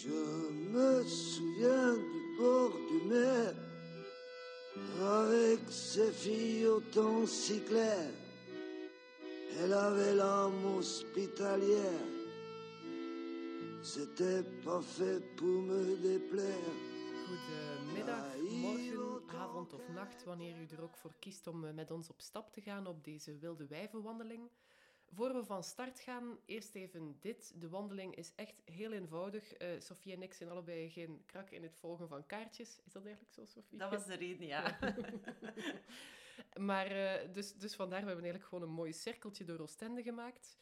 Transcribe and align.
Je 0.00 0.50
me 0.72 1.02
souviens 1.04 1.94
du 1.94 2.36
bord 2.38 2.72
du 2.88 3.08
mer, 3.08 3.52
avec 5.02 5.58
ses 5.68 6.12
filles 6.12 6.66
au 6.66 6.80
temps 6.80 7.26
si 7.26 7.60
clair. 7.64 8.08
Elle 9.58 9.72
avait 9.72 10.14
l'âme 10.14 10.76
hospitalière, 10.76 12.06
c'était 13.82 14.44
pas 14.64 14.80
fait 14.80 15.20
pour 15.34 15.62
me 15.62 15.96
déplaire. 15.96 16.74
Goedemiddag, 17.26 18.38
morgen, 18.50 19.22
avond 19.34 19.72
of 19.72 19.88
nacht, 19.88 20.24
wanneer 20.24 20.56
u 20.60 20.66
er 20.70 20.82
ook 20.82 20.96
voor 20.96 21.14
kiest 21.18 21.46
om 21.46 21.64
eh, 21.64 21.74
met 21.74 21.90
ons 21.90 22.08
op 22.08 22.20
stap 22.20 22.52
te 22.52 22.60
gaan 22.60 22.86
op 22.86 23.04
deze 23.04 23.38
wilde 23.38 23.66
wijvenwandeling. 23.66 24.50
Voor 25.10 25.34
we 25.34 25.44
van 25.44 25.64
start 25.64 26.00
gaan, 26.00 26.38
eerst 26.44 26.74
even 26.74 27.16
dit. 27.20 27.60
De 27.60 27.68
wandeling 27.68 28.14
is 28.14 28.32
echt 28.34 28.62
heel 28.64 28.92
eenvoudig. 28.92 29.62
Uh, 29.62 29.68
Sofie 29.78 30.14
en 30.14 30.22
ik 30.22 30.34
zijn 30.34 30.50
allebei 30.50 30.90
geen 30.90 31.22
krak 31.26 31.50
in 31.50 31.62
het 31.62 31.76
volgen 31.76 32.08
van 32.08 32.26
kaartjes. 32.26 32.80
Is 32.84 32.92
dat 32.92 33.04
eigenlijk 33.04 33.34
zo, 33.34 33.44
Sofie? 33.44 33.78
Dat 33.78 33.90
was 33.90 34.06
de 34.06 34.14
reden, 34.14 34.46
ja. 34.46 34.78
maar 36.68 36.92
uh, 36.92 37.32
dus, 37.32 37.54
dus 37.54 37.74
vandaar, 37.74 38.00
we 38.00 38.06
hebben 38.06 38.24
eigenlijk 38.24 38.54
gewoon 38.54 38.68
een 38.68 38.74
mooi 38.74 38.92
cirkeltje 38.92 39.44
door 39.44 39.58
Oostende 39.58 40.02
gemaakt. 40.02 40.58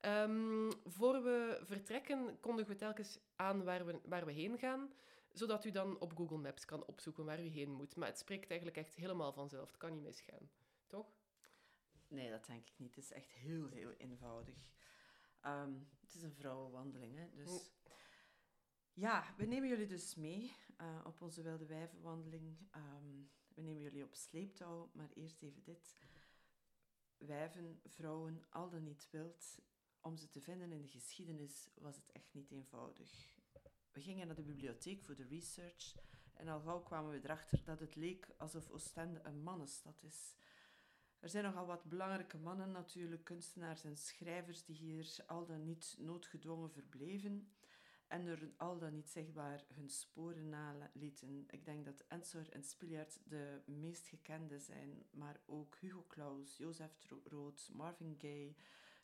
Um, 0.00 0.70
voor 0.84 1.22
we 1.22 1.60
vertrekken, 1.62 2.40
kondigen 2.40 2.72
we 2.72 2.78
telkens 2.78 3.18
aan 3.36 3.64
waar 3.64 3.86
we, 3.86 4.00
waar 4.04 4.24
we 4.24 4.32
heen 4.32 4.58
gaan, 4.58 4.92
zodat 5.32 5.64
u 5.64 5.70
dan 5.70 5.98
op 5.98 6.16
Google 6.16 6.38
Maps 6.38 6.64
kan 6.64 6.84
opzoeken 6.84 7.24
waar 7.24 7.40
u 7.40 7.48
heen 7.48 7.70
moet. 7.70 7.96
Maar 7.96 8.08
het 8.08 8.18
spreekt 8.18 8.50
eigenlijk 8.50 8.78
echt 8.78 8.94
helemaal 8.94 9.32
vanzelf. 9.32 9.68
Het 9.68 9.76
kan 9.76 9.92
niet 9.92 10.02
misgaan. 10.02 10.50
Nee, 12.08 12.30
dat 12.30 12.46
denk 12.46 12.68
ik 12.68 12.78
niet. 12.78 12.94
Het 12.94 13.04
is 13.04 13.12
echt 13.12 13.30
heel, 13.30 13.68
heel 13.68 13.92
eenvoudig. 13.92 14.70
Um, 15.46 15.88
het 16.00 16.14
is 16.14 16.22
een 16.22 16.34
vrouwenwandeling, 16.34 17.16
hè. 17.16 17.30
Dus... 17.34 17.70
Ja, 18.92 19.34
we 19.36 19.44
nemen 19.44 19.68
jullie 19.68 19.86
dus 19.86 20.14
mee 20.14 20.52
uh, 20.80 21.00
op 21.04 21.22
onze 21.22 21.42
Wilde 21.42 21.66
Wijvenwandeling. 21.66 22.58
Um, 22.76 23.30
we 23.54 23.62
nemen 23.62 23.82
jullie 23.82 24.04
op 24.04 24.14
sleeptouw, 24.14 24.90
maar 24.94 25.10
eerst 25.14 25.42
even 25.42 25.62
dit. 25.62 25.98
Wijven, 27.16 27.80
vrouwen, 27.84 28.44
al 28.50 28.70
dan 28.70 28.82
niet 28.82 29.08
wild, 29.10 29.58
om 30.00 30.16
ze 30.16 30.28
te 30.28 30.40
vinden 30.40 30.72
in 30.72 30.82
de 30.82 30.88
geschiedenis 30.88 31.68
was 31.74 31.96
het 31.96 32.10
echt 32.12 32.34
niet 32.34 32.50
eenvoudig. 32.50 33.38
We 33.92 34.00
gingen 34.00 34.26
naar 34.26 34.36
de 34.36 34.42
bibliotheek 34.42 35.02
voor 35.02 35.14
de 35.14 35.26
research 35.26 35.94
en 36.34 36.48
al 36.48 36.60
gauw 36.60 36.82
kwamen 36.82 37.10
we 37.10 37.24
erachter 37.24 37.64
dat 37.64 37.80
het 37.80 37.94
leek 37.94 38.28
alsof 38.36 38.68
Oostende 38.68 39.20
een 39.22 39.42
mannenstad 39.42 40.02
is. 40.02 40.34
Er 41.20 41.28
zijn 41.28 41.44
nogal 41.44 41.66
wat 41.66 41.84
belangrijke 41.84 42.38
mannen 42.38 42.70
natuurlijk, 42.70 43.24
kunstenaars 43.24 43.84
en 43.84 43.96
schrijvers 43.96 44.64
die 44.64 44.76
hier 44.76 45.16
al 45.26 45.46
dan 45.46 45.64
niet 45.64 45.96
noodgedwongen 45.98 46.70
verbleven 46.70 47.52
en 48.06 48.26
er 48.26 48.52
al 48.56 48.78
dan 48.78 48.94
niet 48.94 49.10
zichtbaar 49.10 49.64
hun 49.74 49.88
sporen 49.88 50.48
nalieten. 50.48 51.46
Ik 51.50 51.64
denk 51.64 51.84
dat 51.84 52.04
Ensor 52.08 52.48
en 52.50 52.62
Spiliard 52.62 53.18
de 53.24 53.62
meest 53.66 54.08
gekende 54.08 54.58
zijn, 54.58 55.06
maar 55.10 55.40
ook 55.46 55.76
Hugo 55.80 56.04
Claus, 56.08 56.56
Joseph 56.56 57.12
Rood, 57.24 57.70
Marvin 57.72 58.16
Gaye, 58.18 58.54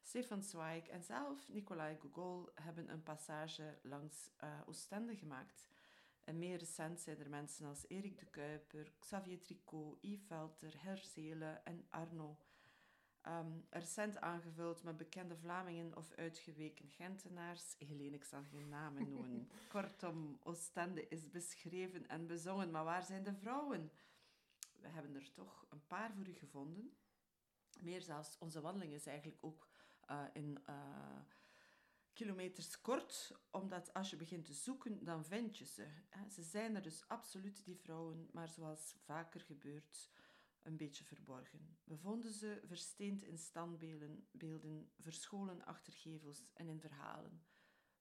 Stefan 0.02 0.42
Zweig 0.42 0.88
en 0.88 1.02
zelf 1.02 1.48
Nicolai 1.48 1.96
Gogol 2.00 2.48
hebben 2.54 2.90
een 2.90 3.02
passage 3.02 3.78
langs 3.82 4.30
uh, 4.44 4.60
Oostende 4.66 5.16
gemaakt. 5.16 5.68
En 6.24 6.38
meer 6.38 6.58
recent 6.58 7.00
zijn 7.00 7.18
er 7.18 7.28
mensen 7.28 7.66
als 7.66 7.88
Erik 7.88 8.18
de 8.18 8.26
Kuiper, 8.26 8.92
Xavier 8.98 9.40
Tricot, 9.40 9.98
Yves 10.00 10.26
Velter, 10.26 10.82
Herzele 10.82 11.60
en 11.64 11.86
Arno. 11.90 12.38
Um, 13.28 13.66
recent 13.70 14.20
aangevuld 14.20 14.82
met 14.82 14.96
bekende 14.96 15.36
Vlamingen 15.36 15.96
of 15.96 16.12
uitgeweken 16.12 16.88
Gentenaars. 16.88 17.74
Helene, 17.78 18.16
ik 18.16 18.24
zal 18.24 18.42
geen 18.42 18.68
namen 18.68 19.10
noemen. 19.10 19.48
Kortom, 19.68 20.38
Oostende 20.42 21.08
is 21.08 21.30
beschreven 21.30 22.08
en 22.08 22.26
bezongen, 22.26 22.70
maar 22.70 22.84
waar 22.84 23.02
zijn 23.02 23.22
de 23.22 23.34
vrouwen? 23.34 23.90
We 24.80 24.88
hebben 24.88 25.14
er 25.14 25.32
toch 25.32 25.66
een 25.68 25.86
paar 25.86 26.12
voor 26.12 26.28
u 26.28 26.32
gevonden. 26.32 26.96
Meer 27.80 28.02
zelfs, 28.02 28.38
onze 28.38 28.60
wandeling 28.60 28.92
is 28.92 29.06
eigenlijk 29.06 29.44
ook 29.44 29.68
uh, 30.10 30.24
in... 30.32 30.58
Uh, 30.68 30.76
kilometers 32.14 32.80
kort, 32.80 33.32
omdat 33.50 33.92
als 33.92 34.10
je 34.10 34.16
begint 34.16 34.44
te 34.44 34.52
zoeken, 34.52 35.04
dan 35.04 35.24
vind 35.24 35.58
je 35.58 35.64
ze. 35.64 35.86
Ze 36.30 36.42
zijn 36.42 36.74
er 36.74 36.82
dus 36.82 37.08
absoluut, 37.08 37.64
die 37.64 37.76
vrouwen, 37.76 38.28
maar 38.32 38.48
zoals 38.48 38.94
vaker 39.04 39.40
gebeurt, 39.40 40.10
een 40.62 40.76
beetje 40.76 41.04
verborgen. 41.04 41.78
We 41.84 41.96
vonden 41.96 42.32
ze 42.32 42.62
versteend 42.64 43.22
in 43.22 43.38
standbeelden, 43.38 44.28
beelden, 44.30 44.90
verscholen 44.98 45.64
achter 45.64 45.92
gevels 45.92 46.44
en 46.52 46.68
in 46.68 46.80
verhalen. 46.80 47.44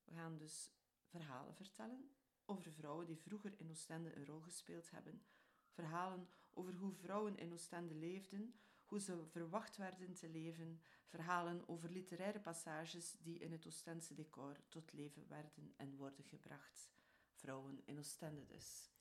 We 0.03 0.13
gaan 0.13 0.37
dus 0.37 0.71
verhalen 1.05 1.55
vertellen 1.55 2.11
over 2.45 2.71
vrouwen 2.71 3.05
die 3.05 3.17
vroeger 3.17 3.59
in 3.59 3.69
Oostende 3.69 4.15
een 4.15 4.25
rol 4.25 4.39
gespeeld 4.39 4.91
hebben. 4.91 5.25
Verhalen 5.69 6.29
over 6.51 6.75
hoe 6.75 6.93
vrouwen 6.93 7.37
in 7.37 7.53
Oostende 7.53 7.95
leefden, 7.95 8.59
hoe 8.93 9.01
ze 9.01 9.25
verwacht 9.25 9.77
werden 9.77 10.13
te 10.13 10.29
leven, 10.29 10.81
verhalen 11.05 11.67
over 11.67 11.91
literaire 11.91 12.39
passages 12.39 13.15
die 13.19 13.39
in 13.39 13.51
het 13.51 13.67
Oostense 13.67 14.13
decor 14.13 14.57
tot 14.67 14.93
leven 14.93 15.27
werden 15.27 15.73
en 15.77 15.95
worden 15.95 16.23
gebracht. 16.23 16.89
Vrouwen 17.31 17.81
in 17.85 17.99
Oostende 17.99 18.45
dus. 18.45 18.91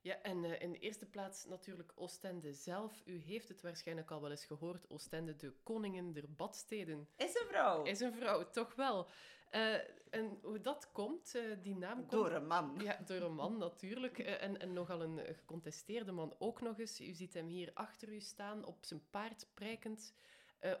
Ja, 0.00 0.22
en 0.22 0.44
uh, 0.44 0.60
in 0.60 0.72
de 0.72 0.78
eerste 0.78 1.06
plaats 1.06 1.44
natuurlijk 1.44 1.92
Oostende 1.94 2.52
zelf. 2.52 3.02
U 3.04 3.18
heeft 3.18 3.48
het 3.48 3.60
waarschijnlijk 3.60 4.10
al 4.10 4.20
wel 4.20 4.30
eens 4.30 4.44
gehoord. 4.44 4.90
Oostende, 4.90 5.36
de 5.36 5.52
koningin 5.62 6.12
der 6.12 6.32
badsteden. 6.32 7.08
Is 7.16 7.34
een 7.34 7.46
vrouw. 7.48 7.82
Is 7.84 8.00
een 8.00 8.14
vrouw, 8.14 8.50
toch 8.50 8.74
wel. 8.74 9.08
Uh, 9.50 9.74
en 10.10 10.38
hoe 10.42 10.60
dat 10.60 10.92
komt, 10.92 11.34
uh, 11.36 11.56
die 11.62 11.76
naam 11.76 11.98
komt... 11.98 12.10
Door 12.10 12.30
een 12.30 12.46
man. 12.46 12.80
Ja, 12.82 12.98
door 13.06 13.20
een 13.20 13.34
man 13.34 13.58
natuurlijk. 13.58 14.18
en, 14.18 14.60
en 14.60 14.72
nogal 14.72 15.02
een 15.02 15.18
gecontesteerde 15.34 16.12
man 16.12 16.34
ook 16.38 16.60
nog 16.60 16.78
eens. 16.78 17.00
U 17.00 17.12
ziet 17.12 17.34
hem 17.34 17.46
hier 17.46 17.70
achter 17.74 18.12
u 18.12 18.20
staan, 18.20 18.64
op 18.64 18.84
zijn 18.84 19.02
paard 19.10 19.46
prijkend. 19.54 20.14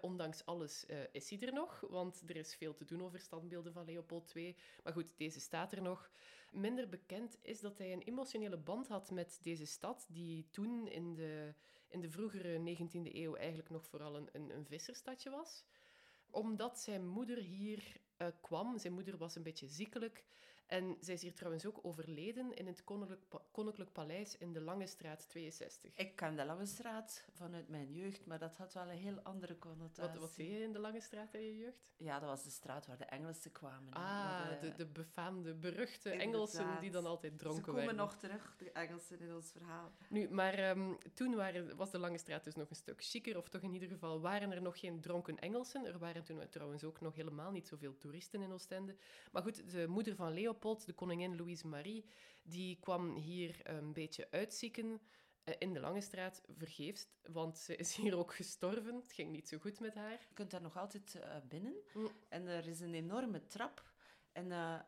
Ondanks 0.00 0.44
alles 0.44 0.86
is 1.12 1.30
hij 1.30 1.40
er 1.40 1.52
nog, 1.52 1.80
want 1.88 2.22
er 2.26 2.36
is 2.36 2.54
veel 2.54 2.74
te 2.74 2.84
doen 2.84 3.02
over 3.02 3.20
standbeelden 3.20 3.72
van 3.72 3.84
Leopold 3.84 4.34
II. 4.34 4.56
Maar 4.82 4.92
goed, 4.92 5.12
deze 5.16 5.40
staat 5.40 5.72
er 5.72 5.82
nog. 5.82 6.10
Minder 6.50 6.88
bekend 6.88 7.38
is 7.42 7.60
dat 7.60 7.78
hij 7.78 7.92
een 7.92 8.02
emotionele 8.02 8.56
band 8.56 8.88
had 8.88 9.10
met 9.10 9.38
deze 9.42 9.66
stad, 9.66 10.06
die 10.10 10.48
toen 10.50 10.88
in 10.88 11.14
de, 11.14 11.54
in 11.88 12.00
de 12.00 12.10
vroegere 12.10 12.76
19e 12.76 13.14
eeuw 13.14 13.36
eigenlijk 13.36 13.70
nog 13.70 13.86
vooral 13.86 14.16
een, 14.16 14.28
een, 14.32 14.50
een 14.50 14.66
visserstadje 14.66 15.30
was 15.30 15.64
omdat 16.30 16.80
zijn 16.80 17.06
moeder 17.06 17.38
hier 17.38 18.00
kwam. 18.40 18.78
Zijn 18.78 18.92
moeder 18.92 19.16
was 19.16 19.36
een 19.36 19.42
beetje 19.42 19.68
ziekelijk. 19.68 20.24
En 20.70 20.96
zij 21.00 21.14
is 21.14 21.22
hier 21.22 21.34
trouwens 21.34 21.66
ook 21.66 21.78
overleden 21.82 22.54
in 22.54 22.66
het 22.66 22.84
Koninklijk, 22.84 23.28
pa 23.28 23.40
Koninklijk 23.50 23.92
Paleis 23.92 24.38
in 24.38 24.52
de 24.52 24.60
Lange 24.60 24.86
Straat 24.86 25.28
62. 25.28 25.92
Ik 25.94 26.16
ken 26.16 26.36
de 26.36 26.44
Lange 26.44 26.66
Straat 26.66 27.24
vanuit 27.32 27.68
mijn 27.68 27.92
jeugd, 27.92 28.26
maar 28.26 28.38
dat 28.38 28.56
had 28.56 28.72
wel 28.74 28.90
een 28.90 28.96
heel 28.96 29.20
andere 29.22 29.58
connotatie. 29.58 30.20
Wat, 30.20 30.28
wat 30.28 30.36
deed 30.36 30.50
je 30.50 30.62
in 30.62 30.72
de 30.72 30.78
Lange 30.78 31.00
Straat 31.00 31.34
in 31.34 31.40
je 31.40 31.56
jeugd? 31.56 31.90
Ja, 31.96 32.18
dat 32.18 32.28
was 32.28 32.44
de 32.44 32.50
straat 32.50 32.86
waar 32.86 32.96
de 32.96 33.04
Engelsen 33.04 33.52
kwamen. 33.52 33.92
Ah, 33.92 34.48
de, 34.48 34.68
de, 34.68 34.74
de 34.74 34.86
befaamde, 34.86 35.54
beruchte 35.54 36.10
Engelsen 36.10 36.80
die 36.80 36.90
dan 36.90 37.06
altijd 37.06 37.38
dronken 37.38 37.74
werden. 37.74 37.82
Ze 37.82 37.96
komen 37.96 38.06
nog 38.06 38.16
terug, 38.20 38.54
de 38.58 38.72
Engelsen, 38.72 39.20
in 39.20 39.34
ons 39.34 39.52
verhaal. 39.52 39.92
Nu, 40.08 40.28
maar 40.28 40.70
um, 40.70 40.98
toen 41.14 41.34
waren, 41.34 41.76
was 41.76 41.90
de 41.90 41.98
Lange 41.98 42.18
Straat 42.18 42.44
dus 42.44 42.54
nog 42.54 42.70
een 42.70 42.76
stuk 42.76 43.04
chiquer, 43.04 43.36
of 43.36 43.48
toch 43.48 43.62
in 43.62 43.72
ieder 43.72 43.88
geval 43.88 44.20
waren 44.20 44.52
er 44.52 44.62
nog 44.62 44.78
geen 44.80 45.00
dronken 45.00 45.38
Engelsen. 45.38 45.84
Er 45.84 45.98
waren 45.98 46.24
toen 46.24 46.48
trouwens 46.50 46.84
ook 46.84 47.00
nog 47.00 47.14
helemaal 47.14 47.50
niet 47.50 47.68
zoveel 47.68 47.96
toeristen 47.98 48.42
in 48.42 48.52
Oostende. 48.52 48.96
Maar 49.32 49.42
goed, 49.42 49.70
de 49.70 49.88
moeder 49.88 50.14
van 50.14 50.32
Leopold, 50.60 50.86
de 50.86 50.92
koningin 50.92 51.36
Louise 51.36 51.66
Marie, 51.66 52.04
die 52.42 52.78
kwam 52.80 53.16
hier 53.16 53.60
een 53.62 53.92
beetje 53.92 54.30
uitzieken 54.30 55.00
eh, 55.44 55.54
in 55.58 55.72
de 55.72 55.80
Lange 55.80 56.00
Straat, 56.00 56.42
vergeefs, 56.48 57.08
want 57.22 57.58
ze 57.58 57.76
is 57.76 57.94
hier 57.94 58.16
ook 58.16 58.34
gestorven. 58.34 58.94
Het 58.94 59.12
ging 59.12 59.30
niet 59.30 59.48
zo 59.48 59.58
goed 59.58 59.80
met 59.80 59.94
haar. 59.94 60.10
Je 60.10 60.34
kunt 60.34 60.50
daar 60.50 60.60
nog 60.60 60.76
altijd 60.76 61.14
uh, 61.14 61.36
binnen. 61.48 61.74
Mm. 61.94 62.10
En 62.28 62.46
er 62.46 62.66
is 62.66 62.80
een 62.80 62.94
enorme 62.94 63.46
trap. 63.46 63.84
En 64.32 64.46
uh, 64.46 64.80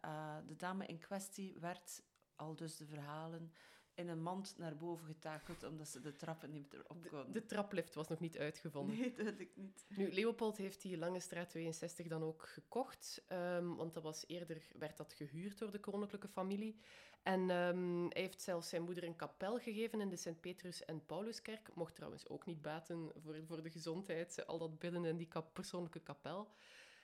de 0.47 0.57
dame 0.57 0.87
in 0.87 0.99
kwestie 0.99 1.57
werd, 1.61 2.03
al 2.37 2.55
dus 2.55 2.77
de 2.77 2.87
verhalen, 2.87 3.53
in 3.95 4.09
een 4.09 4.23
mand 4.23 4.55
naar 4.59 4.77
boven 4.77 5.07
getakeld, 5.07 5.63
omdat 5.63 5.89
ze 5.89 6.01
de 6.01 6.17
trappen 6.17 6.53
niet 6.53 6.73
meer 6.73 6.85
op 6.89 7.07
kon. 7.11 7.25
De, 7.25 7.31
de, 7.33 7.47
traplift 7.47 7.95
was 7.95 8.09
nog 8.09 8.21
niet 8.21 8.39
uitgevonden. 8.39 8.99
Nee, 8.99 9.13
duidelijk 9.13 9.57
niet. 9.57 9.87
Nu, 9.89 10.13
Leopold 10.13 10.57
heeft 10.57 10.83
die 10.83 10.99
Lange 10.99 11.21
Straat 11.21 11.51
62 11.51 12.07
dan 12.07 12.23
ook 12.23 12.47
gekocht, 12.47 13.25
um, 13.29 13.77
want 13.77 13.95
dat 13.95 14.03
was 14.03 14.25
eerder, 14.27 14.63
werd 14.79 14.97
dat 14.97 15.13
gehuurd 15.13 15.59
door 15.59 15.71
de 15.71 15.81
koninklijke 15.81 16.29
familie. 16.29 16.81
En 17.23 17.51
um, 17.51 18.09
hij 18.09 18.23
heeft 18.23 18.43
zelfs 18.43 18.69
zijn 18.69 18.83
moeder 18.83 19.05
een 19.05 19.17
kapel 19.17 19.59
gegeven 19.59 20.01
in 20.01 20.09
de 20.09 20.17
Sint-Petrus- 20.17 20.85
en 20.85 21.07
Pauluskerk. 21.07 21.75
Mocht 21.75 21.95
trouwens 21.95 22.29
ook 22.29 22.47
niet 22.47 22.63
baten 22.63 23.13
voor, 23.17 23.37
voor 23.47 23.63
de 23.63 23.71
gezondheid, 23.71 24.47
al 24.47 24.59
dat 24.59 24.79
bidden 24.79 25.05
in 25.05 25.17
die 25.17 25.29
kap 25.29 25.55
persoonlijke 25.55 26.01
kapel. 26.01 26.49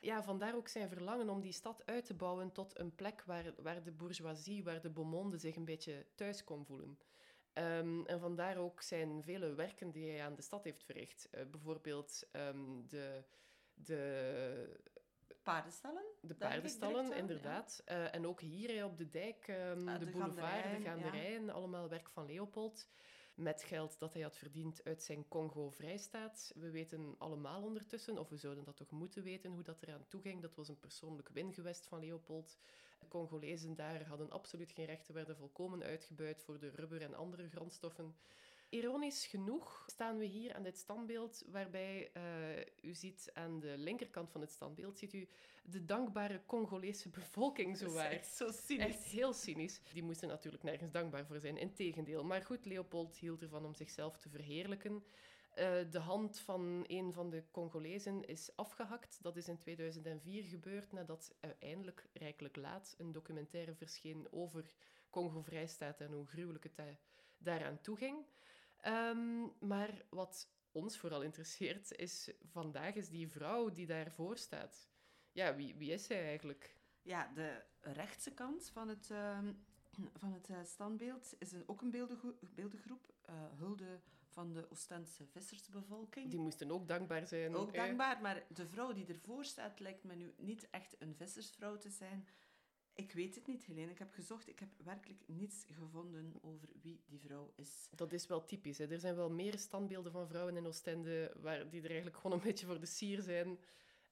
Ja, 0.00 0.22
vandaar 0.22 0.54
ook 0.54 0.68
zijn 0.68 0.88
verlangen 0.88 1.28
om 1.28 1.40
die 1.40 1.52
stad 1.52 1.82
uit 1.86 2.04
te 2.04 2.14
bouwen 2.14 2.52
tot 2.52 2.78
een 2.78 2.94
plek 2.94 3.22
waar, 3.24 3.54
waar 3.56 3.82
de 3.82 3.92
bourgeoisie, 3.92 4.64
waar 4.64 4.80
de 4.80 4.90
beaumonde 4.90 5.38
zich 5.38 5.56
een 5.56 5.64
beetje 5.64 6.06
thuis 6.14 6.44
kon 6.44 6.64
voelen. 6.64 6.98
Um, 7.54 8.06
en 8.06 8.20
vandaar 8.20 8.56
ook 8.56 8.82
zijn 8.82 9.22
vele 9.22 9.54
werken 9.54 9.90
die 9.90 10.10
hij 10.10 10.24
aan 10.24 10.34
de 10.34 10.42
stad 10.42 10.64
heeft 10.64 10.84
verricht. 10.84 11.28
Uh, 11.30 11.40
bijvoorbeeld 11.50 12.28
um, 12.32 12.88
de, 12.88 13.24
de 13.74 14.80
paardenstallen. 15.42 16.04
De 16.20 16.34
paardenstallen, 16.34 17.12
inderdaad. 17.12 17.82
Eh, 17.84 18.14
en 18.14 18.26
ook 18.26 18.40
hier 18.40 18.84
op 18.84 18.96
de 18.96 19.08
dijk, 19.08 19.48
ehm, 19.48 19.88
Ah, 19.88 19.98
de, 19.98 20.04
de 20.04 20.10
boulevard, 20.10 20.62
de 20.62 20.68
ja. 20.68 20.80
Gaanderijen, 20.80 21.50
allemaal 21.50 21.88
werk 21.88 22.08
van 22.08 22.26
Leopold. 22.26 22.88
Met 23.38 23.62
geld 23.62 23.98
dat 23.98 24.12
hij 24.12 24.22
had 24.22 24.36
verdiend 24.36 24.84
uit 24.84 25.02
zijn 25.02 25.28
Congo-vrijstaat. 25.28 26.52
We 26.54 26.70
weten 26.70 27.14
allemaal 27.18 27.62
ondertussen, 27.62 28.18
of 28.18 28.28
we 28.28 28.36
zouden 28.36 28.64
dat 28.64 28.76
toch 28.76 28.90
moeten 28.90 29.22
weten, 29.22 29.50
hoe 29.50 29.62
dat 29.62 29.82
eraan 29.82 30.06
toeging. 30.08 30.42
Dat 30.42 30.54
was 30.54 30.68
een 30.68 30.78
persoonlijk 30.78 31.28
wingewest 31.28 31.86
van 31.86 32.00
Leopold. 32.00 32.58
De 32.98 33.08
Congolezen 33.08 33.74
daar 33.74 34.06
hadden 34.06 34.30
absoluut 34.30 34.72
geen 34.72 34.86
rechten, 34.86 35.14
werden 35.14 35.36
volkomen 35.36 35.82
uitgebuit 35.82 36.42
voor 36.42 36.58
de 36.58 36.68
rubber 36.68 37.02
en 37.02 37.14
andere 37.14 37.48
grondstoffen. 37.48 38.16
Ironisch 38.68 39.26
genoeg 39.26 39.84
staan 39.86 40.18
we 40.18 40.24
hier 40.24 40.54
aan 40.54 40.62
dit 40.62 40.78
standbeeld, 40.78 41.44
waarbij 41.50 42.10
eh, 42.12 42.58
u 42.82 42.94
ziet 42.94 43.30
aan 43.34 43.60
de 43.60 43.74
linkerkant 43.78 44.30
van 44.30 44.40
het 44.40 44.50
standbeeld, 44.50 44.98
ziet 44.98 45.12
u 45.12 45.28
de 45.64 45.84
dankbare 45.84 46.40
Congolese 46.46 47.08
bevolking 47.08 47.76
zowaar. 47.76 48.10
echt 48.10 48.26
zo 48.34 48.50
cynisch. 48.50 48.86
Echt 48.86 49.02
heel 49.02 49.32
cynisch. 49.32 49.80
Die 49.92 50.02
moesten 50.02 50.28
natuurlijk 50.28 50.62
nergens 50.62 50.90
dankbaar 50.90 51.26
voor 51.26 51.40
zijn, 51.40 51.56
integendeel. 51.56 52.24
Maar 52.24 52.42
goed, 52.42 52.64
Leopold 52.64 53.16
hield 53.16 53.42
ervan 53.42 53.64
om 53.64 53.74
zichzelf 53.74 54.16
te 54.18 54.28
verheerlijken. 54.28 55.04
Eh, 55.54 55.90
de 55.90 55.98
hand 55.98 56.40
van 56.40 56.84
een 56.86 57.12
van 57.12 57.30
de 57.30 57.42
Congolezen 57.50 58.24
is 58.24 58.56
afgehakt. 58.56 59.18
Dat 59.22 59.36
is 59.36 59.48
in 59.48 59.58
2004 59.58 60.42
gebeurd, 60.42 60.92
nadat 60.92 61.34
uiteindelijk, 61.40 62.06
rijkelijk 62.12 62.56
laat, 62.56 62.94
een 62.98 63.12
documentaire 63.12 63.74
verscheen 63.74 64.26
over 64.30 64.64
Congo-Vrijstaat 65.10 66.00
en 66.00 66.12
hoe 66.12 66.26
gruwelijk 66.26 66.64
het 66.64 66.76
daar- 66.76 66.98
daaraan 67.38 67.80
toeging. 67.80 68.24
Ehm, 68.80 69.42
maar 69.60 70.04
wat 70.10 70.48
ons 70.72 70.98
vooral 70.98 71.22
interesseert, 71.22 71.96
is 71.96 72.30
vandaag 72.42 72.94
is 72.94 73.08
die 73.08 73.28
vrouw 73.28 73.72
die 73.72 73.86
daarvoor 73.86 74.36
staat. 74.36 74.88
Ja, 75.32 75.56
wie, 75.56 75.74
wie 75.76 75.92
is 75.92 76.04
zij 76.04 76.24
eigenlijk? 76.26 76.76
Ja, 77.02 77.30
de 77.34 77.62
rechtse 77.80 78.34
kant 78.34 78.70
van 78.70 78.88
het, 78.88 79.10
ehm, 79.10 79.52
van 80.14 80.32
het 80.32 80.48
eh, 80.48 80.56
standbeeld 80.64 81.34
is 81.38 81.52
een, 81.52 81.64
ook 81.66 81.80
een 81.80 81.90
beeldengroep. 81.90 83.14
eh, 83.22 83.34
hulde 83.56 84.00
van 84.28 84.52
de 84.52 84.70
Oostendse 84.70 85.26
vissersbevolking. 85.26 86.30
Die 86.30 86.40
moesten 86.40 86.70
ook 86.70 86.88
dankbaar 86.88 87.26
zijn. 87.26 87.54
ook 87.54 87.74
dankbaar, 87.74 88.20
maar 88.20 88.42
de 88.48 88.66
vrouw 88.66 88.92
die 88.92 89.06
ervoor 89.06 89.44
staat 89.44 89.80
lijkt 89.80 90.04
me 90.04 90.14
nu 90.14 90.34
niet 90.36 90.70
echt 90.70 90.96
een 90.98 91.14
vissersvrouw 91.14 91.76
te 91.76 91.90
zijn. 91.90 92.26
Ik 92.98 93.12
weet 93.12 93.34
het 93.34 93.46
niet, 93.46 93.64
Helene. 93.64 93.90
Ik 93.90 93.98
heb 93.98 94.12
gezocht. 94.12 94.48
Ik 94.48 94.58
heb 94.58 94.68
werkelijk 94.84 95.20
niets 95.26 95.64
gevonden 95.72 96.34
over 96.40 96.68
wie 96.82 97.00
die 97.06 97.20
vrouw 97.20 97.52
is. 97.56 97.88
Dat 97.94 98.12
is 98.12 98.26
wel 98.26 98.44
typisch. 98.44 98.78
Hè. 98.78 98.86
Er 98.86 98.98
zijn 98.98 99.14
wel 99.14 99.30
meer 99.30 99.58
standbeelden 99.58 100.12
van 100.12 100.28
vrouwen 100.28 100.56
in 100.56 100.66
Oostende 100.66 101.32
waar, 101.40 101.68
die 101.70 101.80
er 101.80 101.86
eigenlijk 101.86 102.16
gewoon 102.16 102.36
een 102.36 102.44
beetje 102.44 102.66
voor 102.66 102.80
de 102.80 102.86
sier 102.86 103.22
zijn. 103.22 103.58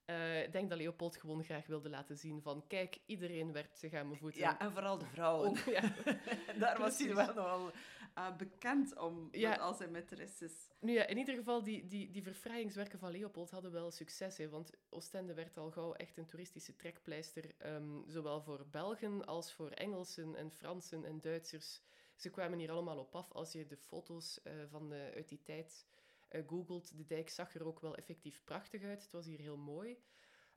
Eh, 0.07 0.43
ik 0.43 0.53
denk 0.53 0.69
dat 0.69 0.79
Leopold 0.79 1.17
gewoon 1.17 1.45
graag 1.45 1.67
wilde 1.67 1.89
laten 1.89 2.17
zien 2.19 2.43
van 2.43 2.65
kijk, 2.67 2.99
iedereen 3.07 3.53
werpt 3.53 3.79
zich 3.79 3.93
aan 3.93 4.07
mijn 4.09 4.19
voeten. 4.21 4.41
Ja, 4.41 4.59
en 4.59 4.73
vooral 4.73 4.99
de 4.99 5.05
vrouwen. 5.05 5.49
Ook, 5.49 5.57
ja. 5.59 5.93
Daar 6.59 6.79
was 6.79 6.99
hij 6.99 7.15
wel 7.15 7.35
nogal 7.35 7.71
eh, 8.15 8.37
bekend 8.37 8.99
om, 8.99 9.29
Ja. 9.33 9.51
met 9.51 9.59
al 9.59 9.75
zijn 9.75 9.91
maîtresses. 9.97 10.75
Nu 10.81 10.93
ja, 10.93 11.07
in 11.07 11.17
ieder 11.19 11.35
geval, 11.35 11.63
die, 11.63 11.87
die, 11.87 12.11
die 12.11 12.23
verfraaiingswerken 12.23 12.99
van 12.99 13.11
Leopold 13.11 13.51
hadden 13.51 13.73
wel 13.73 13.91
succes. 13.91 14.37
Hè, 14.39 14.49
want 14.49 14.71
Oostende 14.91 15.35
werd 15.35 15.57
al 15.59 15.71
gauw 15.71 15.93
echt 15.95 16.17
een 16.17 16.27
toeristische 16.27 16.77
trekpleister. 16.77 17.45
ehm, 17.59 18.01
zowel 18.07 18.43
voor 18.43 18.67
Belgen 18.71 19.25
als 19.27 19.53
voor 19.53 19.71
Engelsen 19.71 20.35
en 20.37 20.51
Fransen 20.53 21.05
en 21.05 21.21
Duitsers. 21.21 21.83
Ze 22.17 22.31
kwamen 22.31 22.59
hier 22.59 22.71
allemaal 22.71 22.99
op 22.99 23.15
af. 23.15 23.33
Als 23.33 23.53
je 23.53 23.67
de 23.67 23.77
foto's 23.77 24.43
eh, 24.43 24.53
van 24.71 24.89
de, 24.89 25.13
uit 25.15 25.29
die 25.29 25.43
tijd 25.43 25.87
eh, 26.29 26.43
googelt, 26.47 26.97
de 26.97 27.07
dijk 27.07 27.29
zag 27.29 27.55
er 27.55 27.67
ook 27.67 27.81
wel 27.81 27.97
effectief 27.97 28.43
prachtig 28.45 28.83
uit. 28.83 29.03
Het 29.03 29.13
was 29.13 29.27
hier 29.27 29.41
heel 29.41 29.57
mooi. 29.57 29.99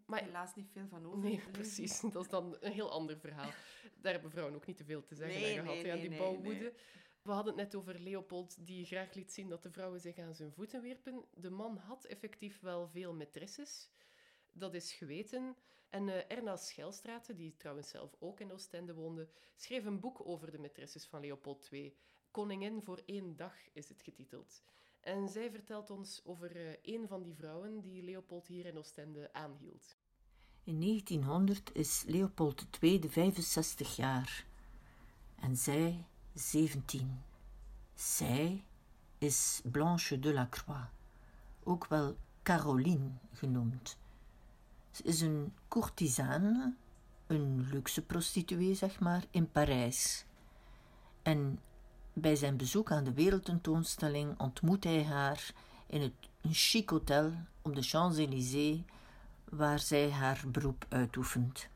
Maar 0.06 0.24
Helaas 0.24 0.56
niet 0.56 0.72
veel 0.72 0.88
van 0.88 1.06
over. 1.06 1.20
Nee, 1.20 1.42
precies. 1.52 2.00
Dat 2.00 2.24
is 2.24 2.30
dan 2.30 2.58
een 2.60 2.72
heel 2.72 2.92
ander 2.92 3.18
verhaal. 3.18 3.52
Daar 4.02 4.14
hebben 4.14 4.32
vrouwen 4.32 4.56
ook 4.56 4.66
niet 4.66 4.78
te 4.78 4.84
veel 4.84 5.04
te 5.04 5.16
zeggen 5.16 5.40
Nee, 5.40 5.54
gehad, 5.54 5.66
nee, 5.66 5.84
nee, 5.84 6.00
die 6.00 6.10
nee, 6.10 6.20
bouwwoede. 6.20 6.74
We 7.22 7.32
hadden 7.32 7.58
het 7.58 7.64
net 7.64 7.76
over 7.76 8.00
Leopold, 8.00 8.68
die 8.68 8.86
graag 8.86 9.14
liet 9.14 9.34
zien 9.34 9.50
dat 9.50 9.64
de 9.64 9.72
vrouwen 9.72 10.00
zich 10.00 10.18
aan 10.18 10.36
zijn 10.36 10.52
voeten 10.52 10.82
wierpen. 10.82 11.26
De 11.34 11.50
man 11.50 11.78
had 11.78 12.06
effectief 12.06 12.60
wel 12.60 12.88
veel 12.88 13.16
maîtresses. 13.16 13.90
Dat 14.52 14.74
is 14.74 14.92
geweten. 14.92 15.56
En 15.90 16.10
eh, 16.10 16.38
Erna 16.38 16.56
Schelstraten, 16.56 17.36
die 17.36 17.56
trouwens 17.58 17.90
zelf 17.90 18.16
ook 18.20 18.40
in 18.40 18.52
Oostende 18.52 18.94
woonde, 18.94 19.30
schreef 19.56 19.86
een 19.86 20.00
boek 20.00 20.28
over 20.28 20.52
de 20.52 20.70
maîtresses 20.70 21.10
van 21.10 21.22
Leopold 21.22 21.70
II. 21.72 21.96
Koningin 22.32 22.82
voor 22.82 23.02
één 23.06 23.36
dag 23.36 23.56
is 23.74 23.90
het 23.90 24.02
getiteld. 24.02 24.64
En 25.00 25.30
zij 25.30 25.52
vertelt 25.52 25.90
ons 25.90 26.22
over 26.26 26.56
eh, 26.56 26.76
een 26.82 27.08
van 27.08 27.24
die 27.24 27.36
vrouwen 27.36 27.82
die 27.82 28.04
Leopold 28.04 28.48
hier 28.48 28.66
in 28.66 28.78
Oostende 28.78 29.34
aanhield. 29.34 29.98
In 30.64 30.80
1900 30.80 31.76
is 31.76 32.04
Leopold 32.08 32.68
II 32.80 33.10
65 33.10 33.96
jaar 33.96 34.46
en 35.36 35.58
zij 35.58 36.06
17. 36.34 37.22
Zij 37.94 38.64
is 39.18 39.62
Blanche 39.64 40.20
de 40.20 40.34
la 40.34 40.48
Croix, 40.50 40.88
ook 41.64 41.88
wel 41.88 42.16
Caroline 42.44 43.12
genoemd. 43.32 43.98
Ze 44.92 45.04
is 45.04 45.22
een 45.22 45.54
courtisane, 45.68 46.76
een 47.28 47.68
luxe 47.70 48.06
prostituee 48.06 48.74
zeg 48.74 49.00
maar, 49.00 49.26
in 49.32 49.52
Parijs. 49.52 50.26
En 51.22 51.60
bij 52.20 52.36
zijn 52.36 52.58
bezoek 52.58 52.92
aan 52.92 53.04
de 53.04 53.14
wereldtentoonstelling 53.14 54.40
ontmoet 54.40 54.84
hij 54.84 55.04
haar 55.04 55.54
in 55.86 56.02
het, 56.02 56.14
een 56.42 56.54
chic 56.54 56.90
hotel 56.90 57.32
op 57.62 57.76
de 57.76 57.82
Champs-Élysées 57.82 58.82
waar 59.50 59.80
zij 59.80 60.12
haar 60.12 60.44
beroep 60.48 60.86
uitoefent. 60.90 61.68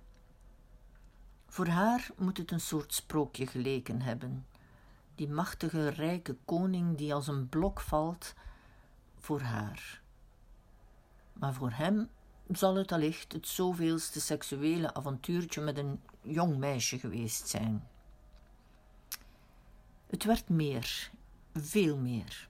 Voor 1.48 1.68
haar 1.68 2.10
moet 2.18 2.38
het 2.38 2.52
een 2.52 2.60
soort 2.60 2.94
sprookje 2.94 3.48
geleken 3.48 4.02
hebben. 4.02 4.46
Die 5.16 5.30
machtige, 5.30 5.88
rijke 5.88 6.36
koning 6.46 6.98
die 6.98 7.14
als 7.14 7.28
een 7.28 7.50
blok 7.50 7.82
valt 7.82 8.34
voor 9.20 9.42
haar. 9.42 10.02
Maar 11.34 11.54
voor 11.54 11.72
hem 11.72 12.10
zal 12.48 12.76
het 12.76 12.92
allicht 12.92 13.34
het 13.34 13.48
zoveelste 13.48 14.22
seksuele 14.22 14.94
avontuurtje 14.94 15.62
met 15.62 15.78
een 15.78 16.02
jong 16.22 16.58
meisje 16.58 17.00
geweest 17.00 17.48
zijn. 17.48 17.88
Het 20.14 20.24
werd 20.24 20.50
meer, 20.50 21.12
veel 21.54 21.98
meer. 21.98 22.50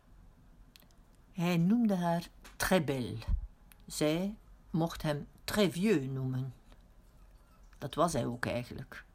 Hij 1.32 1.58
noemde 1.58 1.96
haar 1.96 2.28
très 2.56 2.84
belle. 2.84 3.18
Zij 3.86 4.36
mocht 4.70 5.02
hem 5.02 5.28
très 5.44 5.72
vieux 5.72 6.08
noemen. 6.08 6.54
Dat 7.78 7.96
was 7.96 8.14
hij 8.14 8.26
ook 8.26 8.46
eigenlijk. 8.46 9.06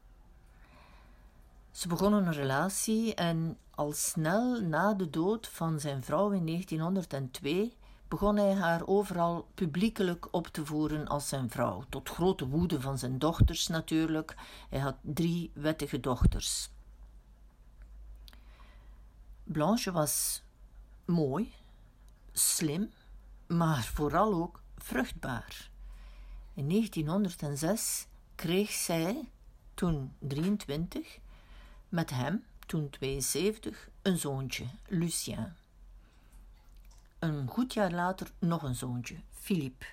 Ze 1.70 1.88
begonnen 1.88 2.26
een 2.26 2.32
relatie 2.32 3.14
en 3.14 3.58
al 3.70 3.92
snel 3.92 4.60
na 4.60 4.94
de 4.94 5.10
dood 5.10 5.48
van 5.48 5.80
zijn 5.80 6.02
vrouw 6.02 6.30
in 6.30 6.46
1902 6.46 7.76
begon 8.08 8.36
hij 8.36 8.54
haar 8.54 8.86
overal 8.86 9.48
publiekelijk 9.54 10.28
op 10.30 10.46
te 10.46 10.66
voeren 10.66 11.06
als 11.08 11.28
zijn 11.28 11.50
vrouw, 11.50 11.84
tot 11.88 12.08
grote 12.08 12.48
woede 12.48 12.80
van 12.80 12.98
zijn 12.98 13.18
dochters 13.18 13.66
natuurlijk. 13.66 14.34
Hij 14.68 14.80
had 14.80 14.96
drie 15.00 15.50
wettige 15.54 16.00
dochters. 16.00 16.70
Blanche 19.52 19.92
was 19.92 20.42
mooi, 21.04 21.54
slim, 22.32 22.92
maar 23.46 23.84
vooral 23.84 24.34
ook 24.34 24.62
vruchtbaar. 24.76 25.70
In 26.54 26.68
1906 26.68 28.06
kreeg 28.34 28.70
zij, 28.70 29.30
toen 29.74 30.12
23, 30.18 31.18
met 31.88 32.10
hem, 32.10 32.44
toen 32.66 32.90
72, 32.90 33.88
een 34.02 34.18
zoontje, 34.18 34.64
Lucien. 34.86 35.52
Een 37.18 37.48
goed 37.48 37.74
jaar 37.74 37.92
later 37.92 38.30
nog 38.38 38.62
een 38.62 38.74
zoontje, 38.74 39.16
Philippe. 39.30 39.86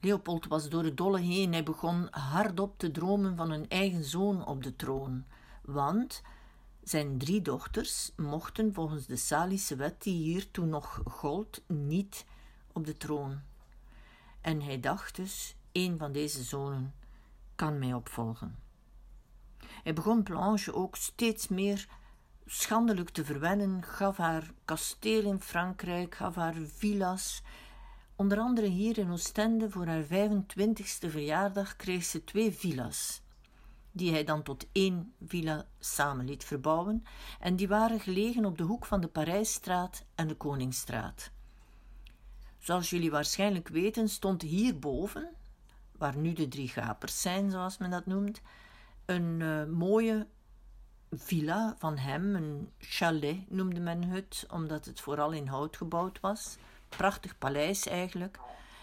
Leopold 0.00 0.46
was 0.46 0.68
door 0.68 0.84
het 0.84 0.96
dolle 0.96 1.20
heen. 1.20 1.52
Hij 1.52 1.62
begon 1.62 2.08
hardop 2.10 2.78
te 2.78 2.90
dromen 2.90 3.36
van 3.36 3.50
een 3.50 3.68
eigen 3.68 4.04
zoon 4.04 4.46
op 4.46 4.62
de 4.62 4.76
troon. 4.76 5.24
Want 5.62 6.22
zijn 6.88 7.18
drie 7.18 7.42
dochters 7.42 8.12
mochten 8.16 8.74
volgens 8.74 9.06
de 9.06 9.16
Salische 9.16 9.76
wet 9.76 10.02
die 10.02 10.22
hier 10.22 10.50
toen 10.50 10.68
nog 10.68 11.02
gold 11.04 11.62
niet 11.66 12.24
op 12.72 12.86
de 12.86 12.96
troon. 12.96 13.40
En 14.40 14.62
hij 14.62 14.80
dacht 14.80 15.16
dus, 15.16 15.56
een 15.72 15.98
van 15.98 16.12
deze 16.12 16.42
zonen 16.42 16.94
kan 17.54 17.78
mij 17.78 17.92
opvolgen. 17.92 18.58
Hij 19.82 19.92
begon 19.92 20.22
Blanche 20.22 20.74
ook 20.74 20.96
steeds 20.96 21.48
meer 21.48 21.88
schandelijk 22.46 23.10
te 23.10 23.24
verwennen, 23.24 23.82
gaf 23.82 24.16
haar 24.16 24.50
kasteel 24.64 25.22
in 25.22 25.40
Frankrijk, 25.40 26.14
gaf 26.14 26.34
haar 26.34 26.54
villa's. 26.54 27.42
Onder 28.16 28.38
andere 28.38 28.66
hier 28.66 28.98
in 28.98 29.10
Oostende 29.10 29.70
voor 29.70 29.86
haar 29.86 30.04
25ste 30.04 31.08
verjaardag 31.08 31.76
kreeg 31.76 32.04
ze 32.04 32.24
twee 32.24 32.52
villa's, 32.52 33.20
die 33.92 34.12
hij 34.12 34.24
dan 34.24 34.42
tot 34.42 34.66
één 34.72 35.14
villa 35.26 35.66
samen 35.78 36.24
liet 36.24 36.44
verbouwen, 36.44 37.04
en 37.40 37.56
die 37.56 37.68
waren 37.68 38.00
gelegen 38.00 38.44
op 38.44 38.58
de 38.58 38.64
hoek 38.64 38.86
van 38.86 39.00
de 39.00 39.08
Parijsstraat 39.08 40.04
en 40.14 40.28
de 40.28 40.34
Koningsstraat. 40.34 41.30
Zoals 42.58 42.90
jullie 42.90 43.10
waarschijnlijk 43.10 43.68
weten, 43.68 44.08
stond 44.08 44.42
hierboven, 44.42 45.30
waar 45.98 46.16
nu 46.16 46.32
de 46.32 46.48
drie 46.48 46.68
gapers 46.68 47.20
zijn, 47.20 47.50
zoals 47.50 47.78
men 47.78 47.90
dat 47.90 48.06
noemt, 48.06 48.40
een 49.04 49.40
uh, 49.40 49.64
mooie 49.64 50.26
villa 51.10 51.74
van 51.78 51.98
hem, 51.98 52.34
een 52.34 52.72
chalet 52.78 53.50
noemde 53.50 53.80
men 53.80 54.02
het, 54.02 54.46
omdat 54.50 54.84
het 54.84 55.00
vooral 55.00 55.32
in 55.32 55.46
hout 55.46 55.76
gebouwd 55.76 56.20
was. 56.20 56.56
Prachtig 56.88 57.38
paleis 57.38 57.86
eigenlijk. 57.86 58.38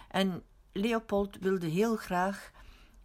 En 0.10 0.44
Leopold 0.72 1.38
wilde 1.40 1.68
heel 1.68 1.96
graag 1.96 2.52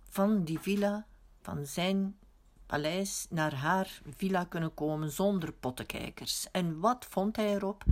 van 0.08 0.44
die 0.44 0.58
villa, 0.58 1.06
van 1.42 1.66
zijn 1.66 2.18
paleis, 2.66 3.26
naar 3.30 3.54
haar 3.54 4.00
villa 4.16 4.44
kunnen 4.44 4.74
komen 4.74 5.10
zonder 5.10 5.52
pottenkijkers. 5.52 6.50
En 6.50 6.80
wat 6.80 7.06
vond 7.08 7.36
hij 7.36 7.54
erop? 7.54 7.84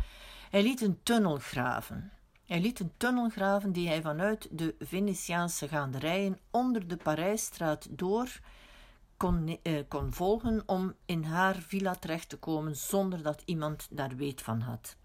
Hij 0.51 0.63
liet 0.63 0.81
een 0.81 0.99
tunnel 1.03 1.37
graven. 1.37 2.13
Hij 2.45 2.61
liet 2.61 2.81
een 2.81 2.93
tunnel 2.97 3.29
graven 3.29 3.73
die 3.73 3.89
hij 3.89 4.03
vanuit 4.03 4.49
de 4.51 4.75
Venetiaanse 4.79 5.69
gaanderijen 5.69 6.39
onder 6.51 6.89
de 6.89 6.97
Parijsstraat 6.97 7.99
door 7.99 8.41
kon, 9.17 9.59
eh, 9.63 9.83
kon 9.89 10.13
volgen 10.13 10.63
om 10.67 10.95
in 11.07 11.23
haar 11.23 11.55
villa 11.55 11.95
terecht 11.95 12.29
te 12.29 12.37
komen 12.37 12.77
zonder 12.77 13.23
dat 13.23 13.43
iemand 13.45 13.89
daar 13.91 14.17
weet 14.17 14.43
van 14.43 14.61
had. 14.61 14.97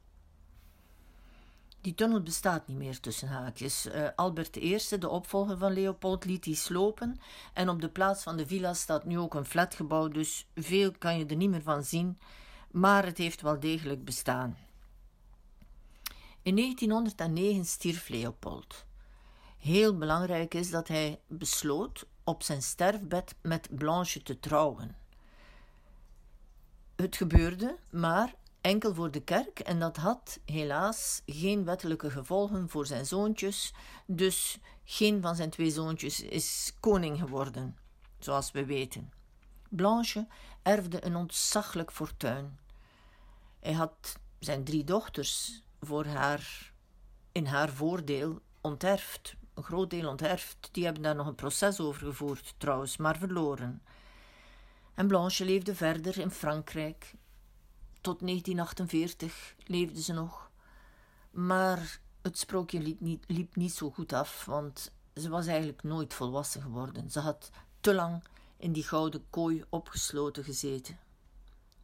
Die 1.83 1.95
tunnel 1.95 2.21
bestaat 2.21 2.67
niet 2.67 2.77
meer 2.77 2.99
tussen 2.99 3.27
haakjes. 3.27 3.85
Uh, 3.85 4.07
Albert 4.15 4.55
I, 4.55 4.77
de 4.99 5.09
opvolger 5.09 5.57
van 5.57 5.73
Leopold, 5.73 6.25
liet 6.25 6.43
die 6.43 6.55
slopen. 6.55 7.19
En 7.53 7.69
op 7.69 7.81
de 7.81 7.89
plaats 7.89 8.23
van 8.23 8.37
de 8.37 8.47
villa 8.47 8.73
staat 8.73 9.05
nu 9.05 9.19
ook 9.19 9.33
een 9.33 9.45
flatgebouw, 9.45 10.07
dus 10.07 10.47
veel 10.55 10.91
kan 10.97 11.17
je 11.17 11.25
er 11.25 11.35
niet 11.35 11.49
meer 11.49 11.61
van 11.61 11.83
zien. 11.83 12.19
Maar 12.71 13.05
het 13.05 13.17
heeft 13.17 13.41
wel 13.41 13.59
degelijk 13.59 14.05
bestaan. 14.05 14.57
In 16.41 16.55
1909 16.55 17.65
stierf 17.65 18.09
Leopold. 18.09 18.85
Heel 19.57 19.97
belangrijk 19.97 20.53
is 20.53 20.69
dat 20.69 20.87
hij 20.87 21.19
besloot 21.27 22.05
op 22.23 22.43
zijn 22.43 22.61
sterfbed 22.61 23.35
met 23.41 23.67
Blanche 23.71 24.23
te 24.23 24.39
trouwen. 24.39 24.95
Het 26.95 27.15
gebeurde, 27.15 27.77
maar 27.89 28.33
enkel 28.63 28.93
voor 28.93 29.11
de 29.11 29.23
kerk 29.23 29.59
en 29.59 29.79
dat 29.79 29.97
had 29.97 30.39
helaas 30.45 31.21
geen 31.25 31.65
wettelijke 31.65 32.09
gevolgen 32.09 32.69
voor 32.69 32.85
zijn 32.85 33.05
zoontjes, 33.05 33.73
dus 34.05 34.59
geen 34.83 35.21
van 35.21 35.35
zijn 35.35 35.49
twee 35.49 35.71
zoontjes 35.71 36.21
is 36.21 36.73
koning 36.79 37.19
geworden, 37.19 37.77
zoals 38.19 38.51
we 38.51 38.65
weten. 38.65 39.11
Blanche 39.69 40.27
erfde 40.61 41.05
een 41.05 41.15
ontzaglijk 41.15 41.91
fortuin. 41.91 42.59
Hij 43.59 43.73
had 43.73 44.19
zijn 44.39 44.63
drie 44.63 44.83
dochters 44.83 45.63
voor 45.79 46.05
haar 46.05 46.73
in 47.31 47.45
haar 47.45 47.69
voordeel 47.69 48.41
onterfd, 48.61 49.35
een 49.53 49.63
groot 49.63 49.89
deel 49.89 50.09
onterfd. 50.09 50.69
Die 50.71 50.83
hebben 50.83 51.03
daar 51.03 51.15
nog 51.15 51.27
een 51.27 51.35
proces 51.35 51.79
over 51.79 52.05
gevoerd, 52.05 52.55
trouwens, 52.57 52.97
maar 52.97 53.17
verloren. 53.17 53.81
En 54.93 55.07
Blanche 55.07 55.45
leefde 55.45 55.75
verder 55.75 56.19
in 56.19 56.31
Frankrijk. 56.31 57.13
Tot 58.03 58.19
1948 58.19 59.55
leefde 59.65 60.01
ze 60.01 60.13
nog. 60.13 60.51
Maar 61.31 61.99
het 62.21 62.37
sprookje 62.37 62.79
liep 62.79 62.99
niet, 62.99 63.23
liep 63.27 63.55
niet 63.55 63.73
zo 63.73 63.89
goed 63.89 64.13
af, 64.13 64.45
want 64.45 64.93
ze 65.13 65.29
was 65.29 65.47
eigenlijk 65.47 65.83
nooit 65.83 66.13
volwassen 66.13 66.61
geworden. 66.61 67.09
Ze 67.09 67.19
had 67.19 67.49
te 67.81 67.93
lang 67.93 68.23
in 68.57 68.71
die 68.71 68.83
gouden 68.83 69.29
kooi 69.29 69.63
opgesloten 69.69 70.43
gezeten. 70.43 70.99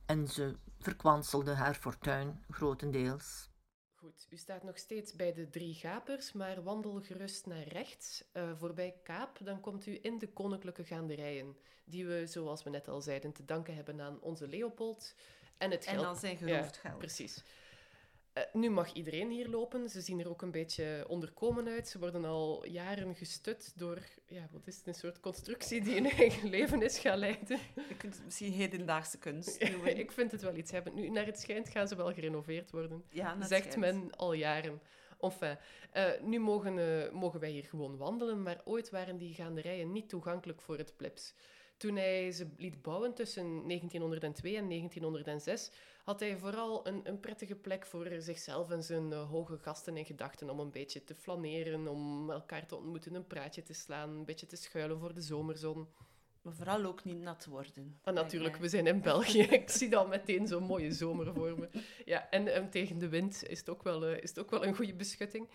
En 0.05 0.27
ze 0.27 0.55
verkwanselde 0.79 1.53
haar 1.53 1.75
fortuin 1.75 2.43
grotendeels. 2.49 3.49
Goed, 3.95 4.27
u 4.29 4.37
staat 4.37 4.63
nog 4.63 4.77
steeds 4.77 5.13
bij 5.13 5.33
de 5.33 5.49
drie 5.49 5.73
gapers, 5.73 6.31
maar 6.31 6.63
wandel 6.63 7.01
gerust 7.01 7.45
naar 7.45 7.67
rechts, 7.67 8.23
uh, 8.33 8.51
voorbij 8.57 8.99
Kaap. 9.03 9.39
Dan 9.43 9.59
komt 9.59 9.85
u 9.85 9.99
in 10.01 10.19
de 10.19 10.33
koninklijke 10.33 10.83
gaanderijen, 10.83 11.57
die 11.83 12.05
we, 12.05 12.27
zoals 12.27 12.63
we 12.63 12.69
net 12.69 12.87
al 12.87 13.01
zeiden, 13.01 13.33
te 13.33 13.45
danken 13.45 13.75
hebben 13.75 14.01
aan 14.01 14.21
onze 14.21 14.47
Leopold 14.47 15.15
en 15.59 15.71
het 15.71 15.85
geld. 15.85 16.01
En 16.01 16.07
aan 16.07 16.17
zijn 16.17 16.37
geroofd 16.37 16.77
geld. 16.77 16.97
Precies. 16.97 17.43
Uh, 18.33 18.43
nu 18.53 18.69
mag 18.69 18.93
iedereen 18.93 19.29
hier 19.29 19.47
lopen. 19.47 19.89
Ze 19.89 20.01
zien 20.01 20.19
er 20.19 20.29
ook 20.29 20.41
een 20.41 20.51
beetje 20.51 21.05
onderkomen 21.07 21.67
uit. 21.67 21.87
Ze 21.87 21.99
worden 21.99 22.25
al 22.25 22.65
jaren 22.65 23.15
gestut 23.15 23.73
door, 23.75 23.97
ja, 24.27 24.47
wat 24.51 24.67
is 24.67 24.77
het, 24.77 24.87
een 24.87 24.93
soort 24.93 25.19
constructie 25.19 25.81
die 25.81 25.97
een 25.97 26.09
eigen 26.09 26.49
leven 26.55 26.81
is 26.81 26.99
gaan 26.99 27.17
leiden. 27.17 27.59
Je 27.89 27.95
kunt 27.97 28.15
het 28.15 28.25
misschien 28.25 28.53
hedendaagse 28.53 29.17
kunst 29.17 29.61
Ik 30.03 30.11
vind 30.11 30.31
het 30.31 30.41
wel 30.41 30.55
iets 30.55 30.71
hebben. 30.71 30.93
Nu, 30.93 31.09
naar 31.09 31.25
het 31.25 31.39
schijnt 31.39 31.69
gaan 31.69 31.87
ze 31.87 31.95
wel 31.95 32.13
gerenoveerd 32.13 32.71
worden. 32.71 33.03
Ja, 33.09 33.41
zegt 33.41 33.77
men 33.77 34.15
al 34.15 34.33
jaren. 34.33 34.81
Enfin, 35.19 35.57
uh, 35.93 36.09
nu 36.21 36.39
mogen, 36.39 36.77
uh, 36.77 37.11
mogen 37.11 37.39
wij 37.39 37.49
hier 37.49 37.65
gewoon 37.65 37.97
wandelen, 37.97 38.43
maar 38.43 38.61
ooit 38.65 38.89
waren 38.89 39.17
die 39.17 39.33
gaanderijen 39.33 39.91
niet 39.91 40.09
toegankelijk 40.09 40.61
voor 40.61 40.77
het 40.77 40.93
plebs. 40.97 41.33
Toen 41.79 41.95
hij 41.95 42.31
ze 42.31 42.47
liet 42.57 42.81
bouwen 42.81 43.13
tussen 43.13 43.67
1902 43.67 44.57
en 44.57 44.67
1906, 44.67 45.71
had 46.03 46.19
hij 46.19 46.37
vooral 46.37 46.87
een, 46.87 47.01
een 47.03 47.19
prettige 47.19 47.55
plek 47.55 47.85
voor 47.85 48.07
zichzelf 48.17 48.69
en 48.69 48.83
zijn 48.83 49.11
uh, 49.11 49.29
hoge 49.29 49.57
gasten 49.57 49.97
in 49.97 50.05
gedachten 50.05 50.49
om 50.49 50.59
een 50.59 50.71
beetje 50.71 51.03
te 51.03 51.15
flaneren, 51.15 51.87
om 51.87 52.31
elkaar 52.31 52.65
te 52.65 52.75
ontmoeten, 52.75 53.15
een 53.15 53.27
praatje 53.27 53.63
te 53.63 53.73
slaan, 53.73 54.09
een 54.09 54.25
beetje 54.25 54.45
te 54.45 54.55
schuilen 54.55 54.99
voor 54.99 55.13
de 55.13 55.21
zomerzon. 55.21 55.87
Maar 56.41 56.53
vooral 56.53 56.85
ook 56.85 57.03
niet 57.03 57.19
nat 57.19 57.45
worden. 57.45 57.99
Ah, 58.03 58.13
natuurlijk, 58.13 58.55
we 58.55 58.69
zijn 58.69 58.87
in 58.87 59.01
België. 59.11 59.41
Ik 59.41 59.69
zie 59.69 59.89
dan 59.89 60.09
meteen 60.09 60.47
zo'n 60.47 60.63
mooie 60.63 60.91
zomer 60.91 61.33
voor 61.33 61.59
me. 61.59 61.69
Ja, 62.05 62.29
en, 62.29 62.53
en 62.53 62.69
tegen 62.69 62.97
de 62.97 63.09
wind 63.09 63.43
is 63.47 63.59
het 63.59 63.69
ook 63.69 63.83
wel, 63.83 64.09
uh, 64.09 64.23
is 64.23 64.29
het 64.29 64.39
ook 64.39 64.51
wel 64.51 64.65
een 64.65 64.75
goede 64.75 64.95
beschutting. 64.95 65.49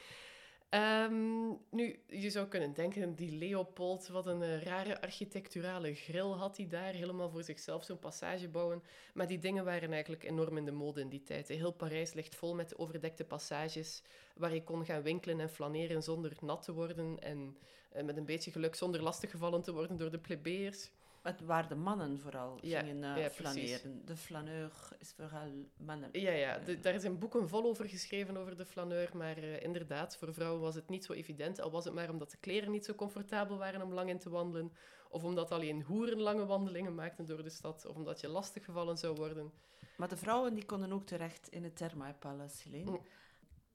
Um, 0.75 1.59
nu, 1.71 1.99
je 2.07 2.31
zou 2.31 2.47
kunnen 2.47 2.75
denken, 2.75 3.15
die 3.15 3.39
Leopold, 3.39 4.09
wat 4.09 4.27
een 4.27 4.43
uh, 4.43 4.63
rare 4.63 5.01
architecturale 5.01 5.95
grill 5.95 6.31
had 6.33 6.57
hij 6.57 6.67
daar, 6.67 6.93
helemaal 6.93 7.31
voor 7.31 7.43
zichzelf 7.43 7.85
zo'n 7.85 7.99
passage 7.99 8.49
bouwen. 8.49 8.83
Maar 9.15 9.27
die 9.27 9.39
dingen 9.39 9.65
waren 9.65 9.93
eigenlijk 9.93 10.25
enorm 10.25 10.57
in 10.57 10.65
de 10.65 10.73
mode 10.73 11.01
in 11.01 11.09
die 11.09 11.23
tijd. 11.23 11.49
Heel 11.49 11.73
Parijs 11.73 12.13
ligt 12.13 12.35
vol 12.35 12.55
met 12.55 12.79
overdekte 12.79 13.25
passages, 13.25 14.03
waar 14.37 14.55
je 14.55 14.65
kon 14.65 14.85
gaan 14.85 15.03
winkelen 15.03 15.41
en 15.41 15.51
flaneren 15.51 16.03
zonder 16.03 16.33
nat 16.41 16.63
te 16.63 16.73
worden 16.73 17.19
en 17.19 17.57
uh, 17.97 18.03
met 18.03 18.17
een 18.17 18.27
beetje 18.27 18.51
geluk 18.51 18.75
zonder 18.75 19.03
lastiggevallen 19.03 19.63
te 19.63 19.73
worden 19.73 19.97
door 19.97 20.11
de 20.11 20.19
plebeiers. 20.19 20.91
Het 21.25 21.41
waren 21.41 21.69
de 21.69 21.75
mannen 21.75 22.21
vooral 22.21 22.59
ja, 22.61 22.81
gingen 22.81 23.17
uh, 23.17 23.23
ja, 23.23 23.31
flaneren. 23.31 24.05
De 24.05 24.17
flaneur 24.17 24.73
is 24.99 25.13
vooral 25.13 25.69
mannen. 25.77 26.09
Ja, 26.13 26.31
ja. 26.31 26.59
daar 26.81 27.01
zijn 27.01 27.19
boeken 27.19 27.49
vol 27.49 27.65
over 27.65 27.89
geschreven 27.89 28.37
over 28.37 28.57
de 28.57 28.65
flaneur. 28.65 29.11
Maar 29.17 29.39
uh, 29.39 29.63
inderdaad, 29.63 30.17
voor 30.17 30.35
vrouwen 30.35 30.61
was 30.61 30.75
het 30.75 30.89
niet 30.89 31.05
zo 31.05 31.13
evident. 31.13 31.61
Al 31.61 31.71
was 31.71 31.85
het 31.85 31.95
maar 31.95 32.11
omdat 32.11 32.31
de 32.31 32.37
kleren 32.37 32.71
niet 32.71 32.85
zo 32.85 32.95
comfortabel 32.95 33.59
waren 33.59 33.83
om 33.83 33.93
lang 33.93 34.09
in 34.09 34.19
te 34.19 34.31
wandelen. 34.31 34.73
Of 35.09 35.25
omdat 35.25 35.51
alleen 35.51 35.83
hoeren 35.83 36.21
lange 36.21 36.47
wandelingen 36.47 36.95
maakten 36.95 37.27
door 37.27 37.43
de 37.43 37.51
stad. 37.51 37.87
Of 37.87 37.97
omdat 37.97 38.21
je 38.21 38.29
lastig 38.29 38.65
gevallen 38.65 38.99
zou 38.99 39.15
worden. 39.17 39.53
Maar 39.97 40.09
de 40.09 40.17
vrouwen 40.17 40.55
die 40.55 40.65
konden 40.65 40.93
ook 40.93 41.07
terecht 41.07 41.49
in 41.49 41.65
het 41.65 41.77
Thermae 41.77 42.15
Palace, 42.15 42.69
Helene. 42.69 42.91
Mm. 42.91 43.01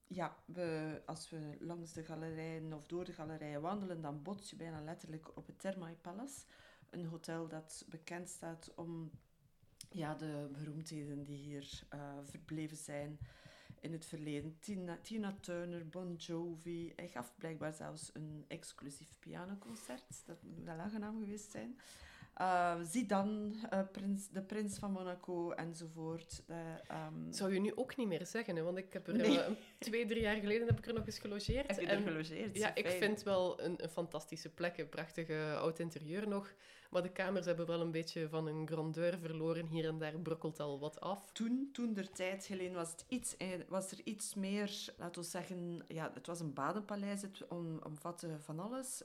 Ja, 0.08 0.36
we, 0.46 1.02
als 1.06 1.30
we 1.30 1.58
langs 1.60 1.94
de 1.94 2.04
galerijen 2.04 2.74
of 2.74 2.88
door 2.88 3.06
de 3.06 3.14
galerijen 3.14 3.62
wandelen, 3.62 4.02
dan 4.02 4.24
bots 4.24 4.50
je 4.50 4.56
bijna 4.56 4.82
letterlijk 4.82 5.38
op 5.38 5.48
het 5.48 5.60
Thermae 5.60 5.96
Palace 6.02 6.46
een 6.92 7.06
hotel 7.06 7.48
dat 7.48 7.86
bekend 7.90 8.30
staat 8.30 8.72
om 8.76 9.12
ja, 9.92 10.16
de 10.16 10.50
beroemdheden 10.52 11.24
die 11.24 11.38
hier 11.38 11.84
uh, 11.94 12.18
verbleven 12.24 12.78
zijn 12.78 13.20
in 13.80 13.92
het 13.92 14.06
verleden. 14.06 14.58
Tina, 14.60 14.98
Tina 15.02 15.36
Turner, 15.42 15.88
Bon 15.88 16.16
Jovi. 16.16 16.94
Hij 16.96 17.08
gaf 17.08 17.34
blijkbaar 17.38 17.74
zelfs 17.74 18.10
een 18.14 18.46
exclusief 18.48 19.20
pianoconcert. 19.20 20.26
Dat 20.26 20.44
moet 20.44 20.64
wel 20.64 20.80
aangenaam 20.80 21.20
geweest 21.20 21.52
zijn. 21.52 21.80
Uh, 22.42 22.76
Zidane, 22.84 23.52
uh, 23.74 23.80
prins, 23.92 24.30
de 24.30 24.42
prins 24.42 24.78
van 24.78 24.92
Monaco 24.92 25.52
enzovoort. 25.52 26.44
Uh, 26.48 26.58
um... 27.08 27.34
Zou 27.34 27.54
je 27.54 27.60
nu 27.60 27.76
ook 27.76 27.96
niet 27.96 28.08
meer 28.08 28.26
zeggen, 28.26 28.56
hè? 28.56 28.62
want 28.62 28.78
ik 28.78 28.94
heb 28.94 29.08
er 29.08 29.16
nee. 29.16 29.40
twee, 29.80 30.06
drie 30.06 30.22
jaar 30.22 30.36
geleden 30.36 30.68
heb 30.68 30.78
ik 30.78 30.88
er 30.88 30.94
nog 30.94 31.06
eens 31.06 31.20
gelogeerd. 31.20 31.68
Heb 31.68 31.80
je 31.80 31.88
er 31.88 32.02
gelogeerd? 32.02 32.58
Ja, 32.58 32.76
ik 32.76 32.88
vind 32.88 33.24
wel 33.24 33.62
een, 33.62 33.84
een 33.84 33.90
fantastische 33.90 34.50
plek, 34.50 34.78
een 34.78 34.90
prachtige 34.90 35.56
oud 35.58 35.80
interieur 35.80 36.28
nog. 36.28 36.54
Maar 36.90 37.02
de 37.02 37.12
kamers 37.12 37.46
hebben 37.46 37.66
wel 37.66 37.82
een 37.82 37.92
beetje 37.92 38.30
van 38.30 38.48
een 38.48 38.68
grandeur 38.68 39.18
verloren. 39.18 39.68
Hier 39.68 39.88
en 39.88 39.98
daar 39.98 40.20
brokkelt 40.20 40.60
al 40.60 40.80
wat 40.80 41.00
af. 41.00 41.32
Toen, 41.32 41.70
toen 41.74 41.94
der 41.94 42.12
tijd, 42.12 42.46
Helene, 42.46 42.76
was, 42.76 42.92
het 42.92 43.06
iets, 43.08 43.38
eh, 43.38 43.48
was 43.68 43.92
er 43.92 44.00
iets 44.04 44.34
meer, 44.34 44.94
laten 44.98 45.22
we 45.22 45.28
zeggen... 45.28 45.84
Ja, 45.88 46.12
het 46.14 46.28
was 46.28 46.40
een 46.40 46.54
badenpaleis. 46.54 47.22
Het 47.22 47.48
omvatte 47.84 48.40
van 48.40 48.60
alles. 48.60 49.04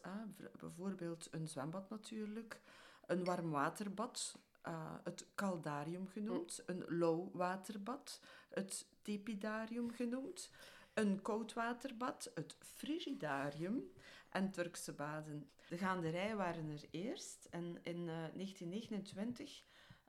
Bijvoorbeeld 0.59 1.29
een 1.31 1.49
zwembad 1.49 1.91
natuurlijk. 1.91 2.61
Een 3.07 3.25
warm 3.25 3.51
waterbad. 3.51 4.39
Uh, 4.69 4.95
het 5.05 5.27
caldarium 5.35 6.09
genoemd. 6.09 6.63
Mm. 6.67 6.75
Een 6.75 6.99
low 6.99 7.35
waterbad. 7.35 8.21
Het 8.51 8.87
tepidarium 9.03 9.91
genoemd. 9.91 10.51
Een 10.95 11.23
koudwaterbad. 11.23 12.31
Het 12.35 12.57
frigidarium. 12.59 13.91
En 14.31 14.51
Turkse 14.51 14.93
baden. 14.93 15.51
De 15.69 15.79
gaanderijen 15.79 16.37
waren 16.37 16.71
er 16.71 16.85
eerst 16.91 17.49
en 17.51 17.79
in 17.83 18.01
uh, 18.01 18.07
1929 18.07 19.63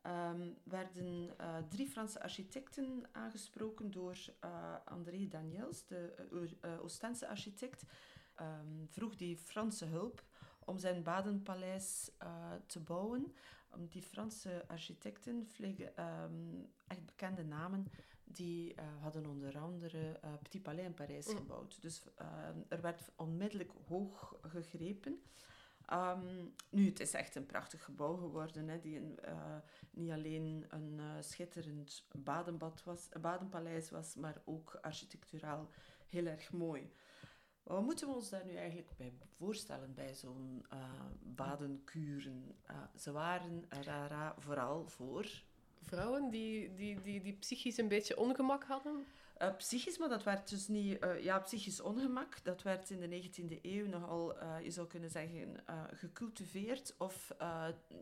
um, 0.06 0.58
werden 0.64 1.30
uh, 1.42 1.58
drie 1.70 1.88
Franse 1.88 2.22
architecten 2.22 3.04
aangesproken 3.12 3.92
door 3.92 4.18
uh, 4.44 4.76
André 4.86 5.28
Daniels, 5.28 5.86
de 5.86 6.14
Oostense 6.82 7.28
architect. 7.28 7.84
Um, 8.42 8.88
vroeg 8.90 9.16
die 9.16 9.38
Franse 9.38 9.86
hulp 9.86 10.24
om 10.66 10.78
zijn 10.78 11.04
badenpaleis 11.04 12.12
uh, 12.24 12.54
te 12.66 12.80
bouwen. 12.80 13.34
Um, 13.76 13.88
die 13.88 14.02
Franse 14.02 14.66
architecten, 14.68 15.50
um, 15.62 16.70
echt 16.88 17.06
bekende 17.06 17.44
namen, 17.44 17.88
die 18.24 18.74
uh, 18.74 18.84
hadden 19.02 19.26
onder 19.26 19.58
andere 19.58 20.20
uh, 20.24 20.34
Petit 20.42 20.64
Palais 20.64 20.86
in 20.86 20.94
Parijs 20.94 21.28
mm. 21.28 21.36
gebouwd. 21.36 21.82
Dus 21.82 22.04
ehm, 22.16 22.60
er 22.68 22.82
werd 22.82 23.12
onmiddellijk 23.16 23.72
hoog 23.88 24.36
gegrepen. 24.42 25.22
Um, 25.94 26.54
nu, 26.70 26.86
het 26.86 27.00
is 27.00 27.14
echt 27.14 27.36
een 27.36 27.46
prachtig 27.46 27.84
gebouw 27.84 28.16
geworden, 28.16 28.68
hè, 28.68 28.80
die 28.80 28.98
een, 28.98 29.20
uh, 29.28 29.58
niet 29.92 30.12
alleen 30.12 30.66
een 30.70 30.94
uh, 30.98 31.06
schitterend 31.20 32.08
badenbad 32.12 32.84
was, 32.84 33.10
badenpaleis 33.22 33.90
was, 33.90 34.16
maar 34.16 34.42
ook 34.46 34.78
architecturaal 34.82 35.70
heel 36.08 36.26
erg 36.26 36.52
mooi. 36.52 36.92
Wat 37.66 37.84
moeten 37.84 38.08
we 38.08 38.14
ons 38.14 38.30
daar 38.30 38.46
nu 38.46 38.56
eigenlijk 38.56 38.98
bij 38.98 39.14
voorstellen 39.38 39.94
bij 39.94 40.14
zo'n 40.14 40.66
uh, 40.74 40.80
badenkuren? 41.24 42.56
ze 42.96 43.12
waren 43.12 43.66
rara 43.70 44.36
vooral 44.38 44.88
voor... 44.88 45.44
Vrouwen 45.82 46.30
die, 46.30 46.74
die, 46.74 47.02
die, 47.02 47.22
die 47.22 47.34
psychisch 47.34 47.78
een 47.78 47.88
beetje 47.88 48.18
ongemak 48.18 48.64
hadden? 48.64 49.06
Uh, 49.42 49.56
psychisch, 49.56 49.98
maar 49.98 50.10
dat 50.10 50.24
werd 50.24 50.50
dus 50.50 50.68
niet... 50.68 51.04
Uh, 51.04 51.24
ja, 51.24 51.40
psychisch 51.40 51.82
ongemak, 51.82 52.44
dat 52.44 52.62
werd 52.62 52.90
in 52.90 53.00
de 53.00 53.24
19e 53.24 53.62
eeuw 53.62 53.88
nogal, 53.88 54.42
uh, 54.42 54.56
je 54.62 54.72
zou 54.72 54.88
kunnen 54.88 55.10
zeggen, 55.10 55.64
gecultiveerd 55.94 56.96
of 56.98 57.36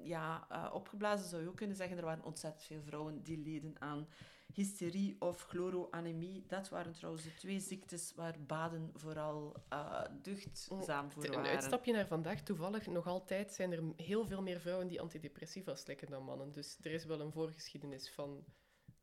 ja, 0.04 0.48
opgeblazen 0.74 1.30
zou 1.30 1.42
je 1.42 1.48
ook 1.48 1.56
kunnen 1.56 1.76
zeggen. 1.76 1.98
Er 1.98 2.06
waren 2.06 2.24
ontzettend 2.24 2.64
veel 2.64 2.82
vrouwen 2.82 3.24
die 3.24 3.38
leden 3.38 3.76
aan 3.80 4.08
hysterie 4.54 5.16
of 5.20 5.42
chloroanemie. 5.42 6.44
Dat 6.48 6.70
waren 6.70 6.94
trouwens 6.94 7.24
de 7.24 7.34
twee 7.34 7.60
ziektes 7.60 8.14
waar 8.16 8.36
baden 8.48 8.92
vooral 8.94 9.56
duchtzaam 10.22 11.12
voor 11.12 11.28
waren. 11.28 11.40
Een 11.40 11.46
uitstapje 11.46 11.94
naar 11.94 12.08
vandaag. 12.08 12.42
Toevallig, 12.42 12.88
nog 12.88 13.08
altijd 13.08 13.54
zijn 13.54 13.72
er 13.72 13.84
heel 13.96 14.26
veel 14.26 14.42
meer 14.42 14.60
vrouwen 14.60 14.88
die 14.88 15.02
antidepressiva 15.02 15.76
slikken 15.76 16.10
dan 16.10 16.24
mannen. 16.24 16.52
Dus 16.52 16.78
er 16.82 16.92
is 16.92 17.06
wel 17.06 17.20
een 17.20 17.32
voorgeschiedenis 17.32 18.12
van 18.12 18.44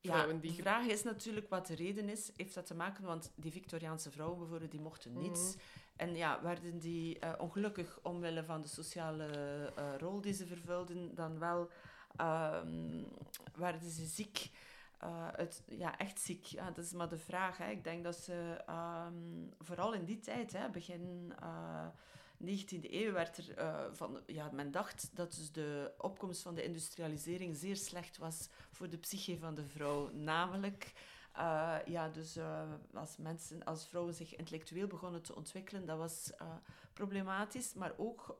ja, 0.00 0.26
die... 0.26 0.40
de 0.40 0.62
vraag 0.62 0.86
is 0.86 1.02
natuurlijk 1.02 1.48
wat 1.48 1.66
de 1.66 1.74
reden 1.74 2.08
is. 2.08 2.30
Heeft 2.36 2.54
dat 2.54 2.66
te 2.66 2.74
maken, 2.74 3.04
want 3.04 3.32
die 3.36 3.52
Victoriaanse 3.52 4.10
vrouwen 4.10 4.38
bijvoorbeeld, 4.38 4.70
die 4.70 4.80
mochten 4.80 5.12
niets. 5.12 5.54
Mhm. 5.54 5.64
En 5.96 6.16
ja, 6.16 6.42
werden 6.42 6.78
die 6.78 7.24
uh, 7.24 7.32
ongelukkig 7.38 7.98
omwille 8.02 8.44
van 8.44 8.60
de 8.60 8.68
sociale 8.68 9.26
uh, 9.78 9.94
rol 9.98 10.20
die 10.20 10.32
ze 10.32 10.46
vervulden, 10.46 11.14
dan 11.14 11.38
wel 11.38 11.70
um, 12.20 13.06
werden 13.54 13.90
ze 13.90 14.06
ziek. 14.06 14.50
Uh, 15.04 15.28
het, 15.32 15.62
ja, 15.66 15.98
echt 15.98 16.20
ziek. 16.20 16.44
Ja, 16.44 16.70
dat 16.70 16.84
is 16.84 16.92
maar 16.92 17.08
de 17.08 17.18
vraag. 17.18 17.56
Hè. 17.56 17.70
Ik 17.70 17.84
denk 17.84 18.04
dat 18.04 18.16
ze 18.16 18.64
um, 18.68 19.50
vooral 19.58 19.92
in 19.92 20.04
die 20.04 20.20
tijd, 20.20 20.52
hè, 20.52 20.68
begin 20.70 21.32
19e 22.44 22.90
eeuw 22.90 23.12
werd 23.12 23.36
er 23.36 23.58
uh, 23.58 23.84
van, 23.92 24.20
ja, 24.26 24.50
men 24.52 24.70
dacht 24.70 25.10
dat 25.14 25.34
dus 25.34 25.52
de 25.52 25.92
opkomst 25.98 26.42
van 26.42 26.54
de 26.54 26.62
industrialisering 26.62 27.56
zeer 27.56 27.76
slecht 27.76 28.18
was 28.18 28.48
voor 28.70 28.88
de 28.88 28.98
psyche 28.98 29.38
van 29.38 29.54
de 29.54 29.66
vrouw. 29.66 30.10
Namelijk, 30.12 30.92
uh, 31.36 31.76
ja, 31.86 32.08
dus 32.08 32.36
uh, 32.36 32.62
als 32.94 33.16
mensen, 33.16 33.64
als 33.64 33.86
vrouwen 33.86 34.14
zich 34.14 34.36
intellectueel 34.36 34.86
begonnen 34.86 35.22
te 35.22 35.34
ontwikkelen, 35.34 35.86
dat 35.86 35.98
was 35.98 36.32
problematisch, 36.92 37.74
maar 37.74 37.92
ook 37.96 38.38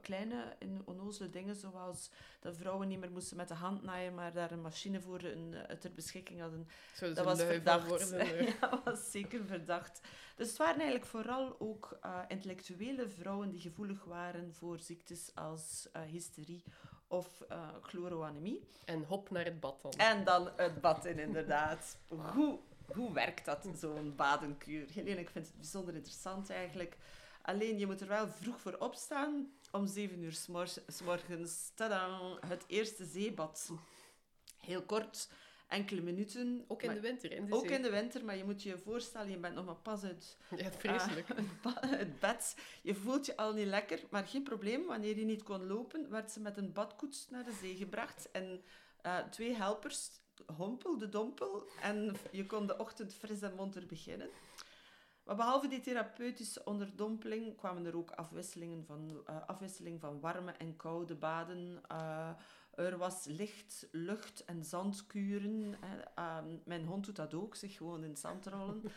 kleine 0.00 0.56
in 0.58 0.82
onnozele 0.84 1.30
dingen 1.30 1.56
zoals 1.56 2.10
dat 2.40 2.56
vrouwen 2.56 2.88
niet 2.88 2.98
meer 2.98 3.10
moesten 3.10 3.36
met 3.36 3.48
de 3.48 3.54
hand 3.54 3.82
naaien, 3.82 4.14
maar 4.14 4.32
daar 4.32 4.50
een 4.50 4.60
machine 4.60 5.00
voor 5.00 5.22
een, 5.22 5.54
ter 5.80 5.92
beschikking 5.92 6.40
hadden. 6.40 6.68
dat 6.98 7.24
was 7.24 7.42
verdacht. 7.42 7.88
Worden, 7.88 8.44
ja, 8.46 8.68
dat 8.68 8.84
was 8.84 9.10
zeker 9.10 9.44
verdacht. 9.44 10.00
Dus 10.36 10.48
het 10.48 10.56
waren 10.56 10.80
eigenlijk 10.80 11.06
vooral 11.06 11.56
ook 11.58 11.98
intellectuele 12.28 13.08
vrouwen 13.08 13.50
die 13.50 13.60
gevoelig 13.60 14.04
waren 14.04 14.54
voor 14.54 14.78
ziektes 14.78 15.30
als 15.34 15.88
hysterie 16.10 16.64
of 17.12 17.42
chloroanemie. 17.82 18.62
En 18.84 19.04
hop 19.04 19.30
naar 19.30 19.44
het 19.44 19.60
bad 19.60 19.82
dan. 19.82 19.92
En 19.92 20.24
dan 20.24 20.50
het 20.56 20.80
bad 20.80 21.04
in, 21.04 21.18
inderdaad. 21.18 21.98
Hoe, 22.34 22.58
hoe 22.94 23.12
werkt 23.12 23.44
dat, 23.44 23.68
zo'n 23.76 24.12
badenkuur? 24.16 24.86
Helene, 24.92 25.20
ik 25.20 25.30
vind 25.30 25.46
het 25.46 25.56
bijzonder 25.56 25.94
interessant 25.94 26.50
eigenlijk. 26.50 26.96
Alleen 27.42 27.78
je 27.78 27.86
moet 27.86 28.00
er 28.00 28.08
wel 28.08 28.28
vroeg 28.28 28.60
voor 28.60 28.76
opstaan. 28.78 29.52
Om 29.70 29.86
zeven 29.86 30.22
uur 30.22 30.32
s, 30.32 30.46
morgens. 31.04 31.72
Tada, 31.74 32.18
het 32.46 32.64
eerste 32.66 33.04
zeebad. 33.04 33.70
Heel 34.60 34.82
kort, 34.82 35.28
enkele 35.72 36.00
minuten. 36.00 36.64
Ook 36.68 36.82
in 36.82 36.94
de 36.94 37.00
winter, 37.00 37.32
in 37.32 37.46
de 37.46 37.54
Ook 37.54 37.70
in 37.70 37.82
de 37.82 37.90
winter, 37.90 38.24
maar 38.24 38.36
je 38.36 38.44
moet 38.44 38.62
je 38.62 38.78
voorstellen, 38.78 39.30
je 39.30 39.38
bent 39.38 39.54
nog 39.54 39.64
maar 39.64 39.74
pas 39.74 40.04
uit... 40.04 40.36
Ja, 40.56 40.70
vreselijk. 40.70 41.28
Uh, 41.66 41.90
het 41.90 42.20
bed. 42.20 42.56
Je 42.82 42.94
voelt 42.94 43.26
je 43.26 43.36
al 43.36 43.52
niet 43.52 43.66
lekker, 43.66 44.00
maar 44.10 44.26
geen 44.26 44.42
probleem. 44.42 44.86
Wanneer 44.86 45.18
je 45.18 45.24
niet 45.24 45.42
kon 45.42 45.66
lopen, 45.66 46.10
werd 46.10 46.30
ze 46.30 46.40
met 46.40 46.56
een 46.56 46.72
badkoets 46.72 47.28
naar 47.30 47.44
de 47.44 47.58
zee 47.60 47.76
gebracht. 47.76 48.30
En 48.30 48.62
uh, 49.06 49.18
twee 49.18 49.54
helpers, 49.54 50.10
hompel, 50.56 50.98
de 50.98 51.08
dompel. 51.08 51.68
En 51.80 52.16
je 52.30 52.46
kon 52.46 52.66
de 52.66 52.78
ochtend 52.78 53.14
fris 53.14 53.42
en 53.42 53.54
monter 53.54 53.86
beginnen. 53.86 54.30
Maar 55.24 55.36
behalve 55.36 55.68
die 55.68 55.80
therapeutische 55.80 56.64
onderdompeling 56.64 57.56
kwamen 57.56 57.86
er 57.86 57.96
ook 57.96 58.10
afwisselingen 58.10 58.84
van, 58.84 59.22
uh, 59.30 59.36
afwisseling 59.46 60.00
van 60.00 60.20
warme 60.20 60.52
en 60.52 60.76
koude 60.76 61.14
baden. 61.14 61.82
Uh, 61.92 62.30
er 62.74 62.98
was 62.98 63.24
licht, 63.24 63.88
lucht 63.90 64.44
en 64.44 64.64
zandkuren. 64.64 65.74
Uh, 66.18 66.38
mijn 66.64 66.86
hond 66.86 67.04
doet 67.04 67.16
dat 67.16 67.34
ook, 67.34 67.54
zich 67.54 67.76
gewoon 67.76 68.04
in 68.04 68.16
zand 68.16 68.46
rollen. 68.46 68.82
Um, 68.84 68.92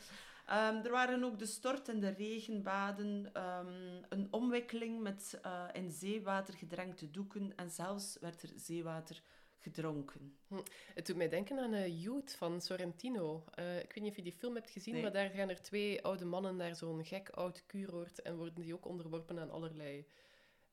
er 0.86 0.92
waren 0.92 1.24
ook 1.24 1.40
de 1.40 1.46
stort- 1.46 1.90
en 1.90 2.00
de 2.00 2.10
regenbaden, 2.10 3.32
um, 3.42 4.06
een 4.10 4.28
omwikkeling 4.32 5.02
met 5.02 5.40
uh, 5.46 5.64
in 5.74 5.92
zeewater 5.92 6.54
gedrenkte 6.54 7.12
doeken 7.12 7.54
en 7.56 7.70
zelfs 7.70 8.18
werd 8.22 8.42
er 8.42 8.50
zeewater 8.56 9.22
gedronken. 9.66 10.38
Hm. 10.48 10.56
Het 10.94 11.06
doet 11.06 11.16
mij 11.16 11.30
denken 11.30 11.60
aan 11.60 11.74
uh, 11.74 12.04
Youth 12.04 12.36
van 12.36 12.62
Sorrentino. 12.62 13.44
Uh, 13.60 13.80
ik 13.80 13.94
weet 13.94 14.04
niet 14.04 14.10
of 14.12 14.16
je 14.16 14.24
die 14.24 14.34
film 14.34 14.56
hebt 14.56 14.70
gezien, 14.70 15.02
maar 15.02 15.12
daar 15.12 15.30
gaan 15.30 15.50
er 15.50 15.62
twee 15.62 16.04
oude 16.04 16.26
mannen 16.26 16.56
naar 16.56 16.76
zo'n 16.76 17.06
gek 17.06 17.30
oud 17.30 17.66
kuuroord 17.66 18.22
en 18.22 18.36
worden 18.36 18.64
die 18.64 18.74
ook 18.74 18.86
onderworpen 18.86 19.40
aan 19.40 19.52
allerlei 19.52 20.06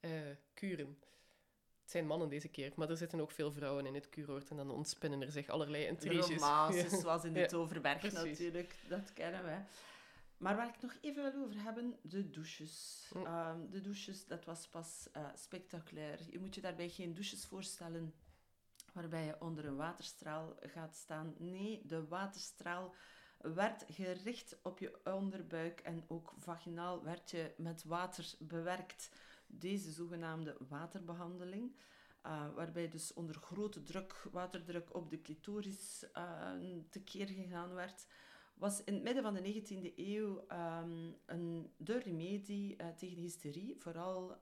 uh, 0.00 0.10
kuren. 0.54 0.98
Het 1.82 1.90
zijn 1.90 2.06
mannen 2.06 2.28
deze 2.28 2.48
keer, 2.48 2.72
maar 2.76 2.90
er 2.90 2.96
zitten 2.96 3.20
ook 3.20 3.30
veel 3.30 3.52
vrouwen 3.52 3.86
in 3.86 3.94
het 3.94 4.08
kuuroord 4.08 4.50
en 4.50 4.56
dan 4.56 4.70
ontspinnen 4.70 5.22
er 5.22 5.30
zich 5.30 5.48
allerlei 5.48 5.86
intriges. 5.86 6.28
Romances, 6.28 7.00
zoals 7.00 7.24
in 7.24 7.32
de 7.32 7.46
Toverberg 7.46 8.02
ja, 8.02 8.22
natuurlijk, 8.22 8.74
dat 8.88 9.12
kennen 9.12 9.44
wij. 9.44 9.64
Maar 10.36 10.56
waar 10.56 10.68
ik 10.68 10.82
nog 10.82 10.96
even 11.00 11.32
wil 11.32 11.44
over 11.44 11.62
hebben, 11.62 11.98
de 12.02 12.30
douches. 12.30 13.06
Hm. 13.12 13.18
Um, 13.18 13.70
de 13.70 13.80
douches, 13.80 14.26
dat 14.26 14.44
was 14.44 14.68
pas 14.68 15.08
spectaculair. 15.34 16.18
Je 16.30 16.38
moet 16.38 16.54
je 16.54 16.60
daarbij 16.60 16.88
geen 16.88 17.14
douches 17.14 17.44
voorstellen 17.44 18.14
waarbij 18.92 19.24
je 19.24 19.40
onder 19.40 19.64
een 19.64 19.76
waterstraal 19.76 20.54
gaat 20.60 20.96
staan. 20.96 21.34
Nee, 21.38 21.82
de 21.84 22.06
waterstraal 22.06 22.94
werd 23.38 23.84
gericht 23.88 24.58
op 24.62 24.78
je 24.78 25.00
onderbuik 25.04 25.80
en 25.80 26.04
ook 26.08 26.34
vaginaal 26.38 27.02
werd 27.02 27.30
je 27.30 27.54
met 27.56 27.84
water 27.84 28.34
bewerkt. 28.38 29.10
Deze 29.54 29.90
zogenaamde 29.90 30.56
waterbehandeling, 30.68 31.72
uh, 32.26 32.54
waarbij 32.54 32.88
dus 32.88 33.12
onder 33.12 33.36
grote 33.36 33.82
druk, 33.82 34.28
waterdruk 34.30 34.94
op 34.94 35.10
de 35.10 35.20
clitoris 35.20 36.04
uh, 36.16 36.50
tekeer 36.90 37.26
gegaan 37.26 37.74
werd, 37.74 38.06
was 38.54 38.84
in 38.84 38.94
het 38.94 39.02
midden 39.02 39.22
van 39.22 39.34
de 39.34 39.62
19e 39.62 39.94
eeuw 39.96 40.44
um, 40.52 41.16
een, 41.26 41.70
de 41.76 41.98
remedie 41.98 42.76
tegen 42.96 43.22
hysterie. 43.22 43.76
Vooral 43.78 44.36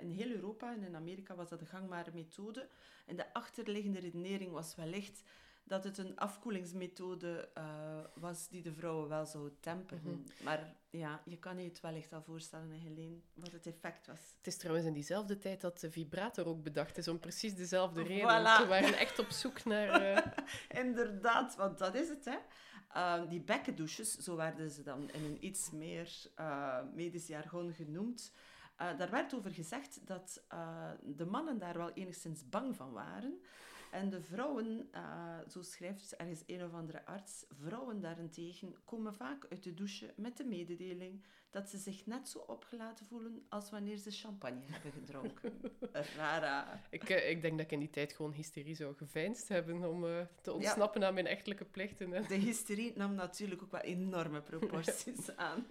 in 0.00 0.10
heel 0.10 0.30
Europa 0.30 0.74
en 0.74 0.82
in 0.82 0.96
Amerika 0.96 1.34
was 1.34 1.48
dat 1.48 1.58
de 1.58 1.66
gangbare 1.66 2.10
methode. 2.14 2.68
En 3.06 3.16
de 3.16 3.32
achterliggende 3.32 3.98
redenering 3.98 4.52
was 4.52 4.74
wellicht 4.74 5.22
dat 5.66 5.84
het 5.84 5.98
een 5.98 6.16
afkoelingsmethode 6.16 7.48
uh, 7.58 7.64
was 8.14 8.48
die 8.48 8.62
de 8.62 8.72
vrouwen 8.72 9.08
wel 9.08 9.26
zou 9.26 9.50
temperen. 9.60 10.02
Mm 10.02 10.24
-hmm. 10.36 10.44
Maar 10.44 10.74
ja, 10.90 11.22
je 11.24 11.38
kan 11.38 11.58
je 11.58 11.68
het 11.68 11.80
wellicht 11.80 12.12
al 12.12 12.22
voorstellen, 12.22 12.70
Helene, 12.70 13.16
wat 13.34 13.52
het 13.52 13.66
effect 13.66 14.06
was. 14.06 14.20
Het 14.36 14.46
is 14.46 14.56
trouwens 14.56 14.86
in 14.86 14.92
diezelfde 14.92 15.38
tijd 15.38 15.60
dat 15.60 15.80
de 15.80 15.90
vibrator 15.90 16.46
ook 16.46 16.62
bedacht 16.62 16.98
is, 16.98 17.08
om 17.08 17.18
precies 17.18 17.54
dezelfde 17.54 18.02
reden. 18.02 18.40
Voilà. 18.40 18.60
Ze 18.60 18.66
waren 18.66 18.98
echt 18.98 19.18
op 19.18 19.30
zoek 19.30 19.64
naar... 19.64 20.34
Inderdaad, 20.84 21.56
want 21.56 21.78
dat 21.78 21.94
is 21.94 22.08
het, 22.08 22.24
hè. 22.24 22.36
Uh, 22.96 23.28
die 23.28 23.40
bekkendouches, 23.40 24.16
zo 24.16 24.36
werden 24.36 24.70
ze 24.70 24.82
dan 24.82 25.10
in 25.10 25.24
een 25.24 25.44
iets 25.44 25.70
meer 25.70 26.30
uh, 26.40 26.78
medisch 26.94 27.26
jargon 27.26 27.72
genoemd. 27.72 28.32
Daar 28.76 29.10
werd 29.10 29.34
over 29.34 29.50
gezegd 29.50 30.06
dat 30.06 30.44
de 31.02 31.26
mannen 31.26 31.58
daar 31.58 31.76
wel 31.76 31.90
enigszins 31.90 32.48
bang 32.48 32.76
van 32.76 32.92
waren. 32.92 33.40
En 33.96 34.10
de 34.10 34.22
vrouwen, 34.22 34.88
uh, 34.94 35.38
zo 35.48 35.62
schrijft 35.62 36.16
ergens 36.16 36.42
een 36.46 36.64
of 36.64 36.72
andere 36.72 37.06
arts, 37.06 37.46
vrouwen 37.48 38.00
daarentegen 38.00 38.74
komen 38.84 39.14
vaak 39.14 39.46
uit 39.50 39.62
de 39.62 39.74
douche 39.74 40.12
met 40.16 40.36
de 40.36 40.44
mededeling 40.44 41.24
dat 41.50 41.68
ze 41.68 41.78
zich 41.78 42.06
net 42.06 42.28
zo 42.28 42.38
opgelaten 42.38 43.06
voelen 43.06 43.46
als 43.48 43.70
wanneer 43.70 43.96
ze 43.96 44.10
champagne 44.10 44.60
hebben 44.64 44.92
gedronken. 44.92 45.60
Rara. 46.16 46.82
Ik, 46.90 47.10
uh, 47.10 47.30
ik 47.30 47.42
denk 47.42 47.56
dat 47.56 47.66
ik 47.66 47.72
in 47.72 47.78
die 47.78 47.90
tijd 47.90 48.12
gewoon 48.12 48.32
hysterie 48.32 48.74
zou 48.74 48.94
geveinsd 48.94 49.48
hebben 49.48 49.90
om 49.90 50.04
uh, 50.04 50.20
te 50.42 50.52
ontsnappen 50.52 51.00
ja. 51.00 51.06
aan 51.06 51.14
mijn 51.14 51.26
echtelijke 51.26 51.64
plichten. 51.64 52.10
Hè. 52.10 52.22
De 52.22 52.34
hysterie 52.34 52.92
nam 52.96 53.14
natuurlijk 53.14 53.62
ook 53.62 53.70
wel 53.70 53.80
enorme 53.80 54.40
proporties 54.40 55.36
aan. 55.36 55.66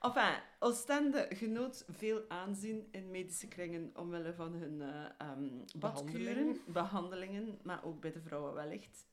Enfin, 0.00 0.40
Oostende 0.58 1.26
genoot 1.30 1.84
veel 1.88 2.24
aanzien 2.28 2.88
in 2.90 3.10
medische 3.10 3.48
kringen 3.48 3.90
omwille 3.96 4.34
van 4.34 4.52
hun 4.52 4.80
ehm, 5.18 5.64
badkuren, 5.78 6.34
Behandelingen. 6.34 6.62
behandelingen, 6.66 7.58
maar 7.62 7.84
ook 7.84 8.00
bij 8.00 8.12
de 8.12 8.20
vrouwen 8.20 8.54
wellicht. 8.54 9.06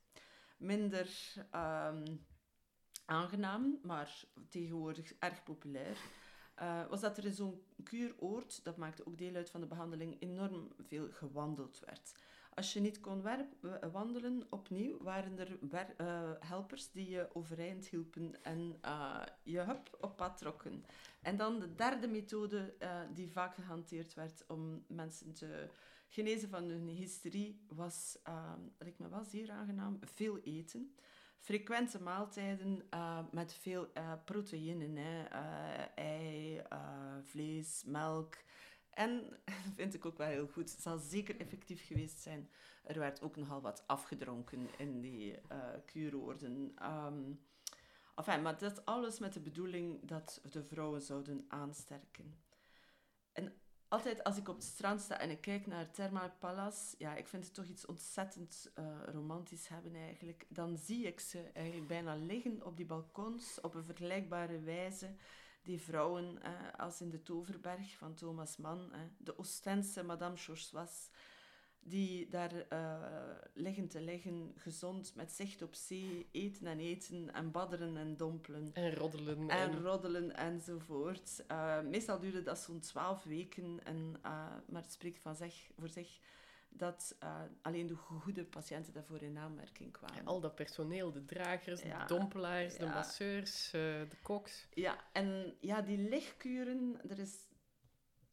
Minder 0.58 1.34
ehm, 1.52 2.06
aangenaam, 3.06 3.80
maar 3.84 4.24
tegenwoordig 4.50 5.14
erg 5.20 5.44
populair. 5.44 5.98
eh, 6.56 6.88
was 6.88 7.02
dat 7.02 7.18
er 7.18 7.26
in 7.26 7.34
zo'n 7.34 7.62
kuuroord, 7.84 8.64
dat 8.64 8.78
maakte 8.78 9.06
ook 9.08 9.18
deel 9.18 9.36
uit 9.36 9.50
van 9.50 9.62
de 9.62 9.68
behandeling, 9.68 10.22
enorm 10.22 10.72
veel 10.80 11.08
gewandeld 11.12 11.80
werd. 11.86 12.12
Als 12.56 12.74
je 12.74 12.80
niet 12.80 13.00
kon 13.00 13.24
wandelen 13.92 14.48
opnieuw, 14.50 14.98
waren 15.02 15.40
er 15.40 15.58
eh, 15.98 16.32
helpers 16.40 16.92
die 16.92 17.10
je 17.10 17.30
overeind 17.34 17.88
hielpen 17.88 18.44
en 18.44 18.78
eh, 18.82 19.22
je 19.44 19.60
hup 19.60 19.98
op 20.02 20.18
pad 20.18 20.38
trokken. 20.38 20.86
En 21.22 21.38
dan 21.38 21.60
de 21.60 21.76
derde 21.76 22.08
methode 22.08 22.76
eh, 22.80 23.00
die 23.14 23.32
vaak 23.32 23.56
gehanteerd 23.56 24.14
werd 24.14 24.44
om 24.48 24.84
mensen 24.88 25.34
te 25.34 25.70
genezen 26.08 26.50
van 26.50 26.64
hun 26.64 26.88
hysterie, 26.88 27.66
was, 27.68 28.20
uh, 28.28 28.54
lijkt 28.78 29.00
me 29.00 29.10
wel 29.10 29.24
zeer 29.24 29.52
aangenaam, 29.52 30.00
veel 30.02 30.40
eten. 30.40 30.96
Frequente 31.40 32.02
maaltijden 32.02 32.90
met 33.32 33.54
veel 33.54 33.88
proteïnen, 34.26 34.98
ei, 35.96 36.62
vlees, 37.24 37.84
melk. 37.86 38.36
En, 38.96 39.38
vind 39.76 39.94
ik 39.94 40.06
ook 40.06 40.18
wel 40.18 40.28
heel 40.28 40.48
goed, 40.48 40.72
het 40.72 40.82
zal 40.82 40.98
zeker 40.98 41.40
effectief 41.40 41.86
geweest 41.86 42.20
zijn, 42.20 42.50
er 42.84 43.00
werd 43.00 43.22
ook 43.22 43.36
nogal 43.36 43.62
wat 43.62 43.84
afgedronken 43.88 44.70
in 44.78 45.02
die 45.02 45.38
eh 45.48 45.58
kuuroorden. 45.86 46.72
Ehm, 46.76 48.42
maar 48.42 48.58
dat 48.58 48.86
alles 48.86 49.20
met 49.20 49.34
de 49.34 49.40
bedoeling 49.40 50.00
dat 50.08 50.42
de 50.50 50.64
vrouwen 50.64 51.02
zouden 51.02 51.46
aansterken. 51.48 52.36
En 53.32 53.54
altijd 53.88 54.24
als 54.24 54.38
ik 54.38 54.48
op 54.50 54.56
het 54.56 54.66
strand 54.66 55.02
sta 55.02 55.20
en 55.20 55.30
ik 55.30 55.42
kijk 55.42 55.68
naar 55.68 55.92
Thermal 55.92 56.32
Palace, 56.40 56.96
ja, 56.98 57.16
ik 57.16 57.28
vind 57.28 57.46
het 57.46 57.54
toch 57.54 57.66
iets 57.66 57.86
ontzettend 57.86 58.72
eh, 58.74 58.86
romantisch 59.06 59.68
hebben 59.68 59.96
eigenlijk. 59.96 60.46
Dan 60.50 60.78
zie 60.78 61.06
ik 61.06 61.20
ze 61.20 61.50
eigenlijk 61.54 61.88
bijna 61.88 62.16
liggen 62.16 62.66
op 62.66 62.78
die 62.78 62.86
balkons 62.86 63.62
op 63.62 63.76
een 63.76 63.86
vergelijkbare 63.86 64.60
wijze. 64.60 65.16
Die 65.66 65.82
vrouwen, 65.82 66.42
eh, 66.42 66.52
als 66.78 67.02
in 67.02 67.10
de 67.10 67.24
Toverberg 67.24 67.98
van 67.98 68.14
Thomas 68.14 68.58
Mann, 68.58 68.94
eh, 68.94 69.00
de 69.18 69.38
Oostense 69.38 70.04
Madame 70.04 70.38
Choursois, 70.38 71.10
die 71.80 72.28
daar 72.28 72.68
eh, 72.70 73.36
liggen 73.54 73.88
te 73.88 74.02
liggen, 74.02 74.54
gezond, 74.56 75.16
met 75.16 75.32
zicht 75.32 75.62
op 75.62 75.74
zee, 75.74 76.28
eten 76.32 76.68
en 76.68 76.80
eten 76.80 77.34
en 77.34 77.52
badderen 77.52 77.98
en 77.98 78.18
dompelen. 78.18 78.70
En 78.74 78.94
roddelen. 78.94 79.50
En 79.50 79.82
roddelen 79.82 80.36
enzovoort. 80.36 81.44
Eh, 81.48 81.82
meestal 81.82 82.20
duurde 82.20 82.42
dat 82.42 82.60
zo'n 82.60 82.80
twaalf 82.80 83.24
weken. 83.24 83.80
En, 83.84 84.20
maar 84.66 84.82
het 84.82 84.92
spreekt 84.92 85.20
van 85.20 85.36
zich, 85.36 85.70
voor 85.78 85.90
zich 85.90 86.20
dat 86.78 87.16
eh, 87.20 87.42
alleen 87.62 87.88
de 87.88 87.96
goede 87.96 88.46
patiënten 88.46 88.94
daarvoor 88.94 89.22
in 89.22 89.38
aanmerking 89.38 89.92
kwamen. 89.92 90.16
Ja, 90.16 90.24
al 90.24 90.40
dat 90.40 90.56
personeel, 90.56 91.12
de 91.12 91.26
dragers, 91.26 91.82
Ja, 91.82 92.06
de 92.06 92.14
dompelaars, 92.14 92.78
de 92.78 92.86
masseurs, 92.86 93.66
eh, 93.66 93.82
de 93.82 94.18
koks. 94.22 94.68
Ja, 94.74 95.04
en 95.14 95.56
ja, 95.60 95.82
die 95.82 95.98
lichtkuren, 95.98 97.00
er 97.10 97.20
is 97.20 97.36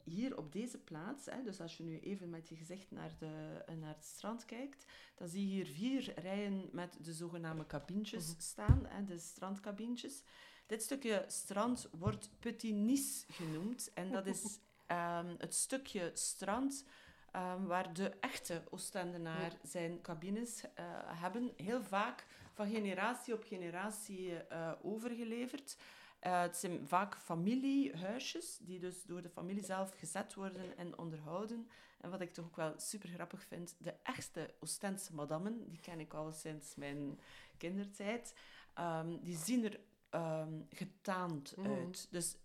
hier 0.04 0.36
op 0.36 0.52
deze 0.52 0.78
plaats, 0.78 1.26
hè, 1.26 1.42
dus 1.42 1.60
als 1.60 1.76
je 1.76 1.82
nu 1.82 1.98
even 1.98 2.30
met 2.30 2.48
je 2.48 2.56
gezicht 2.56 2.90
naar, 2.90 3.14
de, 3.18 3.62
eh, 3.66 3.74
naar 3.76 3.94
het 3.94 4.04
strand 4.04 4.44
kijkt, 4.44 4.84
dan 5.14 5.28
zie 5.28 5.46
je 5.48 5.52
hier 5.54 5.66
vier 5.66 6.20
rijen 6.20 6.68
met 6.72 6.96
de 7.04 7.12
zogenaamde 7.12 7.66
cabintjes 7.66 8.26
Mhm. 8.30 8.40
staan, 8.40 8.86
hè, 8.86 9.04
de 9.04 9.18
strandkabintjes. 9.18 10.22
Dit 10.66 10.82
stukje 10.82 11.24
strand 11.26 11.88
wordt 11.98 12.30
Petit 12.38 12.74
Nice 12.74 13.24
genoemd 13.32 13.90
en 13.94 14.10
dat 14.10 14.26
is 14.26 14.42
ehm, 14.86 15.34
het 15.38 15.54
stukje 15.54 16.10
strand 16.14 16.84
ehm, 17.32 17.64
waar 17.64 17.92
de 17.94 18.08
echte 18.20 18.62
Oostendenaar 18.70 19.52
zijn 19.62 20.00
cabines 20.00 20.62
eh, 20.74 20.84
hebben, 21.04 21.52
heel 21.56 21.82
vaak 21.82 22.26
van 22.52 22.68
generatie 22.70 23.34
op 23.34 23.42
generatie 23.44 24.36
eh, 24.36 24.72
overgeleverd. 24.82 25.76
Eh, 26.18 26.40
het 26.40 26.56
zijn 26.56 26.86
vaak 26.86 27.16
familiehuisjes, 27.16 28.58
die 28.60 28.78
dus 28.78 29.04
door 29.04 29.22
de 29.22 29.28
familie 29.28 29.64
zelf 29.64 29.92
gezet 29.98 30.34
worden 30.34 30.76
en 30.76 30.98
onderhouden. 30.98 31.68
En 32.00 32.10
wat 32.10 32.20
ik 32.20 32.32
toch 32.32 32.44
ook 32.44 32.56
wel 32.56 32.74
super 32.76 33.08
grappig 33.08 33.44
vind, 33.44 33.74
de 33.78 33.94
echte 34.02 34.54
Oostense 34.60 35.14
madammen, 35.14 35.68
die 35.68 35.80
ken 35.80 36.00
ik 36.00 36.14
al 36.14 36.32
sinds 36.32 36.74
mijn 36.74 37.20
kindertijd, 37.56 38.34
ehm, 38.74 39.16
die 39.22 39.36
zien 39.36 39.64
er 39.64 39.80
ehm, 40.10 40.60
getaand 40.70 41.56
Mhm. 41.56 41.68
uit. 41.70 42.06
Dus 42.10 42.36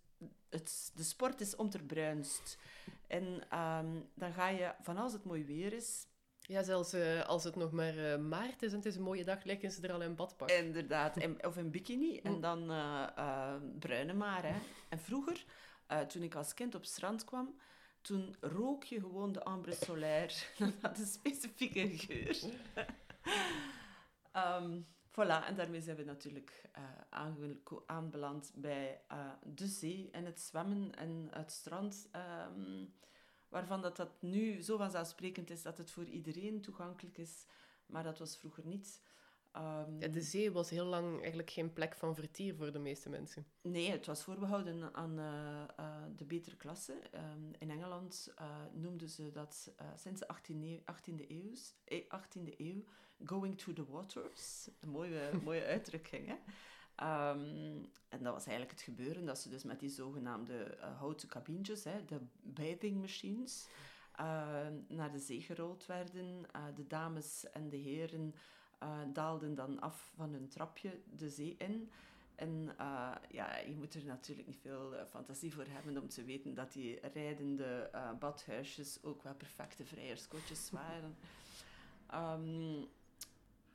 het, 0.49 0.91
de 0.95 1.03
sport 1.03 1.41
is 1.41 1.55
onderbruinst. 1.55 2.57
En 3.07 3.43
ehm, 3.49 3.99
dan 4.13 4.33
ga 4.33 4.47
je, 4.47 4.73
van 4.81 4.97
als 4.97 5.13
het 5.13 5.23
mooi 5.23 5.45
weer 5.45 5.73
is, 5.73 6.07
Ja, 6.39 6.63
zelfs 6.63 6.93
eh, 6.93 7.25
als 7.25 7.43
het 7.43 7.55
nog 7.55 7.71
maar 7.71 7.97
eh, 7.97 8.17
maart 8.19 8.61
is 8.61 8.71
en 8.71 8.77
het 8.77 8.85
is 8.85 8.95
een 8.95 9.01
mooie 9.01 9.23
dag, 9.23 9.43
liggen 9.43 9.71
ze 9.71 9.81
er 9.81 9.91
al 9.93 10.01
in 10.01 10.15
badpak. 10.15 10.49
Inderdaad, 10.51 11.17
in- 11.17 11.45
of 11.45 11.57
in 11.57 11.71
bikini 11.71 12.17
en 12.19 12.31
Mm. 12.33 12.41
dan 12.41 12.71
eh, 12.71 13.55
bruine 13.79 14.13
maar. 14.13 14.43
Hè. 14.43 14.55
En 14.89 14.99
vroeger, 14.99 15.45
toen 16.07 16.21
ik 16.23 16.35
als 16.35 16.53
kind 16.53 16.75
op 16.75 16.81
het 16.81 16.89
strand 16.89 17.23
kwam, 17.23 17.59
toen 18.01 18.35
rook 18.39 18.83
je 18.83 18.99
gewoon 18.99 19.31
de 19.31 19.43
ambre 19.43 19.73
solaire. 19.75 20.33
Dat 20.57 20.73
had 20.81 20.97
een 20.97 21.05
specifieke 21.05 21.97
geur. 21.97 22.37
Ehm, 24.31 24.79
voilà, 25.17 25.45
en 25.47 25.55
daarmee 25.55 25.81
zijn 25.81 25.97
we 25.97 26.03
natuurlijk 26.03 26.61
eh, 26.71 26.83
aanbeland 27.85 28.51
bij 28.55 29.01
eh, 29.07 29.29
de 29.43 29.67
zee 29.67 30.09
en 30.11 30.25
het 30.25 30.39
zwemmen 30.39 30.95
en 30.95 31.27
het 31.31 31.51
strand. 31.51 32.07
ehm, 32.11 32.85
waarvan 33.49 33.81
dat, 33.81 33.95
dat 33.95 34.21
nu 34.21 34.61
zo 34.61 34.77
vanzelfsprekend 34.77 35.49
is 35.49 35.61
dat 35.61 35.77
het 35.77 35.91
voor 35.91 36.05
iedereen 36.05 36.61
toegankelijk 36.61 37.17
is. 37.17 37.45
Maar 37.85 38.03
dat 38.03 38.19
was 38.19 38.37
vroeger 38.37 38.65
niet. 38.65 39.01
Ehm, 39.51 39.99
Ja, 39.99 40.07
de 40.07 40.21
zee 40.21 40.51
was 40.51 40.69
heel 40.69 40.85
lang 40.85 41.19
eigenlijk 41.19 41.49
geen 41.49 41.73
plek 41.73 41.95
van 41.95 42.15
vertier 42.15 42.55
voor 42.55 42.71
de 42.71 42.79
meeste 42.79 43.09
mensen. 43.09 43.45
Nee, 43.61 43.91
het 43.91 44.05
was 44.05 44.23
voorbehouden 44.23 44.93
aan 44.93 45.19
eh, 45.19 46.03
de 46.15 46.25
betere 46.25 46.55
klasse. 46.55 46.93
Ehm, 47.11 47.53
in 47.59 47.69
Engeland 47.69 48.33
noemden 48.73 49.09
ze 49.09 49.31
dat 49.31 49.73
sinds 49.95 50.19
de 50.19 50.27
18e, 50.27 50.83
18e, 50.85 51.25
eeuw, 51.27 51.51
eh, 51.83 52.03
18e 52.09 52.53
eeuw 52.57 52.83
going 53.25 53.57
to 53.57 53.73
the 53.73 53.85
waters. 53.85 54.69
Een 54.79 54.89
mooie, 54.89 55.29
mooie 55.43 55.65
uitdrukking, 55.65 56.27
hè? 56.27 56.35
Ehm, 56.95 57.85
en 58.09 58.23
dat 58.23 58.33
was 58.33 58.45
eigenlijk 58.45 58.71
het 58.71 58.81
gebeuren, 58.81 59.25
dat 59.25 59.39
ze 59.39 59.49
dus 59.49 59.63
met 59.63 59.79
die 59.79 59.89
zogenaamde 59.89 60.63
eh, 60.63 60.97
houten 60.97 61.27
cabintjes, 61.27 61.83
hè, 61.83 62.05
de 62.05 62.19
bathing 62.41 63.01
machines, 63.01 63.67
eh, 64.15 64.67
naar 64.87 65.11
de 65.11 65.19
zee 65.19 65.41
gerold 65.41 65.85
werden. 65.85 66.45
Eh, 66.51 66.63
de 66.75 66.87
dames 66.87 67.49
en 67.49 67.69
de 67.69 67.77
heren 67.77 68.35
daalden 69.13 69.55
dan 69.55 69.79
af 69.79 70.11
van 70.15 70.33
hun 70.33 70.47
trapje 70.47 71.01
de 71.17 71.29
zee 71.29 71.55
in. 71.57 71.91
En 72.35 72.75
ja, 73.29 73.57
je 73.57 73.75
moet 73.75 73.93
er 73.93 74.05
natuurlijk 74.05 74.47
niet 74.47 74.59
veel 74.61 74.93
fantasie 75.09 75.53
voor 75.53 75.65
hebben 75.67 76.01
om 76.01 76.09
te 76.09 76.23
weten 76.23 76.53
dat 76.53 76.71
die 76.71 76.99
rijdende 77.13 77.89
badhuisjes 78.19 79.03
ook 79.03 79.23
wel 79.23 79.35
perfecte 79.35 79.85
vrijerskotjes 79.85 80.69
waren. 80.81 81.17
Ehm, 82.07 82.85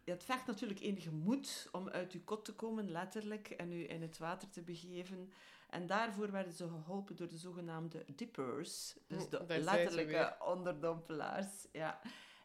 het 0.05 0.25
vergt 0.25 0.47
natuurlijk 0.47 0.81
enige 0.81 1.13
moed 1.13 1.69
om 1.73 1.89
uit 1.89 2.13
uw 2.13 2.25
kot 2.25 2.45
te 2.45 2.55
komen, 2.55 2.91
letterlijk, 2.91 3.51
en 3.51 3.73
u 3.73 3.89
in 3.89 4.03
het 4.03 4.19
water 4.19 4.51
te 4.51 4.63
begeven. 4.63 5.33
En 5.69 5.87
daarvoor 5.87 6.31
werden 6.31 6.53
ze 6.53 6.69
geholpen 6.69 7.17
door 7.17 7.29
de 7.29 7.39
zogenaamde 7.39 8.05
dippers, 8.15 8.97
dus 9.07 9.29
de 9.29 9.45
daar 9.47 9.59
letterlijke 9.59 10.37
onderdompelaars. 10.45 11.67
Ja. 11.73 12.01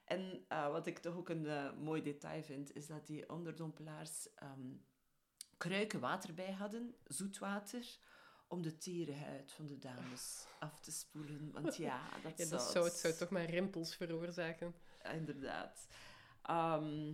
En 0.06 0.46
eh, 0.48 0.72
wat 0.72 0.88
ik 0.88 1.00
toch 1.00 1.16
ook 1.16 1.30
een 1.30 1.48
eh, 1.48 1.74
mooi 1.74 2.02
detail 2.02 2.44
vind, 2.44 2.76
is 2.76 2.88
dat 2.88 3.08
die 3.08 3.30
onderdompelaars 3.30 4.34
ehm, 4.36 4.76
kruiken 5.58 6.00
water 6.00 6.34
bij 6.34 6.52
hadden, 6.52 6.96
zoetwater, 7.04 8.00
om 8.48 8.62
de 8.62 8.78
tere 8.78 9.14
huid 9.14 9.52
van 9.52 9.68
de 9.68 9.78
dames 9.78 10.48
af 10.60 10.80
te 10.80 10.92
spoelen. 10.92 11.52
Want 11.52 11.76
ja, 11.76 12.10
dat, 12.24 12.38
Ja, 12.38 12.46
zou, 12.46 12.50
dat 12.50 12.72
zou, 12.72 12.86
het 12.86 12.94
zou 12.94 13.14
toch 13.14 13.30
maar 13.30 13.50
rimpels 13.50 13.96
veroorzaken. 13.96 14.76
Ja, 15.04 15.10
inderdaad. 15.10 15.88
Ehm, 16.42 17.14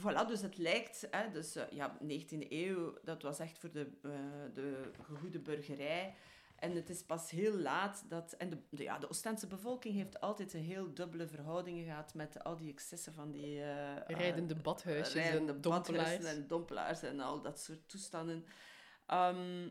voilà, 0.00 0.26
dus 0.26 0.40
het 0.40 0.58
lijkt, 0.58 1.06
hè, 1.10 1.30
dus 1.30 1.56
eh, 1.56 1.64
ja, 1.70 1.98
19e 2.02 2.48
eeuw, 2.48 2.98
dat 3.04 3.22
was 3.22 3.38
echt 3.38 3.58
voor 3.58 3.70
de, 3.72 3.90
eh, 4.02 4.10
de 4.54 4.90
gegoede 5.02 5.38
burgerij. 5.38 6.14
En 6.56 6.74
het 6.74 6.90
is 6.90 7.02
pas 7.02 7.30
heel 7.30 7.56
laat 7.56 8.04
dat... 8.08 8.32
En 8.32 8.50
de, 8.50 8.58
de, 8.70 8.82
ja, 8.82 8.98
de 8.98 9.08
Oostense 9.08 9.46
bevolking 9.46 9.94
heeft 9.94 10.20
altijd 10.20 10.52
een 10.54 10.62
heel 10.62 10.94
dubbele 10.94 11.26
verhouding 11.26 11.84
gehad 11.84 12.14
met 12.14 12.44
al 12.44 12.56
die 12.56 12.72
excessen 12.72 13.12
van 13.12 13.30
die... 13.30 13.62
eh, 13.62 13.96
Rijdende 14.06 14.54
badhuisjes 14.54 15.14
rijdende 15.14 15.52
en 15.52 15.60
dompelaars. 15.60 16.24
en 16.24 16.46
dompelaars 16.46 17.02
en 17.02 17.20
al 17.20 17.40
dat 17.40 17.60
soort 17.60 17.88
toestanden. 17.88 18.44
Ehm, 19.06 19.68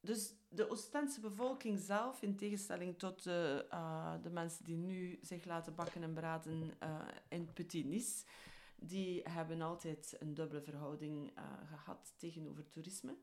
dus 0.00 0.34
de 0.48 0.70
Oostense 0.70 1.20
bevolking 1.20 1.78
zelf, 1.78 2.22
in 2.22 2.36
tegenstelling 2.36 2.98
tot 2.98 3.22
de, 3.22 3.66
de 4.22 4.30
mensen 4.30 4.64
die 4.64 4.76
nu 4.76 5.18
zich 5.22 5.44
laten 5.44 5.74
bakken 5.74 6.02
en 6.02 6.12
braden 6.12 6.72
in 7.28 7.52
Petit 7.52 7.84
Nice, 7.84 8.24
die 8.82 9.22
hebben 9.22 9.60
altijd 9.60 10.16
een 10.18 10.34
dubbele 10.34 10.62
verhouding 10.62 11.30
eh, 11.34 11.44
gehad 11.68 12.14
tegenover 12.16 12.68
toerisme. 12.68 13.16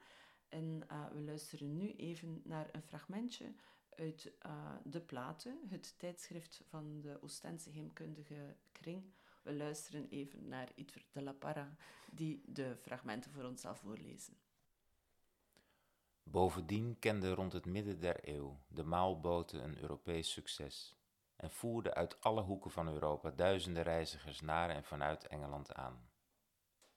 En 0.50 0.84
uh, 0.92 1.06
we 1.12 1.22
luisteren 1.22 1.78
nu 1.78 1.94
even 1.94 2.42
naar 2.44 2.70
een 2.72 2.82
fragmentje 2.82 3.54
uit 3.90 4.32
uh, 4.46 4.76
De 4.84 5.02
Platen, 5.02 5.60
het 5.68 5.96
tijdschrift 5.98 6.62
van 6.68 7.02
de 7.02 7.22
Oostense 7.22 7.70
heemkundige 7.70 8.56
kring. 8.72 9.04
We 9.42 9.54
luisteren 9.54 10.10
even 10.10 10.48
naar 10.48 10.72
Itver 10.76 11.06
de 11.12 11.22
la 11.22 11.34
Parra, 11.34 11.76
die 12.12 12.42
de 12.46 12.76
fragmenten 12.82 13.32
voor 13.32 13.44
ons 13.44 13.62
zal 13.62 13.76
voorlezen. 13.76 14.38
Bovendien 16.24 17.00
kende 17.00 17.34
rond 17.34 17.54
het 17.54 17.66
midden 17.66 18.00
der 18.00 18.30
eeuw 18.30 18.60
de 18.68 18.84
maalboten 18.84 19.64
een 19.64 19.78
Europees 19.78 20.32
succes 20.32 20.99
en 21.40 21.52
voerden 21.52 21.94
uit 21.94 22.22
alle 22.22 22.42
hoeken 22.42 22.72
van 22.72 22.88
Europa 22.88 23.30
duizenden 23.30 23.84
reizigers 23.84 24.42
naar 24.42 24.70
en 24.70 24.84
vanuit 24.84 25.28
Engeland 25.28 25.74
aan. 25.74 26.10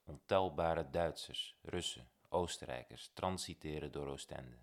Ontelbare 0.03 0.89
Duitsers, 0.89 1.57
Russen, 1.61 2.09
Oostenrijkers 2.29 3.11
transiteren 3.13 3.91
door 3.91 4.07
Oostende. 4.07 4.57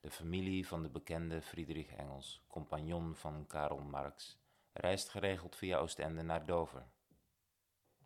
De 0.00 0.10
familie 0.10 0.66
van 0.66 0.82
de 0.82 0.88
bekende 0.88 1.42
Friedrich 1.42 1.92
Engels, 1.92 2.44
compagnon 2.46 3.14
van 3.14 3.46
Karl 3.46 3.78
Marx, 3.78 4.38
reist 4.72 5.08
geregeld 5.08 5.56
via 5.56 5.78
Oostende 5.78 6.22
naar 6.22 6.46
Dover. 6.46 6.86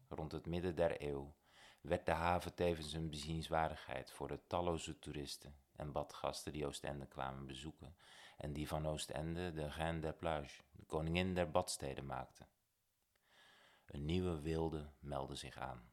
Rond 0.08 0.32
het 0.32 0.46
midden 0.46 0.74
der 0.74 1.02
eeuw 1.02 1.34
werd 1.80 2.06
de 2.06 2.12
haven 2.12 2.54
tevens 2.54 2.92
een 2.92 3.10
bezienswaardigheid 3.10 4.10
voor 4.10 4.28
de 4.28 4.40
talloze 4.46 4.98
toeristen 4.98 5.56
en 5.76 5.92
badgasten 5.92 6.52
die 6.52 6.66
Oostende 6.66 7.06
kwamen 7.06 7.46
bezoeken 7.46 7.96
en 8.40 8.53
die 8.53 8.68
van 8.68 8.87
Oostende 8.87 9.53
de 9.53 9.68
Reine 9.68 10.00
des 10.00 10.14
Plages, 10.18 10.62
de 10.72 10.85
koningin 10.85 11.35
der 11.35 11.50
badsteden, 11.50 12.07
maakte. 12.07 12.46
Een 13.87 14.05
nieuwe 14.05 14.40
wilde 14.40 14.90
meldde 14.98 15.35
zich 15.35 15.57
aan, 15.57 15.92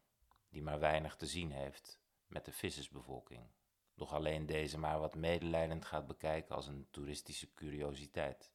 die 0.49 0.61
maar 0.61 0.79
weinig 0.79 1.15
te 1.15 1.25
zien 1.25 1.51
heeft 1.51 1.99
met 2.27 2.45
de 2.45 2.51
vissersbevolking, 2.51 3.47
doch 3.95 4.13
alleen 4.13 4.45
deze 4.45 4.77
maar 4.77 4.99
wat 4.99 5.15
medelijdend 5.15 5.85
gaat 5.85 6.07
bekijken 6.07 6.55
als 6.55 6.67
een 6.67 6.87
toeristische 6.91 7.53
curiositeit. 7.53 8.51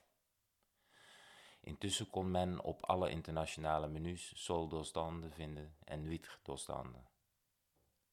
Intussen 1.60 2.10
kon 2.10 2.30
men 2.30 2.60
op 2.60 2.84
alle 2.84 3.10
internationale 3.10 3.88
menus 3.88 4.44
sol 4.44 4.84
vinden 5.30 5.76
en 5.84 6.04
huître. 6.04 7.10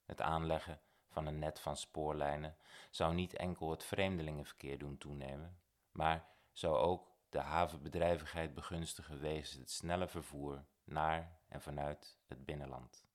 Het 0.05 0.21
aanleggen 0.21 0.81
van 1.07 1.25
een 1.25 1.39
net 1.39 1.59
van 1.59 1.77
spoorlijnen 1.77 2.57
zou 2.89 3.13
niet 3.13 3.33
enkel 3.33 3.71
het 3.71 3.83
vreemdelingenverkeer 3.83 4.77
doen 4.77 4.97
toenemen, 4.97 5.59
maar 5.91 6.27
zou 6.51 6.75
ook 6.77 7.07
de 7.29 7.39
havenbedrijvigheid 7.39 8.53
begunstigen 8.53 9.19
wegens 9.19 9.51
het 9.51 9.71
snelle 9.71 10.07
vervoer 10.07 10.65
naar 10.83 11.39
en 11.47 11.61
vanuit 11.61 12.17
het 12.27 12.45
binnenland. 12.45 13.07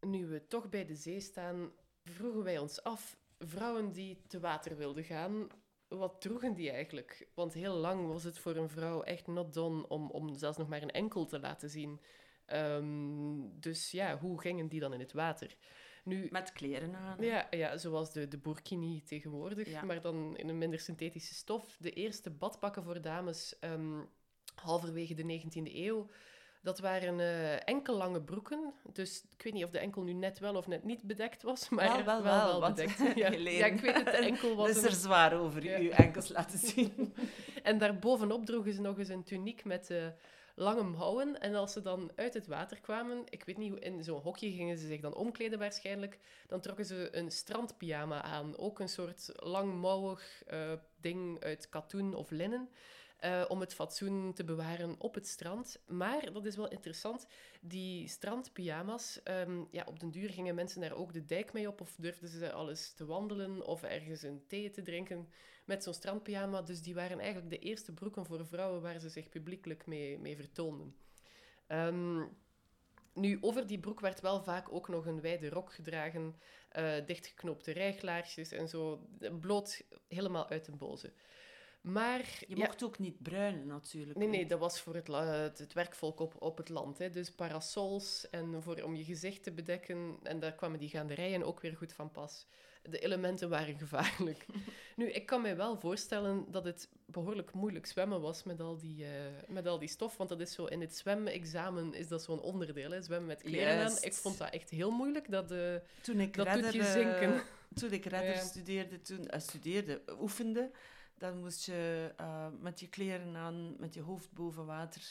Nu 0.00 0.26
we 0.26 0.46
toch 0.46 0.68
bij 0.68 0.86
de 0.86 0.96
zee 0.96 1.20
staan, 1.20 1.72
vroegen 2.04 2.42
wij 2.42 2.58
ons 2.58 2.82
af, 2.82 3.16
vrouwen 3.38 3.92
die 3.92 4.22
te 4.26 4.40
water 4.40 4.76
wilden 4.76 5.04
gaan, 5.04 5.48
wat 5.88 6.20
droegen 6.20 6.54
die 6.54 6.70
eigenlijk? 6.70 7.28
Want 7.34 7.52
heel 7.52 7.74
lang 7.74 8.06
was 8.06 8.24
het 8.24 8.38
voor 8.38 8.56
een 8.56 8.68
vrouw 8.68 9.02
echt 9.02 9.26
not 9.26 9.52
done 9.52 9.88
om, 9.88 10.10
om 10.10 10.34
zelfs 10.34 10.58
nog 10.58 10.68
maar 10.68 10.82
een 10.82 10.90
enkel 10.90 11.26
te 11.26 11.40
laten 11.40 11.70
zien. 11.70 12.00
Um, 12.46 13.60
dus 13.60 13.90
ja, 13.90 14.18
hoe 14.18 14.40
gingen 14.40 14.68
die 14.68 14.80
dan 14.80 14.92
in 14.92 15.00
het 15.00 15.12
water? 15.12 15.56
Nu, 16.02 16.28
Met 16.30 16.52
kleren 16.52 16.94
aan. 16.94 17.16
Ja, 17.20 17.46
ja, 17.50 17.76
zoals 17.76 18.12
de, 18.12 18.28
de 18.28 18.38
burkini 18.38 19.02
tegenwoordig, 19.02 19.82
maar 19.82 20.00
dan 20.00 20.36
in 20.36 20.48
een 20.48 20.58
minder 20.58 20.80
synthetische 20.80 21.34
stof. 21.34 21.76
De 21.80 21.90
eerste 21.90 22.30
badpakken 22.30 22.82
voor 22.82 23.00
dames, 23.00 23.56
um, 23.60 24.08
halverwege 24.54 25.14
de 25.14 25.40
19e 25.40 25.74
eeuw, 25.74 26.10
dat 26.62 26.78
waren 26.78 27.18
uh, 27.18 27.68
enkel 27.68 27.96
lange 27.96 28.22
broeken. 28.22 28.74
Dus 28.92 29.24
ik 29.36 29.42
weet 29.42 29.52
niet 29.52 29.64
of 29.64 29.70
de 29.70 29.78
enkel 29.78 30.02
nu 30.02 30.12
net 30.12 30.38
wel 30.38 30.54
of 30.54 30.66
net 30.66 30.84
niet 30.84 31.02
bedekt 31.02 31.42
was, 31.42 31.68
maar 31.68 31.86
wel, 31.86 32.04
wel, 32.04 32.22
wel, 32.22 32.60
wel 32.60 32.70
bedekt. 32.70 32.98
Ja. 33.14 33.30
ja, 33.30 33.66
ik 33.66 33.80
weet 33.80 33.94
het, 33.94 34.04
de 34.04 34.10
enkel 34.10 34.54
was... 34.56 34.68
is 34.68 34.82
er 34.82 34.92
zwaar 34.92 35.38
over 35.38 35.64
ja. 35.64 35.78
uw 35.78 35.90
enkels 35.90 36.28
laten 36.28 36.58
zien. 36.58 37.14
en 37.62 37.78
daarbovenop 37.78 38.46
droegen 38.46 38.72
ze 38.72 38.80
nog 38.80 38.98
eens 38.98 39.08
een 39.08 39.24
tuniek 39.24 39.64
met... 39.64 39.90
Uh, 39.90 40.06
lange 40.62 40.82
mouwen. 40.82 41.40
En 41.40 41.54
als 41.54 41.72
ze 41.72 41.82
dan 41.82 42.12
uit 42.14 42.34
het 42.34 42.46
water 42.46 42.80
kwamen, 42.80 43.22
ik 43.28 43.44
weet 43.44 43.56
niet 43.56 43.70
hoe, 43.70 43.80
in 43.80 44.04
zo'n 44.04 44.20
hokje 44.20 44.50
gingen 44.50 44.78
ze 44.78 44.86
zich 44.86 45.00
dan 45.00 45.14
omkleden 45.14 45.58
waarschijnlijk, 45.58 46.18
dan 46.46 46.60
trokken 46.60 46.84
ze 46.84 47.08
een 47.16 47.30
strandpyjama 47.30 48.22
aan. 48.22 48.56
Ook 48.56 48.78
een 48.78 48.88
soort 48.88 49.32
langmouwig 49.34 50.42
uh, 50.52 50.72
ding 51.00 51.40
uit 51.40 51.68
katoen 51.68 52.14
of 52.14 52.30
linnen. 52.30 52.68
Uh, 53.24 53.44
om 53.48 53.60
het 53.60 53.74
fatsoen 53.74 54.32
te 54.32 54.44
bewaren 54.44 54.94
op 54.98 55.14
het 55.14 55.26
strand. 55.26 55.80
Maar, 55.86 56.32
dat 56.32 56.44
is 56.44 56.56
wel 56.56 56.68
interessant, 56.68 57.26
die 57.60 58.08
strandpyjama's, 58.08 59.20
um, 59.24 59.68
ja, 59.70 59.84
op 59.86 60.00
den 60.00 60.10
duur 60.10 60.30
gingen 60.30 60.54
mensen 60.54 60.80
daar 60.80 60.92
ook 60.92 61.12
de 61.12 61.24
dijk 61.24 61.52
mee 61.52 61.68
op 61.68 61.80
of 61.80 61.96
durfden 61.98 62.28
ze 62.28 62.52
alles 62.52 62.92
te 62.92 63.04
wandelen 63.04 63.66
of 63.66 63.82
ergens 63.82 64.22
een 64.22 64.44
thee 64.46 64.70
te 64.70 64.82
drinken 64.82 65.28
met 65.64 65.82
zo'n 65.82 65.94
strandpyjama. 65.94 66.62
Dus 66.62 66.82
die 66.82 66.94
waren 66.94 67.18
eigenlijk 67.18 67.50
de 67.50 67.58
eerste 67.58 67.92
broeken 67.92 68.26
voor 68.26 68.46
vrouwen 68.46 68.82
waar 68.82 69.00
ze 69.00 69.08
zich 69.08 69.28
publiekelijk 69.28 69.86
mee, 69.86 70.18
mee 70.18 70.36
vertoonden. 70.36 70.96
Um, 71.68 72.28
nu, 73.14 73.38
over 73.40 73.66
die 73.66 73.78
broek 73.78 74.00
werd 74.00 74.20
wel 74.20 74.42
vaak 74.42 74.72
ook 74.72 74.88
nog 74.88 75.06
een 75.06 75.20
wijde 75.20 75.48
rok 75.48 75.72
gedragen, 75.72 76.36
uh, 76.76 76.94
dichtgeknoopte 77.06 77.72
rijglaarsjes 77.72 78.52
en 78.52 78.68
zo, 78.68 79.08
bloot 79.40 79.84
helemaal 80.08 80.48
uit 80.48 80.64
de 80.64 80.72
boze. 80.72 81.12
Maar, 81.80 82.42
je 82.48 82.56
mocht 82.56 82.82
ook 82.82 82.98
niet 82.98 83.22
bruinen, 83.22 83.66
natuurlijk. 83.66 84.18
Nee, 84.18 84.28
nee, 84.28 84.46
dat 84.46 84.58
was 84.58 84.80
voor 84.80 84.94
het, 84.94 85.06
het, 85.06 85.58
het 85.58 85.72
werkvolk 85.72 86.20
op, 86.20 86.42
op 86.42 86.56
het 86.56 86.68
land. 86.68 86.98
Hè. 86.98 87.10
Dus 87.10 87.32
parasols 87.32 88.30
en 88.30 88.62
voor, 88.62 88.82
om 88.82 88.94
je 88.94 89.04
gezicht 89.04 89.42
te 89.42 89.52
bedekken. 89.52 90.18
En 90.22 90.40
daar 90.40 90.52
kwamen 90.52 90.78
die 90.78 90.88
gaanderijen 90.88 91.42
ook 91.42 91.60
weer 91.60 91.76
goed 91.76 91.92
van 91.92 92.10
pas. 92.10 92.46
De 92.82 92.98
elementen 92.98 93.48
waren 93.48 93.78
gevaarlijk. 93.78 94.46
nu, 94.96 95.10
ik 95.10 95.26
kan 95.26 95.42
me 95.42 95.54
wel 95.54 95.76
voorstellen 95.76 96.44
dat 96.50 96.64
het 96.64 96.88
behoorlijk 97.06 97.52
moeilijk 97.52 97.86
zwemmen 97.86 98.20
was 98.20 98.42
met 98.42 98.60
al 98.60 98.78
die, 98.78 99.04
uh, 99.04 99.08
met 99.48 99.66
al 99.66 99.78
die 99.78 99.88
stof. 99.88 100.16
Want 100.16 100.28
dat 100.28 100.40
is 100.40 100.52
zo, 100.52 100.64
in 100.64 100.80
het 100.80 100.96
zwemexamen 100.96 101.94
is 101.94 102.08
dat 102.08 102.22
zo'n 102.22 102.40
onderdeel, 102.40 102.90
hè. 102.90 103.02
zwemmen 103.02 103.28
met 103.28 103.42
kleren 103.42 103.84
aan. 103.84 103.96
Ik 104.00 104.14
vond 104.14 104.38
dat 104.38 104.50
echt 104.50 104.70
heel 104.70 104.90
moeilijk, 104.90 105.30
dat, 105.30 105.52
uh, 105.52 105.74
toen 106.00 106.20
ik 106.20 106.36
dat 106.36 106.46
redder, 106.46 106.72
doet 106.72 106.80
je 106.80 106.90
zinken. 106.90 107.42
toen 107.80 107.92
ik 107.92 108.04
redder 108.04 108.36
studeerde, 108.50 109.00
toen, 109.00 109.28
studeerde, 109.36 110.02
oefende 110.20 110.70
dan 111.18 111.38
moest 111.38 111.64
je 111.64 112.10
met 112.60 112.80
je 112.80 112.88
kleren 112.88 113.36
aan, 113.36 113.74
met 113.78 113.94
je 113.94 114.00
hoofd 114.00 114.32
boven 114.32 114.66
water. 114.66 115.02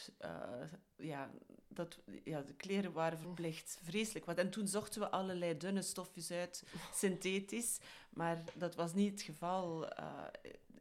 Ja, 0.98 1.32
dat, 1.74 2.00
ja, 2.24 2.42
de 2.42 2.54
kleren 2.54 2.92
waren 2.92 3.20
verplicht. 3.20 3.80
Vreselijk. 3.84 4.26
Want, 4.26 4.38
en 4.38 4.50
toen 4.50 4.68
zochten 4.68 5.02
we 5.02 5.10
allerlei 5.10 5.58
dunne 5.58 5.82
stofjes 5.82 6.32
uit, 6.32 6.64
synthetisch. 6.94 7.80
Maar 8.10 8.44
dat 8.54 8.76
was 8.76 8.94
niet 8.94 9.12
het 9.12 9.22
geval 9.22 9.84
uh, 10.00 10.24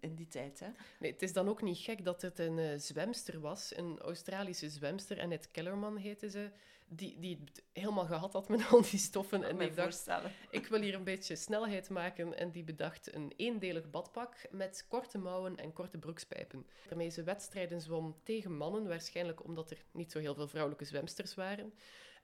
in 0.01 0.15
die 0.15 0.29
tijd. 0.29 0.61
Hè? 0.61 0.69
Nee, 0.99 1.13
het 1.13 1.23
is 1.23 1.33
dan 1.33 1.49
ook 1.49 1.63
niet 1.63 1.79
gek 1.79 2.05
dat 2.05 2.23
het 2.23 2.39
een 2.39 2.81
zwemster 2.81 3.41
was, 3.41 3.77
een 3.77 3.99
Australische 3.99 4.71
zwemster. 4.71 5.21
Annette 5.21 5.49
Kellerman 5.49 5.97
heette 5.97 6.31
ze 6.31 6.51
die, 6.93 7.19
die 7.19 7.41
het 7.45 7.65
helemaal 7.73 8.07
gehad 8.07 8.33
had 8.33 8.49
met 8.49 8.67
al 8.71 8.83
die 8.83 8.99
stoffen. 8.99 9.45
En 9.45 9.59
die 9.59 9.71
dacht, 9.71 10.07
ik 10.51 10.67
wil 10.67 10.81
hier 10.81 10.95
een 10.95 11.05
beetje 11.05 11.37
snelheid 11.37 11.91
maken. 11.91 12.39
En 12.39 12.51
die 12.51 12.65
bedacht 12.65 13.15
een 13.15 13.33
eendelig 13.37 13.91
badpak 13.91 14.35
met 14.51 14.87
korte 14.89 15.19
mouwen 15.19 15.57
en 15.57 15.73
korte 15.73 15.99
broekspijpen. 15.99 16.67
Waarmee 16.89 17.11
ze 17.11 17.23
wedstrijden 17.23 17.81
zwom 17.81 18.17
tegen 18.23 18.57
mannen, 18.57 18.89
waarschijnlijk 18.89 19.45
omdat 19.45 19.71
er 19.71 19.85
niet 19.93 20.13
zo 20.13 20.19
heel 20.19 20.35
veel 20.35 20.49
vrouwelijke 20.49 20.85
zwemsters 20.85 21.35
waren. 21.35 21.75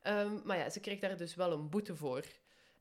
Um, 0.02 0.40
maar 0.44 0.58
ja, 0.58 0.70
ze 0.70 0.80
kreeg 0.80 0.98
daar 0.98 1.16
dus 1.16 1.34
wel 1.34 1.52
een 1.52 1.68
boete 1.68 1.96
voor. 1.96 2.24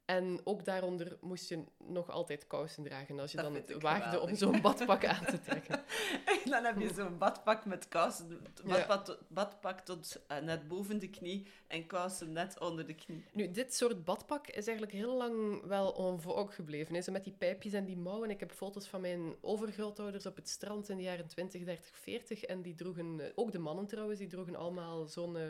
En 0.05 0.39
ook 0.43 0.65
daaronder 0.65 1.17
moest 1.21 1.49
je 1.49 1.63
nog 1.77 2.09
altijd 2.09 2.47
kousen 2.47 2.83
dragen 2.83 3.19
als 3.19 3.31
je 3.31 3.37
dan 3.37 3.55
het 3.55 3.81
waagde 3.81 4.19
om 4.19 4.35
zo'n 4.35 4.61
badpak 4.61 5.05
aan 5.05 5.25
te 5.25 5.41
trekken. 5.41 5.83
en 6.43 6.49
dan 6.49 6.63
heb 6.63 6.79
je 6.79 6.93
zo'n 6.93 7.17
badpak 7.17 7.65
met 7.65 7.87
kousen, 7.87 8.41
badpak, 8.65 9.17
badpak 9.27 9.79
tot 9.79 10.21
uh, 10.31 10.37
net 10.37 10.67
boven 10.67 10.99
de 10.99 11.09
knie 11.09 11.47
en 11.67 11.87
kousen 11.87 12.31
net 12.31 12.59
onder 12.59 12.85
de 12.85 12.93
knie. 12.93 13.23
Nu, 13.31 13.51
dit 13.51 13.73
soort 13.73 14.03
badpak 14.03 14.47
is 14.47 14.67
eigenlijk 14.67 14.91
heel 14.91 15.17
lang 15.17 15.65
wel 15.65 15.91
onvolk 15.91 16.53
gebleven. 16.53 17.03
Zo 17.03 17.11
met 17.11 17.23
die 17.23 17.35
pijpjes 17.37 17.73
en 17.73 17.85
die 17.85 17.97
mouwen. 17.97 18.29
Ik 18.29 18.39
heb 18.39 18.51
foto's 18.51 18.87
van 18.87 19.01
mijn 19.01 19.35
overgrootouders 19.41 20.25
op 20.25 20.35
het 20.35 20.49
strand 20.49 20.89
in 20.89 20.97
de 20.97 21.03
jaren 21.03 21.27
20, 21.27 21.63
30, 21.63 21.97
40. 21.97 22.43
En 22.43 22.61
die 22.61 22.75
droegen, 22.75 23.19
eh, 23.19 23.31
ook 23.35 23.51
de 23.51 23.59
mannen 23.59 23.85
trouwens, 23.85 24.19
die 24.19 24.27
droegen 24.27 24.55
allemaal 24.55 25.05
zo'n... 25.05 25.35
Uh, 25.35 25.43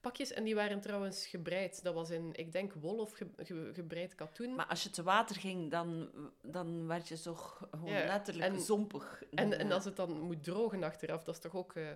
pakjes. 0.00 0.32
En 0.32 0.44
die 0.44 0.54
waren 0.54 0.80
trouwens 0.80 1.26
gebreid. 1.26 1.82
Dat 1.82 1.94
was 1.94 2.10
in, 2.10 2.30
ik 2.32 2.52
denk, 2.52 2.72
wol 2.72 2.98
of 2.98 3.18
gebreid 3.72 4.14
katoen. 4.14 4.54
Maar 4.54 4.66
als 4.66 4.82
je 4.82 4.90
te 4.90 5.02
water 5.02 5.36
ging, 5.36 5.70
dan, 5.70 6.10
dan 6.42 6.86
werd 6.86 7.08
je 7.08 7.20
toch 7.20 7.68
gewoon 7.70 7.92
letterlijk 7.92 8.52
en, 8.52 8.60
zompig. 8.60 9.22
En, 9.30 9.58
en 9.58 9.72
als 9.72 9.84
het 9.84 9.96
dan 9.96 10.20
moet 10.20 10.44
drogen 10.44 10.82
achteraf, 10.82 11.24
dat 11.24 11.34
is 11.34 11.40
toch 11.40 11.54
ook... 11.54 11.74
Uh... 11.74 11.88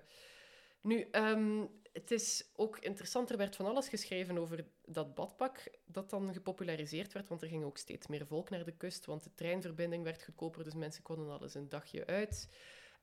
Nu, 0.81 1.09
um, 1.13 1.71
het 1.93 2.11
is 2.11 2.51
ook 2.57 2.79
interessant, 2.79 3.31
er 3.31 3.37
werd 3.37 3.57
van 3.57 3.67
alles 3.67 3.89
geschreven 3.89 4.39
over 4.39 4.65
dat 4.85 5.15
badpak, 5.15 5.71
dat 5.87 6.11
dan 6.11 6.33
gepopulariseerd 6.33 7.13
werd, 7.13 7.29
want 7.29 7.43
er 7.43 7.49
ging 7.49 7.65
ook 7.65 7.79
steeds 7.79 8.07
meer 8.07 8.27
volk 8.27 8.51
naar 8.51 8.65
de 8.65 8.77
kust, 8.77 9.07
want 9.07 9.25
de 9.25 9.35
treinverbinding 9.35 10.05
werd 10.05 10.23
goedkoper, 10.23 10.65
dus 10.65 10.75
mensen 10.75 11.03
konden 11.03 11.31
alles 11.31 11.55
een 11.55 11.69
dagje 11.69 12.07
uit. 12.07 12.49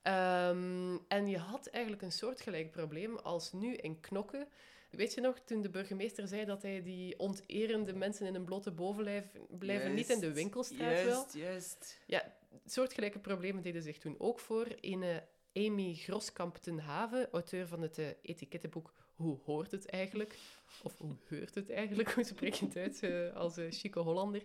Um, 0.04 1.00
en 1.08 1.28
je 1.28 1.38
had 1.38 1.68
eigenlijk 1.68 2.04
een 2.04 2.12
soortgelijk 2.12 2.72
probleem 2.72 3.18
als 3.18 3.52
nu 3.52 3.76
in 3.76 4.00
Knokken 4.00 4.48
Weet 4.90 5.14
je 5.14 5.22
nog, 5.22 5.40
toen 5.40 5.62
de 5.62 5.70
burgemeester 5.70 6.28
zei 6.28 6.46
dat 6.46 6.62
hij 6.62 6.84
die 6.84 7.20
onterende 7.20 7.94
mensen 7.94 8.28
in 8.28 8.36
een 8.36 8.46
blote 8.46 8.72
bovenlijf 8.72 9.26
blijven 9.50 9.94
niet 9.94 10.10
in 10.10 10.20
de 10.20 10.34
winkelstraat 10.34 11.04
wel? 11.04 11.06
Juist, 11.06 11.34
juist. 11.34 12.00
Ja, 12.06 12.34
soortgelijke 12.66 13.20
problemen 13.20 13.64
deden 13.64 13.82
zich 13.82 13.98
toen 13.98 14.16
ook 14.20 14.40
voor. 14.40 14.68
In 14.80 15.04
eh, 15.04 15.18
Amy 15.54 15.94
Groskamp 15.94 16.56
ten 16.58 16.80
Haven, 16.80 17.30
auteur 17.32 17.68
van 17.68 17.82
het 17.82 17.98
eh, 17.98 18.08
etikettenboek 18.22 18.94
Hoe 19.16 19.38
hoort 19.46 19.72
het 19.72 19.90
eigenlijk? 19.90 20.38
Of 20.84 20.98
hoe 20.98 21.16
heurt 21.28 21.56
het 21.56 21.70
eigenlijk? 21.70 22.12
Hoe 22.16 22.24
spreek 22.24 22.54
je 22.54 22.66
het 22.66 22.76
uit 22.76 23.04
eh, 23.04 23.36
als 23.36 23.58
uh, 23.58 23.72
chique 23.72 24.02
Hollander? 24.02 24.44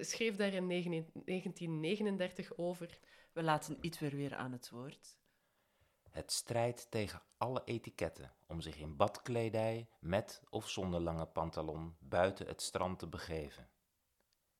schreef 0.00 0.36
daar 0.36 0.52
in 0.52 0.66
19 0.66 1.06
1939 1.24 2.56
over. 2.56 2.98
We 3.32 3.42
laten 3.42 3.78
Ietwer 3.80 4.16
weer 4.16 4.34
aan 4.34 4.52
het 4.52 4.70
woord. 4.70 5.16
Het 6.12 6.32
strijdt 6.32 6.90
tegen 6.90 7.22
alle 7.36 7.62
etiketten 7.64 8.32
om 8.46 8.60
zich 8.60 8.76
in 8.76 8.96
badkledij 8.96 9.88
met 9.98 10.42
of 10.50 10.68
zonder 10.68 11.00
lange 11.00 11.26
pantalon 11.26 11.96
buiten 11.98 12.46
het 12.46 12.62
strand 12.62 12.98
te 12.98 13.06
begeven. 13.06 13.68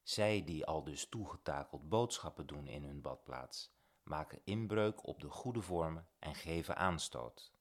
Zij 0.03 0.45
die 0.45 0.67
al 0.67 0.85
dus 0.85 1.09
toegetakeld 1.09 1.89
boodschappen 1.89 2.47
doen 2.47 2.67
in 2.67 2.85
hun 2.85 3.01
badplaats, 3.01 3.73
maken 4.03 4.41
inbreuk 4.45 5.07
op 5.07 5.21
de 5.21 5.29
goede 5.29 5.63
vormen 5.63 6.09
en 6.19 6.35
geven 6.35 6.77
aanstoot. 6.77 7.53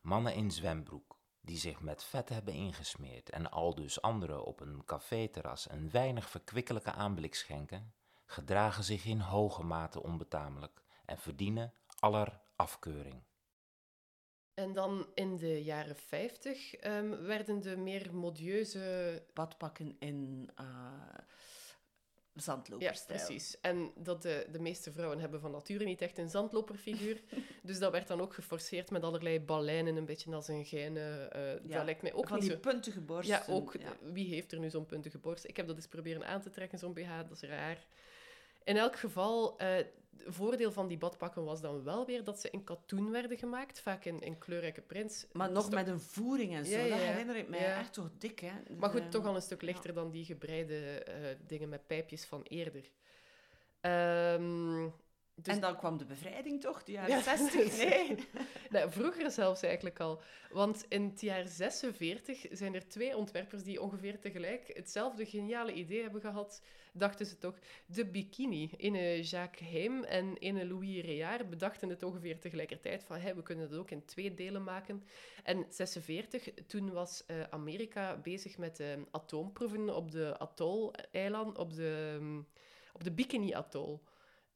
Mannen 0.00 0.34
in 0.34 0.50
zwembroek, 0.50 1.18
die 1.40 1.58
zich 1.58 1.80
met 1.80 2.04
vet 2.04 2.28
hebben 2.28 2.54
ingesmeerd 2.54 3.30
en 3.30 3.50
al 3.50 3.74
dus 3.74 4.02
anderen 4.02 4.44
op 4.44 4.60
een 4.60 4.84
caféterras 4.84 5.70
een 5.70 5.90
weinig 5.90 6.28
verkwikkelijke 6.28 6.92
aanblik 6.92 7.34
schenken, 7.34 7.94
gedragen 8.26 8.84
zich 8.84 9.04
in 9.04 9.20
hoge 9.20 9.62
mate 9.62 10.02
onbetamelijk 10.02 10.82
en 11.04 11.18
verdienen 11.18 11.74
aller 11.98 12.41
afkeuring. 12.56 13.22
En 14.54 14.72
dan 14.72 15.06
in 15.14 15.36
de 15.36 15.62
jaren 15.62 15.96
50 15.96 16.74
ehm, 16.74 17.22
werden 17.24 17.60
de 17.60 17.76
meer 17.76 18.14
modieuze 18.14 19.22
Badpakken 19.32 19.96
in 19.98 20.50
uh, 20.60 20.66
Ja, 22.34 22.40
zandloperstijl. 22.40 23.18
precies. 23.26 23.60
En 23.60 23.92
dat 23.96 24.22
de, 24.22 24.46
de 24.50 24.58
meeste 24.58 24.92
vrouwen 24.92 25.18
hebben 25.20 25.40
van 25.40 25.50
nature 25.50 25.84
niet 25.84 26.00
echt 26.00 26.18
een 26.18 26.30
zandloperfiguur. 26.30 27.22
dus 27.62 27.78
dat 27.78 27.92
werd 27.92 28.08
dan 28.08 28.20
ook 28.20 28.34
geforceerd 28.34 28.90
met 28.90 29.02
allerlei 29.02 29.40
baleinen, 29.40 29.96
een 29.96 30.04
beetje 30.04 30.34
als 30.34 30.48
een 30.48 30.64
geine. 30.64 31.00
eh, 31.28 31.52
Ja, 31.68 31.76
Dat 31.76 31.84
lijkt 31.84 32.02
mij 32.02 32.12
ook 32.12 32.28
Van 32.28 32.38
niet 32.38 32.46
die 32.46 32.54
zo... 32.56 32.60
puntige 32.60 33.00
borsten. 33.00 33.34
Ja, 33.46 33.52
ook. 33.54 33.74
ja. 33.78 33.96
Wie 34.00 34.28
heeft 34.28 34.52
er 34.52 34.58
nu 34.58 34.70
zo'n 34.70 34.86
puntige 34.86 35.18
borst? 35.18 35.44
Ik 35.44 35.56
heb 35.56 35.66
dat 35.66 35.76
eens 35.76 35.86
proberen 35.88 36.26
aan 36.26 36.40
te 36.40 36.50
trekken, 36.50 36.78
zo'n 36.78 36.92
BH. 36.94 37.16
Dat 37.16 37.30
is 37.30 37.42
raar. 37.42 37.86
In 38.64 38.76
elk 38.76 38.96
geval, 38.98 39.58
eh, 39.58 39.86
voordeel 40.26 40.72
van 40.72 40.88
die 40.88 40.98
badpakken 40.98 41.44
was 41.44 41.60
dan 41.60 41.82
wel 41.84 42.06
weer 42.06 42.24
dat 42.24 42.40
ze 42.40 42.50
in 42.50 42.64
katoen 42.64 43.10
werden 43.10 43.38
gemaakt. 43.38 43.80
Vaak 43.80 44.04
in, 44.04 44.20
in 44.20 44.38
kleurrijke 44.38 44.80
prints. 44.80 45.26
Maar 45.32 45.52
Dat 45.52 45.56
nog 45.62 45.70
met 45.74 45.88
een 45.88 46.00
voering 46.00 46.54
en 46.54 46.64
zo. 46.64 46.70
Ja, 46.76 46.88
Dat 46.88 46.98
ja. 46.98 47.04
herinner 47.04 47.36
ik 47.36 47.48
mij 47.48 47.60
Ja. 47.60 47.78
echt 47.78 47.92
toch 47.92 48.10
dik, 48.18 48.38
hè. 48.40 48.52
Maar 48.78 48.90
goed, 48.90 49.00
Eh, 49.00 49.08
toch 49.08 49.26
al 49.26 49.34
een 49.34 49.42
stuk 49.42 49.62
lichter 49.62 49.94
dan 49.94 50.10
die 50.10 50.24
gebreide 50.24 50.78
eh, 51.04 51.36
dingen 51.46 51.68
met 51.68 51.86
pijpjes 51.86 52.24
van 52.24 52.42
eerder. 52.42 52.90
Ehm, 53.80 54.88
dus 55.42 55.54
En 55.54 55.60
dan 55.60 55.76
kwam 55.76 55.98
de 55.98 56.04
bevrijding 56.04 56.60
toch, 56.60 56.82
de 56.82 56.92
Ja, 56.92 57.08
jaren 57.08 57.38
60? 57.38 57.76
Nee. 57.76 58.16
Nou, 58.70 58.90
vroeger 58.90 59.30
zelfs 59.30 59.62
eigenlijk 59.62 60.00
al. 60.00 60.20
Want 60.50 60.84
in 60.88 61.02
het 61.02 61.20
jaar 61.20 61.48
46 61.48 62.46
zijn 62.50 62.74
er 62.74 62.88
twee 62.88 63.16
ontwerpers 63.16 63.62
die 63.62 63.82
ongeveer 63.82 64.18
tegelijk 64.18 64.70
hetzelfde 64.74 65.26
geniale 65.26 65.72
idee 65.72 66.02
hebben 66.02 66.20
gehad, 66.20 66.62
dachten 66.92 67.26
ze 67.26 67.38
toch. 67.38 67.58
De 67.86 68.06
bikini. 68.06 68.70
Ene 68.76 69.22
Jacques 69.22 69.70
Heim 69.70 70.04
en 70.04 70.36
ene 70.36 70.66
Louis 70.66 71.04
Réard 71.04 71.50
bedachten 71.50 71.88
het 71.88 72.02
ongeveer 72.02 72.38
tegelijkertijd 72.38 73.04
van 73.04 73.18
hey, 73.18 73.34
we 73.34 73.42
kunnen 73.42 73.68
het 73.68 73.78
ook 73.78 73.90
in 73.90 74.04
twee 74.04 74.34
delen 74.34 74.64
maken. 74.64 75.04
En 75.42 75.66
46, 75.68 76.48
toen 76.66 76.92
was 76.92 77.26
eh, 77.26 77.42
Amerika 77.50 78.16
bezig 78.16 78.58
met 78.58 78.80
eh, 78.80 78.86
atoomproeven 79.10 79.96
op 79.96 80.10
de 80.10 80.38
Atoll-eiland, 80.38 81.58
op 81.58 81.74
de, 81.74 82.18
ehm, 82.20 82.38
op 82.92 83.04
de 83.04 83.12
Bikini-atol. 83.12 84.02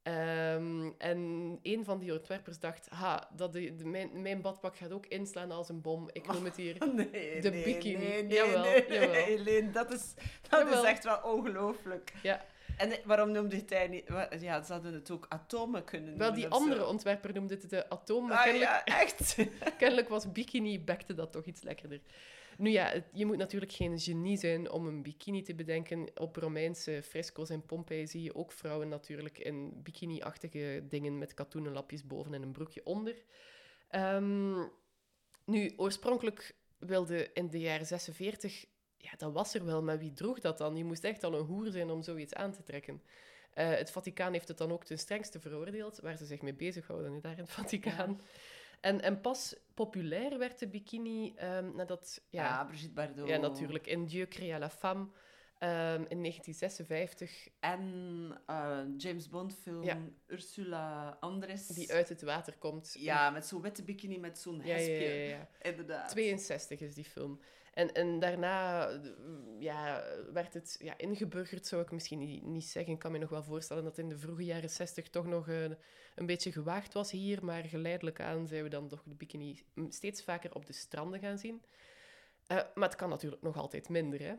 Ehm, 0.07 0.91
en 0.99 1.19
een 1.63 1.85
van 1.85 1.99
die 1.99 2.13
ontwerpers 2.13 2.59
dacht, 2.59 2.89
ha, 2.89 3.29
dat 3.37 3.53
de, 3.53 3.75
de- 3.77 3.85
mijn, 3.85 4.23
mijn 4.23 4.41
badpak 4.41 4.77
gaat 4.77 4.93
ook 4.93 5.07
inslaan 5.07 5.51
als 5.51 5.69
een 5.69 5.81
bom. 5.81 6.09
Ik 6.13 6.27
noem 6.33 6.45
het 6.45 6.57
hier 6.57 6.77
Nee, 6.95 7.41
De 7.41 7.51
nee, 7.51 7.65
bikini. 7.65 8.05
Nee, 8.07 8.23
nee, 8.25 8.37
Jawel, 8.39 8.63
nee, 8.63 8.85
jawel. 9.01 9.11
Helene, 9.25 9.71
dat 9.71 9.93
is, 9.93 10.15
dat 10.49 10.61
Jawel. 10.61 10.83
is 10.83 10.89
echt 10.89 11.05
wel 11.05 11.19
ongelooflijk. 11.23 12.13
Ja. 12.23 12.45
En 12.77 12.91
eh, 12.91 12.99
waarom 13.05 13.31
noemde 13.31 13.63
hij 13.69 13.89
niet... 13.89 14.05
Ja, 14.41 14.63
ze 14.63 14.73
hadden 14.73 14.93
het 14.95 15.11
ook 15.11 15.27
atomen 15.29 15.85
kunnen 15.85 16.09
noemen. 16.09 16.27
Wel, 16.27 16.35
die 16.35 16.43
zo. 16.45 16.49
andere 16.49 16.87
ontwerper 16.87 17.33
noemde 17.35 17.55
het 17.55 17.71
de 17.71 17.91
atoom, 17.91 18.27
maar 18.27 18.37
Ah, 18.37 18.43
kennelijk, 18.45 18.71
ja, 18.71 18.85
echt. 19.01 19.37
kennelijk 19.79 20.09
was 20.09 20.33
bikini, 20.33 20.81
bekte 20.81 21.15
dat 21.15 21.33
toch 21.33 21.45
iets 21.45 21.63
lekkerder. 21.63 22.01
Nu 22.59 22.71
ja, 22.71 23.03
je 23.13 23.27
moet 23.27 23.37
natuurlijk 23.37 23.73
geen 23.73 23.99
genie 23.99 24.37
zijn 24.37 24.71
om 24.71 24.87
een 24.87 25.03
bikini 25.03 25.43
te 25.43 25.55
bedenken. 25.55 26.11
Op 26.15 26.37
Romeinse 26.37 27.03
fresco's 27.03 27.51
in 27.51 27.67
Pompeii 27.67 28.07
zie 28.07 28.23
je 28.23 28.35
ook 28.35 28.53
vrouwen 28.53 28.89
natuurlijk 28.89 29.39
in 29.39 29.83
bikini-achtige 29.83 30.85
dingen 30.89 31.19
met 31.19 31.35
katoenen 31.35 31.73
lapjes 31.73 32.07
boven 32.07 32.35
en 32.35 32.43
een 32.43 32.53
broekje 32.53 32.85
onder. 32.85 33.23
Ehm, 33.89 34.65
nu, 35.45 35.73
oorspronkelijk 35.77 36.57
wilde 36.79 37.31
in 37.33 37.51
de 37.51 37.61
jaren 37.61 37.87
46... 37.87 38.67
Ja, 38.99 39.13
dat 39.17 39.33
was 39.33 39.55
er 39.55 39.65
wel, 39.65 39.83
maar 39.83 39.99
wie 39.99 40.13
droeg 40.13 40.41
dat 40.41 40.59
dan? 40.59 40.77
Je 40.77 40.85
moest 40.85 41.05
echt 41.05 41.25
al 41.25 41.35
een 41.35 41.47
hoer 41.47 41.71
zijn 41.71 41.91
om 41.91 42.03
zoiets 42.03 42.35
aan 42.35 42.53
te 42.53 42.63
trekken. 42.63 43.03
Eh, 43.53 43.69
het 43.69 43.91
Vaticaan 43.91 44.33
heeft 44.33 44.49
het 44.49 44.59
dan 44.59 44.73
ook 44.73 44.85
ten 44.85 44.99
strengste 44.99 45.41
veroordeeld, 45.41 46.01
waar 46.01 46.17
ze 46.17 46.27
zich 46.27 46.43
mee 46.43 46.55
bezighouden, 46.55 47.21
daar 47.21 47.33
in 47.33 47.39
het 47.39 47.51
Vaticaan. 47.51 48.21
En, 48.81 49.01
en 49.01 49.21
pas 49.21 49.55
populair 49.75 50.39
werd 50.39 50.59
de 50.59 50.69
bikini 50.69 51.33
ehm, 51.37 51.75
nadat... 51.77 52.23
Ja, 52.29 52.45
Ja, 52.45 52.65
Brigitte 52.65 52.93
Bardot. 52.95 53.29
ja, 53.29 53.37
natuurlijk. 53.37 53.87
In 53.87 54.07
Dieu 54.07 54.27
créa 54.27 54.59
la 54.59 54.71
femme 54.71 55.07
ehm, 55.59 56.05
in 56.09 56.23
1956, 56.23 57.49
En 57.61 58.41
eh, 58.47 58.79
James 58.97 59.29
Bond 59.29 59.55
film 59.63 59.83
Ja. 59.83 59.99
Ursula 60.27 61.17
Andres. 61.21 61.67
die 61.67 61.93
uit 61.93 62.09
het 62.09 62.23
water 62.23 62.57
komt. 62.59 62.95
Ja, 62.99 63.31
met 63.31 63.47
zo'n 63.47 63.63
witte 63.63 63.83
bikini 63.85 64.19
met 64.19 64.39
zo'n 64.39 64.61
hespje. 64.61 65.09
ja. 65.09 65.49
Inderdaad. 65.63 66.11
62 66.11 66.81
is 66.81 66.95
die 66.95 67.05
film. 67.05 67.41
En, 67.77 67.93
en 67.93 68.19
daarna 68.19 68.89
eh, 68.89 68.99
ja, 69.59 70.05
werd 70.33 70.55
het 70.55 70.77
ja, 70.79 70.99
ingeburgerd, 70.99 71.67
zou 71.67 71.83
ik 71.83 71.91
misschien 71.91 72.19
niet, 72.19 72.43
niet 72.43 72.65
zeggen. 72.65 72.93
Ik 72.93 72.99
kan 72.99 73.13
me 73.13 73.19
nog 73.19 73.31
wel 73.31 73.43
voorstellen 73.43 73.85
dat 73.85 73.99
in 73.99 74.09
de 74.09 74.19
vroege 74.19 74.45
jaren 74.45 74.71
60 74.71 75.11
toch 75.11 75.27
nog 75.27 75.49
eh, 75.49 75.65
een 76.15 76.27
beetje 76.27 76.53
gewaagd 76.53 76.93
was 76.93 77.11
hier. 77.11 77.45
Maar 77.45 77.65
geleidelijk 77.65 78.21
aan 78.21 78.47
zijn 78.47 78.63
we 78.63 78.69
dan 78.69 78.89
toch 78.89 79.03
de 79.03 79.15
bikini 79.15 79.63
steeds 79.89 80.23
vaker 80.23 80.55
op 80.55 80.67
de 80.67 80.73
stranden 80.73 81.21
gaan 81.21 81.39
zien. 81.39 81.65
Eh, 82.47 82.57
maar 82.75 82.89
het 82.89 82.99
kan 82.99 83.09
natuurlijk 83.09 83.43
nog 83.43 83.57
altijd 83.57 83.89
minder. 83.89 84.21
Hè? 84.21 84.35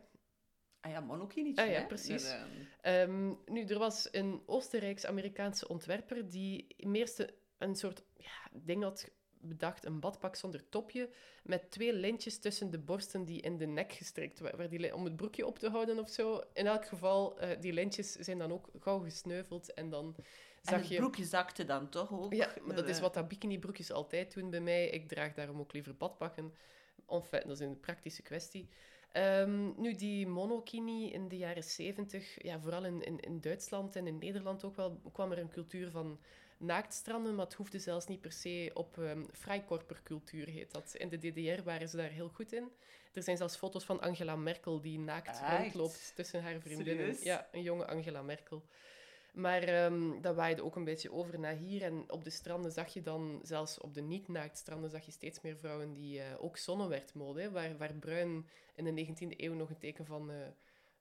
Ah 0.80 0.91
ja, 0.91 1.00
monokini. 1.00 1.56
Ah 1.56 1.69
ja, 1.69 1.86
precies. 1.86 2.36
Ehm, 2.82 3.34
nu, 3.45 3.65
er 3.65 3.80
was 3.80 4.08
een 4.12 4.41
Oostenrijks-Amerikaanse 4.45 5.67
ontwerper 5.67 6.30
die 6.30 6.76
meerste 6.78 7.34
een 7.58 7.76
soort 7.76 8.04
ja, 8.15 8.50
ding 8.52 8.84
had 8.84 9.12
bedacht, 9.41 9.86
een 9.86 10.00
badpak 10.00 10.36
zonder 10.36 10.69
topje, 10.69 11.10
met 11.43 11.71
twee 11.71 11.93
lintjes 11.93 12.39
tussen 12.39 12.69
de 12.71 12.78
borsten 12.80 13.26
die 13.26 13.41
in 13.41 13.58
de 13.58 13.65
nek 13.65 13.91
gestrikt 13.93 14.41
li- 14.69 14.91
om 14.91 15.04
het 15.04 15.15
broekje 15.15 15.45
op 15.45 15.60
te 15.60 15.69
houden 15.69 16.00
of 16.00 16.10
zo. 16.10 16.41
In 16.54 16.67
elk 16.67 16.86
geval, 16.86 17.39
eh, 17.39 17.62
die 17.62 17.73
lintjes 17.73 18.12
zijn 18.12 18.38
dan 18.38 18.52
ook 18.52 18.69
gauw 18.80 19.00
gesneuveld 19.00 19.73
en 19.73 19.89
dan 19.89 20.15
En 20.17 20.23
zag 20.62 20.80
het 20.80 20.88
je... 20.88 20.95
broekje 20.95 21.26
zakte 21.26 21.65
dan 21.65 21.89
toch 21.89 22.12
ook? 22.12 22.34
Ja, 22.34 22.54
maar 22.63 22.76
dat 22.76 22.88
is 22.88 22.95
Eh, 22.95 23.02
wat 23.02 23.13
dat 23.13 23.28
bikinibroekjes 23.28 23.91
altijd 23.91 24.34
doen 24.34 24.50
bij 24.50 24.60
mij. 24.62 24.89
Ik 24.89 25.08
draag 25.08 25.34
daarom 25.34 25.60
ook 25.60 25.73
liever 25.73 25.95
badpakken. 25.97 26.54
Enfin, 27.08 27.41
dat 27.45 27.60
is 27.60 27.65
een 27.65 27.80
praktische 27.80 28.21
kwestie. 28.21 28.67
Ehm, 29.12 29.82
nu, 29.82 29.95
die 29.95 30.28
monokini 30.28 31.12
in 31.12 31.28
de 31.28 31.38
jaren 31.38 31.63
zeventig, 31.63 32.43
ja, 32.43 32.60
vooral 32.60 32.86
in, 32.86 33.04
in, 33.04 33.19
in 33.19 33.39
Duitsland 33.41 33.95
en 33.95 34.08
in 34.08 34.17
Nederland 34.17 34.63
ook 34.63 34.76
wel, 34.76 35.02
kwam 35.13 35.32
er 35.32 35.38
een 35.38 35.50
cultuur 35.50 35.89
van 35.91 36.19
naaktstranden, 36.58 37.36
maar 37.36 37.46
het 37.46 37.54
hoefde 37.54 37.80
zelfs 37.80 38.08
niet 38.08 38.22
per 38.22 38.32
se 38.32 38.72
op 38.74 38.98
um, 38.98 39.28
freikorpercultuur, 39.32 40.48
heet 40.48 40.72
dat. 40.72 40.96
In 40.96 41.10
de 41.10 41.17
DDR 41.17 41.63
waren 41.63 41.90
ze 41.90 41.98
daar 41.98 42.10
heel 42.10 42.29
goed 42.29 42.54
in. 42.54 42.71
Er 43.13 43.23
zijn 43.23 43.38
zelfs 43.38 43.56
foto's 43.56 43.84
van 43.84 44.02
Angela 44.02 44.36
Merkel 44.36 44.81
die 44.81 45.00
naakt 45.00 45.27
Echt? 45.27 45.60
rondloopt 45.60 46.12
tussen 46.15 46.44
haar 46.44 46.60
vriendinnen. 46.60 46.96
Serieus? 46.96 47.23
Ja, 47.23 47.48
een 47.52 47.62
jonge 47.62 47.88
Angela 47.88 48.21
Merkel. 48.21 48.63
Maar 49.38 49.63
ehm, 49.63 50.21
dat 50.21 50.36
waaide 50.36 50.63
ook 50.63 50.75
een 50.75 50.84
beetje 50.84 51.12
over 51.12 51.40
naar 51.40 51.56
hier. 51.56 51.84
En 51.84 52.04
op 52.08 52.23
de 52.23 52.29
stranden 52.29 52.71
zag 52.71 52.94
je 52.94 53.02
dan, 53.02 53.40
zelfs 53.44 53.79
op 53.79 53.94
de 53.94 54.02
niet-naaktstranden, 54.02 54.90
zag 54.90 55.06
je 55.06 55.12
steeds 55.12 55.42
meer 55.42 55.58
vrouwen 55.58 55.94
die 55.94 56.21
eh, 56.21 56.44
ook 56.44 56.58
zonnewertmode, 56.58 57.52
waar, 57.52 57.77
waar 57.77 57.94
bruin 57.94 58.50
in 58.75 58.96
de 58.96 59.06
19e 59.06 59.38
eeuw 59.38 59.54
nog 59.54 59.69
een 59.69 59.77
teken 59.77 60.06
van, 60.06 60.31
eh, 60.31 60.38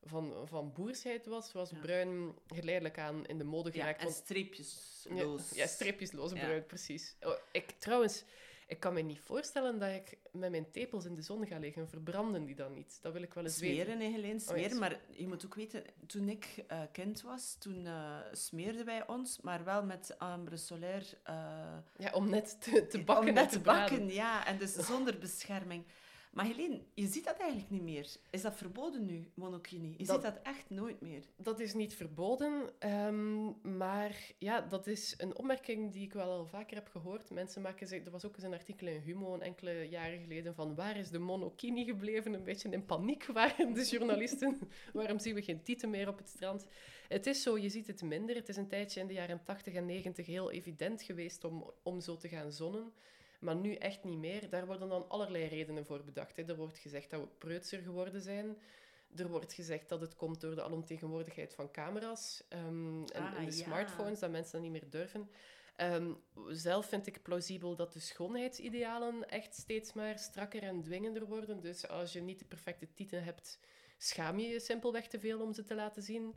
van, 0.07 0.35
van 0.49 0.73
boersheid 0.73 1.27
was, 1.27 1.53
was 1.53 1.71
Ja. 1.71 1.79
bruin 1.79 2.35
geleidelijk 2.55 2.99
aan 2.99 3.27
in 3.27 3.39
de 3.39 3.45
mode 3.45 3.71
Ja, 3.73 3.79
geraakt. 3.81 3.99
en 3.99 4.05
want- 4.05 4.17
streepjesloos. 4.17 5.51
ja, 5.51 5.57
ja, 5.63 5.67
streepjesloos 5.67 6.33
Ja. 6.33 6.39
bruin, 6.45 6.67
precies. 6.67 7.17
Oh, 7.23 7.33
ik, 7.53 7.71
trouwens, 7.79 8.25
ik 8.67 8.81
kan 8.81 8.93
me 8.95 9.01
niet 9.01 9.21
voorstellen 9.21 9.79
dat 9.79 9.91
ik 9.91 10.19
met 10.33 10.51
mijn 10.51 10.71
tepels 10.71 11.05
in 11.05 11.15
de 11.15 11.23
zon 11.23 11.47
ga 11.47 11.59
liggen. 11.59 11.89
Verbranden 11.89 12.45
die 12.45 12.55
dan 12.55 12.73
niet? 12.73 12.99
Dat 13.03 13.13
wil 13.13 13.23
ik 13.23 13.35
wel 13.35 13.45
eens 13.45 13.59
weten. 13.59 13.85
Smeren, 13.85 14.13
Helene, 14.13 14.39
smeren. 14.41 14.71
ja, 14.71 14.79
maar 14.79 15.01
je 15.11 15.27
moet 15.29 15.45
ook 15.45 15.55
weten, 15.55 15.85
toen 16.07 16.29
ik 16.29 16.65
eh, 16.69 16.81
kind 16.93 17.23
was, 17.23 17.57
toen 17.59 17.87
eh, 17.87 18.17
smeerden 18.33 18.85
wij 18.85 19.07
ons, 19.07 19.41
maar 19.41 19.65
wel 19.65 19.85
met 19.85 20.15
ambre 20.19 20.57
solaire. 20.57 21.07
eh, 21.23 21.35
Ja, 21.97 22.13
om 22.13 22.31
net 22.31 22.57
te, 22.61 22.87
te 22.87 22.99
bakken 23.03 23.19
Om 23.25 23.29
en 23.29 23.35
net 23.35 23.51
te 23.51 23.61
bakken, 23.61 24.13
ja. 24.13 24.47
En 24.47 24.59
dus 24.59 24.73
zonder 24.75 25.19
bescherming. 25.19 25.85
Maar 26.37 26.47
Helene, 26.47 26.81
je 26.95 27.07
ziet 27.07 27.25
dat 27.25 27.37
eigenlijk 27.37 27.71
niet 27.71 27.83
meer. 27.83 28.07
Is 28.31 28.43
dat 28.43 28.57
verboden 28.57 29.05
nu, 29.07 29.31
monokini? 29.35 29.95
Je 29.97 30.05
Dat- 30.05 30.15
ziet 30.15 30.33
dat 30.35 30.43
echt 30.43 30.71
nooit 30.71 31.01
meer. 31.01 31.23
Dat 31.37 31.61
is 31.61 31.75
niet 31.75 31.95
verboden, 31.95 32.71
ehm, 32.79 33.77
maar 33.79 34.33
ja, 34.39 34.61
dat 34.61 34.87
is 34.87 35.15
een 35.19 35.37
opmerking 35.37 35.93
die 35.93 36.03
ik 36.03 36.13
wel 36.13 36.31
al 36.31 36.47
vaker 36.47 36.77
heb 36.77 36.89
gehoord. 36.89 37.31
Mensen 37.31 37.63
maken 37.63 37.87
zich... 37.87 38.05
Er 38.05 38.11
was 38.11 38.25
ook 38.25 38.35
eens 38.35 38.45
een 38.45 38.53
artikel 38.53 38.87
in 38.87 39.01
Humo 39.01 39.35
een 39.35 39.43
enkele 39.43 39.89
jaren 39.89 40.21
geleden 40.21 40.55
van 40.55 40.75
waar 40.75 40.97
is 40.97 41.11
de 41.11 41.19
monokini 41.19 41.85
gebleven? 41.85 42.33
Een 42.35 42.45
beetje 42.45 42.69
in 42.71 42.85
paniek 42.87 43.27
waren 43.33 43.73
de 43.75 43.85
journalisten. 43.85 44.59
Waarom 44.93 45.19
zien 45.19 45.35
we 45.35 45.43
geen 45.43 45.63
tieten 45.63 45.91
meer 45.91 46.09
op 46.09 46.19
het 46.19 46.29
strand? 46.29 46.67
Het 47.09 47.27
is 47.27 47.43
zo, 47.43 47.59
je 47.59 47.69
ziet 47.69 47.87
het 47.87 48.03
minder. 48.03 48.35
Het 48.37 48.49
is 48.49 48.57
een 48.57 48.69
tijdje 48.69 49.01
in 49.01 49.07
de 49.07 49.13
jaren 49.13 49.43
80 49.45 49.75
en 49.75 49.87
90 49.87 50.27
heel 50.27 50.51
evident 50.51 51.03
geweest 51.03 51.45
om, 51.45 51.71
om 51.83 52.01
zo 52.01 52.17
te 52.17 52.29
gaan 52.29 52.53
zonnen. 52.53 52.93
Maar 53.47 53.57
nu 53.57 53.75
echt 53.75 54.05
niet 54.05 54.19
meer. 54.19 54.49
Daar 54.51 54.67
worden 54.67 54.89
dan 54.89 55.09
allerlei 55.09 55.45
redenen 55.45 55.87
voor 55.87 56.05
bedacht. 56.05 56.37
Hè. 56.37 56.43
Er 56.43 56.57
wordt 56.57 56.79
gezegd 56.79 57.11
dat 57.11 57.21
we 57.21 57.27
preutser 57.39 57.81
geworden 57.83 58.21
zijn. 58.21 58.57
Er 59.17 59.29
wordt 59.29 59.53
gezegd 59.53 59.89
dat 59.89 60.01
het 60.01 60.17
komt 60.17 60.41
door 60.41 60.55
de 60.55 60.63
alomtegenwoordigheid 60.63 61.55
van 61.55 61.71
camera's 61.71 62.45
ehm, 62.49 63.03
en, 63.03 63.23
Ah, 63.23 63.39
en 63.39 63.45
de 63.45 63.57
ja. 63.57 63.65
smartphones, 63.65 64.19
dat 64.19 64.31
mensen 64.31 64.53
dat 64.53 64.63
niet 64.63 64.71
meer 64.71 64.91
durven. 64.91 65.31
Ehm, 65.77 66.13
zelf 66.49 66.87
vind 66.87 67.07
ik 67.07 67.23
plausibel 67.23 67.77
dat 67.77 67.93
de 67.93 68.01
schoonheidsidealen 68.01 69.29
echt 69.29 69.55
steeds 69.55 69.93
maar 69.93 70.19
strakker 70.19 70.63
en 70.63 70.83
dwingender 70.83 71.27
worden. 71.27 71.61
Dus 71.61 71.89
als 71.89 72.13
je 72.13 72.21
niet 72.21 72.39
de 72.39 72.45
perfecte 72.45 72.93
tieten 72.95 73.25
hebt, 73.25 73.59
schaam 73.99 74.39
je 74.39 74.49
je 74.49 74.61
simpelweg 74.61 75.09
te 75.09 75.19
veel 75.19 75.41
om 75.41 75.53
ze 75.53 75.65
te 75.65 75.75
laten 75.75 76.03
zien. 76.03 76.35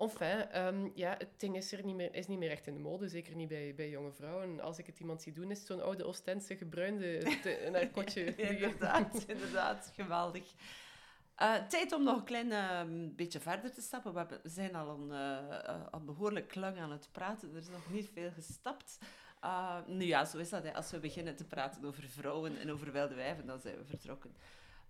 Enfin, 0.00 0.50
ehm, 0.50 0.88
ja, 0.94 1.14
het 1.18 1.28
ding 1.36 1.56
is, 1.56 1.72
er 1.72 1.84
niet 1.84 1.94
meer, 1.94 2.14
is 2.14 2.26
niet 2.26 2.38
meer 2.38 2.50
echt 2.50 2.66
in 2.66 2.74
de 2.74 2.80
mode, 2.80 3.08
zeker 3.08 3.34
niet 3.34 3.48
bij, 3.48 3.74
bij 3.74 3.88
jonge 3.88 4.12
vrouwen. 4.12 4.60
Als 4.60 4.78
ik 4.78 4.86
het 4.86 5.00
iemand 5.00 5.22
zie 5.22 5.32
doen, 5.32 5.50
is 5.50 5.58
het 5.58 5.66
zo'n 5.66 5.82
oude 5.82 6.04
Oostense 6.04 6.56
gebruinde 6.56 7.20
een 7.66 7.72
narkotje. 7.72 8.34
inderdaad, 8.54 9.24
inderdaad. 9.26 9.92
Geweldig. 9.94 10.54
Eh, 11.34 11.54
tijd 11.54 11.92
om 11.92 12.02
nog 12.02 12.16
een 12.16 12.24
klein 12.24 12.52
eh, 12.52 12.80
beetje 13.16 13.40
verder 13.40 13.72
te 13.72 13.80
stappen. 13.80 14.14
We, 14.14 14.40
zijn 14.42 14.74
al 14.74 14.88
een, 14.88 15.12
eh, 15.12 15.68
eh, 15.68 15.86
al 15.90 16.04
behoorlijk 16.04 16.54
lang 16.54 16.78
aan 16.78 16.90
het 16.90 17.08
praten. 17.12 17.50
Er 17.50 17.56
is 17.56 17.68
nog 17.68 17.90
niet 17.90 18.10
veel 18.12 18.30
gestapt. 18.30 18.98
Nu 19.86 20.04
ja, 20.04 20.24
zo 20.24 20.38
is 20.38 20.48
dat. 20.48 20.62
Hè. 20.62 20.74
Als 20.74 20.90
we 20.90 20.98
beginnen 20.98 21.36
te 21.36 21.46
praten 21.46 21.84
over 21.84 22.08
vrouwen 22.08 22.58
en 22.58 22.70
over 22.70 22.92
wilde 22.92 23.14
wijven, 23.14 23.46
dan 23.46 23.60
zijn 23.60 23.76
we 23.76 23.84
vertrokken. 23.84 24.34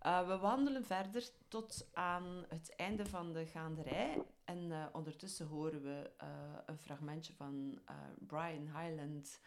Uh, 0.06 0.26
we 0.26 0.38
wandelen 0.38 0.84
verder 0.84 1.28
tot 1.48 1.88
aan 1.92 2.44
het 2.48 2.76
einde 2.76 3.06
van 3.06 3.32
de 3.32 3.46
gaanderij. 3.46 4.22
En 4.44 4.70
uh, 4.70 4.86
ondertussen 4.92 5.46
horen 5.46 5.82
we 5.82 6.10
uh, 6.22 6.28
een 6.66 6.78
fragmentje 6.78 7.32
van 7.32 7.80
Brian 8.18 8.66
Highland. 8.76 9.40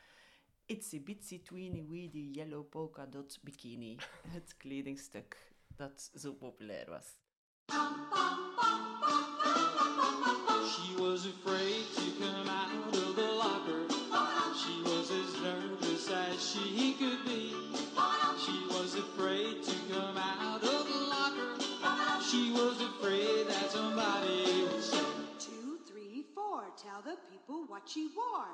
Itsy 0.65 1.03
bitsy 1.03 1.41
tweeny 1.41 1.87
weedy 1.87 2.29
yellow 2.31 2.69
polka 2.69 3.05
dot 3.05 3.39
bikini. 3.41 3.97
Het 4.27 4.57
kledingstuk 4.57 5.53
dat 5.75 6.11
zo 6.15 6.33
populair 6.33 6.89
was. 6.89 7.21
She 10.69 10.95
was 10.97 11.25
afraid 11.25 11.93
to 11.93 12.01
come 12.19 12.49
out 12.49 12.82
Tell 26.75 27.01
the 27.03 27.17
people 27.31 27.65
what 27.67 27.83
she 27.85 28.09
wore. 28.15 28.47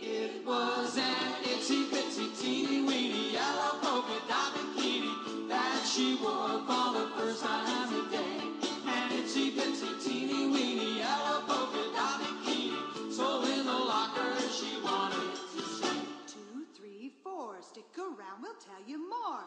It 0.00 0.44
was 0.44 0.98
an 0.98 1.42
itsy 1.44 1.86
bitsy 1.88 2.36
teeny 2.38 2.82
weeny 2.82 3.32
yellow 3.32 3.78
polka 3.80 4.20
dot 4.28 4.52
bikini 4.54 5.48
that 5.48 5.86
she 5.86 6.18
wore 6.20 6.60
for 6.66 6.92
the 6.98 7.06
first 7.16 7.44
time 7.44 7.88
today. 7.88 8.40
An 8.86 9.10
itsy 9.12 9.52
bitsy 9.52 10.04
teeny 10.04 10.48
weeny 10.52 10.98
yellow 10.98 11.42
polka 11.46 11.92
dot 11.94 12.20
bikini. 12.20 13.12
So 13.12 13.44
in 13.44 13.64
the 13.64 13.72
locker 13.72 14.34
she 14.50 14.80
wanted 14.82 15.34
to 15.56 15.62
say. 15.62 15.96
Two, 16.26 16.66
three, 16.76 17.12
four. 17.22 17.62
Stick 17.62 17.86
around, 17.96 18.42
we'll 18.42 18.54
tell 18.54 18.82
you 18.86 18.98
more. 18.98 19.44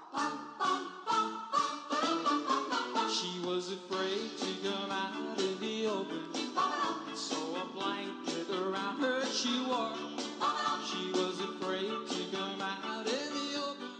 She 3.18 3.40
was 3.44 3.72
afraid 3.72 4.30
to 4.38 4.50
come 4.62 4.92
out 4.92 5.40
in 5.40 5.60
the 5.60 5.88
open. 5.88 6.24
So 7.16 7.40
a 7.56 7.66
blanket 7.74 8.48
around 8.62 9.02
her 9.02 9.26
she 9.26 9.54
wore. 9.68 9.96
She 10.90 11.04
was 11.20 11.40
afraid 11.40 11.98
to 12.14 12.38
come 12.38 12.62
out 12.62 13.08
in 13.08 13.30
the 13.38 13.50
open. 13.68 13.92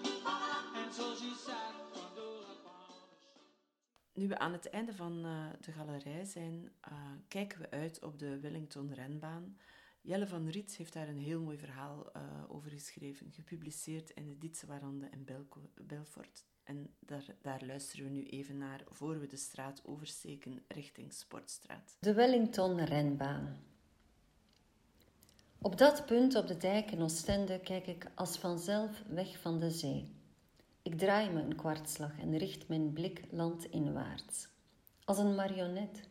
And 0.76 0.94
so 0.94 1.16
she 1.16 1.34
sat 1.34 1.74
Nu 4.14 4.28
we 4.28 4.38
aan 4.38 4.52
het 4.52 4.70
einde 4.70 4.94
van 4.94 5.26
uh, 5.26 5.46
de 5.62 5.72
galerij 5.72 6.26
zijn, 6.26 6.72
uh, 6.92 6.94
kijken 7.28 7.60
we 7.60 7.72
uit 7.72 8.04
op 8.04 8.20
de 8.20 8.40
Wellington 8.40 8.94
renbaan. 8.94 9.58
Jelle 10.02 10.28
van 10.28 10.48
Riet 10.50 10.76
heeft 10.76 10.94
daar 10.94 11.08
een 11.08 11.20
heel 11.20 11.42
mooi 11.42 11.58
verhaal 11.58 12.10
uh, 12.16 12.22
over 12.48 12.72
geschreven, 12.72 13.32
gepubliceerd 13.32 14.10
in 14.10 14.28
de 14.28 14.38
Dietse 14.38 14.66
Warande 14.66 15.10
Belco 15.26 15.72
Belfort. 15.76 16.46
En 16.68 16.90
daar, 17.00 17.26
daar, 17.42 17.64
luisteren 17.66 18.06
we 18.06 18.12
nu 18.12 18.26
even 18.26 18.58
naar 18.58 18.84
voor 18.90 19.20
we 19.20 19.28
de 19.28 19.38
straat 19.38 19.82
oversteken 19.86 20.64
richting 20.68 21.14
Sportstraat. 21.14 21.98
De 22.00 22.14
Wellington 22.14 22.86
renbaan. 22.86 23.58
Op 25.62 25.78
dat 25.78 26.06
punt 26.06 26.36
op 26.36 26.48
de 26.48 26.58
dijk 26.58 26.92
in 26.92 27.02
Oostende 27.02 27.60
kijk 27.60 27.88
ik 27.88 28.12
als 28.16 28.38
vanzelf 28.38 29.04
weg 29.08 29.40
van 29.40 29.60
de 29.60 29.72
zee. 29.72 30.12
Ik 30.82 30.98
draai 30.98 31.30
me 31.30 31.42
een 31.42 31.56
kwartslag 31.56 32.20
en 32.20 32.38
richt 32.38 32.68
mijn 32.68 32.94
blik 32.94 33.24
landinwaarts. 33.30 34.48
Als 35.06 35.18
een 35.18 35.36
marionet. 35.36 36.10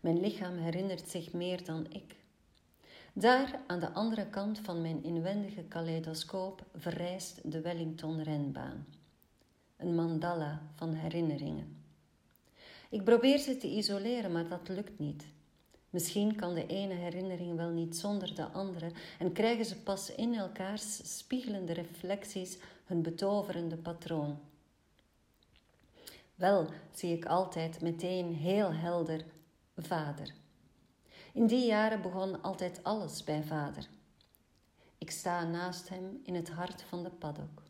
Mijn 0.00 0.20
lichaam 0.20 0.56
herinnert 0.56 1.08
zich 1.08 1.32
meer 1.32 1.64
dan 1.64 1.86
ik. 1.90 2.16
Daar, 3.12 3.60
aan 3.66 3.80
de 3.80 3.92
andere 3.92 4.26
kant 4.26 4.58
van 4.58 4.82
mijn 4.82 5.02
inwendige 5.02 5.62
kaleidoscoop, 5.62 6.66
verrijst 6.74 7.52
de 7.52 7.60
Wellington-renbaan. 7.60 8.86
Een 9.78 9.94
mandala 9.94 10.62
van 10.74 10.92
herinneringen. 10.92 11.76
Ik 12.88 13.04
probeer 13.04 13.38
ze 13.38 13.56
te 13.56 13.66
isoleren, 13.66 14.32
maar 14.32 14.48
dat 14.48 14.68
lukt 14.68 14.98
niet. 14.98 15.24
Misschien 15.90 16.34
kan 16.34 16.54
de 16.54 16.66
ene 16.66 16.94
herinnering 16.94 17.56
wel 17.56 17.70
niet 17.70 17.96
zonder 17.96 18.34
de 18.34 18.44
andere 18.44 18.90
en 19.18 19.32
krijgen 19.32 19.64
ze 19.64 19.82
pas 19.82 20.14
in 20.14 20.34
elkaars 20.34 21.16
spiegelende 21.18 21.72
reflecties 21.72 22.58
hun 22.84 23.02
betoverende 23.02 23.76
patroon. 23.76 24.38
Wel 26.34 26.68
zie 26.92 27.16
ik 27.16 27.24
altijd 27.26 27.80
meteen 27.80 28.34
heel 28.34 28.72
helder 28.72 29.24
vader. 29.76 30.34
In 31.32 31.46
die 31.46 31.66
jaren 31.66 32.02
begon 32.02 32.42
altijd 32.42 32.80
alles 32.82 33.24
bij 33.24 33.42
vader. 33.42 33.88
Ik 34.98 35.10
sta 35.10 35.44
naast 35.44 35.88
hem 35.88 36.20
in 36.24 36.34
het 36.34 36.50
hart 36.50 36.82
van 36.82 37.02
de 37.02 37.10
paddock. 37.10 37.62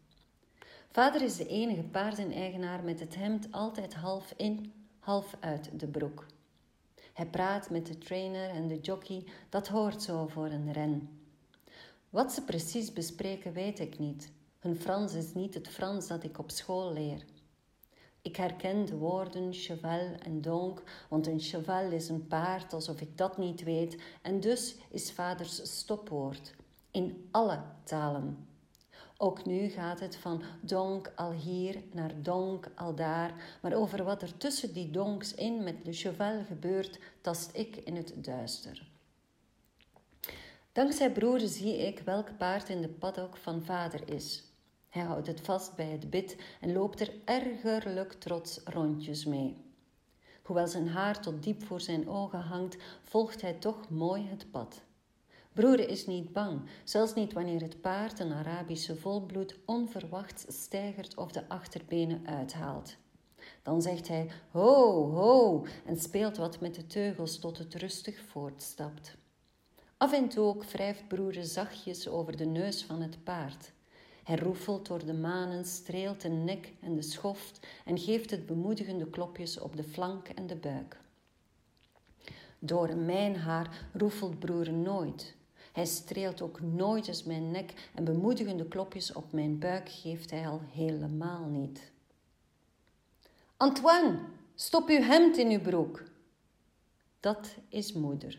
Vader 0.98 1.22
is 1.22 1.36
de 1.36 1.46
enige 1.46 1.82
paardeneigenaar 1.82 2.84
met 2.84 3.00
het 3.00 3.14
hemd 3.14 3.52
altijd 3.52 3.94
half 3.94 4.32
in, 4.36 4.72
half 4.98 5.36
uit 5.40 5.80
de 5.80 5.86
broek. 5.86 6.26
Hij 7.12 7.26
praat 7.26 7.70
met 7.70 7.86
de 7.86 7.98
trainer 7.98 8.50
en 8.50 8.68
de 8.68 8.80
jockey, 8.80 9.24
dat 9.48 9.68
hoort 9.68 10.02
zo 10.02 10.26
voor 10.26 10.46
een 10.46 10.72
ren. 10.72 11.20
Wat 12.10 12.32
ze 12.32 12.44
precies 12.44 12.92
bespreken, 12.92 13.52
weet 13.52 13.78
ik 13.78 13.98
niet. 13.98 14.32
Hun 14.58 14.76
Frans 14.76 15.14
is 15.14 15.34
niet 15.34 15.54
het 15.54 15.68
Frans 15.68 16.06
dat 16.06 16.24
ik 16.24 16.38
op 16.38 16.50
school 16.50 16.92
leer. 16.92 17.24
Ik 18.22 18.36
herken 18.36 18.84
de 18.84 18.96
woorden 18.96 19.52
cheval 19.52 20.14
en 20.18 20.40
donc, 20.40 20.82
want 21.08 21.26
een 21.26 21.40
cheval 21.40 21.90
is 21.90 22.08
een 22.08 22.26
paard 22.26 22.72
alsof 22.72 23.00
ik 23.00 23.16
dat 23.16 23.38
niet 23.38 23.62
weet, 23.62 24.02
en 24.22 24.40
dus 24.40 24.76
is 24.90 25.12
vaders 25.12 25.78
stopwoord 25.78 26.54
in 26.90 27.28
alle 27.30 27.62
talen. 27.84 28.47
Ook 29.20 29.44
nu 29.44 29.68
gaat 29.68 30.00
het 30.00 30.16
van 30.16 30.42
donk 30.60 31.12
al 31.16 31.32
hier 31.32 31.82
naar 31.92 32.22
donk 32.22 32.70
al 32.74 32.94
daar, 32.94 33.58
maar 33.62 33.74
over 33.74 34.04
wat 34.04 34.22
er 34.22 34.36
tussen 34.36 34.72
die 34.72 34.90
donks 34.90 35.34
in 35.34 35.64
met 35.64 35.76
le 35.84 35.92
cheval 35.92 36.44
gebeurt, 36.44 36.98
tast 37.20 37.50
ik 37.56 37.76
in 37.76 37.96
het 37.96 38.12
duister. 38.16 38.90
Dankzij 40.72 41.12
broer 41.12 41.40
zie 41.40 41.76
ik 41.76 41.98
welk 41.98 42.36
paard 42.36 42.68
in 42.68 42.80
de 42.80 42.88
paddock 42.88 43.36
van 43.36 43.62
vader 43.62 44.12
is. 44.12 44.44
Hij 44.88 45.02
houdt 45.02 45.26
het 45.26 45.40
vast 45.40 45.76
bij 45.76 45.90
het 45.90 46.10
bit 46.10 46.36
en 46.60 46.72
loopt 46.72 47.00
er 47.00 47.12
ergerlijk 47.24 48.12
trots 48.12 48.60
rondjes 48.64 49.24
mee. 49.24 49.56
Hoewel 50.42 50.66
zijn 50.66 50.88
haar 50.88 51.20
tot 51.20 51.42
diep 51.42 51.64
voor 51.64 51.80
zijn 51.80 52.08
ogen 52.08 52.40
hangt, 52.40 52.76
volgt 53.02 53.40
hij 53.40 53.54
toch 53.54 53.90
mooi 53.90 54.28
het 54.28 54.50
pad. 54.50 54.80
Broer 55.58 55.88
is 55.88 56.06
niet 56.06 56.32
bang, 56.32 56.60
zelfs 56.84 57.14
niet 57.14 57.32
wanneer 57.32 57.60
het 57.60 57.80
paard 57.80 58.18
een 58.18 58.32
Arabische 58.32 58.96
volbloed 58.96 59.58
onverwachts 59.64 60.44
stijgert 60.48 61.16
of 61.16 61.32
de 61.32 61.48
achterbenen 61.48 62.26
uithaalt. 62.26 62.96
Dan 63.62 63.82
zegt 63.82 64.08
hij 64.08 64.30
ho, 64.50 65.10
ho 65.10 65.66
en 65.84 65.96
speelt 65.96 66.36
wat 66.36 66.60
met 66.60 66.74
de 66.74 66.86
teugels 66.86 67.38
tot 67.38 67.58
het 67.58 67.74
rustig 67.74 68.20
voortstapt. 68.20 69.16
Af 69.96 70.12
en 70.12 70.28
toe 70.28 70.44
ook 70.44 70.64
wrijft 70.64 71.08
broer 71.08 71.34
zachtjes 71.40 72.08
over 72.08 72.36
de 72.36 72.46
neus 72.46 72.84
van 72.84 73.02
het 73.02 73.24
paard. 73.24 73.72
Hij 74.24 74.36
roefelt 74.36 74.86
door 74.86 75.04
de 75.04 75.14
manen, 75.14 75.64
streelt 75.64 76.20
de 76.20 76.28
nek 76.28 76.72
en 76.80 76.94
de 76.94 77.02
schoft 77.02 77.66
en 77.84 77.98
geeft 77.98 78.30
het 78.30 78.46
bemoedigende 78.46 79.10
klopjes 79.10 79.58
op 79.58 79.76
de 79.76 79.84
flank 79.84 80.28
en 80.28 80.46
de 80.46 80.56
buik. 80.56 81.00
Door 82.58 82.96
mijn 82.96 83.36
haar 83.36 83.88
roefelt 83.92 84.38
broer 84.38 84.72
nooit. 84.72 85.36
Hij 85.78 85.86
streelt 85.86 86.42
ook 86.42 86.60
nooit 86.60 87.08
eens 87.08 87.24
mijn 87.24 87.50
nek 87.50 87.90
en 87.94 88.04
bemoedigende 88.04 88.68
klopjes 88.68 89.12
op 89.12 89.32
mijn 89.32 89.58
buik 89.58 89.88
geeft 89.88 90.30
hij 90.30 90.48
al 90.48 90.60
helemaal 90.72 91.44
niet. 91.44 91.92
Antoine, 93.56 94.18
stop 94.54 94.88
uw 94.88 95.00
hemd 95.00 95.36
in 95.36 95.50
uw 95.50 95.60
broek. 95.60 96.02
Dat 97.20 97.54
is 97.68 97.92
moeder. 97.92 98.38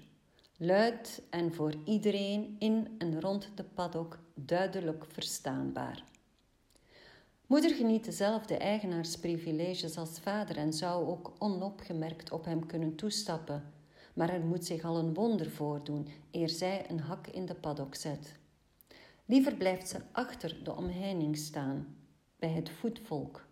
Luid 0.58 1.22
en 1.30 1.54
voor 1.54 1.74
iedereen 1.86 2.56
in 2.58 2.96
en 2.98 3.22
rond 3.22 3.50
de 3.56 3.64
paddock 3.64 4.20
duidelijk 4.34 5.06
verstaanbaar. 5.08 6.04
Moeder 7.48 7.76
geniet 7.76 8.06
dezelfde 8.06 8.58
eigenaarsprivileges 8.58 9.98
als 9.98 10.20
vader 10.20 10.58
en 10.58 10.74
zou 10.74 11.08
ook 11.08 11.34
onopgemerkt 11.38 12.32
op 12.32 12.46
hem 12.46 12.66
kunnen 12.66 12.96
toestappen, 12.96 13.74
maar 14.20 14.30
er 14.30 14.46
moet 14.46 14.66
zich 14.66 14.84
al 14.84 14.98
een 14.98 15.14
wonder 15.14 15.50
voordoen 15.50 16.08
eer 16.32 16.50
zij 16.50 16.86
een 16.90 17.00
hak 17.00 17.28
in 17.28 17.46
de 17.46 17.56
paddock 17.56 17.96
zet. 17.96 18.36
Liever 19.26 19.56
blijft 19.56 19.90
ze 19.90 19.98
achter 20.12 20.64
de 20.64 20.76
omheining 20.76 21.38
staan, 21.38 21.96
bij 22.36 22.50
het 22.50 22.70
voetvolk. 22.70 23.48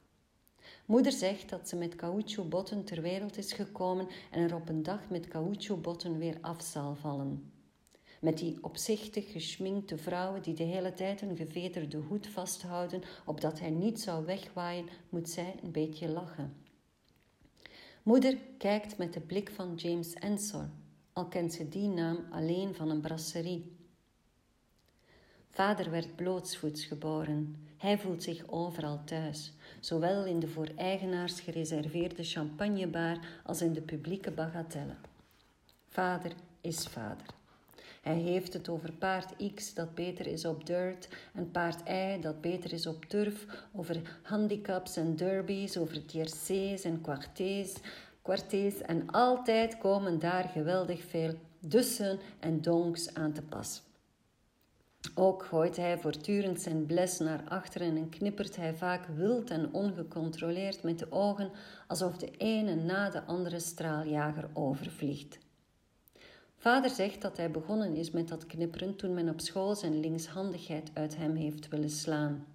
Moeder 0.85 1.11
zegt 1.11 1.49
dat 1.49 1.69
ze 1.69 1.75
met 1.75 1.95
caoutchoucbotten 1.95 2.83
ter 2.83 3.01
wereld 3.01 3.37
is 3.37 3.53
gekomen 3.53 4.07
en 4.31 4.43
er 4.43 4.55
op 4.55 4.69
een 4.69 4.83
dag 4.83 5.09
met 5.09 5.27
caoutchoucbotten 5.27 6.17
weer 6.17 6.37
af 6.41 6.61
zal 6.61 6.95
vallen. 6.95 7.51
Met 8.21 8.37
die 8.37 8.63
opzichtig 8.63 9.31
geschminkte 9.31 9.97
vrouwen 9.97 10.41
die 10.41 10.53
de 10.53 10.63
hele 10.63 10.93
tijd 10.93 11.21
een 11.21 11.35
gevederde 11.35 11.97
hoed 11.97 12.27
vasthouden, 12.27 13.01
opdat 13.25 13.59
hij 13.59 13.69
niet 13.69 13.99
zou 13.99 14.25
wegwaaien, 14.25 14.89
moet 15.09 15.29
zij 15.29 15.55
een 15.63 15.71
beetje 15.71 16.09
lachen. 16.09 16.66
Moeder 18.07 18.37
kijkt 18.57 18.97
met 18.97 19.13
de 19.13 19.19
blik 19.19 19.49
van 19.49 19.75
James 19.75 20.13
Ensor, 20.13 20.69
al 21.13 21.25
kent 21.25 21.53
ze 21.53 21.69
die 21.69 21.87
naam 21.87 22.17
alleen 22.31 22.75
van 22.75 22.89
een 22.89 23.01
brasserie. 23.01 23.75
Vader 25.49 25.91
werd 25.91 26.15
blootsvoets 26.15 26.85
geboren. 26.85 27.67
Hij 27.77 27.99
voelt 27.99 28.23
zich 28.23 28.47
overal 28.47 29.03
thuis, 29.03 29.53
zowel 29.79 30.25
in 30.25 30.39
de 30.39 30.47
voor 30.47 30.69
eigenaars 30.75 31.39
gereserveerde 31.39 32.23
champagnebar 32.23 33.19
als 33.43 33.61
in 33.61 33.73
de 33.73 33.81
publieke 33.81 34.31
bagatelle. 34.31 34.95
Vader 35.87 36.31
is 36.61 36.87
vader. 36.87 37.27
Hij 38.07 38.15
heeft 38.17 38.53
het 38.53 38.69
over 38.69 38.91
paard 38.91 39.53
X 39.55 39.73
dat 39.73 39.95
beter 39.95 40.27
is 40.27 40.45
op 40.45 40.65
dirt 40.65 41.07
en 41.33 41.51
paard 41.51 41.89
Y 41.89 42.21
dat 42.21 42.41
beter 42.41 42.73
is 42.73 42.87
op 42.87 43.05
turf, 43.05 43.45
over 43.75 44.19
handicaps 44.23 44.97
en 44.97 45.15
derbies, 45.15 45.77
over 45.77 46.05
tiercés 46.05 46.83
en 46.83 47.01
quartés 48.21 48.81
en 48.81 49.09
altijd 49.11 49.77
komen 49.77 50.19
daar 50.19 50.43
geweldig 50.43 51.03
veel 51.03 51.33
dussen 51.59 52.19
en 52.39 52.61
donks 52.61 53.13
aan 53.13 53.33
te 53.33 53.41
pas. 53.41 53.83
Ook 55.15 55.43
gooit 55.43 55.75
hij 55.77 55.97
voortdurend 55.97 56.61
zijn 56.61 56.85
bles 56.85 57.19
naar 57.19 57.43
achteren 57.47 57.97
en 57.97 58.09
knippert 58.09 58.55
hij 58.55 58.75
vaak 58.75 59.07
wild 59.15 59.49
en 59.49 59.73
ongecontroleerd 59.73 60.83
met 60.83 60.99
de 60.99 61.11
ogen, 61.11 61.51
alsof 61.87 62.17
de 62.17 62.31
ene 62.37 62.75
na 62.75 63.09
de 63.09 63.23
andere 63.23 63.59
straaljager 63.59 64.49
overvliegt. 64.53 65.45
Vader 66.57 66.89
zegt 66.89 67.21
dat 67.21 67.37
hij 67.37 67.51
begonnen 67.51 67.95
is 67.95 68.11
met 68.11 68.27
dat 68.27 68.45
knipperen 68.45 68.95
toen 68.95 69.13
men 69.13 69.29
op 69.29 69.39
school 69.39 69.75
zijn 69.75 69.99
linkshandigheid 69.99 70.91
uit 70.93 71.17
hem 71.17 71.35
heeft 71.35 71.67
willen 71.67 71.89
slaan. 71.89 72.45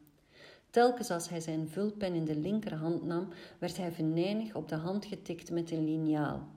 Telkens 0.71 1.11
als 1.11 1.29
hij 1.29 1.41
zijn 1.41 1.69
vulpen 1.69 2.15
in 2.15 2.25
de 2.25 2.37
linkerhand 2.37 3.05
nam, 3.05 3.29
werd 3.59 3.77
hij 3.77 3.93
venijnig 3.93 4.55
op 4.55 4.69
de 4.69 4.75
hand 4.75 5.05
getikt 5.05 5.51
met 5.51 5.71
een 5.71 5.85
liniaal. 5.85 6.49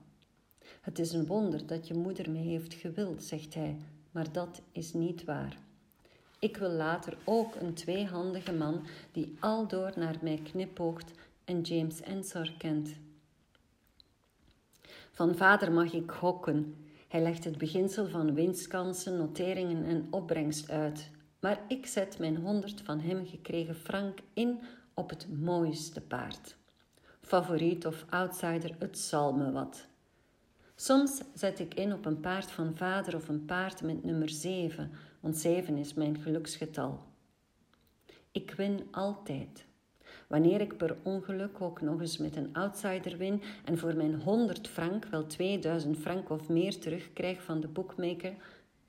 Het 0.80 0.98
is 0.98 1.12
een 1.12 1.26
wonder 1.26 1.66
dat 1.66 1.88
je 1.88 1.94
moeder 1.94 2.30
me 2.30 2.38
heeft 2.38 2.74
gewild, 2.74 3.22
zegt 3.22 3.54
hij, 3.54 3.76
maar 4.10 4.32
dat 4.32 4.62
is 4.72 4.92
niet 4.92 5.24
waar. 5.24 5.58
Ik 6.38 6.56
wil 6.56 6.70
later 6.70 7.16
ook 7.24 7.54
een 7.54 7.74
tweehandige 7.74 8.52
man 8.52 8.86
die 9.12 9.36
aldoor 9.40 9.92
naar 9.96 10.16
mij 10.20 10.40
knipoogt 10.42 11.10
en 11.44 11.60
James 11.60 12.00
Ensor 12.00 12.52
kent. 12.58 12.90
Van 15.10 15.36
vader 15.36 15.72
mag 15.72 15.92
ik 15.92 16.10
gokken. 16.10 16.85
Hij 17.08 17.22
legt 17.22 17.44
het 17.44 17.58
beginsel 17.58 18.08
van 18.08 18.34
winstkansen, 18.34 19.16
noteringen 19.16 19.84
en 19.84 20.06
opbrengst 20.10 20.70
uit. 20.70 21.10
Maar 21.40 21.60
ik 21.68 21.86
zet 21.86 22.18
mijn 22.18 22.36
honderd 22.36 22.80
van 22.80 23.00
hem 23.00 23.26
gekregen 23.26 23.74
frank 23.74 24.18
in 24.32 24.60
op 24.94 25.10
het 25.10 25.26
mooiste 25.40 26.00
paard. 26.00 26.56
Favoriet 27.20 27.86
of 27.86 28.04
outsider, 28.08 28.74
het 28.78 28.98
zal 28.98 29.32
me 29.32 29.52
wat. 29.52 29.86
Soms 30.74 31.22
zet 31.34 31.58
ik 31.58 31.74
in 31.74 31.92
op 31.92 32.04
een 32.04 32.20
paard 32.20 32.50
van 32.50 32.76
vader 32.76 33.14
of 33.14 33.28
een 33.28 33.44
paard 33.44 33.82
met 33.82 34.04
nummer 34.04 34.28
7, 34.28 34.90
want 35.20 35.36
7 35.36 35.76
is 35.76 35.94
mijn 35.94 36.20
geluksgetal. 36.20 37.00
Ik 38.32 38.50
win 38.50 38.88
altijd. 38.90 39.65
Wanneer 40.26 40.60
ik 40.60 40.76
per 40.76 40.96
ongeluk 41.02 41.60
ook 41.60 41.80
nog 41.80 42.00
eens 42.00 42.18
met 42.18 42.36
een 42.36 42.48
outsider 42.52 43.16
win 43.16 43.42
en 43.64 43.78
voor 43.78 43.96
mijn 43.96 44.14
100 44.14 44.68
frank 44.68 45.04
wel 45.04 45.26
2000 45.26 45.98
frank 45.98 46.30
of 46.30 46.48
meer 46.48 46.78
terugkrijg 46.78 47.42
van 47.42 47.60
de 47.60 47.68
boekmaker, 47.68 48.32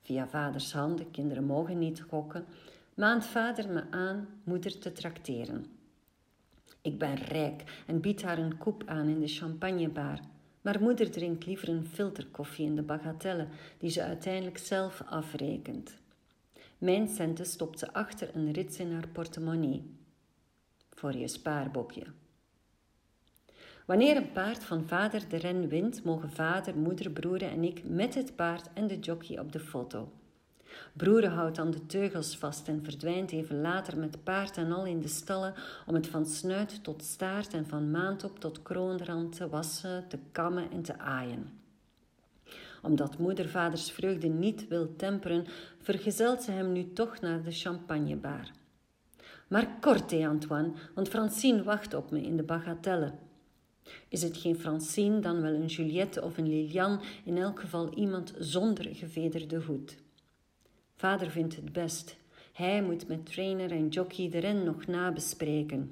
via 0.02 0.28
vaders 0.28 0.74
handen, 0.74 1.12
kinderen 1.12 1.44
mogen 1.44 1.80
niet 1.80 2.02
gokken, 2.02 2.46
maand 2.94 3.26
vader 3.26 3.70
me 3.70 3.84
aan 3.90 4.28
moeder 4.44 4.80
te 4.80 4.92
trakteren. 4.92 5.66
Ik 6.82 6.98
ben 6.98 7.16
rijk 7.16 7.84
en 7.88 8.02
bied 8.02 8.22
haar 8.22 8.38
een 8.38 8.58
koep 8.58 8.84
aan 8.86 9.08
in 9.08 9.20
de 9.20 9.28
champagnebar. 9.28 10.20
Maar 10.62 10.82
moeder 10.82 11.12
drinkt 11.12 11.46
liever 11.46 11.70
een 11.70 11.86
filterkoffie 11.86 12.66
in 12.66 12.76
de 12.76 12.82
bagatelle, 12.82 13.48
die 13.78 13.90
ze 13.90 14.04
uiteindelijk 14.04 14.58
zelf 14.58 15.04
afrekent. 15.06 15.98
Mijn 16.78 17.08
centen 17.08 17.46
stopt 17.46 17.80
ze 17.80 17.94
achter 17.94 18.30
een 18.36 18.52
rits 18.52 18.80
in 18.80 18.94
haar 18.94 19.08
portemonnee. 19.08 19.97
Voor 20.98 21.16
je 21.16 21.28
spaarbokje. 21.28 22.04
Wanneer 23.86 24.16
een 24.16 24.32
paard 24.32 24.64
van 24.64 24.88
vader 24.88 25.30
de 25.30 25.38
ren 25.38 25.68
wint, 25.68 26.04
mogen 26.04 26.32
vader, 26.32 26.78
moeder, 26.78 27.12
broer 27.12 27.42
en 27.42 27.64
ik 27.64 27.90
met 27.90 28.16
het 28.16 28.36
paard 28.36 28.70
en 28.74 28.88
de 28.88 29.00
jockey 29.00 29.40
op 29.40 29.52
de 29.52 29.60
foto. 29.60 30.12
Broer 30.94 31.28
houdt 31.28 31.56
dan 31.56 31.72
de 31.72 31.86
teugels 31.86 32.38
vast 32.38 32.68
en 32.68 32.84
verdwijnt 32.84 33.32
even 33.32 33.62
later 33.62 33.98
met 33.98 34.24
paard 34.24 34.58
en 34.58 34.72
al 34.72 34.86
in 34.86 35.00
de 35.00 35.08
stallen 35.08 35.54
om 35.86 35.94
het 35.94 36.08
van 36.08 36.26
snuit 36.26 36.84
tot 36.84 37.04
staart 37.04 37.54
en 37.54 37.68
van 37.68 37.92
maantop 37.92 38.40
tot 38.40 38.62
kroonrand 38.62 39.36
te 39.36 39.50
wassen, 39.50 40.08
te 40.08 40.20
kammen 40.32 40.72
en 40.72 40.82
te 40.82 41.00
aaien. 41.00 41.60
Omdat 42.82 43.18
moeder 43.18 43.50
vaders 43.50 43.92
vreugde 43.92 44.28
niet 44.28 44.68
wil 44.68 44.96
temperen, 44.96 45.46
vergezelt 45.82 46.44
ze 46.44 46.52
hem 46.52 46.72
nu 46.72 46.94
toch 46.94 47.20
naar 47.20 47.44
de 47.44 47.52
champagnebar. 47.52 48.52
Maar 49.48 49.78
kort, 49.80 50.12
hé 50.12 50.28
Antoine, 50.28 50.72
want 50.94 51.10
Francine 51.10 51.64
wacht 51.64 51.94
op 51.94 52.12
me 52.12 52.22
in 52.22 52.38
de 52.38 52.44
bagatelle. 52.44 53.14
Is 54.08 54.22
het 54.22 54.38
geen 54.38 54.60
Francine, 54.60 55.20
dan 55.20 55.42
wel 55.42 55.54
een 55.54 55.66
Juliette 55.66 56.24
of 56.24 56.38
een 56.38 56.50
Lilian, 56.50 57.02
in 57.24 57.38
elk 57.38 57.60
geval 57.60 57.94
iemand 57.94 58.34
zonder 58.38 58.96
gevederde 58.96 59.62
hoed. 59.62 59.98
Vader 60.96 61.30
vindt 61.32 61.56
het 61.56 61.74
best. 61.74 62.18
Hij 62.54 62.84
moet 62.84 63.08
met 63.08 63.26
trainer 63.26 63.72
en 63.72 63.88
jockey 63.88 64.30
de 64.30 64.40
ren 64.40 64.64
nog 64.64 64.86
nabespreken. 64.86 65.92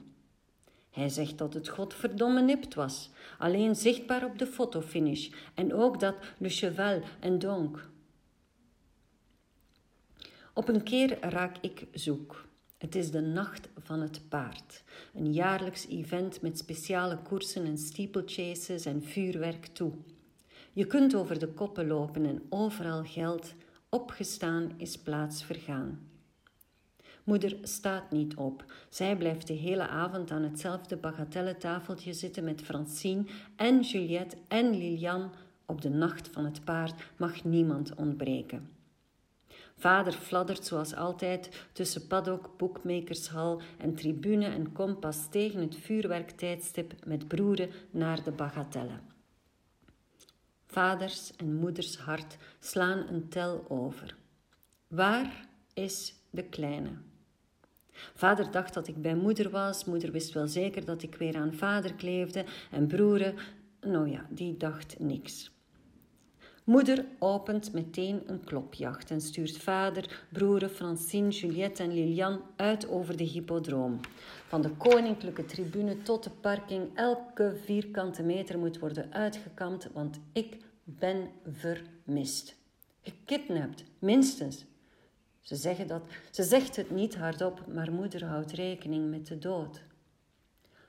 Hij 0.92 1.10
zegt 1.10 1.38
dat 1.38 1.54
het 1.54 1.68
godverdomme 1.68 2.42
nipt 2.42 2.74
was, 2.74 3.10
alleen 3.38 3.76
zichtbaar 3.76 4.26
op 4.26 4.40
de 4.40 4.48
fotofinish 4.48 5.30
en 5.54 5.74
ook 5.74 6.00
dat 6.00 6.16
Le 6.38 6.50
Cheval 6.50 7.02
en 7.20 7.40
Donk. 7.40 7.90
Op 10.54 10.68
een 10.68 10.84
keer 10.84 11.18
raak 11.20 11.58
ik 11.62 11.88
zoek. 11.94 12.45
Het 12.78 12.96
is 12.96 13.12
de 13.12 13.22
Nacht 13.22 13.70
van 13.78 14.02
het 14.02 14.22
Paard, 14.30 14.84
een 15.14 15.34
jaarlijks 15.34 15.88
event 15.88 16.42
met 16.42 16.58
speciale 16.58 17.18
koersen 17.18 17.66
en 17.66 17.78
steeplechases 17.78 18.86
en 18.86 19.04
vuurwerk 19.04 19.66
toe. 19.66 19.92
Je 20.74 20.86
kunt 20.86 21.16
over 21.16 21.40
de 21.40 21.48
koppen 21.48 21.88
lopen 21.88 22.26
en 22.26 22.42
overal 22.50 23.04
geld, 23.04 23.54
opgestaan 23.90 24.72
is 24.78 24.98
plaats 24.98 25.44
vergaan. 25.44 26.10
Moeder 27.24 27.58
staat 27.62 28.12
niet 28.12 28.36
op. 28.36 28.66
Zij 28.90 29.18
blijft 29.18 29.48
de 29.48 29.54
hele 29.54 29.88
avond 29.88 30.32
aan 30.32 30.44
hetzelfde 30.44 30.98
bagatelletafeltje 30.98 32.14
zitten 32.14 32.44
met 32.44 32.62
Francine 32.62 33.26
en 33.56 33.82
Juliette 33.82 34.38
en 34.48 34.70
Lilian. 34.70 35.32
Op 35.66 35.82
de 35.82 35.90
nacht 35.90 36.30
van 36.32 36.46
het 36.46 36.64
paard 36.64 37.04
mag 37.18 37.44
niemand 37.44 37.96
ontbreken. 37.96 38.75
Vader 39.78 40.14
fladdert 40.14 40.66
zoals 40.66 40.96
altijd 40.96 41.68
tussen 41.72 42.08
paddock, 42.08 42.58
boekmakershal 42.58 43.62
en 43.78 43.96
tribune 43.96 44.46
en 44.46 44.72
kompas 44.72 45.30
tegen 45.30 45.60
het 45.60 45.76
vuurwerktijdstip 45.76 47.06
met 47.06 47.28
broeren 47.28 47.70
naar 47.92 48.24
de 48.24 48.32
bagatelle. 48.32 49.00
Vaders 50.66 51.36
en 51.36 51.56
moeders 51.56 51.98
hart 51.98 52.38
slaan 52.60 53.08
een 53.08 53.30
tel 53.30 53.66
over. 53.70 54.16
Waar 54.88 55.48
is 55.74 56.14
de 56.30 56.44
kleine? 56.44 56.90
Vader 58.14 58.52
dacht 58.52 58.74
dat 58.74 58.88
ik 58.88 59.02
bij 59.02 59.16
moeder 59.16 59.50
was. 59.50 59.86
Moeder 59.86 60.12
wist 60.12 60.34
wel 60.34 60.48
zeker 60.48 60.86
dat 60.86 61.04
ik 61.04 61.16
weer 61.16 61.36
aan 61.36 61.54
vader 61.54 61.94
kleefde. 61.94 62.46
En 62.72 62.88
broeren, 62.88 63.36
nou 63.82 64.10
ja, 64.10 64.26
die 64.30 64.58
dacht 64.58 65.00
niks. 65.00 65.55
Moeder 66.66 67.06
opent 67.20 67.74
meteen 67.74 68.22
een 68.26 68.44
klopjacht 68.44 69.12
en 69.12 69.22
stuurt 69.22 69.58
vader, 69.58 70.26
broeren 70.30 70.70
Francine, 70.70 71.30
Juliette 71.30 71.84
en 71.84 71.94
Lilian 71.94 72.42
uit 72.56 72.88
over 72.88 73.18
de 73.18 73.24
hippodroom. 73.24 74.00
Van 74.48 74.62
de 74.62 74.70
koninklijke 74.70 75.46
tribune 75.46 76.02
tot 76.02 76.24
de 76.24 76.30
parking, 76.30 76.90
elke 76.96 77.56
vierkante 77.64 78.24
meter 78.24 78.60
moet 78.60 78.80
worden 78.80 79.14
uitgekamd, 79.14 79.90
want 79.94 80.20
ik 80.34 80.58
ben 80.84 81.30
vermist. 81.46 82.56
Gekidnapt, 83.02 83.84
minstens. 84.00 84.66
Ze, 85.42 85.56
zeggen 85.56 85.88
dat, 85.88 86.04
ze 86.32 86.44
zegt 86.44 86.76
het 86.76 86.92
niet 86.92 87.16
hardop, 87.16 87.64
maar 87.74 87.92
moeder 87.92 88.26
houdt 88.26 88.52
rekening 88.52 89.10
met 89.10 89.28
de 89.28 89.38
dood. 89.38 89.82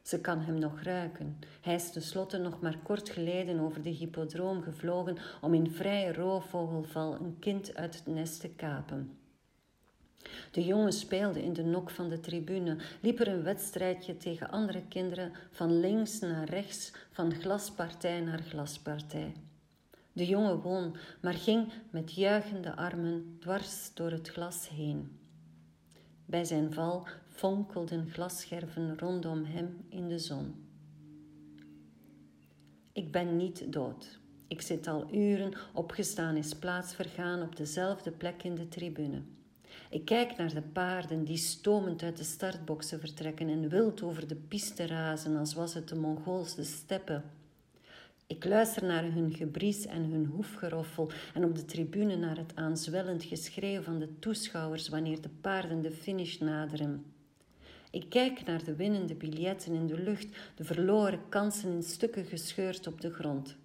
Ze 0.06 0.20
kan 0.20 0.40
hem 0.40 0.58
nog 0.58 0.82
ruiken. 0.82 1.38
Hij 1.60 1.74
is 1.74 1.92
tenslotte 1.92 2.38
nog 2.38 2.60
maar 2.60 2.78
kort 2.82 3.08
geleden 3.08 3.60
over 3.60 3.82
de 3.82 3.90
hippodroom 3.90 4.62
gevlogen 4.62 5.16
om 5.40 5.54
in 5.54 5.70
vrije 5.70 6.12
roofvogelval 6.12 7.14
een 7.14 7.36
kind 7.38 7.74
uit 7.74 7.94
het 7.94 8.14
nest 8.14 8.40
te 8.40 8.48
kapen. 8.48 9.18
De 10.50 10.64
jongen 10.64 10.92
speelde 10.92 11.42
in 11.42 11.52
de 11.52 11.64
nok 11.64 11.90
van 11.90 12.08
de 12.08 12.20
tribune, 12.20 12.76
liep 13.00 13.20
er 13.20 13.28
een 13.28 13.42
wedstrijdje 13.42 14.16
tegen 14.16 14.50
andere 14.50 14.82
kinderen 14.88 15.32
van 15.50 15.80
links 15.80 16.20
naar 16.20 16.48
rechts, 16.48 16.92
van 17.10 17.34
glaspartij 17.34 18.20
naar 18.20 18.42
glaspartij. 18.42 19.32
De 20.12 20.26
jongen 20.26 20.60
won, 20.60 20.96
maar 21.20 21.34
ging 21.34 21.72
met 21.90 22.14
juichende 22.14 22.76
armen 22.76 23.36
dwars 23.40 23.90
door 23.94 24.10
het 24.10 24.28
glas 24.28 24.68
heen. 24.68 25.18
Bij 26.24 26.44
zijn 26.44 26.72
val 26.72 27.06
fonkelden 27.36 28.10
glasscherven 28.10 28.98
rondom 28.98 29.44
hem 29.44 29.84
in 29.88 30.08
de 30.08 30.18
zon. 30.18 30.54
Ik 32.92 33.12
ben 33.12 33.36
niet 33.36 33.72
dood. 33.72 34.18
Ik 34.48 34.60
zit 34.62 34.86
al 34.86 35.14
uren 35.14 35.52
opgestaan 35.72 36.36
is 36.36 36.54
plaats 36.54 36.94
vergaan 36.94 37.42
op 37.42 37.56
dezelfde 37.56 38.10
plek 38.10 38.42
in 38.42 38.54
de 38.54 38.68
tribune. 38.68 39.22
Ik 39.90 40.04
kijk 40.04 40.36
naar 40.36 40.54
de 40.54 40.62
paarden 40.62 41.24
die 41.24 41.36
stomend 41.36 42.02
uit 42.02 42.16
de 42.16 42.24
startboxen 42.24 43.00
vertrekken 43.00 43.48
en 43.48 43.68
wild 43.68 44.02
over 44.02 44.28
de 44.28 44.36
piste 44.36 44.86
razen 44.86 45.36
als 45.36 45.54
was 45.54 45.74
het 45.74 45.88
de 45.88 45.94
Mongoolse 45.94 46.64
steppe. 46.64 47.22
Ik 48.26 48.44
luister 48.44 48.84
naar 48.84 49.04
hun 49.04 49.34
gebries 49.34 49.86
en 49.86 50.04
hun 50.04 50.26
hoefgeroffel 50.26 51.10
en 51.34 51.44
op 51.44 51.54
de 51.54 51.64
tribune 51.64 52.16
naar 52.16 52.36
het 52.36 52.52
aanzwellend 52.54 53.24
geschreeuw 53.24 53.82
van 53.82 53.98
de 53.98 54.18
toeschouwers 54.18 54.88
wanneer 54.88 55.20
de 55.20 55.30
paarden 55.40 55.82
de 55.82 55.90
finish 55.90 56.38
naderen. 56.38 57.15
Ik 57.96 58.08
kijk 58.08 58.44
naar 58.44 58.64
de 58.64 58.74
winnende 58.74 59.14
biljetten 59.14 59.74
in 59.74 59.86
de 59.86 59.98
lucht, 59.98 60.28
de 60.54 60.64
verloren 60.64 61.28
kansen 61.28 61.72
in 61.72 61.82
stukken 61.82 62.24
gescheurd 62.24 62.86
op 62.86 63.00
de 63.00 63.10
grond. 63.10 63.56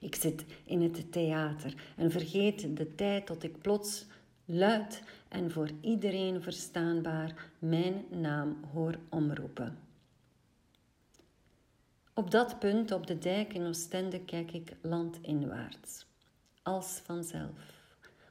Ik 0.00 0.14
zit 0.14 0.44
in 0.64 0.82
het 0.82 1.12
theater 1.12 1.74
en 1.96 2.10
vergeet 2.10 2.76
de 2.76 2.94
tijd 2.94 3.26
tot 3.26 3.42
ik 3.42 3.60
plots 3.60 4.06
luid 4.44 5.02
en 5.28 5.50
voor 5.50 5.70
iedereen 5.80 6.42
verstaanbaar 6.42 7.50
mijn 7.58 8.04
naam 8.10 8.64
hoor 8.72 8.98
omroepen. 9.08 9.78
Op 12.14 12.30
dat 12.30 12.58
punt 12.58 12.92
op 12.92 13.06
de 13.06 13.18
dijk 13.18 13.52
in 13.52 13.66
Oostende 13.66 14.20
kijk 14.20 14.52
ik 14.52 14.72
landinwaarts, 14.80 16.06
als 16.62 17.00
vanzelf, 17.04 17.72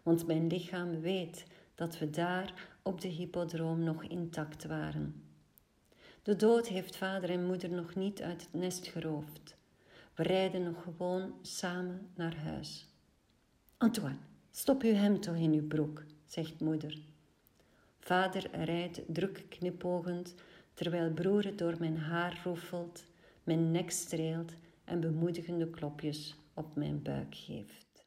want 0.03 0.27
mijn 0.27 0.47
lichaam 0.47 1.01
weet 1.01 1.45
dat 1.75 1.97
we 1.97 2.09
daar 2.09 2.73
op 2.87 3.01
de 3.01 3.07
hippodroom 3.07 3.83
nog 3.83 4.03
intact 4.03 4.65
waren. 4.65 5.23
De 6.21 6.35
dood 6.35 6.67
heeft 6.67 6.95
vader 6.95 7.29
en 7.29 7.45
moeder 7.45 7.69
nog 7.69 7.95
niet 7.95 8.21
uit 8.21 8.41
het 8.41 8.53
nest 8.53 8.87
geroofd. 8.87 9.55
We 10.15 10.23
rijden 10.23 10.63
nog 10.63 10.83
gewoon 10.83 11.33
samen 11.41 12.09
naar 12.15 12.35
huis. 12.35 12.87
Antoine, 13.77 14.17
stop 14.51 14.81
uw 14.81 14.93
hemd 14.93 15.23
toch 15.23 15.35
in 15.35 15.53
uw 15.53 15.67
broek, 15.67 16.03
zegt 16.25 16.59
moeder. 16.59 16.97
Vader 17.99 18.63
rijdt 18.63 19.01
druk 19.07 19.45
knipogend, 19.49 20.35
terwijl 20.73 21.13
broer 21.13 21.43
het 21.43 21.57
door 21.57 21.75
mijn 21.79 21.97
haar 21.97 22.41
roefelt, 22.43 23.05
mijn 23.43 23.71
nek 23.71 23.91
streelt 23.91 24.53
en 24.83 24.99
bemoedigende 24.99 25.69
klopjes 25.69 26.35
op 26.53 26.75
mijn 26.75 27.01
buik 27.01 27.35
geeft. 27.35 28.05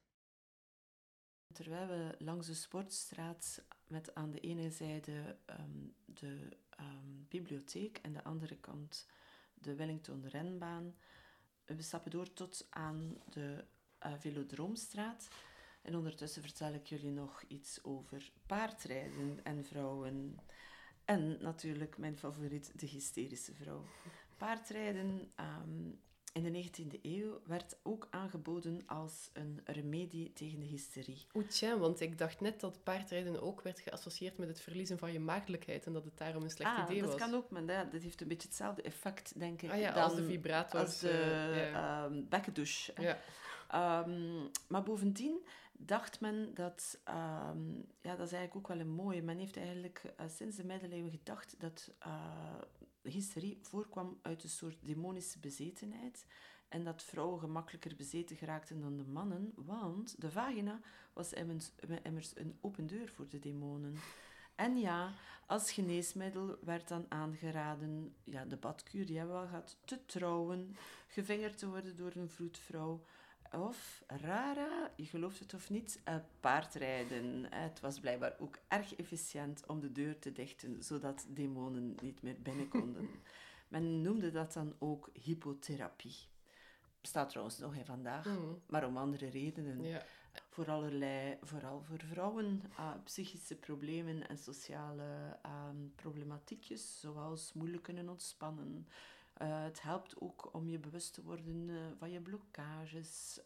Terwijl 1.52 1.86
we 1.86 2.14
langs 2.18 2.46
de 2.46 2.54
sportstraat 2.54 3.62
met 3.88 4.14
aan 4.14 4.30
de 4.30 4.40
ene 4.40 4.70
zijde 4.70 5.36
ehm, 5.44 5.86
de 6.04 6.56
ehm, 6.70 7.24
bibliotheek 7.28 7.98
en 7.98 8.12
de 8.12 8.24
andere 8.24 8.56
kant 8.56 9.06
de 9.54 9.74
Wellington 9.74 10.28
renbaan. 10.28 10.94
We 11.64 11.82
stappen 11.82 12.10
door 12.10 12.32
tot 12.32 12.66
aan 12.70 13.16
de 13.30 13.64
uh, 14.06 14.12
Velodroomstraat. 14.18 15.28
En 15.82 15.96
ondertussen 15.96 16.42
vertel 16.42 16.72
ik 16.72 16.86
jullie 16.86 17.10
nog 17.10 17.42
iets 17.42 17.84
over 17.84 18.32
paardrijden 18.46 19.40
en 19.44 19.64
vrouwen. 19.64 20.38
En 21.04 21.42
natuurlijk 21.42 21.98
mijn 21.98 22.18
favoriet, 22.18 22.78
de 22.80 22.86
hysterische 22.86 23.54
vrouw. 23.54 23.84
Paardrijden 24.36 25.32
ehm, 25.34 25.90
in 26.32 26.42
de 26.42 26.64
19e 26.64 27.00
eeuw 27.02 27.40
werd 27.46 27.76
ook 27.82 28.06
aangeboden 28.10 28.82
als 28.86 29.30
een 29.32 29.60
remedie 29.64 30.32
tegen 30.32 30.60
de 30.60 30.66
hysterie. 30.66 31.26
Oeh, 31.34 31.46
tja, 31.46 31.78
want 31.78 32.00
ik 32.00 32.18
dacht 32.18 32.40
net 32.40 32.60
dat 32.60 32.82
paardrijden 32.82 33.42
ook 33.42 33.62
werd 33.62 33.80
geassocieerd 33.80 34.38
met 34.38 34.48
het 34.48 34.60
verliezen 34.60 34.98
van 34.98 35.12
je 35.12 35.20
maagdelijkheid 35.20 35.86
en 35.86 35.92
dat 35.92 36.04
het 36.04 36.18
daarom 36.18 36.42
een 36.42 36.50
slecht 36.50 36.76
ah, 36.76 36.84
idee 36.84 37.00
dat 37.00 37.10
was. 37.10 37.20
kan 37.20 37.34
ook, 37.34 37.50
maar 37.50 37.66
dat, 37.66 37.92
dat 37.92 38.02
heeft 38.02 38.20
een 38.20 38.28
beetje 38.28 38.48
hetzelfde 38.48 38.82
effect, 38.82 39.38
denk 39.38 39.62
ik, 39.62 39.70
Ah 39.70 39.78
ja, 39.78 39.92
dan 39.92 40.02
als 40.02 40.14
de 40.14 40.24
vibrators, 40.24 40.82
als 40.82 40.98
de 40.98 41.10
eh, 41.10 41.74
ehm, 41.74 42.22
bekkendouche. 42.28 42.92
Ja. 43.00 43.18
Ehm, 43.68 44.46
maar 44.68 44.82
bovendien 44.82 45.46
dacht 45.78 46.20
men 46.20 46.54
dat, 46.54 46.98
ehm, 47.04 47.72
ja, 48.00 48.16
dat 48.16 48.26
is 48.26 48.32
eigenlijk 48.32 48.56
ook 48.56 48.68
wel 48.68 48.80
een 48.80 48.92
mooie. 48.92 49.22
Men 49.22 49.38
heeft 49.38 49.56
eigenlijk 49.56 50.02
eh, 50.16 50.26
sinds 50.28 50.56
de 50.56 50.64
middeleeuwen 50.64 51.10
gedacht 51.10 51.54
dat 51.58 51.90
uh, 52.06 52.14
hysterie 53.10 53.58
voorkwam 53.62 54.18
uit 54.22 54.42
een 54.42 54.48
soort 54.48 54.76
demonische 54.80 55.38
bezetenheid. 55.38 56.26
En 56.68 56.84
dat 56.84 57.02
vrouwen 57.02 57.40
gemakkelijker 57.40 57.96
bezeten 57.96 58.36
geraakten 58.36 58.80
dan 58.80 58.96
de 58.96 59.04
mannen, 59.04 59.52
want 59.54 60.20
de 60.20 60.30
vagina 60.30 60.80
was 61.12 61.32
immers, 62.02 62.36
een 62.36 62.58
open 62.60 62.86
deur 62.86 63.08
voor 63.08 63.28
de 63.28 63.38
demonen. 63.38 63.94
En 64.54 64.78
ja, 64.78 65.12
als 65.46 65.72
geneesmiddel 65.72 66.58
werd 66.60 66.88
dan 66.88 67.06
aangeraden, 67.08 68.14
ja, 68.24 68.44
de 68.44 68.56
badkuur 68.56 69.06
die 69.06 69.18
hebben 69.18 69.34
we 69.36 69.40
al 69.40 69.48
gehad, 69.48 69.78
te 69.84 70.06
trouwen, 70.06 70.76
gevingerd 71.06 71.58
te 71.58 71.68
worden 71.68 71.96
door 71.96 72.12
een 72.14 72.30
vroedvrouw. 72.30 73.04
Of, 73.52 74.02
rara, 74.06 74.90
je 74.96 75.04
gelooft 75.04 75.38
het 75.38 75.54
of 75.54 75.70
niet, 75.70 76.00
eh, 76.04 76.16
paardrijden. 76.40 77.52
Het 77.52 77.80
was 77.80 78.00
blijkbaar 78.00 78.34
ook 78.38 78.58
erg 78.68 78.94
efficiënt 78.94 79.66
om 79.66 79.80
de 79.80 79.92
deur 79.92 80.18
te 80.18 80.32
dichten, 80.32 80.82
zodat 80.82 81.26
demonen 81.28 81.94
niet 82.02 82.22
meer 82.22 82.42
binnen 82.42 82.68
konden. 82.68 83.08
Men 83.68 84.02
noemde 84.02 84.30
dat 84.30 84.52
dan 84.52 84.74
ook 84.78 85.10
hypotherapie. 85.12 86.16
Bestaat 87.00 87.28
trouwens 87.28 87.58
nog 87.58 87.74
in 87.74 87.84
vandaag, 87.84 88.26
Mm. 88.26 88.60
maar 88.66 88.86
om 88.86 88.96
andere 88.96 89.28
redenen. 89.28 89.82
Ja. 89.82 90.02
Voor 90.48 90.70
allerlei, 90.70 91.36
vooral 91.42 91.82
voor 91.82 91.98
vrouwen, 91.98 92.62
ah, 92.76 92.94
psychische 93.04 93.56
problemen 93.56 94.28
en 94.28 94.38
sociale 94.38 95.38
ah, 95.42 95.68
problematiekjes, 95.94 97.00
zoals 97.00 97.52
moeilijk 97.52 97.82
kunnen 97.82 98.08
ontspannen. 98.08 98.88
Eh, 99.38 99.64
het 99.64 99.82
helpt 99.82 100.20
ook 100.20 100.54
om 100.54 100.68
je 100.68 100.78
bewust 100.78 101.14
te 101.14 101.22
worden 101.22 101.66
eh, 101.68 101.76
van 101.98 102.10
je 102.10 102.20
blokkages. 102.20 103.40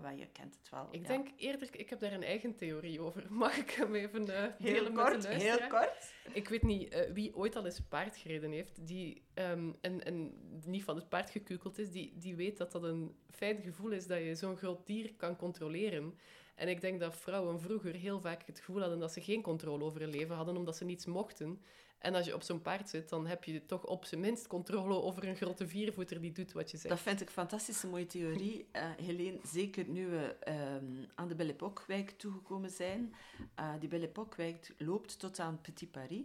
Wel, 0.00 0.10
je 0.10 0.26
kent 0.26 0.54
het 0.54 0.70
wel. 0.70 0.88
Ik 0.90 1.00
ja. 1.00 1.06
denk 1.06 1.28
eerder, 1.36 1.68
ik 1.72 1.90
heb 1.90 2.00
daar 2.00 2.12
een 2.12 2.22
eigen 2.22 2.56
theorie 2.56 3.00
over. 3.00 3.26
Mag 3.44 3.56
ik 3.56 3.70
hem 3.70 3.94
even 3.94 4.36
eh, 4.36 4.42
heel 4.42 4.74
delen 4.74 4.94
kort, 4.94 5.12
met 5.12 5.22
de 5.22 5.28
luisteraar? 5.28 5.58
heel 5.58 5.68
kort. 5.68 6.12
Ik 6.32 6.48
weet 6.48 6.62
niet 6.62 7.10
wie 7.12 7.36
ooit 7.36 7.56
al 7.56 7.64
eens 7.64 7.80
paard 7.80 8.16
gereden 8.16 8.50
heeft, 8.50 8.86
die, 8.86 9.22
ehm, 9.34 9.72
en, 9.80 10.04
en 10.04 10.34
niet 10.64 10.84
van 10.84 10.96
het 10.96 11.08
paard 11.08 11.30
gekukeld 11.30 11.78
is, 11.78 11.90
die, 11.90 12.18
die 12.18 12.36
weet 12.36 12.56
dat 12.56 12.72
dat 12.72 12.82
een 12.82 13.16
fijn 13.30 13.62
gevoel 13.62 13.90
is 13.90 14.06
dat 14.06 14.18
je 14.18 14.34
zo'n 14.34 14.56
groot 14.56 14.86
dier 14.86 15.14
kan 15.14 15.36
controleren. 15.36 16.18
En 16.54 16.68
ik 16.68 16.80
denk 16.80 17.00
dat 17.00 17.16
vrouwen 17.16 17.60
vroeger 17.60 17.94
heel 17.94 18.20
vaak 18.20 18.46
het 18.46 18.58
gevoel 18.58 18.80
hadden 18.80 18.98
dat 18.98 19.12
ze 19.12 19.20
geen 19.20 19.42
controle 19.42 19.84
over 19.84 20.00
hun 20.00 20.10
leven 20.10 20.36
hadden, 20.36 20.56
omdat 20.56 20.76
ze 20.76 20.84
niets 20.84 21.06
mochten. 21.06 21.60
En 22.04 22.14
als 22.14 22.26
je 22.26 22.34
op 22.34 22.42
zo'n 22.42 22.62
paard 22.62 22.88
zit, 22.88 23.08
dan 23.08 23.26
heb 23.26 23.44
je 23.44 23.66
toch 23.66 23.86
op 23.86 24.04
zijn 24.04 24.20
minst 24.20 24.46
controle 24.46 24.94
over 24.94 25.28
een 25.28 25.36
grote 25.36 25.68
viervoeter 25.68 26.20
die 26.20 26.32
doet 26.32 26.52
wat 26.52 26.70
je 26.70 26.76
zegt. 26.76 26.88
Dat 26.88 27.02
vind 27.02 27.20
ik 27.20 27.26
een 27.26 27.32
fantastische 27.32 27.86
mooie 27.86 28.06
theorie. 28.06 28.66
Eh 28.72 28.90
Helene, 28.96 29.38
zeker 29.44 29.88
nu 29.88 30.06
we 30.06 30.36
ehm, 30.40 31.04
aan 31.14 31.28
de 31.28 31.34
Belle 31.34 31.52
Époque-wijk 31.52 32.10
toegekomen 32.10 32.70
zijn. 32.70 33.14
Eh, 33.54 33.72
die 33.80 33.88
Belle 33.88 34.06
Époque-wijk 34.06 34.74
loopt 34.78 35.18
tot 35.18 35.38
aan 35.38 35.60
Petit 35.60 35.90
Paris. 35.90 36.24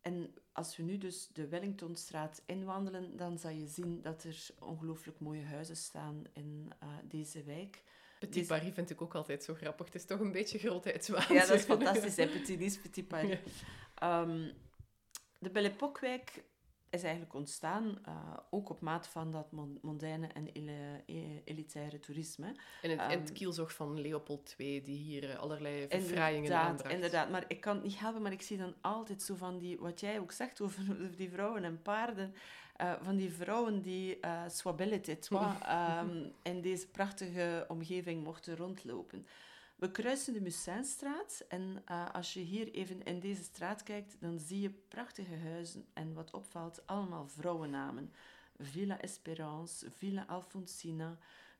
En 0.00 0.34
als 0.52 0.76
we 0.76 0.82
nu 0.82 0.98
dus 0.98 1.28
de 1.32 1.48
Wellingtonstraat 1.48 2.42
inwandelen, 2.46 3.16
dan 3.16 3.38
zal 3.38 3.50
je 3.50 3.66
zien 3.66 4.02
dat 4.02 4.24
er 4.24 4.46
ongelooflijk 4.58 5.20
mooie 5.20 5.44
huizen 5.44 5.76
staan 5.76 6.24
in 6.32 6.72
eh, 6.78 6.88
deze 7.04 7.42
wijk. 7.42 7.82
Petit 8.18 8.46
Paris 8.46 8.74
vind 8.74 8.90
ik 8.90 9.02
ook 9.02 9.14
altijd 9.14 9.44
zo 9.44 9.54
grappig. 9.54 9.86
Het 9.86 9.94
is 9.94 10.04
toch 10.04 10.20
een 10.20 10.32
beetje 10.32 10.58
grootheidswaanzin. 10.58 11.34
Ja, 11.34 11.46
dat 11.46 11.56
is 11.56 11.64
fantastisch, 11.64 12.16
hè? 12.16 12.26
Petit 12.26 12.58
Nice, 12.58 12.80
Petit 12.80 13.08
Paris. 13.14 13.30
Ja. 13.30 14.22
Ehm, 14.22 14.48
de 15.44 15.50
Belle 15.50 15.68
Époque-wijk 15.68 16.44
is 16.90 17.02
eigenlijk 17.02 17.34
ontstaan 17.34 17.98
eh, 18.04 18.14
ook 18.50 18.68
op 18.70 18.80
maat 18.80 19.06
van 19.08 19.30
dat 19.30 19.52
mon- 19.52 19.78
mondaine 19.82 20.26
en 20.26 20.48
e- 21.06 21.40
elitaire 21.44 21.98
toerisme. 21.98 22.46
En 22.82 22.90
het, 22.90 23.00
en 23.00 23.10
het 23.10 23.28
Ehm, 23.28 23.32
kielzog 23.32 23.72
van 23.74 24.00
Leopold 24.00 24.54
II, 24.58 24.82
die 24.82 24.96
hier 24.98 25.30
eh, 25.30 25.38
allerlei 25.38 25.86
verfraaiingen 25.88 26.56
aanbracht. 26.56 26.94
inderdaad. 26.94 27.30
Maar 27.30 27.44
ik 27.48 27.60
kan 27.60 27.74
het 27.74 27.84
niet 27.84 27.98
helpen, 27.98 28.22
maar 28.22 28.32
ik 28.32 28.42
zie 28.42 28.56
dan 28.58 28.74
altijd 28.80 29.22
zo 29.22 29.34
van 29.34 29.58
die, 29.58 29.78
wat 29.78 30.00
jij 30.00 30.20
ook 30.20 30.32
zegt 30.32 30.60
over 30.60 30.84
die 31.16 31.30
vrouwen 31.30 31.64
en 31.64 31.82
paarden, 31.82 32.34
eh, 32.76 32.92
van 33.02 33.16
die 33.16 33.32
vrouwen 33.32 33.82
die 33.82 34.18
uh, 34.20 36.02
in 36.42 36.60
deze 36.60 36.88
prachtige 36.88 37.64
omgeving 37.68 38.24
mochten 38.24 38.56
rondlopen. 38.56 39.26
We 39.74 39.90
kruisen 39.90 40.32
de 40.32 40.40
Musseinstraat 40.40 41.44
en 41.48 41.82
eh, 41.84 42.10
als 42.10 42.32
je 42.32 42.40
hier 42.40 42.70
even 42.70 43.02
in 43.02 43.20
deze 43.20 43.42
straat 43.42 43.82
kijkt, 43.82 44.16
dan 44.20 44.38
zie 44.38 44.60
je 44.60 44.70
prachtige 44.70 45.36
huizen 45.36 45.86
en 45.92 46.14
wat 46.14 46.30
opvalt, 46.30 46.86
allemaal 46.86 47.28
vrouwennamen. 47.28 48.12
Villa 48.58 49.00
Esperance, 49.00 49.90
Villa 49.90 50.24
Alfonsina, 50.26 51.18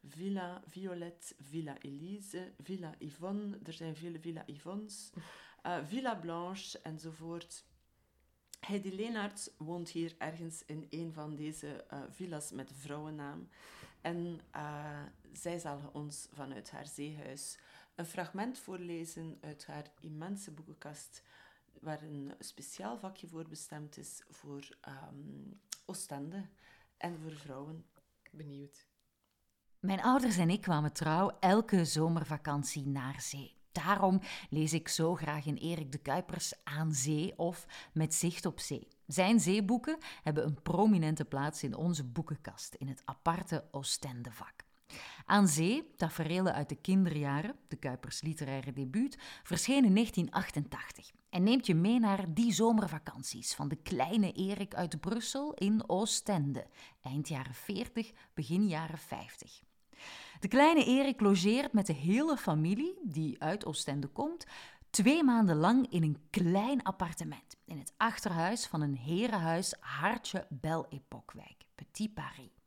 Villa 0.08 0.62
Violette, 0.66 1.34
Villa 1.40 1.76
Elise, 1.78 2.52
Villa 2.62 2.94
Yvonne, 2.98 3.58
er 3.64 3.72
zijn 3.72 3.96
vele 3.96 4.20
Villa 4.20 4.42
Yvonnes, 4.46 5.10
eh, 5.62 5.78
Villa 5.84 6.14
Blanche 6.14 6.78
enzovoort. 6.82 7.64
Heidi 8.60 8.94
Leenaerts 8.94 9.50
woont 9.56 9.88
hier 9.88 10.14
ergens 10.18 10.62
in 10.66 10.86
een 10.90 11.12
van 11.12 11.36
deze 11.36 11.84
eh, 11.88 11.98
villa's 12.10 12.50
met 12.50 12.70
vrouwennaam. 12.74 13.48
En 14.00 14.40
zij 15.32 15.58
zal 15.58 15.90
ons 15.92 16.28
vanuit 16.32 16.70
haar 16.70 16.86
zeehuis 16.86 17.58
een 17.94 18.06
fragment 18.06 18.58
voorlezen 18.58 19.38
uit 19.40 19.66
haar 19.66 19.90
immense 20.00 20.50
boekenkast, 20.50 21.22
waar 21.80 22.02
een 22.02 22.34
speciaal 22.38 22.98
vakje 22.98 23.28
voor 23.28 23.48
bestemd 23.48 23.96
is 23.96 24.22
voor 24.28 24.76
ehm, 24.80 25.52
Oostende 25.86 26.48
en 26.96 27.18
voor 27.18 27.32
vrouwen. 27.32 27.84
Benieuwd. 28.30 28.86
Mijn 29.78 30.02
ouders 30.02 30.36
en 30.36 30.50
ik 30.50 30.60
kwamen 30.60 30.92
trouw 30.92 31.36
elke 31.40 31.84
zomervakantie 31.84 32.86
naar 32.86 33.20
zee. 33.20 33.56
Daarom 33.72 34.20
lees 34.50 34.72
ik 34.72 34.88
zo 34.88 35.14
graag 35.14 35.46
in 35.46 35.56
Erik 35.56 35.92
de 35.92 35.98
Kuipers 35.98 36.52
Aan 36.64 36.92
Zee 36.92 37.38
of 37.38 37.66
Met 37.92 38.14
Zicht 38.14 38.46
op 38.46 38.60
Zee. 38.60 38.88
Zijn 39.06 39.40
zeeboeken 39.40 39.98
hebben 40.22 40.44
een 40.44 40.62
prominente 40.62 41.24
plaats 41.24 41.62
in 41.62 41.74
onze 41.74 42.04
boekenkast, 42.04 42.74
in 42.74 42.88
het 42.88 43.02
aparte 43.04 43.64
Oostendevak. 43.70 44.63
Aan 45.26 45.48
Zee, 45.48 45.94
tafereelen 45.96 46.54
uit 46.54 46.68
de 46.68 46.76
kinderjaren, 46.76 47.56
de 47.68 47.76
Kuipers 47.76 48.22
literaire 48.22 48.72
debuut, 48.72 49.18
verscheen 49.42 49.84
in 49.84 49.94
1988 49.94 51.10
en 51.30 51.42
neemt 51.42 51.66
je 51.66 51.74
mee 51.74 51.98
naar 51.98 52.34
die 52.34 52.52
zomervakanties 52.52 53.54
van 53.54 53.68
de 53.68 53.76
kleine 53.76 54.32
Erik 54.32 54.74
uit 54.74 55.00
Brussel 55.00 55.54
in 55.54 55.88
Oostende, 55.88 56.66
eind 57.02 57.28
jaren 57.28 57.54
40, 57.54 58.12
begin 58.34 58.66
jaren 58.66 58.98
50. 58.98 59.62
De 60.40 60.48
kleine 60.48 60.84
Erik 60.84 61.20
logeert 61.20 61.72
met 61.72 61.86
de 61.86 61.92
hele 61.92 62.36
familie, 62.36 62.98
die 63.02 63.42
uit 63.42 63.64
Oostende 63.64 64.06
komt, 64.06 64.46
twee 64.90 65.24
maanden 65.24 65.56
lang 65.56 65.90
in 65.90 66.02
een 66.02 66.26
klein 66.30 66.82
appartement 66.82 67.56
in 67.64 67.78
het 67.78 67.92
achterhuis 67.96 68.66
van 68.66 68.80
een 68.80 68.96
herenhuis 68.96 69.74
hartje 69.80 70.46
Belle 70.50 70.86
Époque-wijk, 70.88 71.64
Petit 71.74 72.14
Paris. 72.14 72.63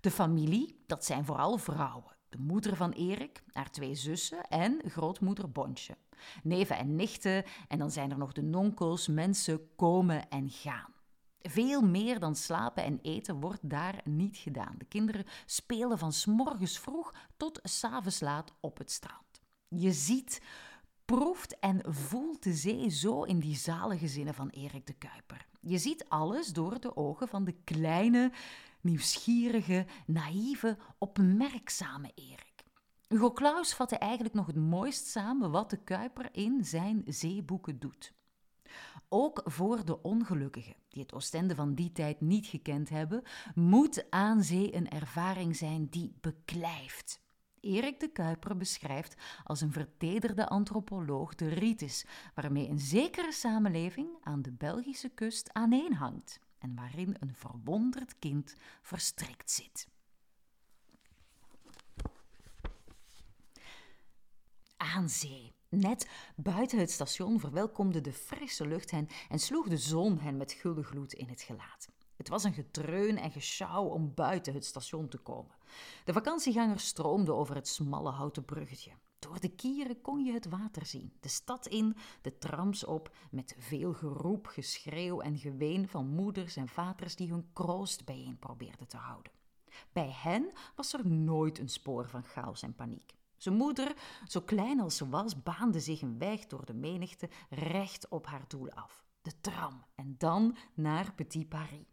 De 0.00 0.10
familie, 0.10 0.82
dat 0.86 1.04
zijn 1.04 1.24
vooral 1.24 1.58
vrouwen. 1.58 2.16
De 2.28 2.38
moeder 2.38 2.76
van 2.76 2.90
Erik, 2.90 3.42
haar 3.52 3.70
twee 3.70 3.94
zussen 3.94 4.48
en 4.48 4.80
grootmoeder 4.84 5.50
Bontje. 5.50 5.96
Neven 6.42 6.76
en 6.76 6.96
nichten 6.96 7.44
en 7.68 7.78
dan 7.78 7.90
zijn 7.90 8.10
er 8.10 8.18
nog 8.18 8.32
de 8.32 8.42
nonkels, 8.42 9.06
mensen 9.06 9.74
komen 9.76 10.28
en 10.28 10.50
gaan. 10.50 10.92
Veel 11.40 11.82
meer 11.82 12.18
dan 12.18 12.34
slapen 12.34 12.84
en 12.84 12.98
eten 13.02 13.40
wordt 13.40 13.70
daar 13.70 14.00
niet 14.04 14.36
gedaan. 14.36 14.74
De 14.78 14.84
kinderen 14.84 15.24
spelen 15.46 15.98
van 15.98 16.12
's 16.12 16.26
morgens 16.26 16.78
vroeg 16.78 17.14
tot 17.36 17.60
's 17.62 17.84
avonds 17.84 18.20
laat 18.20 18.54
op 18.60 18.78
het 18.78 18.90
strand. 18.90 19.40
Je 19.68 19.92
ziet, 19.92 20.42
proeft 21.04 21.58
en 21.58 21.80
voelt 21.94 22.42
de 22.42 22.52
zee 22.54 22.88
zo 22.88 23.22
in 23.22 23.38
die 23.38 23.56
zalige 23.56 24.08
zinnen 24.08 24.34
van 24.34 24.48
Erik 24.48 24.86
de 24.86 24.92
Kuiper. 24.92 25.46
Je 25.60 25.78
ziet 25.78 26.08
alles 26.08 26.52
door 26.52 26.80
de 26.80 26.96
ogen 26.96 27.28
van 27.28 27.44
de 27.44 27.54
kleine, 27.64 28.32
nieuwsgierige, 28.88 29.86
naïeve, 30.06 30.76
opmerkzame 30.98 32.12
Erik. 32.14 32.64
Hugo 33.08 33.32
Claus 33.32 33.74
vatte 33.74 33.96
eigenlijk 33.98 34.34
nog 34.34 34.46
het 34.46 34.56
mooist 34.56 35.06
samen 35.06 35.50
wat 35.50 35.70
de 35.70 35.76
Kuiper 35.76 36.28
in 36.32 36.64
zijn 36.64 37.02
zeeboeken 37.06 37.78
doet. 37.78 38.12
Ook 39.08 39.42
voor 39.44 39.84
de 39.84 40.02
ongelukkigen, 40.02 40.74
die 40.88 41.02
het 41.02 41.14
Oostende 41.14 41.54
van 41.54 41.74
die 41.74 41.92
tijd 41.92 42.20
niet 42.20 42.46
gekend 42.46 42.88
hebben, 42.88 43.22
moet 43.54 44.10
aan 44.10 44.42
zee 44.42 44.74
een 44.74 44.88
ervaring 44.88 45.56
zijn 45.56 45.86
die 45.90 46.16
beklijft. 46.20 47.20
Erik 47.60 48.00
de 48.00 48.12
Kuiper 48.12 48.56
beschrijft 48.56 49.16
als 49.44 49.60
een 49.60 49.72
vertederde 49.72 50.48
antropoloog 50.48 51.34
de 51.34 51.48
rites 51.48 52.06
waarmee 52.34 52.68
een 52.68 52.80
zekere 52.80 53.32
samenleving 53.32 54.08
aan 54.20 54.42
de 54.42 54.52
Belgische 54.52 55.08
kust 55.08 55.52
aaneenhangt 55.52 56.40
en 56.58 56.74
waarin 56.74 57.16
een 57.18 57.34
verwonderd 57.34 58.18
kind 58.18 58.54
verstrikt 58.82 59.50
zit. 59.50 59.88
Aan 64.76 65.08
zee. 65.08 65.56
Net 65.68 66.10
buiten 66.36 66.78
het 66.78 66.90
station 66.90 67.40
verwelkomde 67.40 68.00
de 68.00 68.12
frisse 68.12 68.66
lucht 68.66 68.90
hen 68.90 69.08
en 69.28 69.38
sloeg 69.38 69.68
de 69.68 69.76
zon 69.76 70.18
hen 70.18 70.36
met 70.36 70.52
gulden 70.52 70.84
gloed 70.84 71.12
in 71.12 71.28
het 71.28 71.42
gelaat. 71.42 71.88
Het 72.16 72.28
was 72.28 72.44
een 72.44 72.52
getreun 72.54 73.18
en 73.18 73.30
gesjouw 73.30 73.84
om 73.84 74.14
buiten 74.14 74.54
het 74.54 74.64
station 74.64 75.08
te 75.08 75.18
komen. 75.18 75.56
De 76.04 76.12
vakantiegangers 76.12 76.86
stroomden 76.86 77.36
over 77.36 77.54
het 77.54 77.68
smalle 77.68 78.10
houten 78.10 78.44
bruggetje. 78.44 78.92
Door 79.18 79.40
de 79.40 79.48
kieren 79.48 80.00
kon 80.00 80.24
je 80.24 80.32
het 80.32 80.48
water 80.48 80.86
zien, 80.86 81.12
de 81.20 81.28
stad 81.28 81.66
in, 81.66 81.96
de 82.22 82.38
trams 82.38 82.84
op, 82.84 83.16
met 83.30 83.56
veel 83.58 83.92
geroep, 83.92 84.46
geschreeuw 84.46 85.20
en 85.20 85.38
geween 85.38 85.88
van 85.88 86.06
moeders 86.06 86.56
en 86.56 86.68
vaders 86.68 87.16
die 87.16 87.30
hun 87.30 87.52
kroost 87.52 88.04
bijeen 88.04 88.38
probeerden 88.38 88.88
te 88.88 88.96
houden. 88.96 89.32
Bij 89.92 90.10
hen 90.10 90.52
was 90.74 90.92
er 90.92 91.06
nooit 91.06 91.58
een 91.58 91.68
spoor 91.68 92.08
van 92.08 92.22
chaos 92.22 92.62
en 92.62 92.74
paniek. 92.74 93.16
Zijn 93.36 93.56
moeder, 93.56 93.96
zo 94.26 94.40
klein 94.40 94.80
als 94.80 94.96
ze 94.96 95.08
was, 95.08 95.42
baande 95.42 95.80
zich 95.80 96.02
een 96.02 96.18
weg 96.18 96.46
door 96.46 96.66
de 96.66 96.74
menigte 96.74 97.28
recht 97.50 98.08
op 98.08 98.26
haar 98.26 98.44
doel 98.48 98.70
af. 98.70 99.04
De 99.22 99.40
tram 99.40 99.84
en 99.94 100.14
dan 100.18 100.56
naar 100.74 101.14
Petit 101.14 101.48
Paris. 101.48 101.86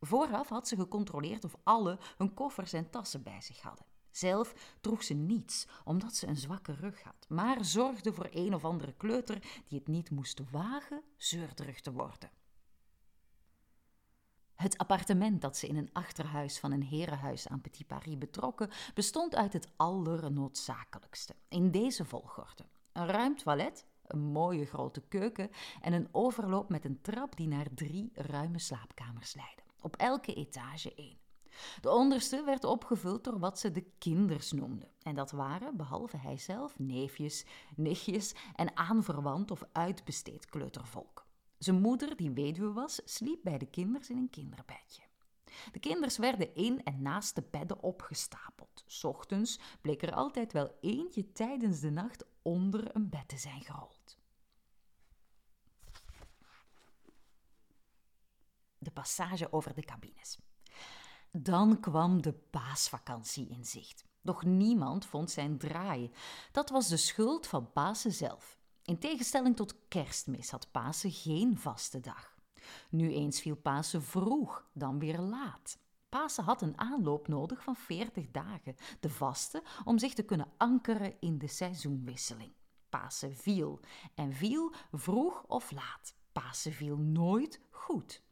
Vooraf 0.00 0.48
had 0.48 0.68
ze 0.68 0.76
gecontroleerd 0.76 1.44
of 1.44 1.56
alle 1.62 1.98
hun 2.16 2.34
koffers 2.34 2.72
en 2.72 2.90
tassen 2.90 3.22
bij 3.22 3.40
zich 3.40 3.60
hadden. 3.60 3.86
Zelf 4.18 4.76
droeg 4.80 5.02
ze 5.02 5.14
niets, 5.14 5.66
omdat 5.84 6.14
ze 6.14 6.26
een 6.26 6.36
zwakke 6.36 6.72
rug 6.72 7.02
had, 7.02 7.26
maar 7.28 7.64
zorgde 7.64 8.12
voor 8.12 8.28
een 8.30 8.54
of 8.54 8.64
andere 8.64 8.92
kleuter 8.92 9.62
die 9.68 9.78
het 9.78 9.88
niet 9.88 10.10
moest 10.10 10.50
wagen 10.50 11.02
zeurderig 11.16 11.80
te 11.80 11.92
worden. 11.92 12.30
Het 14.54 14.78
appartement 14.78 15.40
dat 15.40 15.56
ze 15.56 15.66
in 15.66 15.76
een 15.76 15.92
achterhuis 15.92 16.58
van 16.58 16.72
een 16.72 16.82
herenhuis 16.82 17.48
aan 17.48 17.60
Petit 17.60 17.86
Paris 17.86 18.18
betrokken, 18.18 18.70
bestond 18.94 19.34
uit 19.34 19.52
het 19.52 19.68
allernoodzakelijkste. 19.76 21.34
In 21.48 21.70
deze 21.70 22.04
volgorde: 22.04 22.66
een 22.92 23.06
ruim 23.06 23.36
toilet, 23.36 23.86
een 24.02 24.20
mooie 24.20 24.66
grote 24.66 25.00
keuken 25.00 25.50
en 25.80 25.92
een 25.92 26.08
overloop 26.12 26.68
met 26.68 26.84
een 26.84 27.00
trap 27.00 27.36
die 27.36 27.48
naar 27.48 27.66
drie 27.74 28.10
ruime 28.14 28.58
slaapkamers 28.58 29.34
leidde. 29.34 29.62
Op 29.80 29.96
elke 29.96 30.34
etage 30.34 30.94
één. 30.94 31.27
De 31.80 31.90
onderste 31.90 32.42
werd 32.44 32.64
opgevuld 32.64 33.24
door 33.24 33.38
wat 33.38 33.58
ze 33.58 33.70
de 33.70 33.90
kinders 33.98 34.52
noemden. 34.52 34.90
En 35.02 35.14
dat 35.14 35.30
waren, 35.30 35.76
behalve 35.76 36.16
hijzelf, 36.16 36.78
neefjes, 36.78 37.44
nichtjes 37.76 38.34
en 38.54 38.76
aanverwant 38.76 39.50
of 39.50 39.62
uitbesteed 39.72 40.46
kleutervolk. 40.46 41.26
Zijn 41.58 41.80
moeder, 41.80 42.16
die 42.16 42.30
weduwe 42.30 42.72
was, 42.72 43.00
sliep 43.04 43.40
bij 43.42 43.58
de 43.58 43.66
kinders 43.66 44.10
in 44.10 44.16
een 44.16 44.30
kinderbedje. 44.30 45.02
De 45.72 45.78
kinders 45.78 46.16
werden 46.16 46.54
in 46.54 46.84
en 46.84 47.02
naast 47.02 47.34
de 47.34 47.42
bedden 47.50 47.82
opgestapeld. 47.82 48.84
Ochtends 49.02 49.58
bleek 49.80 50.02
er 50.02 50.12
altijd 50.12 50.52
wel 50.52 50.76
eentje 50.80 51.32
tijdens 51.32 51.80
de 51.80 51.90
nacht 51.90 52.24
onder 52.42 52.96
een 52.96 53.08
bed 53.08 53.28
te 53.28 53.36
zijn 53.36 53.60
gerold. 53.60 54.18
De 58.78 58.90
passage 58.90 59.52
over 59.52 59.74
de 59.74 59.82
cabines. 59.82 60.38
Dan 61.32 61.80
kwam 61.80 62.22
de 62.22 62.32
paasvakantie 62.32 63.48
in 63.48 63.64
zicht. 63.64 64.04
Doch 64.22 64.44
niemand 64.44 65.06
vond 65.06 65.30
zijn 65.30 65.58
draai. 65.58 66.10
Dat 66.52 66.70
was 66.70 66.88
de 66.88 66.96
schuld 66.96 67.46
van 67.46 67.72
Pasen 67.72 68.12
zelf. 68.12 68.58
In 68.82 68.98
tegenstelling 68.98 69.56
tot 69.56 69.74
kerstmis 69.88 70.50
had 70.50 70.70
Pasen 70.70 71.10
geen 71.10 71.58
vaste 71.58 72.00
dag. 72.00 72.36
Nu 72.90 73.12
eens 73.12 73.40
viel 73.40 73.56
Pasen 73.56 74.02
vroeg, 74.02 74.68
dan 74.72 74.98
weer 74.98 75.18
laat. 75.18 75.78
Pasen 76.08 76.44
had 76.44 76.62
een 76.62 76.78
aanloop 76.78 77.28
nodig 77.28 77.62
van 77.62 77.76
40 77.76 78.30
dagen, 78.30 78.76
de 79.00 79.10
vaste, 79.10 79.62
om 79.84 79.98
zich 79.98 80.14
te 80.14 80.22
kunnen 80.22 80.52
ankeren 80.56 81.20
in 81.20 81.38
de 81.38 81.48
seizoenwisseling. 81.48 82.52
Pasen 82.88 83.36
viel 83.36 83.80
en 84.14 84.32
viel 84.32 84.74
vroeg 84.92 85.44
of 85.46 85.70
laat. 85.70 86.14
Pasen 86.32 86.72
viel 86.72 86.96
nooit 86.96 87.60
goed. 87.70 88.22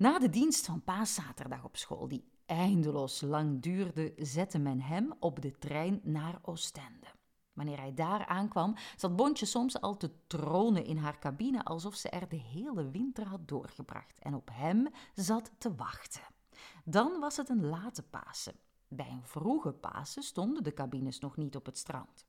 Na 0.00 0.18
de 0.18 0.30
dienst 0.30 0.66
van 0.66 0.84
paaszaterdag 0.84 1.64
op 1.64 1.76
school, 1.76 2.08
die 2.08 2.24
eindeloos 2.46 3.20
lang 3.20 3.62
duurde, 3.62 4.12
zette 4.16 4.58
men 4.58 4.80
hem 4.80 5.14
op 5.18 5.42
de 5.42 5.58
trein 5.58 6.00
naar 6.02 6.38
Oostende. 6.42 7.06
Wanneer 7.52 7.78
hij 7.78 7.94
daar 7.94 8.26
aankwam, 8.26 8.76
zat 8.96 9.16
Bontje 9.16 9.46
soms 9.46 9.80
al 9.80 9.96
te 9.96 10.10
tronen 10.26 10.84
in 10.84 10.96
haar 10.96 11.18
cabine 11.18 11.64
alsof 11.64 11.94
ze 11.94 12.08
er 12.08 12.28
de 12.28 12.36
hele 12.36 12.90
winter 12.90 13.26
had 13.26 13.48
doorgebracht 13.48 14.18
en 14.18 14.34
op 14.34 14.50
hem 14.52 14.88
zat 15.14 15.50
te 15.58 15.74
wachten. 15.74 16.22
Dan 16.84 17.20
was 17.20 17.36
het 17.36 17.48
een 17.48 17.66
late 17.66 18.02
Pasen. 18.02 18.54
Bij 18.88 19.10
een 19.10 19.26
vroege 19.26 19.72
Pasen 19.72 20.22
stonden 20.22 20.62
de 20.62 20.74
cabines 20.74 21.18
nog 21.18 21.36
niet 21.36 21.56
op 21.56 21.66
het 21.66 21.78
strand. 21.78 22.26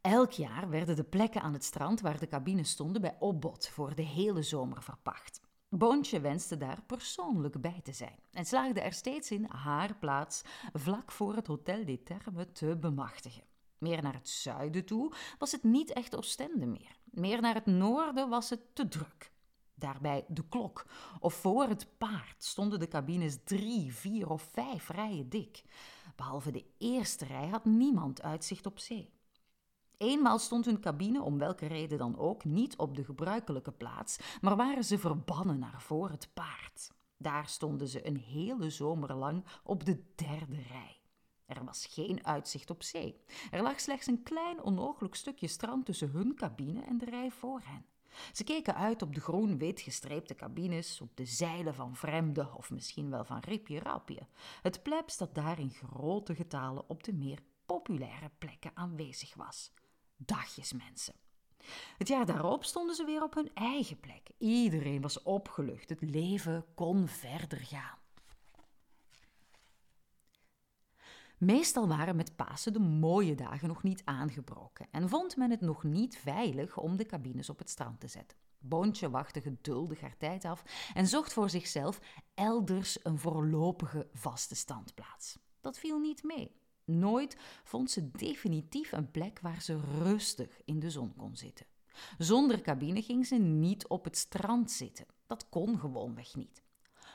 Elk 0.00 0.30
jaar 0.30 0.68
werden 0.68 0.96
de 0.96 1.04
plekken 1.04 1.42
aan 1.42 1.52
het 1.52 1.64
strand 1.64 2.00
waar 2.00 2.18
de 2.18 2.28
cabines 2.28 2.70
stonden 2.70 3.02
bij 3.02 3.16
opbod 3.18 3.68
voor 3.68 3.94
de 3.94 4.02
hele 4.02 4.42
zomer 4.42 4.82
verpacht. 4.82 5.46
Boontje 5.70 6.20
wenste 6.20 6.56
daar 6.56 6.82
persoonlijk 6.82 7.60
bij 7.60 7.80
te 7.82 7.92
zijn 7.92 8.18
en 8.32 8.44
slaagde 8.44 8.80
er 8.80 8.92
steeds 8.92 9.30
in 9.30 9.44
haar 9.48 9.94
plaats 9.94 10.42
vlak 10.72 11.12
voor 11.12 11.34
het 11.34 11.46
Hotel 11.46 11.84
des 11.84 11.98
Termes 12.04 12.46
te 12.52 12.76
bemachtigen. 12.76 13.42
Meer 13.78 14.02
naar 14.02 14.14
het 14.14 14.28
zuiden 14.28 14.84
toe 14.84 15.12
was 15.38 15.52
het 15.52 15.62
niet 15.62 15.92
echt 15.92 16.16
Oostende 16.16 16.66
meer. 16.66 16.96
Meer 17.04 17.40
naar 17.40 17.54
het 17.54 17.66
noorden 17.66 18.28
was 18.28 18.50
het 18.50 18.60
te 18.74 18.88
druk. 18.88 19.32
Daarbij 19.74 20.24
de 20.28 20.48
klok 20.48 20.86
of 21.20 21.34
voor 21.34 21.68
het 21.68 21.98
paard 21.98 22.44
stonden 22.44 22.78
de 22.78 22.88
cabines 22.88 23.38
drie, 23.44 23.94
vier 23.94 24.30
of 24.30 24.42
vijf 24.42 24.88
rijen 24.88 25.28
dik. 25.28 25.62
Behalve 26.16 26.50
de 26.50 26.64
eerste 26.78 27.24
rij 27.24 27.48
had 27.48 27.64
niemand 27.64 28.22
uitzicht 28.22 28.66
op 28.66 28.78
zee. 28.78 29.17
Eenmaal 29.98 30.38
stond 30.38 30.64
hun 30.64 30.80
cabine, 30.80 31.22
om 31.22 31.38
welke 31.38 31.66
reden 31.66 31.98
dan 31.98 32.18
ook, 32.18 32.44
niet 32.44 32.76
op 32.76 32.96
de 32.96 33.04
gebruikelijke 33.04 33.72
plaats, 33.72 34.18
maar 34.40 34.56
waren 34.56 34.84
ze 34.84 34.98
verbannen 34.98 35.58
naar 35.58 35.82
voor 35.82 36.10
het 36.10 36.30
paard. 36.34 36.90
Daar 37.16 37.48
stonden 37.48 37.88
ze 37.88 38.06
een 38.06 38.16
hele 38.16 38.70
zomer 38.70 39.14
lang 39.14 39.44
op 39.62 39.84
de 39.84 40.04
derde 40.14 40.62
rij. 40.62 41.00
Er 41.46 41.64
was 41.64 41.86
geen 41.86 42.26
uitzicht 42.26 42.70
op 42.70 42.82
zee. 42.82 43.20
Er 43.50 43.62
lag 43.62 43.80
slechts 43.80 44.06
een 44.06 44.22
klein 44.22 44.62
onogelijk 44.62 45.14
stukje 45.14 45.46
strand 45.46 45.84
tussen 45.84 46.10
hun 46.10 46.34
cabine 46.34 46.80
en 46.80 46.98
de 46.98 47.04
rij 47.04 47.30
voor 47.30 47.60
hen. 47.64 47.84
Ze 48.32 48.44
keken 48.44 48.74
uit 48.74 49.02
op 49.02 49.14
de 49.14 49.20
groen-wit 49.20 49.80
gestreepte 49.80 50.34
cabines, 50.34 51.00
op 51.00 51.16
de 51.16 51.26
zeilen 51.26 51.74
van 51.74 51.96
vreemden 51.96 52.54
of 52.54 52.70
misschien 52.70 53.10
wel 53.10 53.24
van 53.24 53.38
Ripje 53.38 53.78
Rapje. 53.78 54.26
Het 54.62 54.82
plebs 54.82 55.16
dat 55.16 55.34
daar 55.34 55.58
in 55.58 55.70
grote 55.70 56.34
getalen 56.34 56.88
op 56.88 57.02
de 57.02 57.12
meer 57.12 57.38
populaire 57.66 58.30
plekken 58.38 58.70
aanwezig 58.74 59.34
was. 59.34 59.72
Dagjes 60.18 60.72
mensen. 60.72 61.14
Het 61.98 62.08
jaar 62.08 62.26
daarop 62.26 62.64
stonden 62.64 62.94
ze 62.94 63.04
weer 63.04 63.22
op 63.22 63.34
hun 63.34 63.50
eigen 63.54 64.00
plek. 64.00 64.30
Iedereen 64.38 65.00
was 65.00 65.22
opgelucht. 65.22 65.88
Het 65.88 66.00
leven 66.00 66.64
kon 66.74 67.08
verder 67.08 67.58
gaan. 67.58 67.98
Meestal 71.38 71.88
waren 71.88 72.16
met 72.16 72.36
Pasen 72.36 72.72
de 72.72 72.78
mooie 72.78 73.34
dagen 73.34 73.68
nog 73.68 73.82
niet 73.82 74.02
aangebroken 74.04 74.86
en 74.90 75.08
vond 75.08 75.36
men 75.36 75.50
het 75.50 75.60
nog 75.60 75.82
niet 75.82 76.16
veilig 76.16 76.76
om 76.76 76.96
de 76.96 77.06
cabines 77.06 77.50
op 77.50 77.58
het 77.58 77.70
strand 77.70 78.00
te 78.00 78.08
zetten. 78.08 78.38
Boontje 78.58 79.10
wachtte 79.10 79.40
geduldig 79.40 80.00
haar 80.00 80.16
tijd 80.16 80.44
af 80.44 80.62
en 80.94 81.06
zocht 81.06 81.32
voor 81.32 81.50
zichzelf 81.50 82.00
elders 82.34 83.04
een 83.04 83.18
voorlopige 83.18 84.08
vaste 84.12 84.54
standplaats. 84.54 85.38
Dat 85.60 85.78
viel 85.78 85.98
niet 85.98 86.22
mee. 86.22 86.56
Nooit 86.88 87.36
vond 87.64 87.90
ze 87.90 88.10
definitief 88.10 88.92
een 88.92 89.10
plek 89.10 89.40
waar 89.40 89.62
ze 89.62 89.80
rustig 89.98 90.60
in 90.64 90.80
de 90.80 90.90
zon 90.90 91.14
kon 91.16 91.36
zitten. 91.36 91.66
Zonder 92.18 92.60
cabine 92.60 93.02
ging 93.02 93.26
ze 93.26 93.36
niet 93.36 93.86
op 93.86 94.04
het 94.04 94.16
strand 94.16 94.70
zitten. 94.70 95.06
Dat 95.26 95.48
kon 95.48 95.78
gewoonweg 95.78 96.34
niet. 96.34 96.62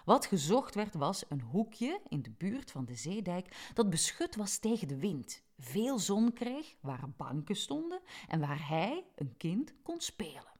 Wat 0.05 0.25
gezocht 0.25 0.75
werd 0.75 0.93
was 0.93 1.23
een 1.29 1.41
hoekje 1.41 2.01
in 2.07 2.21
de 2.21 2.31
buurt 2.31 2.71
van 2.71 2.85
de 2.85 2.95
zeedijk 2.95 3.71
dat 3.73 3.89
beschut 3.89 4.35
was 4.35 4.57
tegen 4.57 4.87
de 4.87 4.97
wind, 4.97 5.43
veel 5.57 5.99
zon 5.99 6.33
kreeg, 6.33 6.75
waar 6.81 7.09
banken 7.17 7.55
stonden 7.55 8.01
en 8.27 8.39
waar 8.39 8.67
hij, 8.67 9.05
een 9.15 9.37
kind, 9.37 9.73
kon 9.83 10.01
spelen. 10.01 10.51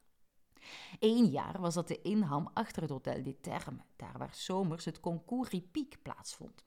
Eén 0.99 1.26
jaar 1.26 1.61
was 1.61 1.74
dat 1.74 1.88
de 1.88 2.01
inham 2.01 2.49
achter 2.53 2.82
het 2.82 2.91
Hotel 2.91 3.24
des 3.24 3.36
Termes, 3.41 3.84
daar 3.95 4.18
waar 4.18 4.36
zomers 4.36 4.86
het 4.86 4.99
concours 4.99 5.61
Piek 5.72 5.97
plaatsvond. 6.01 6.64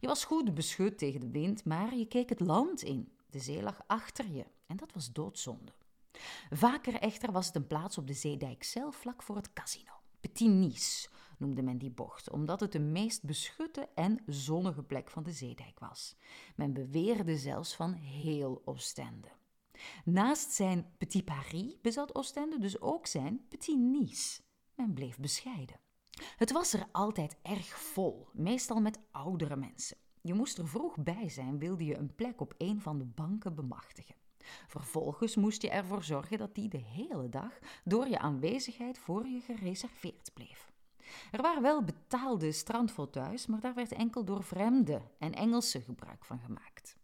Je 0.00 0.06
was 0.06 0.24
goed 0.24 0.54
beschut 0.54 0.98
tegen 0.98 1.20
de 1.20 1.30
wind, 1.30 1.64
maar 1.64 1.94
je 1.94 2.06
keek 2.06 2.28
het 2.28 2.40
land 2.40 2.82
in. 2.82 3.12
De 3.30 3.38
zee 3.38 3.62
lag 3.62 3.80
achter 3.86 4.30
je 4.30 4.44
en 4.66 4.76
dat 4.76 4.92
was 4.92 5.12
doodzonde. 5.12 5.72
Vaker 6.50 6.94
echter 6.94 7.32
was 7.32 7.46
het 7.46 7.56
een 7.56 7.66
plaats 7.66 7.98
op 7.98 8.06
de 8.06 8.12
zeedijk 8.12 8.64
zelf 8.64 8.96
vlak 8.96 9.22
voor 9.22 9.36
het 9.36 9.52
casino. 9.52 9.92
Petit 10.20 10.48
Nice 10.48 11.08
noemde 11.38 11.62
men 11.62 11.78
die 11.78 11.90
bocht, 11.90 12.30
omdat 12.30 12.60
het 12.60 12.72
de 12.72 12.78
meest 12.78 13.22
beschutte 13.22 13.88
en 13.94 14.22
zonnige 14.26 14.82
plek 14.82 15.10
van 15.10 15.22
de 15.22 15.32
zeedijk 15.32 15.78
was. 15.78 16.16
Men 16.56 16.72
beweerde 16.72 17.36
zelfs 17.36 17.74
van 17.74 17.92
heel 17.92 18.62
Oostende. 18.64 19.28
Naast 20.04 20.50
zijn 20.50 20.94
Petit 20.98 21.24
Paris 21.24 21.80
bezat 21.80 22.14
Oostende 22.14 22.58
dus 22.58 22.80
ook 22.80 23.06
zijn 23.06 23.46
Petit 23.48 23.78
Nice. 23.78 24.42
Men 24.74 24.94
bleef 24.94 25.18
bescheiden. 25.18 25.80
Het 26.36 26.52
was 26.52 26.72
er 26.72 26.86
altijd 26.92 27.36
erg 27.42 27.78
vol, 27.78 28.28
meestal 28.32 28.80
met 28.80 28.98
oudere 29.10 29.56
mensen. 29.56 29.96
Je 30.20 30.34
moest 30.34 30.58
er 30.58 30.68
vroeg 30.68 30.98
bij 30.98 31.28
zijn, 31.28 31.58
wilde 31.58 31.84
je 31.84 31.96
een 31.96 32.14
plek 32.14 32.40
op 32.40 32.54
een 32.58 32.80
van 32.80 32.98
de 32.98 33.04
banken 33.04 33.54
bemachtigen. 33.54 34.14
Vervolgens 34.68 35.36
moest 35.36 35.62
je 35.62 35.70
ervoor 35.70 36.02
zorgen 36.02 36.38
dat 36.38 36.54
die 36.54 36.68
de 36.68 36.82
hele 36.82 37.28
dag 37.28 37.58
door 37.84 38.08
je 38.08 38.18
aanwezigheid 38.18 38.98
voor 38.98 39.26
je 39.26 39.40
gereserveerd 39.40 40.30
bleef. 40.34 40.72
Er 41.32 41.42
waren 41.42 41.62
wel 41.62 41.84
betaalde 41.84 42.52
strandfauteuils, 42.52 43.46
maar 43.46 43.60
daar 43.60 43.74
werd 43.74 43.92
enkel 43.92 44.24
door 44.24 44.44
vreemden 44.44 45.10
en 45.18 45.32
Engelsen 45.32 45.82
gebruik 45.82 46.24
van 46.24 46.38
gemaakt. 46.38 46.96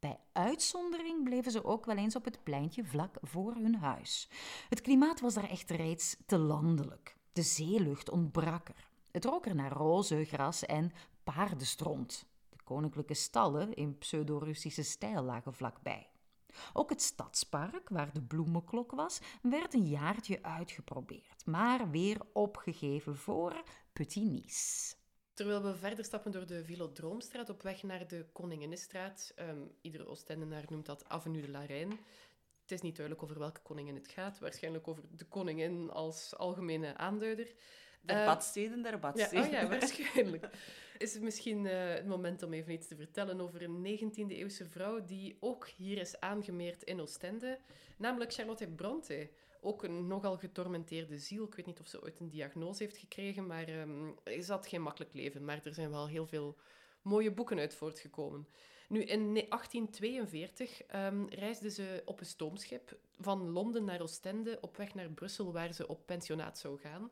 Bij 0.00 0.20
uitzondering 0.32 1.24
bleven 1.24 1.52
ze 1.52 1.64
ook 1.64 1.84
wel 1.84 1.96
eens 1.96 2.16
op 2.16 2.24
het 2.24 2.42
pleintje 2.42 2.84
vlak 2.84 3.16
voor 3.20 3.54
hun 3.54 3.74
huis. 3.74 4.30
Het 4.68 4.80
klimaat 4.80 5.20
was 5.20 5.34
daar 5.34 5.50
echter 5.50 5.76
reeds 5.76 6.16
te 6.26 6.38
landelijk. 6.38 7.17
De 7.38 7.44
zeelucht 7.44 8.10
ontbrak 8.10 8.68
er. 8.68 8.88
Het 9.10 9.24
rook 9.24 9.46
er 9.46 9.54
naar 9.54 9.72
roze, 9.72 10.24
gras 10.24 10.66
en 10.66 10.92
paardenstront. 11.24 12.26
De 12.48 12.62
koninklijke 12.64 13.14
stallen 13.14 13.74
in 13.74 13.98
pseudo-Russische 13.98 14.82
stijl 14.82 15.22
lagen 15.22 15.54
vlakbij. 15.54 16.08
Ook 16.72 16.90
het 16.90 17.02
stadspark, 17.02 17.88
waar 17.88 18.12
de 18.12 18.22
bloemenklok 18.22 18.90
was, 18.90 19.20
werd 19.42 19.74
een 19.74 19.88
jaartje 19.88 20.42
uitgeprobeerd, 20.42 21.46
maar 21.46 21.90
weer 21.90 22.20
opgegeven 22.32 23.16
voor 23.16 23.62
Petit 23.92 24.24
Nice. 24.24 24.94
Terwijl 25.34 25.62
we 25.62 25.76
verder 25.76 26.04
stappen 26.04 26.32
door 26.32 26.46
de 26.46 26.64
Vilodroomstraat 26.64 27.48
op 27.48 27.62
weg 27.62 27.82
naar 27.82 28.08
de 28.08 28.26
Koninginnenstraat, 28.32 29.34
um, 29.36 29.70
iedere 29.80 30.06
Oostendenaar 30.06 30.64
noemt 30.68 30.86
dat 30.86 31.08
Avenue 31.08 31.42
de 31.42 31.50
la. 31.50 31.66
Het 32.68 32.76
is 32.76 32.84
niet 32.84 32.96
duidelijk 32.96 33.24
over 33.24 33.38
welke 33.38 33.60
koningin 33.60 33.94
het 33.94 34.08
gaat, 34.08 34.38
waarschijnlijk 34.38 34.88
over 34.88 35.02
de 35.10 35.24
koningin 35.24 35.90
als 35.90 36.36
algemene 36.36 36.96
aanduider. 36.96 37.54
De 38.00 38.12
uh, 38.12 38.26
badsteden 38.26 38.82
der 38.82 38.98
badsteden. 38.98 39.38
Ja, 39.38 39.46
oh 39.46 39.52
ja, 39.52 39.68
waarschijnlijk. 39.78 40.48
Is 40.98 41.14
het 41.14 41.22
misschien 41.22 41.64
uh, 41.64 41.88
het 41.88 42.06
moment 42.06 42.42
om 42.42 42.52
even 42.52 42.72
iets 42.72 42.88
te 42.88 42.96
vertellen 42.96 43.40
over 43.40 43.62
een 43.62 43.98
19e-eeuwse 43.98 44.68
vrouw 44.68 45.04
die 45.04 45.36
ook 45.40 45.68
hier 45.68 45.98
is 45.98 46.20
aangemeerd 46.20 46.82
in 46.82 47.00
Oostende, 47.00 47.58
namelijk 47.96 48.32
Charlotte 48.32 48.66
Bronte. 48.66 49.30
Ook 49.60 49.82
een 49.82 50.06
nogal 50.06 50.36
getormenteerde 50.36 51.18
ziel. 51.18 51.44
Ik 51.44 51.54
weet 51.54 51.66
niet 51.66 51.80
of 51.80 51.86
ze 51.86 52.02
ooit 52.02 52.20
een 52.20 52.28
diagnose 52.28 52.82
heeft 52.82 52.96
gekregen, 52.96 53.46
maar 53.46 53.68
um, 53.68 54.14
ze 54.24 54.52
had 54.52 54.66
geen 54.66 54.82
makkelijk 54.82 55.12
leven. 55.12 55.44
Maar 55.44 55.60
er 55.64 55.74
zijn 55.74 55.90
wel 55.90 56.08
heel 56.08 56.26
veel 56.26 56.58
mooie 57.02 57.32
boeken 57.32 57.58
uit 57.58 57.74
voortgekomen. 57.74 58.48
Nu, 58.88 59.02
in 59.02 59.34
1842 59.34 60.82
um, 60.94 61.28
reisde 61.28 61.70
ze 61.70 62.02
op 62.04 62.20
een 62.20 62.26
stoomschip 62.26 62.98
van 63.18 63.50
Londen 63.50 63.84
naar 63.84 64.00
Oostende 64.00 64.58
op 64.60 64.76
weg 64.76 64.94
naar 64.94 65.10
Brussel, 65.10 65.52
waar 65.52 65.72
ze 65.72 65.88
op 65.88 66.06
pensionaat 66.06 66.58
zou 66.58 66.78
gaan. 66.78 67.10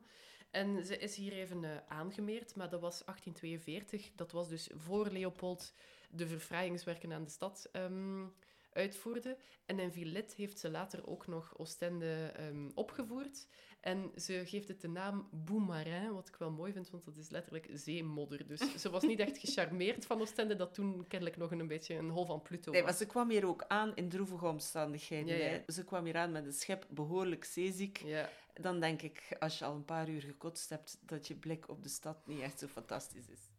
En 0.51 0.85
ze 0.85 0.97
is 0.97 1.15
hier 1.15 1.33
even 1.33 1.63
uh, 1.63 1.77
aangemeerd, 1.87 2.55
maar 2.55 2.69
dat 2.69 2.81
was 2.81 3.03
1842. 3.05 4.11
Dat 4.15 4.31
was 4.31 4.49
dus 4.49 4.69
voor 4.75 5.09
Leopold 5.09 5.73
de 6.09 6.27
verfraaiingswerken 6.27 7.13
aan 7.13 7.23
de 7.23 7.29
stad 7.29 7.69
um, 7.73 8.33
uitvoerde. 8.77 9.37
En 9.65 9.79
in 9.79 9.91
Villette 9.91 10.33
heeft 10.37 10.59
ze 10.59 10.69
later 10.69 11.07
ook 11.07 11.27
nog 11.27 11.57
Oostende 11.57 12.33
um, 12.39 12.71
opgevoerd. 12.75 13.47
En 13.79 14.11
ze 14.15 14.41
geeft 14.45 14.67
het 14.67 14.81
de 14.81 14.87
naam 14.87 15.29
Boumarin, 15.31 16.13
wat 16.13 16.27
ik 16.27 16.35
wel 16.35 16.51
mooi 16.51 16.73
vind, 16.73 16.89
want 16.89 17.05
dat 17.05 17.17
is 17.17 17.29
letterlijk 17.29 17.69
zeemodder. 17.73 18.47
Dus 18.47 18.59
ze 18.81 18.89
was 18.89 19.03
niet 19.03 19.19
echt 19.19 19.37
gecharmeerd 19.37 20.05
van 20.05 20.21
Oostende, 20.21 20.55
dat 20.55 20.73
toen 20.73 21.07
kennelijk 21.07 21.37
nog 21.37 21.51
een, 21.51 21.67
beetje 21.67 21.95
een 21.95 22.09
hol 22.09 22.25
van 22.25 22.41
Pluto 22.41 22.65
was. 22.65 22.73
Nee, 22.73 22.83
maar 22.83 22.93
ze 22.93 23.05
kwam 23.05 23.29
hier 23.29 23.47
ook 23.47 23.65
aan 23.67 23.95
in 23.95 24.09
droevige 24.09 24.47
omstandigheden. 24.47 25.37
Ja, 25.37 25.45
ja. 25.45 25.73
Ze 25.73 25.83
kwam 25.83 26.05
hier 26.05 26.17
aan 26.17 26.31
met 26.31 26.45
een 26.45 26.53
schep 26.53 26.87
behoorlijk 26.89 27.43
zeeziek. 27.45 27.97
Ja. 27.97 28.29
Dan 28.53 28.79
denk 28.79 29.01
ik, 29.01 29.35
als 29.39 29.59
je 29.59 29.65
al 29.65 29.75
een 29.75 29.85
paar 29.85 30.09
uur 30.09 30.21
gekotst 30.21 30.69
hebt, 30.69 30.99
dat 31.01 31.27
je 31.27 31.35
blik 31.35 31.69
op 31.69 31.83
de 31.83 31.89
stad 31.89 32.27
niet 32.27 32.41
echt 32.41 32.59
zo 32.59 32.67
fantastisch 32.67 33.29
is. 33.29 33.51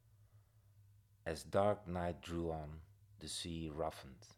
As 1.22 1.50
dark 1.50 1.86
night 1.86 2.22
drew 2.22 2.48
on, 2.48 2.80
the 3.18 3.28
sea 3.28 3.72
roughened. 3.72 4.37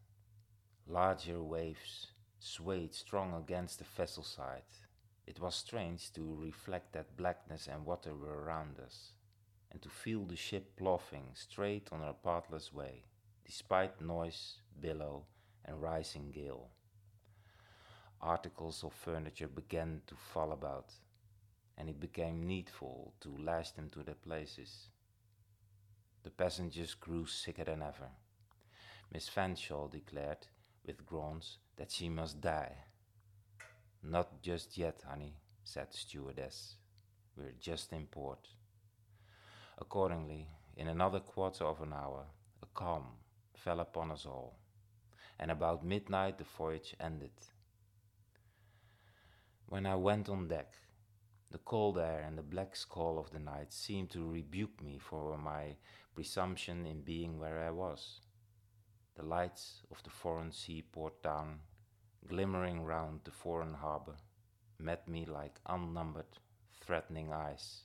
Larger 0.90 1.40
waves 1.40 2.08
swayed 2.40 2.96
strong 2.96 3.32
against 3.32 3.78
the 3.78 3.84
vessel 3.84 4.24
side. 4.24 4.64
It 5.24 5.38
was 5.38 5.54
strange 5.54 6.12
to 6.14 6.42
reflect 6.42 6.94
that 6.94 7.16
blackness 7.16 7.68
and 7.68 7.86
water 7.86 8.12
were 8.12 8.42
around 8.42 8.80
us, 8.80 9.12
and 9.70 9.80
to 9.82 9.88
feel 9.88 10.24
the 10.24 10.34
ship 10.34 10.76
ploughing 10.76 11.28
straight 11.34 11.88
on 11.92 12.00
her 12.00 12.12
pathless 12.24 12.72
way, 12.72 13.04
despite 13.46 14.00
noise, 14.00 14.56
billow, 14.80 15.26
and 15.64 15.80
rising 15.80 16.32
gale. 16.32 16.70
Articles 18.20 18.82
of 18.82 18.92
furniture 18.92 19.46
began 19.46 20.02
to 20.08 20.16
fall 20.16 20.50
about, 20.50 20.92
and 21.78 21.88
it 21.88 22.00
became 22.00 22.48
needful 22.48 23.14
to 23.20 23.38
lash 23.38 23.70
them 23.70 23.90
to 23.90 24.02
their 24.02 24.16
places. 24.16 24.88
The 26.24 26.30
passengers 26.30 26.94
grew 26.94 27.26
sicker 27.26 27.62
than 27.62 27.80
ever. 27.80 28.10
Miss 29.12 29.28
Fanshawe 29.28 29.88
declared, 29.88 30.48
with 30.86 31.06
groans, 31.06 31.58
that 31.76 31.90
she 31.90 32.08
must 32.08 32.40
die. 32.40 32.72
Not 34.02 34.42
just 34.42 34.78
yet, 34.78 35.02
honey, 35.06 35.36
said 35.62 35.88
the 35.90 35.96
stewardess. 35.96 36.76
We're 37.36 37.54
just 37.60 37.92
in 37.92 38.06
port. 38.06 38.48
Accordingly, 39.78 40.48
in 40.76 40.88
another 40.88 41.20
quarter 41.20 41.64
of 41.64 41.80
an 41.80 41.92
hour, 41.92 42.26
a 42.62 42.66
calm 42.74 43.04
fell 43.54 43.80
upon 43.80 44.10
us 44.10 44.26
all, 44.26 44.58
and 45.38 45.50
about 45.50 45.84
midnight 45.84 46.38
the 46.38 46.44
voyage 46.44 46.94
ended. 47.00 47.32
When 49.66 49.86
I 49.86 49.96
went 49.96 50.28
on 50.28 50.48
deck, 50.48 50.74
the 51.50 51.58
cold 51.58 51.98
air 51.98 52.24
and 52.26 52.38
the 52.38 52.42
black 52.42 52.76
squall 52.76 53.18
of 53.18 53.30
the 53.30 53.38
night 53.38 53.72
seemed 53.72 54.10
to 54.10 54.30
rebuke 54.30 54.82
me 54.82 54.98
for 54.98 55.36
my 55.36 55.76
presumption 56.14 56.86
in 56.86 57.02
being 57.02 57.38
where 57.38 57.60
I 57.60 57.70
was. 57.70 58.20
The 59.20 59.26
lights 59.26 59.82
of 59.90 60.00
the 60.00 60.10
foreign 60.10 60.52
seaport 60.52 61.22
town, 61.22 61.60
glimmering 62.26 62.86
round 62.86 63.24
the 63.24 63.30
foreign 63.30 63.74
harbor, 63.74 64.14
met 64.76 65.06
me 65.06 65.26
like 65.26 65.60
unnumbered, 65.66 66.38
threatening 66.78 67.32
eyes. 67.32 67.84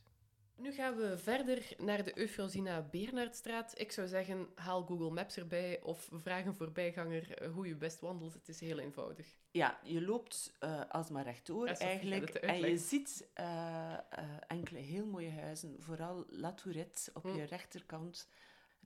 Nu 0.58 0.72
gaan 0.72 0.96
we 0.96 1.18
verder 1.18 1.74
naar 1.78 2.04
de 2.04 2.18
Eufrosina 2.18 2.82
Bernhardstraat. 2.82 3.80
Ik 3.80 3.92
zou 3.92 4.08
zeggen, 4.08 4.48
haal 4.56 4.84
Google 4.84 5.10
Maps 5.10 5.38
erbij 5.38 5.82
of 5.82 6.10
vraag 6.12 6.46
een 6.46 6.56
voorbijganger 6.56 7.38
eh, 7.38 7.52
hoe 7.52 7.68
je 7.68 7.76
best 7.76 8.00
wandelt. 8.00 8.34
Het 8.34 8.50
is 8.50 8.60
heel 8.60 8.80
eenvoudig. 8.80 9.28
Ja, 9.52 9.80
je 9.84 10.02
loopt 10.02 10.54
uh, 10.60 10.82
alsmaar 10.90 11.24
rechtdoor 11.24 11.68
eigenlijk. 11.68 12.34
het 12.34 12.40
En 12.40 12.60
je 12.60 12.78
ziet 12.78 13.30
eh, 13.34 13.94
eh, 13.94 14.00
enkele 14.48 14.80
heel 14.80 15.06
mooie 15.06 15.32
huizen. 15.32 15.76
Vooral 15.80 16.26
La 16.28 16.54
Tourette 16.54 17.12
op 17.14 17.24
Hm. 17.24 17.36
je 17.36 17.44
rechterkant. 17.44 18.28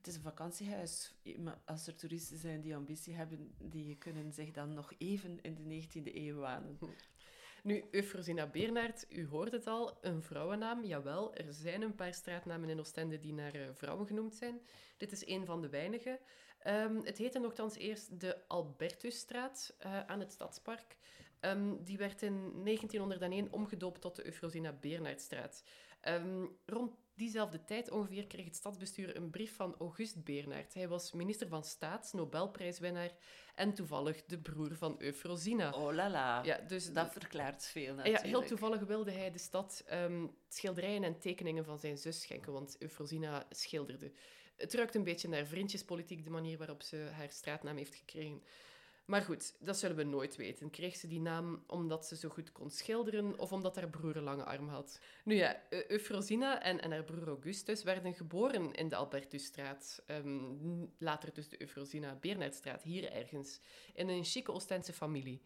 Het 0.00 0.08
is 0.08 0.14
een 0.14 0.22
vakantiehuis. 0.22 1.14
Maar 1.38 1.58
Als 1.64 1.86
er 1.86 1.94
toeristen 1.94 2.38
zijn 2.38 2.60
die 2.60 2.76
ambitie 2.76 3.14
hebben, 3.14 3.54
die 3.58 3.96
kunnen 3.96 4.32
zich 4.32 4.50
dan 4.50 4.74
nog 4.74 4.92
even 4.98 5.38
in 5.42 5.54
de 5.54 5.82
19e 5.82 6.14
eeuw 6.14 6.36
wanen. 6.36 6.78
Nu, 7.62 7.84
Eufrosina 7.90 8.46
Bernhard, 8.46 9.06
u 9.08 9.26
hoort 9.26 9.52
het 9.52 9.66
al, 9.66 9.98
een 10.00 10.22
vrouwennaam. 10.22 10.84
Jawel, 10.84 11.34
er 11.34 11.52
zijn 11.52 11.82
een 11.82 11.94
paar 11.94 12.14
straatnamen 12.14 12.68
in 12.68 12.78
Oostende 12.78 13.18
die 13.18 13.32
naar 13.32 13.54
eh, 13.54 13.68
vrouwen 13.74 14.06
genoemd 14.06 14.34
zijn. 14.34 14.60
Dit 14.96 15.12
is 15.12 15.26
een 15.26 15.46
van 15.46 15.60
de 15.60 15.68
weinige. 15.68 16.20
Ehm, 16.58 16.96
het 17.02 17.18
heette 17.18 17.38
nogthans 17.38 17.76
eerst 17.76 18.20
de 18.20 18.48
Albertusstraat 18.48 19.74
eh, 19.78 20.06
aan 20.06 20.20
het 20.20 20.32
Stadspark. 20.32 20.96
Ehm, 21.40 21.74
die 21.84 21.98
werd 21.98 22.22
in 22.22 22.62
1901 22.64 23.52
omgedoopt 23.52 24.00
tot 24.00 24.16
de 24.16 24.26
Eufrosina 24.26 24.72
Bernhardstraat. 24.72 25.62
Ehm, 26.00 26.46
rond 26.66 26.92
diezelfde 27.14 27.64
tijd 27.64 27.90
ongeveer 27.90 28.26
kreeg 28.26 28.44
het 28.44 28.56
stadsbestuur 28.56 29.16
een 29.16 29.30
brief 29.30 29.56
van 29.56 29.74
August 29.78 30.24
Bernhard. 30.24 30.74
Hij 30.74 30.88
was 30.88 31.12
minister 31.12 31.48
van 31.48 31.64
Staat, 31.64 32.12
Nobelprijswinnaar 32.12 33.10
en 33.54 33.74
toevallig 33.74 34.24
de 34.24 34.38
broer 34.38 34.74
van 34.74 34.94
Eufrosina. 34.98 35.70
Oh 35.70 35.94
la 35.94 36.10
la. 36.10 36.44
Ja, 36.44 36.58
dus 36.58 36.92
Dat 36.92 37.12
verklaart 37.12 37.64
veel 37.64 37.82
ja, 37.82 37.94
natuurlijk. 37.94 38.24
heel 38.24 38.42
toevallig 38.42 38.80
wilde 38.80 39.10
hij 39.10 39.30
de 39.30 39.38
stad 39.38 39.82
ehm, 39.86 40.26
schilderijen 40.48 41.04
en 41.04 41.18
tekeningen 41.18 41.64
van 41.64 41.78
zijn 41.78 41.98
zus 41.98 42.20
schenken, 42.20 42.52
want 42.52 42.76
Eufrosina 42.78 43.46
schilderde. 43.50 44.12
Het 44.56 44.74
ruikt 44.74 44.94
een 44.94 45.04
beetje 45.04 45.28
naar 45.28 45.46
vriendjespolitiek, 45.46 46.24
de 46.24 46.30
manier 46.30 46.58
waarop 46.58 46.82
ze 46.82 46.96
haar 47.12 47.30
straatnaam 47.30 47.76
heeft 47.76 47.94
gekregen. 47.94 48.42
Maar 49.10 49.22
goed, 49.22 49.54
dat 49.58 49.78
zullen 49.78 49.96
we 49.96 50.02
nooit 50.02 50.36
weten. 50.36 50.70
Kreeg 50.70 50.96
ze 50.96 51.06
die 51.06 51.20
naam 51.20 51.64
omdat 51.66 52.06
ze 52.06 52.16
zo 52.16 52.28
goed 52.28 52.52
kon 52.52 52.70
schilderen 52.70 53.38
of 53.38 53.52
omdat 53.52 53.76
haar 53.76 53.88
broer 53.90 54.16
een 54.16 54.22
lange 54.22 54.44
arm 54.44 54.68
had? 54.68 55.00
Nu 55.24 55.34
ja, 55.34 55.62
Eu- 55.70 55.84
Eufrosina 55.88 56.62
en, 56.62 56.80
en 56.80 56.90
haar 56.90 57.04
broer 57.04 57.28
Augustus 57.28 57.82
werden 57.82 58.14
geboren 58.14 58.72
in 58.72 58.88
de 58.88 58.96
Albertusstraat. 58.96 60.02
ehm, 60.06 60.86
later 60.98 61.34
dus 61.34 61.48
de 61.48 61.60
Eufrosina 61.60 62.14
Bernhardstraat, 62.14 62.82
hier 62.82 63.12
ergens. 63.12 63.60
In 63.94 64.08
een 64.08 64.24
chique 64.24 64.52
Oostense 64.54 64.92
familie. 64.92 65.42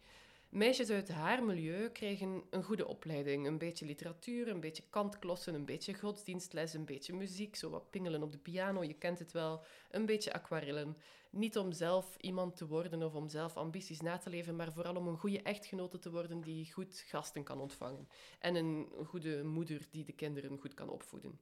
Meisjes 0.55 0.89
uit 0.89 1.09
haar 1.09 1.43
milieu 1.43 1.89
kregen 1.89 2.43
een 2.49 2.63
goede 2.63 2.87
opleiding. 2.87 3.47
Een 3.47 3.57
beetje 3.57 3.85
literatuur, 3.85 4.47
een 4.47 4.59
beetje 4.59 4.83
kantklossen, 4.89 5.53
een 5.53 5.65
beetje 5.65 5.93
godsdienstles, 5.93 6.73
een 6.73 6.85
beetje 6.85 7.13
muziek, 7.13 7.55
zo 7.55 7.69
wat 7.69 7.89
pingelen 7.89 8.23
op 8.23 8.31
de 8.31 8.37
piano, 8.37 8.83
je 8.83 8.93
kent 8.93 9.19
het 9.19 9.31
wel, 9.31 9.63
een 9.91 10.05
beetje 10.05 10.33
aquarellen. 10.33 10.97
Niet 11.29 11.57
om 11.57 11.71
zelf 11.71 12.17
iemand 12.17 12.55
te 12.55 12.67
worden 12.67 13.03
of 13.03 13.13
om 13.13 13.29
zelf 13.29 13.57
ambities 13.57 14.01
na 14.01 14.17
te 14.17 14.29
leven, 14.29 14.55
maar 14.55 14.73
vooral 14.73 14.95
om 14.95 15.07
een 15.07 15.17
goede 15.17 15.41
echtgenote 15.41 15.99
te 15.99 16.11
worden 16.11 16.41
die 16.41 16.71
goed 16.73 17.03
gasten 17.07 17.43
kan 17.43 17.61
ontvangen. 17.61 18.07
En 18.39 18.55
een 18.55 18.87
goede 19.05 19.43
moeder 19.43 19.87
die 19.91 20.05
de 20.05 20.13
kinderen 20.13 20.59
goed 20.59 20.73
kan 20.73 20.89
opvoeden. 20.89 21.39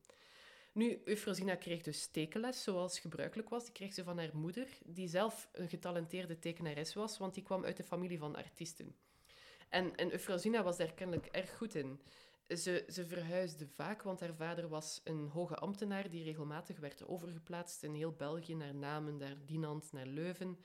Nu, 0.74 1.02
Eufrosina 1.06 1.56
kreeg 1.56 1.82
dus 1.82 2.08
tekenles, 2.08 2.64
zoals 2.64 3.00
gebruikelijk 3.00 3.50
was. 3.50 3.64
Die 3.64 3.74
kreeg 3.74 3.94
ze 3.94 4.04
van 4.04 4.18
haar 4.18 4.36
moeder, 4.38 4.68
die 4.86 5.08
zelf 5.08 5.50
een 5.52 5.70
getalenteerde 5.70 6.40
tekenares 6.40 6.94
was, 6.94 7.18
want 7.18 7.34
die 7.34 7.44
kwam 7.44 7.66
uit 7.66 7.78
de 7.78 7.84
familie 7.84 8.18
van 8.18 8.36
artiesten. 8.36 8.96
En, 9.70 9.96
en 9.96 10.12
Eufrosina 10.12 10.64
was 10.64 10.78
daar 10.78 10.94
kennelijk 10.94 11.26
erg 11.26 11.58
goed 11.58 11.76
in. 11.76 12.02
Ze, 12.48 12.86
ze 12.88 13.06
verhuisde 13.06 13.68
vaak, 13.68 14.02
want 14.02 14.20
haar 14.20 14.36
vader 14.36 14.68
was 14.68 15.02
een 15.04 15.28
hoge 15.28 15.56
ambtenaar 15.56 16.10
die 16.10 16.24
regelmatig 16.24 16.80
werd 16.80 17.08
overgeplaatst 17.08 17.84
in 17.84 17.94
heel 17.94 18.12
België, 18.12 18.56
naar 18.56 18.76
Namen, 18.76 19.18
naar 19.18 19.38
Dinant, 19.46 19.92
naar 19.92 20.06
Leuven. 20.06 20.58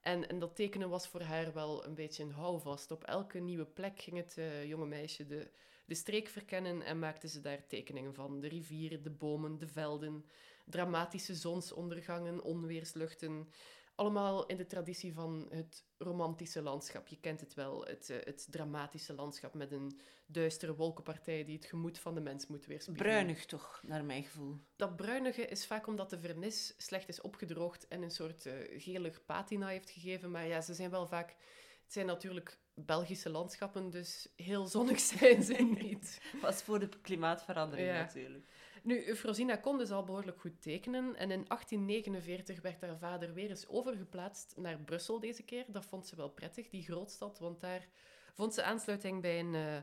En, 0.00 0.28
en 0.28 0.38
dat 0.38 0.56
tekenen 0.56 0.88
was 0.88 1.08
voor 1.08 1.22
haar 1.22 1.52
wel 1.52 1.84
een 1.84 1.94
beetje 1.94 2.22
een 2.22 2.32
houvast. 2.32 2.90
Op 2.90 3.04
elke 3.04 3.38
nieuwe 3.38 3.66
plek 3.66 4.00
ging 4.00 4.16
het 4.16 4.38
eh, 4.38 4.64
jonge 4.64 4.86
meisje 4.86 5.26
de, 5.26 5.50
de 5.90 5.96
streek 5.96 6.28
verkennen 6.28 6.82
en 6.82 6.98
maakte 6.98 7.28
ze 7.28 7.40
daar 7.40 7.66
tekeningen 7.66 8.14
van. 8.14 8.40
De 8.40 8.48
rivieren, 8.48 9.02
de 9.02 9.10
bomen, 9.10 9.58
de 9.58 9.66
velden, 9.66 10.24
dramatische 10.64 11.34
zonsondergangen, 11.34 12.42
onweersluchten. 12.42 13.48
Allemaal 13.94 14.46
in 14.46 14.56
de 14.56 14.66
traditie 14.66 15.12
van 15.12 15.46
het 15.50 15.84
romantische 15.98 16.62
landschap. 16.62 17.08
Je 17.08 17.20
kent 17.20 17.40
het 17.40 17.54
wel, 17.54 17.84
het, 17.84 18.10
eh, 18.10 18.16
het 18.24 18.46
dramatische 18.50 19.14
landschap 19.14 19.54
met 19.54 19.72
een 19.72 20.00
duistere 20.26 20.74
wolkenpartij 20.74 21.44
die 21.44 21.56
het 21.56 21.64
gemoed 21.64 21.98
van 21.98 22.14
de 22.14 22.20
mens 22.20 22.46
moet 22.46 22.66
weerspiegelen. 22.66 23.10
Bruinig 23.10 23.46
toch, 23.46 23.80
naar 23.82 24.04
mijn 24.04 24.22
gevoel. 24.22 24.56
Dat 24.76 24.96
bruinige 24.96 25.46
is 25.46 25.66
vaak 25.66 25.86
omdat 25.86 26.10
de 26.10 26.20
vernis 26.20 26.74
slecht 26.76 27.08
is 27.08 27.20
opgedroogd 27.20 27.88
en 27.88 28.02
een 28.02 28.10
soort 28.10 28.46
eh, 28.46 28.54
gelig 28.80 29.24
patina 29.24 29.68
heeft 29.68 29.90
gegeven. 29.90 30.30
Maar 30.30 30.46
ja, 30.46 30.60
ze 30.60 30.74
zijn 30.74 30.90
wel 30.90 31.06
vaak... 31.06 31.36
Het 31.82 31.92
zijn 31.98 32.06
natuurlijk 32.06 32.59
Belgische 32.86 33.30
landschappen, 33.30 33.90
dus 33.90 34.28
heel 34.36 34.66
zonnig 34.66 35.00
zijn 35.18 35.42
ze 35.42 35.54
niet. 35.80 36.20
Was 36.40 36.62
voor 36.62 36.78
de 36.78 36.88
klimaatverandering 37.02 37.88
Ja. 37.88 37.98
natuurlijk. 38.00 38.44
Nu, 38.82 39.06
Eufrosina 39.06 39.56
kon 39.56 39.78
dus 39.78 39.90
al 39.90 40.04
behoorlijk 40.04 40.40
goed 40.40 40.62
tekenen. 40.62 41.16
En 41.16 41.30
in 41.30 41.44
1849 41.48 42.60
werd 42.62 42.80
haar 42.80 42.98
vader 42.98 43.34
weer 43.34 43.50
eens 43.50 43.68
overgeplaatst 43.68 44.54
naar 44.56 44.78
Brussel 44.78 45.20
deze 45.20 45.42
keer. 45.42 45.64
Dat 45.68 45.86
vond 45.86 46.06
ze 46.06 46.16
wel 46.16 46.28
prettig, 46.30 46.68
die 46.68 46.82
grootstad. 46.82 47.38
Want 47.38 47.60
daar 47.60 47.88
vond 48.34 48.54
ze 48.54 48.62
aansluiting 48.62 49.20
bij 49.20 49.38
een 49.40 49.54
eh, 49.54 49.76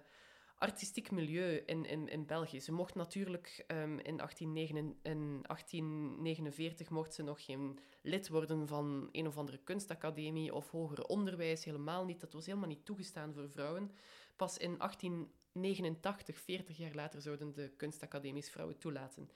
artistiek 0.57 1.11
milieu 1.11 1.63
in, 1.65 1.85
in, 1.85 2.07
in 2.07 2.25
België. 2.25 2.61
Ze 2.61 2.71
mocht 2.71 2.95
natuurlijk 2.95 3.63
ehm, 3.67 3.99
in, 3.99 4.17
1849, 4.17 5.11
in 5.11 5.43
1849 5.47 6.89
mocht 6.89 7.13
ze 7.13 7.23
nog 7.23 7.45
geen 7.45 7.79
lid 8.01 8.29
worden 8.29 8.67
van 8.67 9.09
een 9.11 9.27
of 9.27 9.37
andere 9.37 9.57
kunstacademie 9.57 10.53
of 10.53 10.69
hoger 10.69 11.03
onderwijs. 11.03 11.63
Helemaal 11.63 12.05
niet. 12.05 12.19
Dat 12.19 12.33
was 12.33 12.45
helemaal 12.45 12.67
niet 12.67 12.85
toegestaan 12.85 13.33
voor 13.33 13.49
vrouwen. 13.49 13.91
Pas 14.35 14.57
in 14.57 14.77
1889, 14.77 16.37
40 16.37 16.77
jaar 16.77 16.95
later, 16.95 17.21
zouden 17.21 17.53
de 17.53 17.71
kunstacademies 17.77 18.49
vrouwen 18.49 18.77
toelaten. 18.77 19.29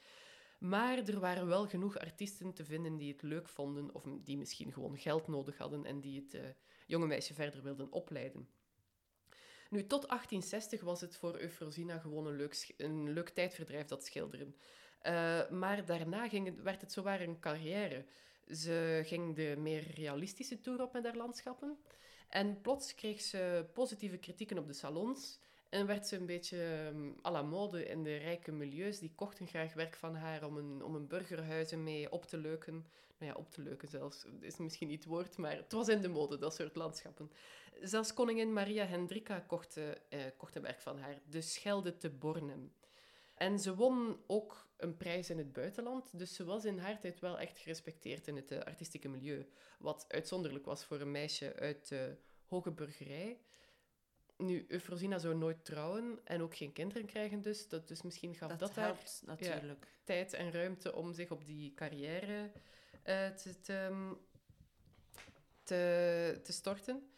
Maar 0.60 0.98
er 0.98 1.20
waren 1.20 1.48
wel 1.48 1.68
genoeg 1.68 1.98
artiesten 1.98 2.54
te 2.54 2.66
vinden 2.66 2.98
die 2.98 3.12
het 3.12 3.22
leuk 3.22 3.48
vonden, 3.48 3.96
of 3.96 4.04
die 4.24 4.38
misschien 4.38 4.72
gewoon 4.72 4.98
geld 4.98 5.28
nodig 5.28 5.58
hadden 5.58 5.86
en 5.86 6.00
die 6.00 6.22
het 6.22 6.34
eh, 6.34 6.42
jonge 6.88 7.08
meisje 7.08 7.34
verder 7.34 7.64
wilden 7.64 7.92
opleiden. 7.92 8.48
Nu, 9.72 9.88
tot 9.88 10.08
1860 10.08 10.82
was 10.82 11.02
het 11.02 11.18
voor 11.18 11.36
Eufrosina 11.36 11.98
gewoon 11.98 12.28
een 12.28 12.36
leuk, 12.36 12.74
een 12.78 13.14
leuk 13.14 13.30
tijdverdrijf, 13.30 13.88
dat 13.88 14.06
schilderen. 14.06 14.56
Eh, 15.00 15.50
maar 15.50 15.86
daarna 15.86 16.30
ging 16.30 16.46
het, 16.46 16.62
werd 16.62 16.82
het 16.82 16.92
zowaar 16.92 17.22
een 17.22 17.40
carrière. 17.40 18.06
Ze 18.48 19.02
ging 19.06 19.36
de 19.36 19.56
meer 19.58 19.92
realistische 19.96 20.62
toer 20.62 20.82
op 20.82 20.94
met 20.94 21.04
haar 21.04 21.16
landschappen. 21.16 21.78
En 22.30 22.62
plots 22.62 22.96
kreeg 22.96 23.22
ze 23.22 23.70
positieve 23.74 24.18
kritieken 24.18 24.58
op 24.58 24.68
de 24.68 24.74
salons. 24.74 25.40
En 25.72 25.86
werd 25.86 26.08
ze 26.08 26.16
een 26.16 26.26
beetje 26.26 26.64
ehm, 26.64 27.12
à 27.26 27.32
la 27.32 27.42
mode 27.42 27.86
in 27.86 28.04
de 28.04 28.18
rijke 28.18 28.52
milieus. 28.52 29.00
Die 29.00 29.16
kochten 29.16 29.48
graag 29.48 29.74
werk 29.74 29.96
van 29.96 30.16
haar 30.16 30.44
om 30.44 30.58
een, 30.58 30.84
om 30.84 30.96
een 30.96 31.08
burgerhuizen 31.08 31.84
mee 31.84 32.12
op 32.12 32.26
te 32.26 32.38
leuken. 32.38 32.86
Nou 33.18 33.32
ja, 33.32 33.38
op 33.38 33.50
te 33.50 33.62
leuken 33.62 33.88
zelfs, 33.88 34.26
is 34.40 34.58
misschien 34.58 34.88
niet 34.88 35.00
het 35.04 35.08
woord, 35.08 35.38
maar 35.38 35.56
het 35.56 35.72
was 35.72 35.88
in 35.88 36.02
de 36.02 36.08
mode, 36.08 36.38
dat 36.38 36.56
soort 36.56 36.76
landschappen. 36.76 37.32
Zelfs 37.82 38.14
koningin 38.14 38.54
Maria 38.54 38.86
Hendrika 38.86 39.40
kocht, 39.40 39.78
eh, 39.78 40.20
kocht 40.38 40.56
een 40.56 40.62
werk 40.62 40.82
van 40.82 41.00
haar, 41.00 41.22
De 41.30 41.42
Schelde 41.42 41.98
te 41.98 42.10
Bornem. 42.10 42.74
En 43.36 43.60
ze 43.60 43.76
won 43.76 44.18
ook 44.28 44.68
een 44.78 44.98
prijs 44.98 45.30
in 45.30 45.38
het 45.38 45.54
buitenland, 45.54 46.18
dus 46.18 46.36
ze 46.36 46.46
was 46.46 46.66
in 46.66 46.78
haar 46.78 47.00
tijd 47.00 47.20
wel 47.20 47.40
echt 47.40 47.58
gerespecteerd 47.58 48.28
in 48.28 48.36
het 48.36 48.52
eh, 48.52 48.60
artistieke 48.60 49.10
milieu. 49.10 49.48
Wat 49.80 50.06
uitzonderlijk 50.08 50.66
was 50.66 50.86
voor 50.86 51.02
een 51.02 51.12
meisje 51.12 51.56
uit 51.56 51.88
de 51.88 52.18
hoge 52.46 52.72
burgerij. 52.72 53.40
Nu, 54.42 54.66
Eufrosina 54.68 55.18
zou 55.18 55.36
nooit 55.36 55.66
trouwen 55.66 56.20
en 56.24 56.42
ook 56.42 56.56
geen 56.56 56.74
kinderen 56.74 57.06
krijgen, 57.06 57.42
dus, 57.42 57.68
dat, 57.68 57.88
dus 57.88 58.02
misschien 58.02 58.36
gaf 58.36 58.50
dat, 58.50 58.60
Dat 58.60 58.76
haar 58.76 58.98
natuurlijk. 59.26 59.88
tijd 60.04 60.34
en 60.34 60.52
ruimte 60.52 60.96
om 60.96 61.14
zich 61.14 61.32
op 61.32 61.46
die 61.46 61.74
carrière 61.74 62.52
eh, 63.04 63.28
te, 63.28 63.60
te, 63.62 64.12
te, 65.64 66.40
te 66.44 66.52
storten. 66.52 67.12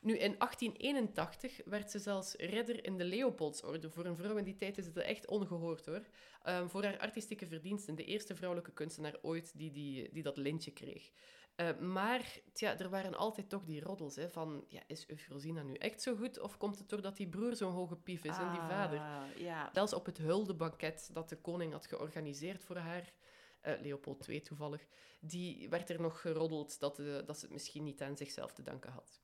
Nu, 0.00 0.12
in 0.12 0.34
1881 0.38 1.60
werd 1.64 1.90
ze 1.90 1.98
zelfs 1.98 2.34
ridder 2.34 2.84
in 2.84 2.96
de 2.96 3.04
Leopoldsorde. 3.04 3.90
Voor 3.90 4.04
een 4.04 4.16
vrouw 4.16 4.36
in 4.36 4.44
die 4.44 4.56
tijd 4.56 4.78
is 4.78 4.86
het 4.86 4.96
echt 4.96 5.26
ongehoord, 5.26 5.86
hoor. 5.86 6.02
Ehm, 6.42 6.68
voor 6.68 6.84
haar 6.84 6.98
artistieke 6.98 7.46
verdiensten. 7.46 7.94
De 7.94 8.04
eerste 8.04 8.34
vrouwelijke 8.34 8.72
kunstenaar 8.72 9.16
ooit 9.22 9.52
die, 9.58 9.70
die, 9.70 10.12
die 10.12 10.22
dat 10.22 10.36
lintje 10.36 10.72
kreeg. 10.72 11.10
Eh, 11.58 11.78
maar 11.78 12.38
tja, 12.52 12.78
er 12.78 12.88
waren 12.88 13.14
altijd 13.14 13.48
toch 13.48 13.64
die 13.64 13.80
roddels. 13.80 14.16
Hè, 14.16 14.30
van, 14.30 14.64
ja, 14.68 14.82
is 14.86 15.08
Eufrosina 15.08 15.62
nu 15.62 15.74
echt 15.74 16.02
zo 16.02 16.16
goed? 16.16 16.40
Of 16.40 16.56
komt 16.56 16.78
het 16.78 16.88
doordat 16.88 17.16
die 17.16 17.28
broer 17.28 17.56
zo'n 17.56 17.72
hoge 17.72 17.96
pief 17.96 18.24
is 18.24 18.36
en 18.38 18.50
die 18.50 18.60
vader? 18.60 18.98
Ah, 18.98 19.22
Ja. 19.36 19.70
Zelfs 19.72 19.92
op 19.92 20.06
het 20.06 20.18
huldebanket 20.18 21.10
dat 21.12 21.28
de 21.28 21.36
koning 21.36 21.72
had 21.72 21.86
georganiseerd 21.86 22.64
voor 22.64 22.76
haar, 22.76 23.12
eh, 23.60 23.80
Leopold 23.80 24.28
II 24.28 24.40
toevallig, 24.42 24.86
die 25.20 25.68
werd 25.68 25.90
er 25.90 26.00
nog 26.00 26.20
geroddeld 26.20 26.80
dat, 26.80 26.98
eh, 26.98 27.06
dat 27.26 27.38
ze 27.38 27.44
het 27.44 27.52
misschien 27.52 27.84
niet 27.84 28.02
aan 28.02 28.16
zichzelf 28.16 28.52
te 28.52 28.62
danken 28.62 28.90
had. 28.90 29.20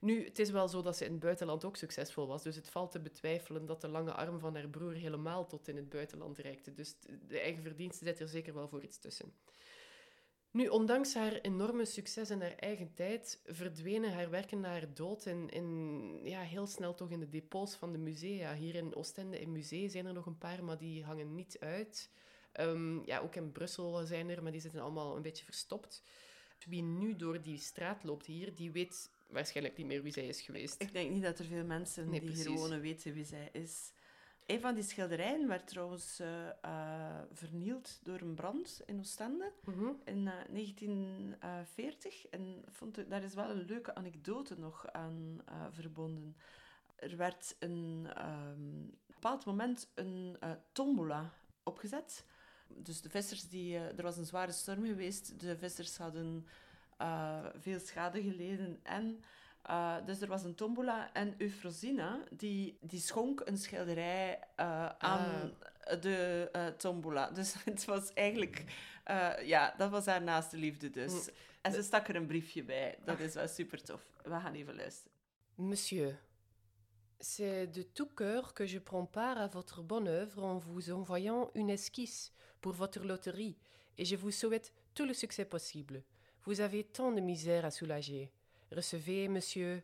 Nu, 0.00 0.24
het 0.24 0.38
is 0.38 0.50
wel 0.50 0.68
zo 0.68 0.82
dat 0.82 0.96
ze 0.96 1.04
in 1.04 1.10
het 1.10 1.20
buitenland 1.20 1.64
ook 1.64 1.76
succesvol 1.76 2.26
was, 2.26 2.42
dus 2.42 2.56
het 2.56 2.68
valt 2.68 2.90
te 2.90 3.00
betwijfelen 3.00 3.66
dat 3.66 3.80
de 3.80 3.88
lange 3.88 4.12
arm 4.12 4.38
van 4.38 4.54
haar 4.54 4.68
broer 4.68 4.92
helemaal 4.92 5.46
tot 5.46 5.68
in 5.68 5.76
het 5.76 5.88
buitenland 5.88 6.38
reikte. 6.38 6.74
Dus 6.74 6.96
de 7.28 7.40
eigen 7.40 7.62
verdienste 7.62 8.04
zit 8.04 8.20
er 8.20 8.28
zeker 8.28 8.54
wel 8.54 8.68
voor 8.68 8.82
iets 8.82 8.98
tussen. 8.98 9.32
Nu, 10.50 10.68
ondanks 10.68 11.14
haar 11.14 11.32
enorme 11.32 11.84
succes 11.84 12.30
in 12.30 12.40
haar 12.40 12.54
eigen 12.54 12.94
tijd, 12.94 13.40
verdwenen 13.46 14.12
haar 14.12 14.30
werken 14.30 14.60
na 14.60 14.68
haar 14.68 14.94
dood 14.94 15.26
in, 15.26 16.20
ja, 16.24 16.40
heel 16.40 16.66
snel 16.66 16.94
toch 16.94 17.10
in 17.10 17.20
de 17.20 17.28
depots 17.28 17.74
van 17.74 17.92
de 17.92 17.98
musea. 17.98 18.54
Hier 18.54 18.74
in 18.74 18.94
Oostende 18.94 19.40
in 19.40 19.52
musee 19.52 19.88
zijn 19.88 20.06
er 20.06 20.12
nog 20.12 20.26
een 20.26 20.38
paar, 20.38 20.64
maar 20.64 20.78
die 20.78 21.04
hangen 21.04 21.34
niet 21.34 21.56
uit. 21.60 22.10
Ehm, 22.52 23.04
ja, 23.04 23.18
ook 23.18 23.34
in 23.34 23.52
Brussel 23.52 24.06
zijn 24.06 24.28
er, 24.28 24.42
maar 24.42 24.52
die 24.52 24.60
zitten 24.60 24.80
allemaal 24.80 25.16
een 25.16 25.22
beetje 25.22 25.44
verstopt. 25.44 26.02
Wie 26.66 26.82
nu 26.82 27.16
door 27.16 27.42
die 27.42 27.58
straat 27.58 28.04
loopt 28.04 28.26
hier, 28.26 28.54
die 28.54 28.70
weet 28.72 29.10
waarschijnlijk 29.26 29.76
niet 29.76 29.86
meer 29.86 30.02
wie 30.02 30.12
zij 30.12 30.26
is 30.26 30.40
geweest. 30.40 30.82
Ik 30.82 30.92
denk 30.92 31.10
niet 31.10 31.22
dat 31.22 31.38
er 31.38 31.44
veel 31.44 31.64
mensen 31.64 32.10
Nee, 32.10 32.20
die 32.20 32.28
precies. 32.28 32.46
hier 32.46 32.56
wonen 32.56 32.80
weten 32.80 33.12
wie 33.12 33.24
zij 33.24 33.48
is. 33.52 33.92
Een 34.48 34.60
van 34.60 34.74
die 34.74 34.82
schilderijen 34.84 35.48
werd 35.48 35.66
trouwens 35.66 36.20
eh, 36.20 36.48
eh, 36.48 37.20
vernield 37.32 38.00
door 38.02 38.20
een 38.20 38.34
brand 38.34 38.82
in 38.86 38.98
Oostende 38.98 39.52
Mhm. 39.64 39.90
in 40.04 40.26
eh, 40.28 40.34
1940. 40.50 42.26
En 42.26 42.64
vond 42.70 42.98
ik, 42.98 43.10
daar 43.10 43.22
is 43.22 43.34
wel 43.34 43.50
een 43.50 43.64
leuke 43.64 43.94
anekdote 43.94 44.58
nog 44.58 44.92
aan 44.92 45.40
eh, 45.44 45.64
verbonden. 45.70 46.36
Er 46.96 47.16
werd 47.16 47.56
een 47.58 48.06
ehm, 48.14 48.82
op 48.82 48.96
een 49.06 49.14
bepaald 49.14 49.44
moment 49.44 49.88
een 49.94 50.36
eh, 50.40 50.50
tombola 50.72 51.32
opgezet. 51.62 52.24
Dus 52.68 53.00
de 53.00 53.08
vissers, 53.10 53.48
die, 53.48 53.76
eh, 53.76 53.98
er 53.98 54.02
was 54.02 54.16
een 54.16 54.24
zware 54.24 54.52
storm 54.52 54.84
geweest. 54.84 55.40
De 55.40 55.56
vissers 55.58 55.96
hadden 55.96 56.46
eh, 56.96 57.46
veel 57.58 57.78
schade 57.78 58.22
geleden. 58.22 58.80
En, 58.82 59.20
eh, 59.68 59.96
dus 60.04 60.20
er 60.20 60.28
was 60.28 60.44
een 60.44 60.54
tombola. 60.54 61.12
En 61.12 61.34
Eufrosina, 61.38 62.24
die, 62.30 62.78
die 62.80 63.00
schonk 63.00 63.42
een 63.44 63.58
schilderij 63.58 64.38
eh, 64.56 64.88
aan 64.88 65.52
de 66.00 66.48
eh, 66.52 66.66
tombola. 66.66 67.30
Dus 67.30 67.54
het 67.64 67.84
was 67.84 68.12
eigenlijk... 68.12 68.64
ja, 69.44 69.74
dat 69.76 69.90
was 69.90 70.06
haar 70.06 70.22
naaste 70.22 70.56
liefde 70.56 70.90
dus. 70.90 71.12
Mm. 71.12 71.34
En 71.62 71.72
ze 71.72 71.82
stak 71.82 72.08
er 72.08 72.16
een 72.16 72.26
briefje 72.26 72.64
bij. 72.64 72.98
Dat 73.04 73.18
is 73.18 73.34
wel 73.34 73.48
super 73.48 73.82
tof. 73.82 74.06
We 74.22 74.30
gaan 74.30 74.54
even 74.54 74.76
luisteren. 74.76 75.12
Monsieur, 75.54 76.18
c'est 77.18 77.74
de 77.74 77.92
tout 77.92 78.14
cœur 78.14 78.52
que 78.52 78.66
je 78.66 78.80
prends 78.80 79.10
part 79.10 79.38
à 79.38 79.48
votre 79.48 79.82
bonne 79.82 80.08
œuvre 80.08 80.44
en 80.44 80.58
vous 80.58 80.90
envoyant 80.90 81.50
une 81.54 81.70
esquisse 81.70 82.32
pour 82.60 82.72
votre 82.72 83.04
loterie 83.04 83.56
et 83.96 84.04
je 84.04 84.16
vous 84.16 84.30
souhaite 84.30 84.72
tout 84.94 85.06
le 85.06 85.14
succès 85.14 85.44
possible. 85.44 86.02
Vous 86.44 86.60
avez 86.60 86.84
tant 86.84 87.12
de 87.12 87.20
misère 87.20 87.64
à 87.64 87.70
soulager. 87.70 88.30
Recevez, 88.70 89.28
monsieur 89.28 89.82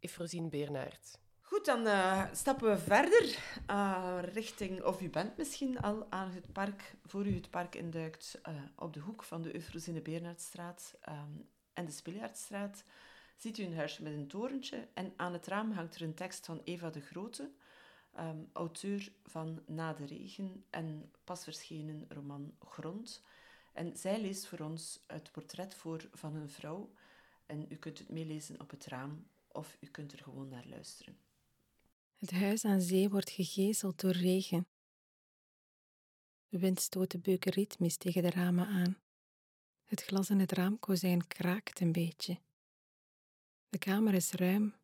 Efrosine 0.00 0.48
Bernard. 0.48 1.18
Goed, 1.40 1.64
dan 1.64 1.86
eh, 1.86 2.24
stappen 2.32 2.70
we 2.70 2.78
verder 2.78 3.38
eh, 3.66 4.18
richting, 4.32 4.82
of 4.82 5.00
u 5.00 5.10
bent 5.10 5.36
misschien 5.36 5.80
al 5.80 6.06
aan 6.10 6.30
het 6.30 6.52
park, 6.52 6.94
voor 7.06 7.26
u 7.26 7.34
het 7.34 7.50
park 7.50 7.74
induikt, 7.74 8.38
eh, 8.42 8.54
op 8.76 8.92
de 8.92 9.00
hoek 9.00 9.22
van 9.22 9.42
de 9.42 9.54
Eufrosine 9.54 10.00
Bernhardstraat 10.00 10.94
ehm, 11.00 11.30
en 11.72 11.84
de 11.84 11.90
Spiljaardstraat, 11.90 12.84
ziet 13.36 13.58
u 13.58 13.64
een 13.64 13.76
huisje 13.76 14.02
met 14.02 14.12
een 14.12 14.28
torentje 14.28 14.88
en 14.94 15.12
aan 15.16 15.32
het 15.32 15.46
raam 15.46 15.72
hangt 15.72 15.94
er 15.94 16.02
een 16.02 16.14
tekst 16.14 16.46
van 16.46 16.60
Eva 16.64 16.90
de 16.90 17.00
Grote, 17.00 17.50
ehm, 18.14 18.38
auteur 18.52 19.12
van 19.24 19.62
Na 19.66 19.92
de 19.92 20.06
Regen 20.06 20.64
en 20.70 21.10
pas 21.24 21.44
verschenen 21.44 22.06
roman 22.08 22.54
Grond. 22.68 23.22
En 23.72 23.96
zij 23.96 24.20
leest 24.20 24.46
voor 24.46 24.58
ons 24.58 25.04
het 25.06 25.32
portret 25.32 25.74
voor 25.74 26.08
van 26.12 26.34
een 26.34 26.50
vrouw 26.50 26.92
en 27.46 27.66
u 27.68 27.76
kunt 27.76 27.98
het 27.98 28.08
meelezen 28.08 28.60
op 28.60 28.70
het 28.70 28.86
raam 28.86 29.26
of 29.48 29.76
u 29.80 29.86
kunt 29.86 30.12
er 30.12 30.18
gewoon 30.18 30.48
naar 30.48 30.66
luisteren. 30.66 31.18
Het 32.16 32.30
huis 32.30 32.64
aan 32.64 32.80
zee 32.80 33.08
wordt 33.08 33.30
gegezeld 33.30 34.00
door 34.00 34.12
regen. 34.12 34.66
De 36.48 36.58
wind 36.58 36.80
stoot 36.80 37.10
de 37.10 37.18
beuken 37.18 37.52
ritmisch 37.52 37.96
tegen 37.96 38.22
de 38.22 38.30
ramen 38.30 38.66
aan. 38.66 38.96
Het 39.84 40.02
glas 40.02 40.30
in 40.30 40.38
het 40.38 40.52
raamkozijn 40.52 41.26
kraakt 41.26 41.80
een 41.80 41.92
beetje. 41.92 42.40
De 43.68 43.78
kamer 43.78 44.14
is 44.14 44.32
ruim 44.32 44.74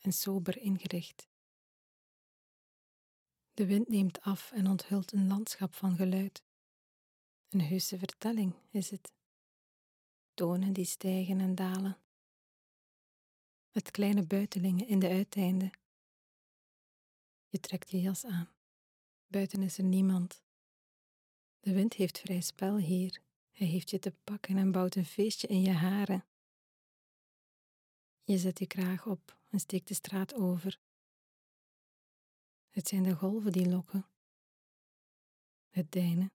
en 0.00 0.12
sober 0.12 0.58
ingericht. 0.58 1.28
De 3.54 3.66
wind 3.66 3.88
neemt 3.88 4.20
af 4.20 4.52
en 4.52 4.66
onthult 4.66 5.12
een 5.12 5.26
landschap 5.26 5.74
van 5.74 5.96
geluid. 5.96 6.44
Een 7.48 7.60
heuse 7.60 7.98
vertelling 7.98 8.54
is 8.70 8.90
het. 8.90 9.12
Tonen 10.34 10.72
die 10.72 10.84
stijgen 10.84 11.40
en 11.40 11.54
dalen. 11.54 11.98
Met 13.76 13.90
kleine 13.90 14.26
buitelingen 14.26 14.88
in 14.88 14.98
de 14.98 15.08
uiteinden. 15.08 15.70
Je 17.48 17.60
trekt 17.60 17.90
je 17.90 18.00
jas 18.00 18.24
aan. 18.24 18.54
Buiten 19.26 19.62
is 19.62 19.78
er 19.78 19.84
niemand. 19.84 20.44
De 21.60 21.72
wind 21.72 21.94
heeft 21.94 22.18
vrij 22.18 22.40
spel 22.40 22.76
hier. 22.76 23.22
Hij 23.50 23.66
heeft 23.66 23.90
je 23.90 23.98
te 23.98 24.12
pakken 24.24 24.56
en 24.56 24.72
bouwt 24.72 24.94
een 24.94 25.04
feestje 25.04 25.46
in 25.46 25.60
je 25.60 25.72
haren. 25.72 26.26
Je 28.22 28.38
zet 28.38 28.58
je 28.58 28.66
kraag 28.66 29.06
op 29.06 29.38
en 29.50 29.60
steekt 29.60 29.88
de 29.88 29.94
straat 29.94 30.34
over. 30.34 30.80
Het 32.70 32.88
zijn 32.88 33.02
de 33.02 33.14
golven 33.14 33.52
die 33.52 33.68
lokken. 33.68 34.06
Het 35.68 35.92
deinen. 35.92 36.32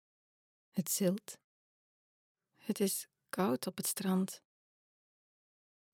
Het 0.70 0.90
zilt. 0.90 1.38
Het 2.56 2.80
is 2.80 3.08
koud 3.28 3.66
op 3.66 3.76
het 3.76 3.86
strand. 3.86 4.42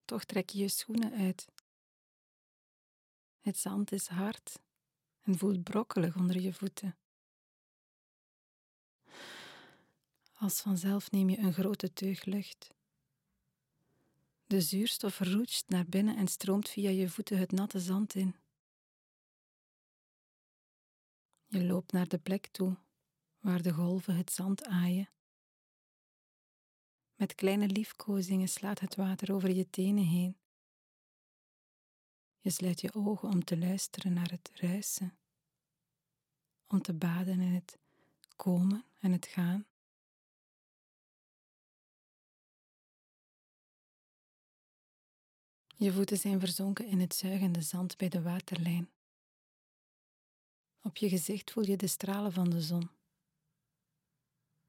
Toch 0.05 0.25
trek 0.25 0.51
je 0.51 0.59
je 0.59 0.69
schoenen 0.69 1.13
uit. 1.13 1.49
Het 3.41 3.59
zand 3.59 3.93
is 3.93 4.07
hard 4.07 4.59
en 5.21 5.39
voelt 5.39 5.63
brokkelig 5.63 6.17
onder 6.17 6.41
je 6.41 6.53
voeten. 6.53 6.97
Als 10.33 10.61
vanzelf 10.61 11.11
neem 11.11 11.29
je 11.29 11.39
een 11.39 11.53
grote 11.53 11.93
teug 11.93 12.25
lucht. 12.25 12.75
De 14.47 14.61
zuurstof 14.61 15.19
roetst 15.19 15.69
naar 15.69 15.87
binnen 15.87 16.17
en 16.17 16.29
stroomt 16.29 16.69
via 16.69 16.91
je 16.91 17.09
voeten 17.09 17.39
het 17.39 17.53
natte 17.53 17.81
zand 17.81 18.15
in. 18.15 18.35
Je 21.47 21.65
loopt 21.65 21.93
naar 21.93 22.09
de 22.09 22.19
plek 22.19 22.47
toe 22.47 22.77
waar 23.41 23.63
de 23.63 23.73
golven 23.73 24.17
het 24.17 24.33
zand 24.33 24.65
aaien. 24.65 25.09
Met 27.15 27.35
kleine 27.35 27.67
liefkozingen 27.67 28.49
slaat 28.49 28.81
het 28.81 28.95
water 28.95 29.35
over 29.35 29.51
je 29.51 29.71
tenen 29.71 30.05
heen. 30.05 30.37
Je 32.39 32.51
sluit 32.51 32.81
je 32.81 32.95
ogen 32.95 33.29
om 33.29 33.45
te 33.45 33.59
luisteren 33.59 34.13
naar 34.13 34.31
het 34.31 34.51
ruisen, 34.55 35.19
om 36.67 36.83
te 36.83 36.93
baden 36.93 37.41
in 37.41 37.53
het 37.53 37.79
komen 38.37 38.85
en 39.01 39.13
het 39.13 39.27
gaan. 39.27 39.67
Je 45.77 45.93
voeten 45.93 46.17
zijn 46.17 46.41
verzonken 46.41 46.87
in 46.87 47.01
het 47.01 47.15
zuigende 47.15 47.63
zand 47.63 47.97
bij 47.97 48.09
de 48.09 48.23
waterlijn. 48.23 48.91
Op 50.83 50.97
je 50.97 51.09
gezicht 51.09 51.51
voel 51.51 51.65
je 51.65 51.77
de 51.77 51.87
stralen 51.87 52.33
van 52.33 52.51
de 52.51 52.61
zon. 52.61 52.91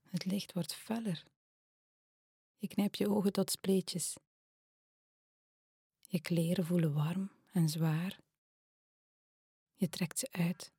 Het 0.10 0.26
licht 0.26 0.54
wordt 0.54 0.74
feller. 0.74 1.24
Je 2.58 2.68
knijpt 2.68 2.98
je 2.98 3.10
ogen 3.10 3.32
tot 3.32 3.52
spleetjes. 3.52 4.18
Je 6.08 6.20
kleren 6.22 6.66
voelen 6.66 6.94
warm 6.94 7.32
en 7.52 7.70
zwaar. 7.70 8.20
Je 9.74 9.90
trekt 9.90 10.20
ze 10.20 10.28
uit. 10.32 10.74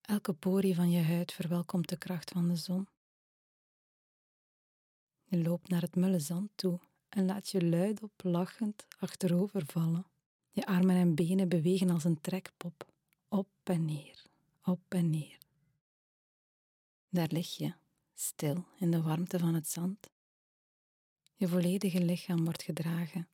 Elke 0.00 0.32
porie 0.32 0.74
van 0.74 0.90
je 0.90 1.02
huid 1.02 1.32
verwelkomt 1.32 1.88
de 1.88 1.96
kracht 1.96 2.30
van 2.30 2.48
de 2.48 2.56
zon. 2.56 2.88
Je 5.24 5.42
loopt 5.42 5.68
naar 5.68 5.80
het 5.80 5.96
mulle 5.96 6.18
zand 6.20 6.50
toe 6.54 6.80
en 7.08 7.26
laat 7.26 7.48
je 7.48 7.64
luidop 7.64 8.22
lachend 8.22 8.86
achterover 8.98 9.66
vallen. 9.66 10.06
Je 10.50 10.66
armen 10.66 10.96
en 10.96 11.14
benen 11.14 11.48
bewegen 11.48 11.90
als 11.90 12.04
een 12.04 12.20
trekpop, 12.20 12.92
op 13.28 13.48
en 13.62 13.84
neer, 13.84 14.22
op 14.64 14.80
en 14.88 15.10
neer. 15.10 15.38
Daar 17.08 17.28
lig 17.30 17.56
je, 17.56 17.74
stil 18.20 18.64
in 18.78 18.90
de 18.90 19.02
warmte 19.02 19.38
van 19.38 19.54
het 19.54 19.68
zand. 19.68 20.10
Je 21.34 21.48
volledige 21.48 22.04
lichaam 22.04 22.44
wordt 22.44 22.62
gedragen. 22.62 23.28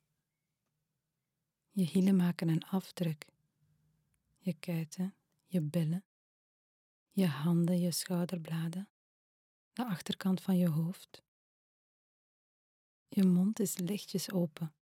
Je 1.71 1.83
hielen 1.83 2.15
maken 2.15 2.47
een 2.47 2.63
afdruk. 2.63 3.25
Je 4.37 4.53
kuiten, 4.53 5.15
je 5.45 5.61
billen, 5.61 6.05
je 7.11 7.27
handen, 7.27 7.79
je 7.79 7.91
schouderbladen, 7.91 8.89
de 9.73 9.85
achterkant 9.85 10.41
van 10.41 10.57
je 10.57 10.69
hoofd. 10.69 11.23
Je 13.07 13.23
mond 13.25 13.59
is 13.59 13.77
lichtjes 13.77 14.31
open. 14.31 14.73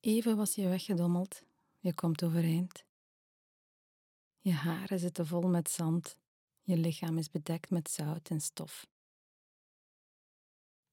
Even 0.00 0.36
was 0.36 0.54
je 0.54 0.68
weggedommeld, 0.68 1.42
je 1.78 1.94
komt 1.94 2.22
overeind. 2.22 2.84
Je 4.40 4.52
haren 4.52 4.98
zitten 4.98 5.26
vol 5.26 5.48
met 5.48 5.70
zand, 5.70 6.16
je 6.64 6.76
lichaam 6.76 7.18
is 7.18 7.30
bedekt 7.30 7.70
met 7.70 7.90
zout 7.90 8.28
en 8.28 8.40
stof. 8.40 8.86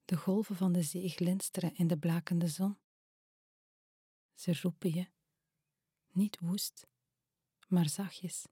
De 0.05 0.17
golven 0.17 0.55
van 0.55 0.71
de 0.71 0.83
zee 0.83 1.09
glinsteren 1.09 1.75
in 1.75 1.87
de 1.87 1.97
blakende 1.97 2.47
zon. 2.47 2.77
Ze 4.33 4.59
roepen 4.61 4.93
je, 4.93 5.11
niet 6.11 6.39
woest, 6.39 6.87
maar 7.67 7.89
zachtjes. 7.89 8.45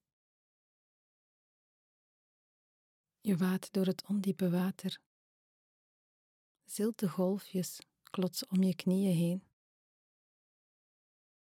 Je 3.21 3.37
waat 3.37 3.71
door 3.71 3.85
het 3.85 4.07
ondiepe 4.07 4.49
water. 4.49 5.01
Zilte 6.65 7.09
golfjes 7.09 7.79
klotsen 8.03 8.49
om 8.49 8.63
je 8.63 8.75
knieën 8.75 9.15
heen. 9.15 9.43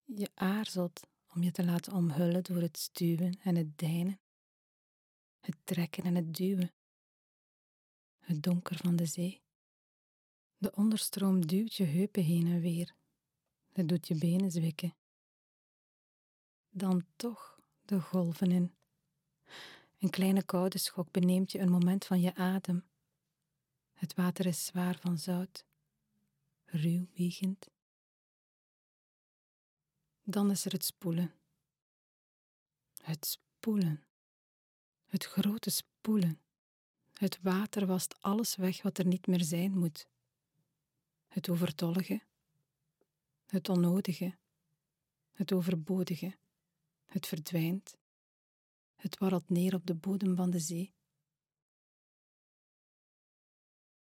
Je 0.04 0.30
aarzelt 0.34 1.00
om 1.26 1.42
je 1.42 1.50
te 1.50 1.64
laten 1.64 1.92
omhullen 1.92 2.44
door 2.44 2.60
het 2.60 2.78
stuwen 2.78 3.40
en 3.40 3.56
het 3.56 3.78
deinen, 3.78 4.19
het 5.40 5.56
trekken 5.64 6.04
en 6.04 6.14
het 6.14 6.34
duwen, 6.34 6.72
het 8.18 8.42
donker 8.42 8.76
van 8.76 8.96
de 8.96 9.06
zee. 9.06 9.42
De 10.56 10.74
onderstroom 10.74 11.46
duwt 11.46 11.74
je 11.74 11.84
heupen 11.84 12.22
heen 12.22 12.46
en 12.46 12.60
weer. 12.60 12.94
Het 13.72 13.88
doet 13.88 14.08
je 14.08 14.14
benen 14.14 14.50
zwikken. 14.50 14.94
Dan 16.70 17.06
toch 17.16 17.60
de 17.84 18.00
golven 18.00 18.50
in. 18.50 18.74
Een 19.98 20.10
kleine 20.10 20.42
koude 20.42 20.78
schok 20.78 21.10
beneemt 21.10 21.52
je 21.52 21.58
een 21.58 21.70
moment 21.70 22.04
van 22.04 22.20
je 22.20 22.34
adem. 22.34 22.84
Het 23.92 24.14
water 24.14 24.46
is 24.46 24.66
zwaar 24.66 24.98
van 24.98 25.18
zout, 25.18 25.64
ruw 26.64 27.06
wiegend. 27.14 27.70
Dan 30.22 30.50
is 30.50 30.64
er 30.64 30.72
het 30.72 30.84
spoelen. 30.84 31.34
Het 33.02 33.26
spoelen. 33.26 34.04
Het 35.10 35.24
grote 35.24 35.70
spoelen. 35.70 36.40
Het 37.12 37.38
water 37.42 37.86
wast 37.86 38.22
alles 38.22 38.56
weg 38.56 38.82
wat 38.82 38.98
er 38.98 39.06
niet 39.06 39.26
meer 39.26 39.44
zijn 39.44 39.78
moet. 39.78 40.08
Het 41.28 41.48
overtollige, 41.48 42.22
het 43.46 43.68
onnodige, 43.68 44.36
het 45.32 45.52
overbodige. 45.52 46.38
Het 47.04 47.26
verdwijnt. 47.26 47.96
Het 48.94 49.18
warrelt 49.18 49.48
neer 49.48 49.74
op 49.74 49.86
de 49.86 49.94
bodem 49.94 50.36
van 50.36 50.50
de 50.50 50.58
zee. 50.58 50.94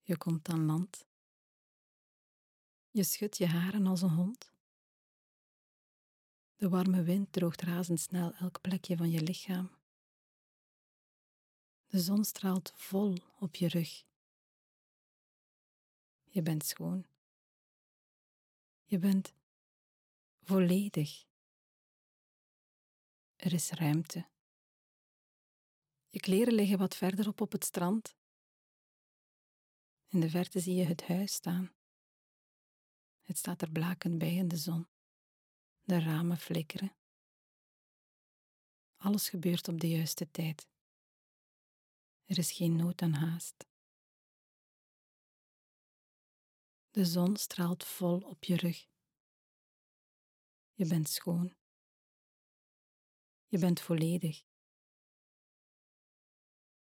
Je 0.00 0.16
komt 0.16 0.48
aan 0.48 0.64
land. 0.64 1.06
Je 2.90 3.04
schudt 3.04 3.36
je 3.36 3.46
haren 3.46 3.86
als 3.86 4.02
een 4.02 4.10
hond. 4.10 4.52
De 6.56 6.68
warme 6.68 7.02
wind 7.02 7.32
droogt 7.32 7.62
razendsnel 7.62 8.34
elk 8.34 8.60
plekje 8.60 8.96
van 8.96 9.10
je 9.10 9.22
lichaam. 9.22 9.70
De 11.92 12.00
zon 12.00 12.24
straalt 12.24 12.72
vol 12.74 13.16
op 13.38 13.54
je 13.54 13.68
rug. 13.68 14.04
Je 16.22 16.42
bent 16.42 16.64
schoon. 16.64 17.06
Je 18.84 18.98
bent 18.98 19.34
volledig. 20.42 21.26
Er 23.36 23.52
is 23.52 23.70
ruimte. 23.70 24.28
Je 26.08 26.20
kleren 26.20 26.54
liggen 26.54 26.78
wat 26.78 26.96
verderop 26.96 27.40
op 27.40 27.52
het 27.52 27.64
strand. 27.64 28.16
In 30.08 30.20
de 30.20 30.30
verte 30.30 30.60
zie 30.60 30.74
je 30.74 30.84
het 30.84 31.06
huis 31.06 31.32
staan. 31.32 31.72
Het 33.22 33.38
staat 33.38 33.62
er 33.62 33.70
blakend 33.70 34.18
bij 34.18 34.34
in 34.34 34.48
de 34.48 34.56
zon. 34.56 34.88
De 35.80 36.00
ramen 36.00 36.38
flikkeren. 36.38 36.96
Alles 38.96 39.28
gebeurt 39.28 39.68
op 39.68 39.80
de 39.80 39.88
juiste 39.88 40.30
tijd. 40.30 40.70
Er 42.32 42.38
is 42.38 42.52
geen 42.52 42.76
nood 42.76 43.02
aan 43.02 43.12
haast. 43.12 43.66
De 46.90 47.04
zon 47.04 47.36
straalt 47.36 47.84
vol 47.84 48.20
op 48.20 48.44
je 48.44 48.56
rug. 48.56 48.86
Je 50.72 50.86
bent 50.86 51.08
schoon. 51.08 51.54
Je 53.46 53.58
bent 53.58 53.80
volledig. 53.80 54.44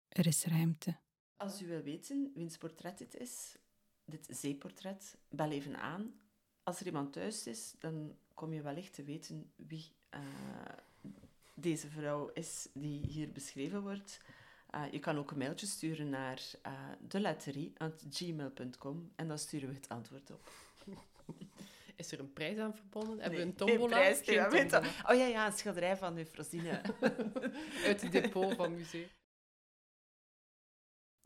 Er 0.09 0.27
is 0.27 0.45
ruimte. 0.45 1.01
Als 1.37 1.63
u 1.63 1.67
wil 1.67 1.83
weten 1.83 2.33
wiens 2.35 2.57
portret 2.57 2.99
dit 2.99 3.15
is, 3.15 3.57
dit 4.05 4.27
zeeportret, 4.31 5.19
bel 5.29 5.51
even 5.51 5.77
aan. 5.81 6.21
Als 6.63 6.81
er 6.81 6.87
iemand 6.87 7.13
thuis 7.13 7.47
is, 7.47 7.75
dan 7.79 8.19
kom 8.35 8.53
je 8.53 8.63
wellicht 8.63 8.95
te 8.95 9.05
weten 9.05 9.53
wie 9.57 9.93
uh, 10.15 10.79
deze 11.55 11.89
vrouw 11.89 12.29
is 12.29 12.69
die 12.73 13.07
hier 13.07 13.33
beschreven 13.33 13.83
wordt. 13.83 14.21
Uh, 14.75 14.83
je 14.91 14.99
kan 14.99 15.19
ook 15.19 15.31
een 15.31 15.39
mailtje 15.39 15.67
sturen 15.67 16.09
naar 16.09 16.41
uh, 16.67 16.73
deletterie.gmail.com 17.01 19.13
en 19.17 19.29
dan 19.29 19.39
sturen 19.39 19.69
we 19.69 19.75
het 19.75 19.89
antwoord 19.89 20.31
op. 20.31 20.49
Is 21.97 22.13
er 22.13 22.21
een 22.21 22.33
prijs 22.33 22.59
aan 22.59 22.75
verbonden? 22.75 23.11
Hebben 23.21 23.31
Nee, 23.31 23.41
we 23.41 23.47
een 23.47 23.55
tombola? 23.55 23.97
prijs, 23.97 24.21
Geen 24.23 24.35
je. 24.35 24.77
Oh 25.07 25.17
ja, 25.17 25.27
ja, 25.27 25.47
een 25.47 25.53
schilderij 25.53 25.97
van 25.97 26.15
de 26.15 26.27
Frosine. 26.27 26.81
Uit 27.87 28.01
het 28.03 28.13
depot 28.13 28.55
van 28.55 28.65
het 28.71 28.79
museum. 28.79 29.09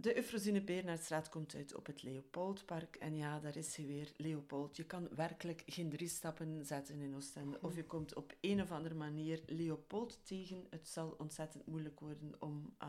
De 0.02 0.16
Eufrosine 0.16 0.60
Beernaertstraat 0.60 1.28
komt 1.28 1.54
uit 1.54 1.74
op 1.74 1.86
het 1.86 2.02
Leopoldpark. 2.02 2.96
En 2.96 3.16
ja, 3.16 3.40
daar 3.40 3.56
is 3.56 3.76
hij 3.76 3.86
weer, 3.86 4.12
Leopold. 4.16 4.76
Je 4.76 4.84
kan 4.84 5.08
werkelijk 5.14 5.62
geen 5.66 5.90
drie 5.90 6.08
stappen 6.08 6.66
zetten 6.66 7.00
in 7.00 7.14
Oostende. 7.14 7.58
Of 7.60 7.76
je 7.76 7.84
komt 7.84 8.14
op 8.14 8.34
een 8.40 8.62
of 8.62 8.70
andere 8.70 8.94
manier 8.94 9.42
Leopold 9.46 10.26
tegen. 10.26 10.66
Het 10.70 10.88
zal 10.88 11.14
ontzettend 11.18 11.66
moeilijk 11.66 12.00
worden 12.00 12.34
om 12.38 12.74
uh, 12.82 12.88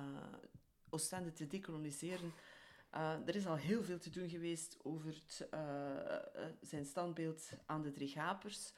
Oostende 0.89 1.33
te 1.33 1.47
decoloniseren. 1.47 2.33
Uh, 2.95 3.27
er 3.27 3.35
is 3.35 3.45
al 3.45 3.55
heel 3.55 3.83
veel 3.83 3.99
te 3.99 4.09
doen 4.09 4.29
geweest 4.29 4.77
over 4.83 5.21
uh, 5.53 6.49
zijn 6.61 6.85
standbeeld 6.85 7.49
aan 7.65 7.81
de 7.81 7.91
Drie 7.91 8.09
Gapers. 8.09 8.73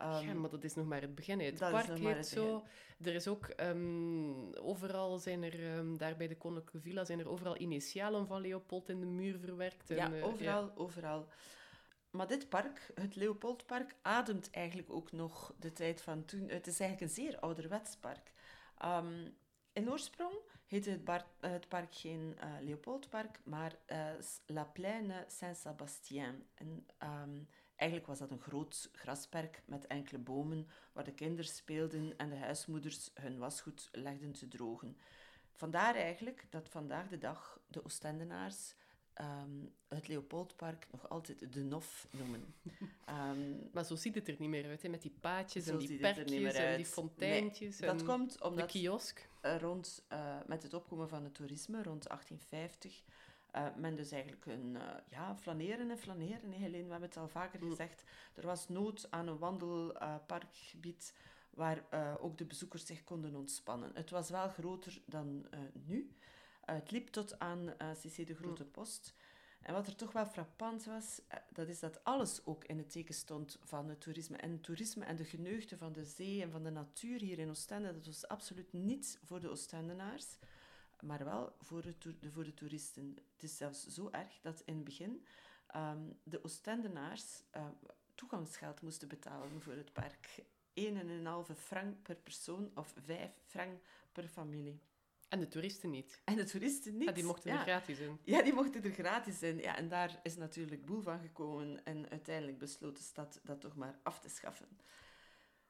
Um, 0.00 0.26
ja, 0.26 0.34
maar 0.34 0.50
dat 0.50 0.64
is 0.64 0.74
nog 0.74 0.86
maar 0.86 1.00
het 1.00 1.14
begin. 1.14 1.38
hè. 1.38 1.44
Het 1.44 1.54
is 1.54 1.70
park 1.70 1.98
het 1.98 2.26
zo. 2.26 2.64
Er 3.00 3.14
is 3.14 3.28
ook 3.28 3.46
ehm, 3.46 4.54
overal 4.54 5.18
zijn 5.18 5.42
er, 5.42 5.74
ehm, 5.74 5.96
daar 5.96 6.16
bij 6.16 6.28
de 6.28 6.36
Koninklijke 6.36 6.80
Villa, 6.80 7.04
zijn 7.04 7.18
er 7.18 7.28
overal 7.28 7.58
initialen 7.58 8.26
van 8.26 8.40
Leopold 8.40 8.88
in 8.88 9.00
de 9.00 9.06
muur 9.06 9.38
verwerkt. 9.38 9.90
En, 9.90 9.96
ja, 9.96 10.12
eh, 10.12 10.24
overal, 10.24 10.72
overal. 10.76 11.28
Maar 12.10 12.26
dit 12.26 12.48
park, 12.48 12.90
het 12.94 13.16
Leopoldpark, 13.16 13.94
ademt 14.02 14.50
eigenlijk 14.50 14.92
ook 14.92 15.12
nog 15.12 15.54
de 15.58 15.72
tijd 15.72 16.02
van 16.02 16.24
toen. 16.24 16.48
Het 16.48 16.66
is 16.66 16.80
eigenlijk 16.80 17.00
een 17.00 17.24
zeer 17.24 17.38
ouderwets 17.38 17.96
park. 17.96 18.32
In 19.72 19.90
oorsprong 19.90 20.34
heette 20.66 20.90
het, 20.90 21.04
bar, 21.04 21.24
het 21.40 21.68
park 21.68 21.94
geen 21.94 22.36
uh, 22.38 22.44
Leopoldpark, 22.60 23.40
maar 23.44 23.78
uh, 23.86 24.06
La 24.46 24.64
Plaine 24.64 25.24
Saint-Sébastien. 25.28 26.46
En 26.54 26.86
eigenlijk 27.76 28.08
was 28.08 28.18
dat 28.18 28.30
een 28.30 28.40
groot 28.40 28.90
grasperk 28.92 29.62
met 29.66 29.86
enkele 29.86 30.18
bomen 30.18 30.68
waar 30.92 31.04
de 31.04 31.14
kinderen 31.14 31.50
speelden 31.50 32.16
en 32.16 32.30
de 32.30 32.36
huismoeders 32.36 33.10
hun 33.14 33.38
wasgoed 33.38 33.88
legden 33.92 34.32
te 34.32 34.48
drogen. 34.48 34.96
Vandaar 35.52 35.94
eigenlijk 35.94 36.46
dat 36.50 36.68
vandaag 36.68 37.08
de 37.08 37.18
dag 37.18 37.60
de 37.66 37.84
Oostendenaars 37.84 38.74
ehm, 39.14 39.50
het 39.88 40.08
Leopoldpark 40.08 40.86
nog 40.90 41.08
altijd 41.08 41.52
de 41.52 41.62
Nof 41.64 42.08
noemen. 42.10 42.54
Ehm, 43.04 43.52
Maar 43.72 43.84
zo 43.84 43.96
ziet 43.96 44.14
het 44.14 44.28
er 44.28 44.36
niet 44.38 44.48
meer 44.48 44.66
uit, 44.66 44.82
hè, 44.82 44.88
met 44.88 45.02
die 45.02 45.14
paadjes 45.20 45.66
en 45.66 45.78
die 45.78 45.92
er 45.92 46.14
perkjes 46.14 46.54
en 46.54 46.76
die 46.76 46.86
fonteintjes. 46.86 47.78
Nee, 47.78 47.90
dat 47.90 48.02
komt 48.02 48.32
de 48.32 48.44
omdat 48.44 48.70
kiosk. 48.70 49.28
eh, 49.40 49.58
rond, 49.60 50.04
eh, 50.08 50.36
met 50.46 50.62
het 50.62 50.74
opkomen 50.74 51.08
van 51.08 51.24
het 51.24 51.34
toerisme 51.34 51.82
rond 51.82 52.08
1850 52.08 53.02
eh, 53.54 53.66
men 53.76 53.96
dus 53.96 54.10
eigenlijk 54.10 54.46
een 54.46 54.76
eh, 54.76 54.94
ja, 55.10 55.36
flaneren 55.36 55.90
en 55.90 55.98
flaneren. 55.98 56.50
Helene, 56.50 56.84
we 56.84 56.90
hebben 56.90 57.08
het 57.08 57.18
al 57.18 57.28
vaker 57.28 57.62
Mm. 57.62 57.68
gezegd. 57.68 58.04
Er 58.34 58.46
was 58.46 58.68
nood 58.68 59.10
aan 59.10 59.26
een 59.26 59.38
wandelparkgebied 59.38 61.14
waar 61.50 61.84
eh, 61.90 62.14
ook 62.20 62.38
de 62.38 62.44
bezoekers 62.44 62.86
zich 62.86 63.04
konden 63.04 63.34
ontspannen. 63.34 63.90
Het 63.94 64.10
was 64.10 64.30
wel 64.30 64.48
groter 64.48 65.02
dan 65.06 65.46
nu. 65.72 66.16
Het 66.64 66.90
liep 66.90 67.08
tot 67.08 67.38
aan 67.38 67.74
CC 68.02 68.26
de 68.26 68.34
Grote 68.34 68.64
Post. 68.64 69.14
En 69.60 69.72
wat 69.72 69.86
er 69.86 69.96
toch 69.96 70.12
wel 70.12 70.26
frappant 70.26 70.84
was, 70.84 71.20
dat 71.52 71.68
is 71.68 71.80
dat 71.80 72.04
alles 72.04 72.46
ook 72.46 72.64
in 72.64 72.78
het 72.78 72.90
teken 72.90 73.14
stond 73.14 73.58
van 73.62 73.88
het 73.88 74.00
toerisme. 74.00 74.36
En 74.36 74.50
het 74.50 74.62
toerisme 74.62 75.04
en 75.04 75.16
de 75.16 75.24
geneugde 75.24 75.76
van 75.76 75.92
de 75.92 76.04
zee 76.04 76.42
en 76.42 76.50
van 76.50 76.62
de 76.62 76.70
natuur 76.70 77.20
hier 77.20 77.38
in 77.38 77.48
Oostende, 77.48 77.92
dat 77.92 78.06
was 78.06 78.28
absoluut 78.28 78.72
niet 78.72 79.18
voor 79.24 79.40
de 79.40 79.48
Oostendenaars, 79.48 80.38
maar 81.06 81.24
wel 81.24 81.56
voor 81.60 81.82
de, 81.82 82.30
voor 82.30 82.44
de 82.44 82.54
toeristen. 82.54 83.16
Het 83.32 83.42
is 83.42 83.56
zelfs 83.56 83.86
zo 83.86 84.08
erg 84.10 84.40
dat 84.40 84.62
in 84.64 84.74
het 84.74 84.84
begin 84.84 85.24
ehm, 85.66 86.02
de 86.22 86.44
Oostendenaars 86.44 87.42
eh, 87.50 87.66
toegangsgeld 88.14 88.80
moesten 88.82 89.08
betalen 89.08 89.60
voor 89.62 89.72
het 89.72 89.92
park. 89.92 90.44
1,5 90.80 91.56
frank 91.56 92.02
per 92.02 92.16
persoon 92.16 92.70
of 92.74 92.94
5 93.04 93.30
frank 93.46 93.80
per 94.12 94.28
familie. 94.28 94.80
En 95.28 95.40
de 95.40 95.48
toeristen 95.48 95.90
niet. 95.90 96.20
En 96.24 96.36
de 96.36 96.44
toeristen 96.44 96.96
niet. 96.96 97.08
Ja, 97.08 97.12
die 97.14 97.24
mochten 97.24 97.50
Ja. 97.50 97.56
er 97.56 97.62
gratis 97.62 97.98
in. 97.98 98.18
Ja, 98.24 98.42
die 98.42 98.52
mochten 98.52 98.82
er 98.84 98.90
gratis 98.92 99.42
in. 99.42 99.58
Ja, 99.58 99.76
en 99.76 99.88
daar 99.88 100.20
is 100.22 100.36
natuurlijk 100.36 100.84
boel 100.86 101.02
van 101.02 101.18
gekomen. 101.20 101.84
En 101.84 102.10
uiteindelijk 102.10 102.58
besloot 102.58 102.96
de 102.96 103.02
stad 103.02 103.40
dat 103.42 103.60
toch 103.60 103.76
maar 103.76 103.98
af 104.02 104.20
te 104.20 104.28
schaffen. 104.28 104.68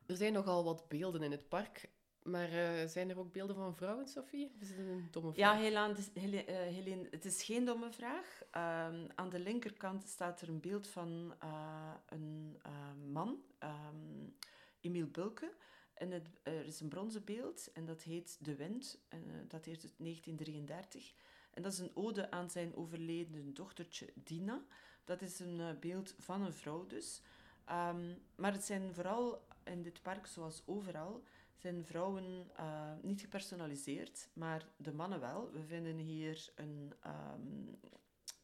Er 0.06 0.16
zijn 0.16 0.32
nogal 0.32 0.64
wat 0.64 0.88
beelden 0.88 1.22
in 1.22 1.30
het 1.30 1.48
park. 1.48 1.88
Maar 2.24 2.48
eh, 2.52 2.86
zijn 2.88 3.10
er 3.10 3.18
ook 3.18 3.32
beelden 3.32 3.56
van 3.56 3.74
vrouwen, 3.76 4.08
Sophie? 4.08 4.50
Of 4.54 4.60
is 4.60 4.68
het 4.68 4.78
een 4.78 5.08
domme 5.10 5.30
Ja, 5.34 5.50
vraag? 5.50 5.62
Helene, 5.62 5.88
het 5.88 5.98
is, 5.98 6.10
Hele- 6.22 6.44
eh, 6.44 6.56
Helene, 6.56 7.06
het 7.10 7.24
is 7.24 7.42
geen 7.42 7.64
domme 7.64 7.92
vraag. 7.92 8.42
Ehm, 8.50 9.06
aan 9.14 9.28
de 9.28 9.38
linkerkant 9.38 10.04
staat 10.08 10.40
er 10.40 10.48
een 10.48 10.60
beeld 10.60 10.86
van 10.88 11.34
eh, 11.38 11.94
een 12.06 12.56
man, 13.12 13.42
ehm 13.58 14.28
Emiel 14.80 15.06
Bulke. 15.06 15.52
En 15.94 16.10
het, 16.10 16.28
er 16.42 16.64
is 16.66 16.80
een 16.80 16.88
bronzen 16.88 17.24
beeld 17.24 17.72
en 17.72 17.84
dat 17.84 18.02
heet 18.02 18.38
De 18.44 18.54
Wind. 18.54 19.04
En 19.08 19.44
dat 19.48 19.64
heet 19.64 19.82
uit 19.82 19.94
1933. 19.98 21.14
En 21.50 21.62
dat 21.62 21.72
is 21.72 21.78
een 21.78 21.96
ode 21.96 22.30
aan 22.30 22.50
zijn 22.50 22.76
overleden 22.76 23.54
dochtertje 23.54 24.12
Dina. 24.14 24.64
Dat 25.04 25.22
is 25.22 25.38
een 25.40 25.76
beeld 25.80 26.14
van 26.18 26.42
een 26.42 26.52
vrouw 26.52 26.86
dus. 26.86 27.22
Ehm, 27.64 28.14
maar 28.36 28.52
het 28.52 28.64
zijn 28.64 28.94
vooral 28.94 29.46
in 29.64 29.82
dit 29.82 30.02
park, 30.02 30.26
zoals 30.26 30.62
overal, 30.66 31.22
zijn 31.56 31.84
vrouwen 31.84 32.50
eh, 32.56 32.92
niet 33.02 33.20
gepersonaliseerd, 33.20 34.28
maar 34.32 34.68
de 34.76 34.92
mannen 34.92 35.20
wel. 35.20 35.50
We 35.52 35.64
vinden 35.64 35.98
hier 35.98 36.52
een 36.54 36.92
ehm, 37.00 37.74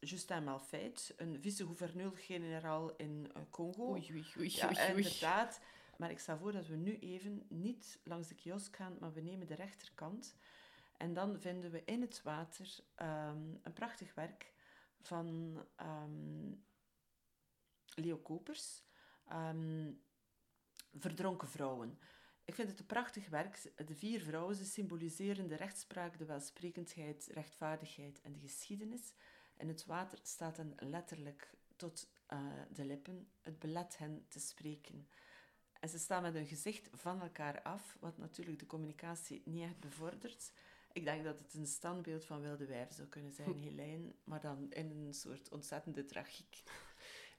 Justin 0.00 0.44
Malfait, 0.44 1.14
een 1.16 1.40
vice-gouverneur-generaal 1.40 2.96
in 2.96 3.30
eh, 3.34 3.42
Congo. 3.50 3.90
Oei, 3.90 4.08
oei, 4.12 4.26
oei, 4.38 4.50
Ja, 4.54 4.86
inderdaad. 4.86 5.60
Maar 5.96 6.10
ik 6.10 6.18
stel 6.18 6.38
voor 6.38 6.52
dat 6.52 6.66
we 6.66 6.76
nu 6.76 6.98
even 6.98 7.46
niet 7.48 8.00
langs 8.04 8.28
de 8.28 8.34
kiosk 8.34 8.76
gaan, 8.76 8.96
maar 9.00 9.12
we 9.12 9.20
nemen 9.20 9.46
de 9.46 9.54
rechterkant. 9.54 10.36
En 10.96 11.12
dan 11.12 11.40
vinden 11.40 11.70
we 11.70 11.82
in 11.84 12.00
het 12.00 12.22
water 12.22 12.76
ehm, 12.94 13.54
een 13.62 13.72
prachtig 13.72 14.14
werk 14.14 14.52
van 15.00 15.58
ehm, 15.76 16.52
Leo 17.94 18.16
Kopers. 18.16 18.82
Verdronken 20.92 21.48
vrouwen. 21.48 21.98
Ik 22.50 22.56
vind 22.56 22.68
het 22.68 22.78
een 22.78 22.86
prachtig 22.86 23.28
werk. 23.28 23.72
De 23.86 23.94
vier 23.94 24.20
vrouwen 24.20 24.54
ze 24.56 24.64
symboliseren 24.64 25.48
de 25.48 25.54
rechtspraak, 25.54 26.18
de 26.18 26.24
welsprekendheid, 26.24 27.28
rechtvaardigheid 27.32 28.20
en 28.20 28.32
de 28.32 28.38
geschiedenis. 28.38 29.12
En 29.56 29.68
het 29.68 29.86
water 29.86 30.18
staat 30.22 30.56
hen 30.56 30.74
letterlijk 30.78 31.50
tot 31.76 32.10
eh, 32.26 32.38
de 32.72 32.84
lippen. 32.84 33.28
Het 33.40 33.58
belet 33.58 33.98
hen 33.98 34.24
te 34.28 34.40
spreken. 34.40 35.08
En 35.80 35.88
ze 35.88 35.98
staan 35.98 36.22
met 36.22 36.34
hun 36.34 36.46
gezicht 36.46 36.88
van 36.92 37.20
elkaar 37.20 37.62
af, 37.62 37.96
wat 38.00 38.18
natuurlijk 38.18 38.58
de 38.58 38.66
communicatie 38.66 39.42
niet 39.44 39.62
echt 39.62 39.80
bevordert. 39.80 40.52
Ik 40.92 41.04
denk 41.04 41.24
dat 41.24 41.38
het 41.38 41.54
een 41.54 41.66
standbeeld 41.66 42.24
van 42.24 42.40
wilde 42.40 42.66
wijven 42.66 42.94
zou 42.94 43.08
kunnen 43.08 43.32
zijn, 43.32 43.58
Helene, 43.58 44.14
maar 44.24 44.40
dan 44.40 44.72
in 44.72 44.90
een 44.90 45.14
soort 45.14 45.50
ontzettende 45.50 46.04
tragiek. 46.04 46.62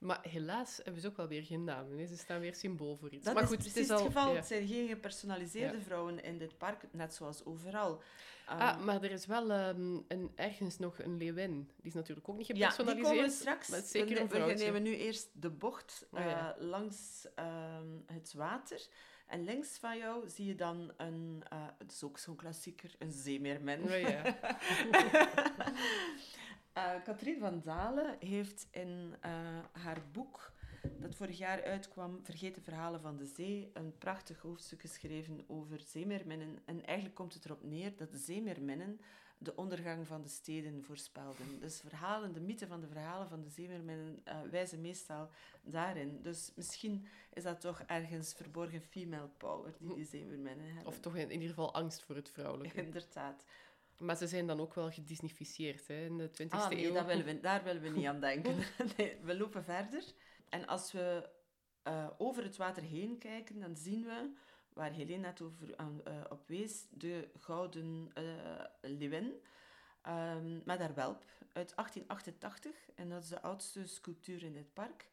Maar 0.01 0.19
helaas 0.29 0.79
hebben 0.83 1.01
ze 1.01 1.07
ook 1.07 1.17
wel 1.17 1.27
weer 1.27 1.43
geen 1.43 1.63
namen. 1.63 1.97
Hè. 1.97 2.05
Ze 2.05 2.17
staan 2.17 2.39
weer 2.39 2.55
symbool 2.55 2.97
voor 2.97 3.09
iets. 3.09 3.25
Dat 3.25 3.33
maar 3.33 3.43
is 3.43 3.49
goed, 3.49 3.57
precies 3.57 3.73
het 3.75 3.83
is 3.83 3.89
het 3.89 3.99
al... 3.99 4.05
geval. 4.05 4.29
ja. 4.29 4.35
Het 4.35 4.45
zijn 4.45 4.67
geen 4.67 4.87
gepersonaliseerde 4.87 5.77
Ja. 5.77 5.83
vrouwen 5.83 6.23
in 6.23 6.37
dit 6.37 6.57
park, 6.57 6.83
net 6.91 7.13
zoals 7.13 7.45
overal. 7.45 8.01
Ah, 8.45 8.59
Ehm, 8.61 8.83
maar 8.85 9.03
er 9.03 9.11
is 9.11 9.25
wel 9.25 9.51
ehm, 9.51 9.99
een, 10.07 10.31
ergens 10.35 10.77
nog 10.77 10.99
een 10.99 11.17
leeuwin. 11.17 11.69
Die 11.75 11.87
is 11.87 11.93
natuurlijk 11.93 12.29
ook 12.29 12.37
niet 12.37 12.47
Ja, 12.47 12.53
die 12.53 12.63
gepersonaliseerd. 12.63 13.15
komen 13.15 13.31
straks. 13.31 13.67
Maar 13.67 13.81
zeker 13.81 14.27
we, 14.27 14.53
nemen 14.53 14.83
nu 14.83 14.95
eerst 14.95 15.29
de 15.33 15.49
bocht 15.49 16.07
Oh, 16.11 16.19
ja. 16.19 16.55
eh, 16.55 16.61
langs 16.63 17.27
ehm, 17.35 17.87
het 18.05 18.33
water. 18.33 18.87
En 19.27 19.43
links 19.43 19.77
van 19.77 19.97
jou 19.97 20.29
zie 20.29 20.45
je 20.45 20.55
dan 20.55 20.91
een, 20.97 21.43
eh 21.49 21.57
het 21.77 21.91
is 21.91 22.03
ook 22.03 22.17
zo'n 22.17 22.35
klassieker, 22.35 22.95
een 22.99 23.11
zeemeermin. 23.11 23.83
Oh, 23.83 23.99
ja. 23.99 24.21
Eh, 26.73 26.91
Katrien 27.03 27.39
van 27.39 27.61
Dalen 27.63 28.15
heeft 28.19 28.67
in 28.71 29.15
eh, 29.21 29.31
haar 29.71 30.01
boek, 30.11 30.51
dat 30.99 31.15
vorig 31.15 31.37
jaar 31.37 31.63
uitkwam, 31.63 32.19
Vergeten 32.23 32.61
Verhalen 32.61 33.01
van 33.01 33.17
de 33.17 33.25
Zee, 33.25 33.69
een 33.73 33.97
prachtig 33.97 34.39
hoofdstuk 34.39 34.81
geschreven 34.81 35.43
over 35.47 35.79
zeemeerminnen. 35.79 36.59
En 36.65 36.85
eigenlijk 36.85 37.15
komt 37.15 37.33
het 37.33 37.45
erop 37.45 37.63
neer 37.63 37.95
dat 37.95 38.11
de 38.11 38.17
zeemeerminnen 38.17 38.99
de 39.37 39.55
ondergang 39.55 40.07
van 40.07 40.21
de 40.21 40.27
steden 40.27 40.83
voorspelden. 40.83 41.59
Dus 41.59 41.81
verhalen, 41.87 42.33
de 42.33 42.39
mythe 42.39 42.67
van 42.67 42.79
de 42.79 42.87
verhalen 42.87 43.27
van 43.27 43.41
de 43.41 43.49
zeemeerminnen 43.49 44.21
eh, 44.23 44.41
wijzen 44.51 44.81
meestal 44.81 45.29
daarin. 45.63 46.19
Dus 46.21 46.51
misschien 46.55 47.07
is 47.33 47.43
dat 47.43 47.61
toch 47.61 47.81
ergens 47.81 48.33
verborgen 48.33 48.81
female 48.81 49.29
power 49.37 49.73
die 49.79 49.95
die 49.95 50.05
zeemeerminnen 50.05 50.65
hebben. 50.65 50.85
Of 50.85 50.99
toch 50.99 51.15
in, 51.15 51.23
in 51.23 51.31
ieder 51.31 51.47
geval 51.47 51.73
angst 51.73 52.03
voor 52.03 52.15
het 52.15 52.29
vrouwelijke. 52.29 52.83
Inderdaad. 52.85 53.43
Maar 54.01 54.17
ze 54.17 54.27
zijn 54.27 54.47
dan 54.47 54.59
ook 54.59 54.73
wel 54.73 54.91
gedisnificeerd 54.91 55.87
hè, 55.87 56.05
in 56.05 56.17
de 56.17 56.29
20e 56.29 56.47
Ah, 56.49 56.69
nee, 56.69 56.85
eeuw. 56.85 56.93
dat 56.93 57.05
willen 57.05 57.25
we, 57.25 57.39
daar 57.39 57.63
willen 57.63 57.81
we 57.81 57.89
niet 57.89 58.05
aan 58.05 58.19
denken. 58.19 58.55
nee, 58.97 59.17
we 59.23 59.37
lopen 59.37 59.63
verder. 59.63 60.03
En 60.49 60.67
als 60.67 60.91
we 60.91 61.29
eh, 61.83 62.07
over 62.17 62.43
het 62.43 62.57
water 62.57 62.83
heen 62.83 63.17
kijken, 63.17 63.59
dan 63.59 63.75
zien 63.75 64.03
we, 64.03 64.31
waar 64.73 64.91
Helene 64.91 65.17
net 65.17 65.41
over 65.41 65.77
aan, 65.77 66.01
eh, 66.03 66.13
op 66.29 66.47
wees, 66.47 66.85
de 66.89 67.29
gouden 67.39 68.11
eh 68.13 68.63
leeuwin 68.81 69.33
ehm, 70.01 70.59
met 70.65 70.79
haar 70.79 70.93
welp 70.93 71.23
uit 71.53 71.75
1888. 71.75 72.89
En 72.95 73.09
dat 73.09 73.23
is 73.23 73.29
de 73.29 73.41
oudste 73.41 73.85
sculptuur 73.85 74.43
in 74.43 74.53
dit 74.53 74.73
park. 74.73 75.09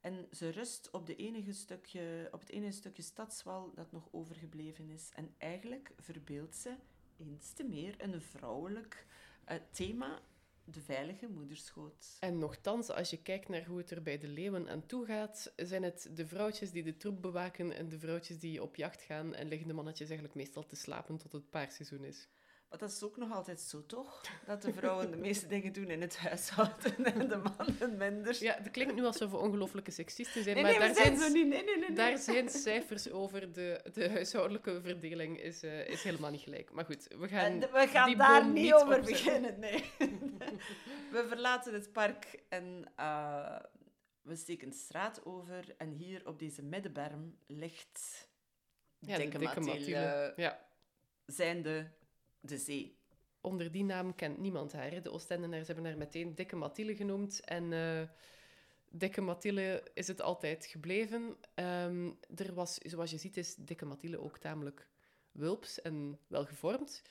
En 0.00 0.28
ze 0.32 0.48
rust 0.50 0.90
op, 0.90 1.06
de 1.06 1.16
enige 1.16 1.52
stukje, 1.52 2.28
op 2.32 2.40
het 2.40 2.50
enige 2.50 2.72
stukje 2.72 3.02
stadswal 3.02 3.72
dat 3.74 3.92
nog 3.92 4.08
overgebleven 4.10 4.90
is. 4.90 5.10
En 5.14 5.34
eigenlijk 5.38 5.92
verbeeldt 5.98 6.56
ze 6.56 6.74
eens 7.18 7.52
te 7.52 7.64
meer 7.64 7.94
een 7.98 8.20
vrouwelijk 8.20 9.06
eh, 9.44 9.56
thema, 9.70 10.22
de 10.64 10.80
veilige 10.80 11.28
moederschoot. 11.28 12.16
En 12.20 12.38
nochtans, 12.38 12.90
als 12.90 13.10
je 13.10 13.22
kijkt 13.22 13.48
naar 13.48 13.64
hoe 13.64 13.78
het 13.78 13.90
er 13.90 14.02
bij 14.02 14.18
de 14.18 14.28
leeuwen 14.28 14.68
aan 14.68 14.86
toe 14.86 15.06
gaat, 15.06 15.52
zijn 15.56 15.82
het 15.82 16.10
de 16.14 16.26
vrouwtjes 16.26 16.70
die 16.70 16.82
de 16.82 16.96
troep 16.96 17.22
bewaken 17.22 17.72
en 17.72 17.88
de 17.88 17.98
vrouwtjes 17.98 18.38
die 18.38 18.62
op 18.62 18.76
jacht 18.76 19.02
gaan 19.02 19.34
en 19.34 19.48
liggen 19.48 19.68
de 19.68 19.74
mannetjes 19.74 20.08
eigenlijk 20.08 20.38
meestal 20.38 20.66
te 20.66 20.76
slapen 20.76 21.16
tot 21.16 21.32
het 21.32 21.50
paarseizoen 21.50 22.04
is. 22.04 22.28
Maar 22.68 22.78
dat 22.78 22.90
is 22.90 23.02
ook 23.02 23.16
nog 23.16 23.32
altijd 23.32 23.60
zo, 23.60 23.86
toch? 23.86 24.20
Dat 24.46 24.62
de 24.62 24.72
vrouwen 24.72 25.10
de 25.10 25.16
meeste 25.16 25.46
dingen 25.46 25.72
doen 25.72 25.90
in 25.90 26.00
het 26.00 26.16
huishouden 26.16 27.04
en 27.14 27.28
de 27.28 27.36
mannen 27.36 27.96
minder. 27.96 28.42
Ja, 28.42 28.54
het 28.54 28.70
klinkt 28.70 28.94
nu 28.94 29.04
alsof 29.04 29.30
we 29.30 29.36
ongelofelijke 29.36 29.90
seksisten 29.90 30.42
zijn, 30.42 30.54
Nee, 30.54 30.64
maar 30.64 30.72
nee, 30.72 30.80
daar, 30.80 30.94
zijn 30.94 31.16
zijn, 31.16 31.30
zo 31.30 31.36
niet. 31.36 31.46
Nee, 31.46 31.64
nee, 31.64 31.76
nee, 31.76 31.88
nee. 31.88 31.96
daar 31.96 32.18
zijn 32.18 32.48
cijfers 32.48 33.10
over. 33.10 33.52
De, 33.52 33.90
de 33.92 34.10
huishoudelijke 34.10 34.80
verdeling 34.80 35.40
is, 35.40 35.62
eh, 35.62 35.88
is 35.88 36.02
helemaal 36.02 36.30
niet 36.30 36.40
gelijk. 36.40 36.72
Maar 36.72 36.84
goed, 36.84 37.06
we 37.18 37.28
gaan, 37.28 37.60
we 37.60 37.86
gaan 37.88 38.06
die 38.06 38.16
daar 38.16 38.44
niet 38.44 38.62
niet 38.62 38.74
over 38.74 39.00
beginnen, 39.00 39.58
nee. 39.58 39.84
we 41.14 41.24
verlaten 41.28 41.74
het 41.74 41.92
park 41.92 42.42
en 42.48 42.92
eh, 42.96 43.60
we 44.22 44.36
steken 44.36 44.68
de 44.70 44.76
straat 44.76 45.24
over. 45.24 45.74
En 45.76 45.90
hier 45.90 46.26
op 46.26 46.38
deze 46.38 46.62
middenberm 46.62 47.38
ligt 47.46 48.28
Ja, 48.98 49.16
de 49.16 49.22
dikke, 49.22 49.38
dikke 49.38 49.60
Mathilde, 49.60 49.78
Mathilde. 49.78 50.32
Ja. 50.36 50.66
zijnde 51.26 51.96
de 51.97 51.97
zee. 52.56 52.96
Onder 53.40 53.70
die 53.72 53.84
naam 53.84 54.14
kent 54.14 54.38
niemand 54.38 54.72
haar. 54.72 54.90
hè. 54.90 55.00
De 55.00 55.10
Oostendenaars 55.10 55.66
hebben 55.66 55.84
haar 55.84 55.96
meteen 55.96 56.34
Dikke 56.34 56.56
Mathilde 56.56 56.96
genoemd. 56.96 57.40
En 57.44 57.72
eh, 57.72 58.02
Dikke 58.90 59.20
Mathilde 59.20 59.82
is 59.94 60.08
het 60.08 60.20
altijd 60.20 60.66
gebleven. 60.66 61.36
Ehm, 61.54 62.10
er 62.34 62.54
was, 62.54 62.78
zoals 62.78 63.10
je 63.10 63.18
ziet, 63.18 63.36
is 63.36 63.54
Dikke 63.54 63.84
Mathilde 63.84 64.20
ook 64.20 64.38
tamelijk 64.38 64.88
wulps 65.32 65.82
en 65.82 66.18
welgevormd. 66.26 67.02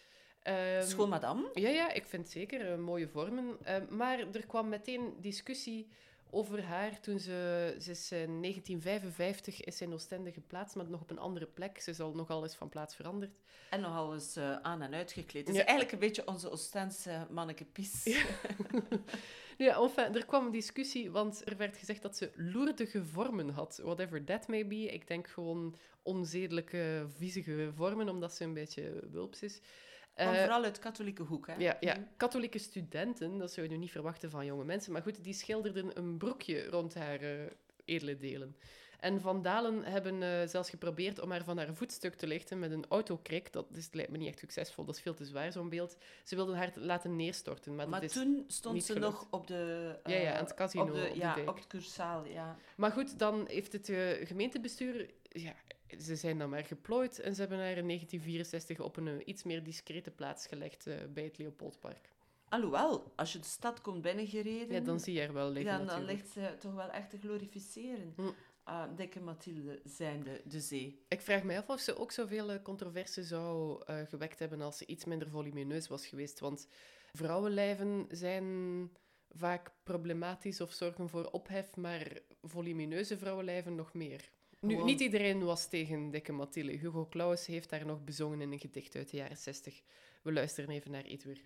Ehm, 0.41 0.84
Schoon 0.85 1.09
madame. 1.09 1.49
Ja, 1.53 1.69
ja, 1.69 1.91
ik 1.91 2.05
vind 2.05 2.30
zeker 2.30 2.72
eh, 2.72 2.77
mooie 2.77 3.07
vormen. 3.07 3.57
Eh, 3.64 3.88
maar 3.89 4.19
er 4.19 4.45
kwam 4.45 4.69
meteen 4.69 5.14
discussie 5.22 5.88
over 6.31 6.63
haar 6.63 6.99
toen 6.99 7.19
ze... 7.19 7.75
Ze 7.79 7.91
is 7.91 8.11
in 8.11 8.41
1955 8.41 9.61
is 9.61 9.81
in 9.81 9.93
Oostende 9.93 10.31
geplaatst, 10.31 10.75
maar 10.75 10.89
nog 10.89 11.01
op 11.01 11.09
een 11.09 11.19
andere 11.19 11.45
plek. 11.45 11.79
Ze 11.81 11.89
is 11.89 11.99
al 11.99 12.13
nogal 12.13 12.43
eens 12.43 12.55
van 12.55 12.69
plaats 12.69 12.95
veranderd. 12.95 13.31
En 13.69 13.81
nogal 13.81 14.13
eens 14.13 14.35
eh, 14.35 14.55
aan 14.61 14.81
en 14.81 14.93
uitgekleed. 14.93 15.47
Het 15.47 15.55
is 15.55 15.61
Ja. 15.61 15.67
eigenlijk 15.67 15.91
een 15.91 16.07
beetje 16.07 16.27
onze 16.27 16.49
Oostense 16.49 17.27
manneke 17.29 17.65
Pies. 17.65 18.03
Ja, 19.57 19.75
enfin, 19.83 20.15
er 20.15 20.25
kwam 20.25 20.45
een 20.45 20.51
discussie, 20.51 21.11
want 21.11 21.41
er 21.49 21.57
werd 21.57 21.77
gezegd 21.77 22.01
dat 22.01 22.17
ze 22.17 22.31
loerdige 22.35 23.05
vormen 23.05 23.49
had. 23.49 23.79
Whatever 23.83 24.23
that 24.23 24.47
may 24.47 24.67
be. 24.67 24.75
Ik 24.85 25.07
denk 25.07 25.27
gewoon 25.27 25.75
onzedelijke, 26.03 27.05
viezige 27.17 27.71
vormen, 27.75 28.09
omdat 28.09 28.33
ze 28.33 28.43
een 28.43 28.53
beetje 28.53 29.03
wulps 29.11 29.43
is. 29.43 29.59
Maar 30.18 30.34
Eh, 30.34 30.39
vooral 30.39 30.64
uit 30.64 30.80
katholieke 30.80 31.23
hoek, 31.23 31.48
hè? 31.48 31.56
Ja, 31.57 31.77
ja, 31.80 31.98
katholieke 32.18 32.57
studenten, 32.57 33.38
dat 33.38 33.52
zou 33.52 33.65
je 33.68 33.72
nu 33.72 33.77
niet 33.80 33.91
verwachten 33.91 34.30
van 34.30 34.45
jonge 34.45 34.64
mensen. 34.64 34.91
Maar 34.91 35.02
goed, 35.02 35.23
die 35.23 35.34
schilderden 35.34 35.98
een 35.98 36.18
broekje 36.18 36.65
rond 36.69 36.94
haar 36.95 37.19
eh, 37.22 37.39
edele 37.85 38.18
delen. 38.18 38.56
En 38.99 39.22
Van 39.22 39.41
Dalen 39.41 39.84
hebben 39.84 40.23
eh, 40.23 40.48
zelfs 40.48 40.69
geprobeerd 40.69 41.19
om 41.19 41.31
haar 41.31 41.44
van 41.44 41.57
haar 41.57 41.73
voetstuk 41.76 42.15
te 42.15 42.27
lichten 42.27 42.60
met 42.60 42.72
een 42.72 42.85
autokrik. 42.89 43.53
Dat 43.53 43.65
is, 43.76 43.89
lijkt 43.91 44.11
me 44.11 44.18
niet 44.18 44.27
echt 44.27 44.39
succesvol, 44.39 44.85
dat 44.85 44.95
is 44.95 45.02
veel 45.02 45.14
te 45.14 45.26
zwaar, 45.26 45.52
zo'n 45.52 45.69
beeld. 45.69 45.98
Ze 46.23 46.35
wilden 46.35 46.56
haar 46.56 46.72
laten 46.76 47.15
neerstorten, 47.15 47.76
maar, 47.76 47.89
Maar 47.89 48.02
dat 48.02 48.10
is 48.10 48.15
toen 48.15 48.44
stond 48.48 48.76
niet 48.76 48.85
ze 48.85 48.94
gelukt. 48.94 49.11
nog 49.11 49.27
op 49.31 49.48
de... 49.48 49.95
Ja, 50.06 50.15
ja, 50.15 50.34
aan 50.38 50.44
het 50.44 50.53
casino 50.53 50.84
Op, 50.84 50.94
de, 50.94 51.07
op 51.07 51.14
de 51.14 51.19
ja, 51.19 51.35
dijk. 51.35 51.49
op 51.49 51.56
het 51.56 51.68
cursaal, 51.68 52.26
ja. 52.26 52.57
Maar 52.77 52.91
goed, 52.91 53.19
dan 53.19 53.48
heeft 53.48 53.73
het 53.73 53.91
gemeentebestuur... 54.27 55.10
Ja, 55.30 55.53
ze 55.99 56.15
zijn 56.15 56.38
dan 56.38 56.49
maar 56.49 56.65
geplooid 56.65 57.19
en 57.19 57.34
ze 57.35 57.39
hebben 57.39 57.59
haar 57.59 57.77
in 57.77 57.88
1964 57.88 58.80
op 58.80 58.97
een 58.97 59.30
iets 59.30 59.43
meer 59.43 59.64
discrete 59.64 60.11
plaats 60.11 60.47
gelegd 60.47 60.88
eh, 60.88 60.95
bij 61.14 61.23
het 61.23 61.38
Leopoldpark. 61.38 62.09
Alhoewel, 62.49 63.14
als 63.15 63.34
je 63.34 63.39
de 63.39 63.45
stad 63.45 63.81
komt 63.81 64.01
binnengereden... 64.01 64.76
Ja, 64.76 64.80
dan 64.80 64.99
zie 64.99 65.14
je 65.14 65.19
haar 65.19 65.34
wel 65.34 65.49
liggen 65.49 65.72
Ja, 65.72 65.77
dan 65.77 65.85
natuurlijk. 65.85 66.11
ligt 66.11 66.30
ze 66.30 66.55
toch 66.59 66.73
wel 66.73 66.89
echt 66.89 67.09
te 67.09 67.18
glorificeren. 67.18 68.14
Hm. 68.15 68.30
Ah, 68.64 68.95
dikke 68.95 69.19
Mathilde 69.19 69.81
zijnde 69.84 70.41
de 70.45 70.59
zee. 70.59 71.05
Ik 71.07 71.22
vraag 71.22 71.43
mij 71.43 71.57
af 71.57 71.69
of 71.69 71.80
ze 71.80 71.97
ook 71.97 72.11
zoveel 72.11 72.51
eh, 72.51 72.61
controverse 72.64 73.23
zou 73.23 73.81
eh, 73.85 74.01
gewekt 74.07 74.39
hebben 74.39 74.61
als 74.61 74.77
ze 74.77 74.85
iets 74.85 75.05
minder 75.05 75.30
volumineus 75.30 75.88
was 75.88 76.07
geweest. 76.07 76.39
Want 76.39 76.68
vrouwenlijven 77.14 78.05
zijn 78.11 78.45
vaak 79.30 79.72
problematisch 79.84 80.61
of 80.61 80.72
zorgen 80.72 81.09
voor 81.09 81.26
ophef, 81.26 81.76
maar 81.76 82.19
volumineuze 82.41 83.18
vrouwenlijven 83.18 83.76
nog 83.76 83.93
meer. 83.93 84.30
Nu, 84.68 84.73
Gewoon- 84.73 84.88
niet 84.88 84.99
iedereen 84.99 85.44
was 85.44 85.68
tegen 85.68 86.10
dikke 86.10 86.31
Mathilde. 86.31 86.72
Hugo 86.72 87.07
Claus 87.07 87.45
heeft 87.45 87.69
daar 87.69 87.85
nog 87.85 88.03
bezongen 88.03 88.41
in 88.41 88.52
een 88.52 88.60
gedicht 88.60 88.95
uit 88.95 89.10
de 89.10 89.18
jaren 89.18 89.38
60. 89.38 89.81
We 90.22 90.31
luisteren 90.31 90.69
even 90.69 90.91
naar 90.91 91.03
Edwer. 91.03 91.44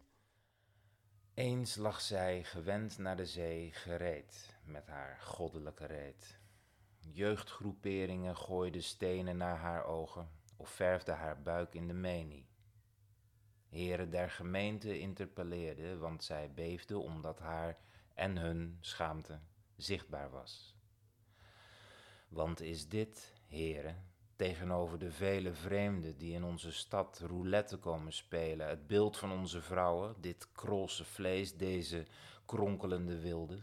Eens 1.34 1.76
lag 1.76 2.02
zij, 2.02 2.44
gewend 2.44 2.98
naar 2.98 3.18
de 3.18 3.26
zee, 3.26 3.72
gereed 3.72 4.58
met 4.66 4.88
haar 4.88 5.20
goddelijke 5.22 5.86
reet. 5.86 6.40
Jeugdgroeperingen 7.00 8.38
gooiden 8.38 8.84
stenen 8.84 9.38
naar 9.38 9.58
haar 9.58 9.86
ogen 9.86 10.30
of 10.58 10.70
verfden 10.70 11.16
haar 11.16 11.42
buik 11.42 11.74
in 11.74 11.88
de 11.88 11.94
menie. 11.94 12.50
Heren 13.70 14.10
der 14.10 14.30
gemeente 14.30 15.00
interpelleerden, 15.00 16.00
want 16.00 16.24
zij 16.24 16.52
beefde 16.54 16.98
omdat 16.98 17.40
haar 17.40 17.78
en 18.14 18.38
hun 18.38 18.78
schaamte 18.80 19.40
zichtbaar 19.76 20.30
was. 20.30 20.76
Want 22.32 22.62
is 22.62 22.88
dit, 22.88 23.34
heren, 23.48 24.06
tegenover 24.36 25.00
de 25.00 25.12
vele 25.12 25.54
vreemden 25.54 26.18
die 26.18 26.34
in 26.34 26.44
onze 26.44 26.72
stad 26.72 27.20
roulette 27.20 27.78
komen 27.78 28.14
spelen, 28.14 28.68
het 28.68 28.88
beeld 28.88 29.18
van 29.18 29.32
onze 29.32 29.62
vrouwen, 29.62 30.16
dit 30.22 30.52
krolse 30.52 31.06
vlees, 31.06 31.58
deze 31.58 32.08
kronkelende 32.46 33.20
wilde? 33.20 33.62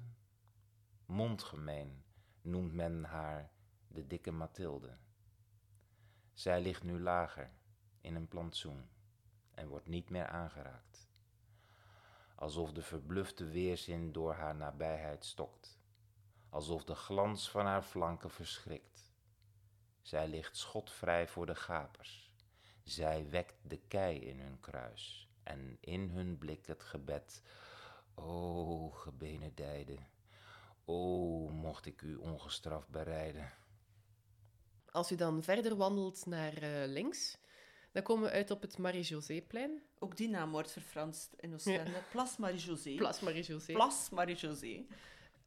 Mondgemeen 1.06 2.04
noemt 2.42 2.72
men 2.72 3.04
haar 3.04 3.50
de 3.88 4.06
dikke 4.06 4.30
Mathilde. 4.30 4.96
Zij 6.34 6.60
ligt 6.60 6.82
nu 6.82 7.00
lager 7.00 7.50
in 8.00 8.14
een 8.14 8.28
plantsoen 8.28 8.88
en 9.50 9.68
wordt 9.68 9.86
niet 9.86 10.10
meer 10.10 10.26
aangeraakt. 10.26 11.08
Alsof 12.34 12.72
de 12.72 12.82
verblufte 12.82 13.44
weerzin 13.44 14.12
door 14.12 14.34
haar 14.34 14.54
nabijheid 14.54 15.24
stokt, 15.24 15.77
alsof 16.50 16.84
de 16.84 16.94
glans 16.94 17.50
van 17.50 17.66
haar 17.66 17.82
flanken 17.82 18.30
verschrikt. 18.30 19.12
Zij 20.02 20.28
ligt 20.28 20.56
schotvrij 20.56 21.28
voor 21.28 21.46
de 21.46 21.54
gapers. 21.54 22.30
Zij 22.84 23.28
wekt 23.30 23.54
de 23.62 23.80
kei 23.88 24.18
in 24.18 24.40
hun 24.40 24.60
kruis 24.60 25.28
en 25.42 25.78
in 25.80 26.10
hun 26.10 26.38
blik 26.38 26.66
het 26.66 26.82
gebed. 26.82 27.42
O, 28.14 28.90
gebenedijde, 28.90 29.98
o, 30.84 31.48
mocht 31.48 31.86
ik 31.86 32.02
u 32.02 32.14
ongestraft 32.14 32.88
bereiden. 32.88 33.52
Als 34.90 35.12
u 35.12 35.16
dan 35.16 35.42
verder 35.42 35.76
wandelt 35.76 36.26
naar 36.26 36.54
eh, 36.54 36.88
links, 36.88 37.38
dan 37.92 38.02
komen 38.02 38.24
we 38.24 38.30
uit 38.30 38.50
op 38.50 38.62
het 38.62 38.78
Marie-José-plein. 38.78 39.82
Ook 39.98 40.16
die 40.16 40.28
naam 40.28 40.50
wordt 40.50 40.72
verfranst 40.72 41.32
in 41.36 41.54
Oostende. 41.54 42.02
Place 42.10 42.40
Marie-José. 42.40 42.94
Place 42.94 43.24
Marie-José. 43.24 43.72
Place 43.72 44.14
Marie-José. 44.14 44.86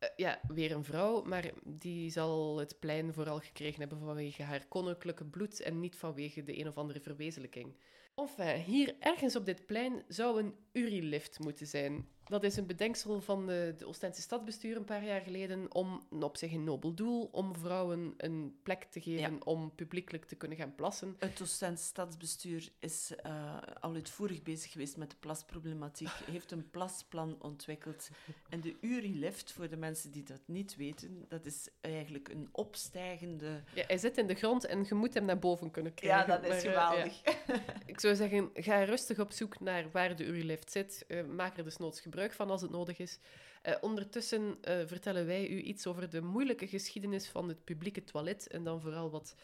Eh, 0.02 0.10
ja, 0.16 0.42
weer 0.48 0.72
een 0.72 0.84
vrouw, 0.84 1.24
maar 1.24 1.52
die 1.64 2.10
zal 2.10 2.58
het 2.58 2.80
plein 2.80 3.14
vooral 3.14 3.40
gekregen 3.40 3.80
hebben 3.80 4.00
vanwege 4.00 4.44
haar 4.44 4.66
koninklijke 4.68 5.26
bloed 5.26 5.62
en 5.62 5.80
niet 5.80 5.96
vanwege 5.96 6.44
de 6.44 6.60
een 6.60 6.68
of 6.68 6.78
andere 6.78 7.00
verwezenlijking. 7.00 7.76
Enfin, 8.16 8.56
hier 8.56 8.96
ergens 9.00 9.36
op 9.36 9.46
dit 9.46 9.66
plein 9.66 10.04
zou 10.08 10.40
een 10.40 10.56
Uri-lift 10.72 11.40
moeten 11.40 11.68
zijn. 11.68 12.08
Dat 12.32 12.44
is 12.44 12.58
een 12.58 12.66
bedenksel 12.66 13.22
van 13.22 13.46
de, 13.46 13.74
de 13.78 13.86
Oostense 13.86 14.22
stadsbestuur 14.22 14.78
een 14.78 14.86
paar 14.86 15.04
jaar 15.04 15.22
geleden 15.22 15.74
om, 15.74 16.02
op 16.10 16.38
zich 16.38 16.52
een 16.52 16.64
nobel 16.64 16.94
doel, 16.94 17.30
om 17.32 17.56
vrouwen 17.56 18.14
een 18.18 18.56
plek 18.64 18.84
te 18.84 19.02
geven 19.02 19.46
om 19.46 19.72
publiekelijk 19.76 20.26
te 20.26 20.36
kunnen 20.36 20.58
gaan 20.58 20.76
plassen. 20.76 21.16
Het 21.20 21.42
Oostends 21.42 21.86
stadsbestuur 21.86 22.70
is 22.80 23.12
eh, 23.16 23.58
al 23.80 23.94
uitvoerig 23.94 24.44
bezig 24.44 24.72
geweest 24.72 24.98
met 24.98 25.10
de 25.10 25.16
plasproblematiek. 25.20 26.10
Heeft 26.32 26.52
een 26.52 26.70
plasplan 26.70 27.36
ontwikkeld. 27.42 28.10
En 28.50 28.62
de 28.62 28.76
Uri-lift, 28.82 29.52
voor 29.52 29.70
de 29.70 29.78
mensen 29.78 30.12
die 30.12 30.24
dat 30.24 30.42
niet 30.46 30.76
weten, 30.76 31.26
dat 31.28 31.46
is 31.46 31.70
eigenlijk 31.82 32.30
een 32.30 32.50
opstijgende... 32.52 33.64
Ja, 33.74 33.84
hij 33.88 33.98
zit 33.98 34.18
in 34.18 34.28
de 34.28 34.36
grond 34.36 34.66
en 34.66 34.86
je 34.88 34.96
moet 34.96 35.14
hem 35.14 35.26
naar 35.26 35.40
boven 35.40 35.72
kunnen 35.72 35.94
krijgen. 35.94 36.34
Ja, 36.34 36.40
dat 36.40 36.44
is 36.44 36.64
Maar, 36.64 36.74
eh, 36.74 36.92
geweldig. 36.92 37.22
ja. 37.24 37.60
Ik 37.86 38.00
zou 38.00 38.16
zeggen, 38.16 38.50
ga 38.54 38.84
rustig 38.84 39.20
op 39.20 39.32
zoek 39.32 39.60
naar 39.60 39.92
waar 39.92 40.16
de 40.16 40.26
Uri-lift 40.26 40.72
zit. 40.72 41.06
Eh, 41.08 41.24
maak 41.26 41.58
er 41.58 41.64
dus 41.64 41.78
noods 41.78 42.00
gebruik 42.02 42.20
van 42.30 42.50
als 42.50 42.62
het 42.62 42.72
nodig 42.72 43.00
is. 43.00 43.20
Eh, 43.62 43.76
ondertussen 43.82 44.58
eh, 44.62 44.80
vertellen 44.86 45.26
wij 45.26 45.48
u 45.48 45.62
iets 45.62 45.88
over 45.88 46.10
de 46.10 46.22
moeilijke 46.22 46.68
geschiedenis 46.68 47.30
van 47.30 47.48
het 47.48 47.64
publieke 47.64 48.04
toilet 48.04 48.48
en 48.48 48.64
dan 48.64 48.82
vooral 48.82 49.10
wat 49.10 49.36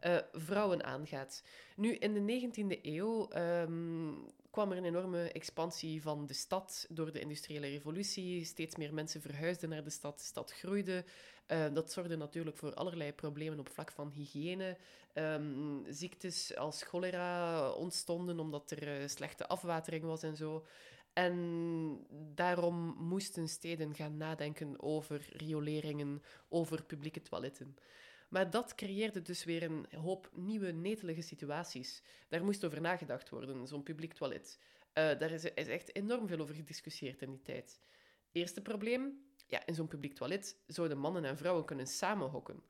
eh, 0.00 0.16
vrouwen 0.32 0.84
aangaat. 0.84 1.42
Nu, 1.76 1.94
in 1.94 2.14
de 2.14 2.50
19e 2.50 2.80
eeuw 2.82 3.28
ehm, 3.28 4.12
kwam 4.50 4.70
er 4.70 4.76
een 4.76 4.84
enorme 4.84 5.32
expansie 5.32 6.02
van 6.02 6.26
de 6.26 6.32
stad 6.32 6.86
door 6.88 7.12
de 7.12 7.20
industriële 7.20 7.68
revolutie. 7.68 8.44
Steeds 8.44 8.76
meer 8.76 8.94
mensen 8.94 9.20
verhuisden 9.20 9.68
naar 9.68 9.84
de 9.84 9.90
stad, 9.90 10.18
de 10.18 10.24
stad 10.24 10.52
groeide. 10.52 11.04
Dat 11.72 11.92
zorgde 11.92 12.16
natuurlijk 12.16 12.56
voor 12.56 12.74
allerlei 12.74 13.12
problemen 13.12 13.58
op 13.58 13.68
vlak 13.68 13.92
van 13.92 14.10
hygiëne. 14.10 14.76
Ehm, 15.12 15.82
ziektes 15.88 16.56
als 16.56 16.82
cholera 16.82 17.70
ontstonden 17.70 18.38
omdat 18.38 18.70
er 18.70 19.10
slechte 19.10 19.46
afwatering 19.46 20.04
was 20.04 20.22
en 20.22 20.36
zo. 20.36 20.64
En 21.12 22.06
daarom 22.34 22.94
moesten 22.98 23.48
steden 23.48 23.94
gaan 23.94 24.16
nadenken 24.16 24.82
over 24.82 25.26
rioleringen, 25.30 26.22
over 26.48 26.84
publieke 26.84 27.22
toiletten. 27.22 27.76
Maar 28.28 28.50
dat 28.50 28.74
creëerde 28.74 29.22
dus 29.22 29.44
weer 29.44 29.62
een 29.62 29.86
hoop 29.96 30.30
nieuwe 30.32 30.70
netelige 30.70 31.20
situaties. 31.20 32.02
Daar 32.28 32.44
moest 32.44 32.64
over 32.64 32.80
nagedacht 32.80 33.28
worden, 33.28 33.66
zo'n 33.66 33.82
publiek 33.82 34.12
toilet. 34.12 34.58
Eh, 34.92 35.18
daar 35.18 35.30
is, 35.30 35.44
is 35.44 35.68
echt 35.68 35.94
enorm 35.96 36.26
veel 36.26 36.38
over 36.38 36.54
gediscussieerd 36.54 37.22
in 37.22 37.30
die 37.30 37.42
tijd. 37.42 37.80
Eerste 38.32 38.62
probleem, 38.62 39.24
ja, 39.46 39.66
in 39.66 39.74
zo'n 39.74 39.88
publiek 39.88 40.14
toilet 40.14 40.56
zouden 40.66 40.98
mannen 40.98 41.24
en 41.24 41.36
vrouwen 41.36 41.64
kunnen 41.64 41.86
samenhokken. 41.86 42.62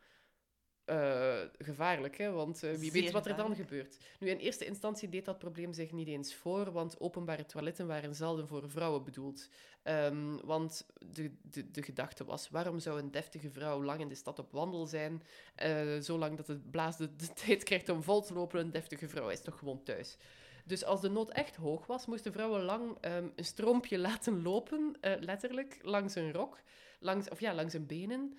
Eh, 0.90 1.40
gevaarlijk, 1.58 2.18
hè? 2.18 2.30
want 2.30 2.62
eh, 2.62 2.70
wie 2.70 2.90
Zeer 2.90 3.02
weet 3.02 3.10
wat 3.10 3.26
er 3.26 3.36
dan 3.36 3.54
gebeurt. 3.54 3.96
Nu, 4.18 4.28
in 4.28 4.36
eerste 4.36 4.64
instantie 4.64 5.08
deed 5.08 5.24
dat 5.24 5.38
probleem 5.38 5.72
zich 5.72 5.92
niet 5.92 6.08
eens 6.08 6.34
voor, 6.34 6.72
want 6.72 7.00
openbare 7.00 7.44
toiletten 7.44 7.86
waren 7.86 8.14
zelden 8.14 8.48
voor 8.48 8.70
vrouwen 8.70 9.04
bedoeld. 9.04 9.48
Ehm, 9.82 10.36
want 10.44 10.86
de, 11.12 11.30
de, 11.42 11.70
de 11.70 11.82
gedachte 11.82 12.24
was, 12.24 12.48
waarom 12.48 12.78
zou 12.78 12.98
een 12.98 13.10
deftige 13.10 13.50
vrouw 13.50 13.82
lang 13.82 14.00
in 14.00 14.08
de 14.08 14.14
stad 14.14 14.38
op 14.38 14.52
wandel 14.52 14.86
zijn, 14.86 15.22
eh, 15.54 15.98
zolang 16.00 16.36
dat 16.36 16.46
het 16.46 16.70
blaas 16.70 16.96
de, 16.96 17.16
de 17.16 17.32
tijd 17.44 17.62
krijgt 17.62 17.88
om 17.88 18.02
vol 18.02 18.22
te 18.22 18.34
lopen, 18.34 18.60
een 18.60 18.70
deftige 18.70 19.08
vrouw 19.08 19.28
is 19.28 19.42
toch 19.42 19.58
gewoon 19.58 19.82
thuis. 19.82 20.16
Dus 20.64 20.84
als 20.84 21.00
de 21.00 21.10
nood 21.10 21.30
echt 21.30 21.56
hoog 21.56 21.86
was, 21.86 22.06
moesten 22.06 22.32
vrouwen 22.32 22.62
lang 22.62 22.96
ehm, 23.00 23.28
een 23.36 23.44
stroompje 23.44 23.98
laten 24.08 24.42
lopen, 24.42 24.96
letterlijk, 25.00 25.78
langs 25.82 26.14
een 26.14 26.32
rok, 26.32 26.60
langs, 27.00 27.28
of 27.28 27.40
ja, 27.40 27.54
langs 27.54 27.72
hun 27.72 27.86
benen, 27.86 28.36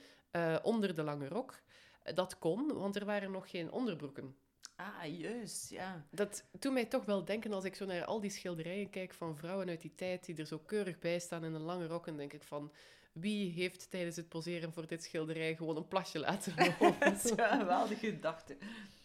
onder 0.64 0.96
de 0.96 1.04
lange 1.04 1.28
rok. 1.28 1.60
Dat 2.04 2.40
kon, 2.40 2.74
want 2.74 2.96
er 2.96 3.06
waren 3.06 3.32
nog 3.32 3.50
geen 3.50 3.72
onderbroeken. 3.72 4.36
Ah, 4.76 5.20
juist, 5.20 5.70
ja. 5.70 6.06
Dat 6.12 6.44
doet 6.60 6.74
mij 6.74 6.86
toch 6.86 7.06
wel 7.06 7.26
denken 7.26 7.54
als 7.54 7.64
ik 7.64 7.76
zo 7.76 7.86
naar 7.86 8.06
al 8.06 8.20
die 8.20 8.30
schilderijen 8.30 8.90
kijk 8.90 9.14
van 9.14 9.38
vrouwen 9.38 9.70
uit 9.70 9.82
die 9.82 9.96
tijd 9.96 10.26
die 10.26 10.36
er 10.36 10.46
zo 10.46 10.58
keurig 10.58 11.00
bij 11.00 11.20
staan 11.20 11.44
in 11.44 11.54
een 11.54 11.62
lange 11.62 11.88
rok. 11.88 12.08
En 12.08 12.18
denk 12.18 12.34
ik 12.34 12.44
van, 12.44 12.72
wie 13.12 13.52
heeft 13.52 13.90
tijdens 13.90 14.16
het 14.16 14.30
poseren 14.30 14.74
voor 14.74 14.88
dit 14.88 15.04
schilderij 15.04 15.56
gewoon 15.56 15.78
een 15.78 15.88
plasje 15.88 16.20
laten 16.20 16.54
lopen? 16.80 17.14
is 17.14 17.34
wel 17.36 17.52
een 17.52 17.60
geweldige 17.60 18.10
gedachte. 18.10 18.58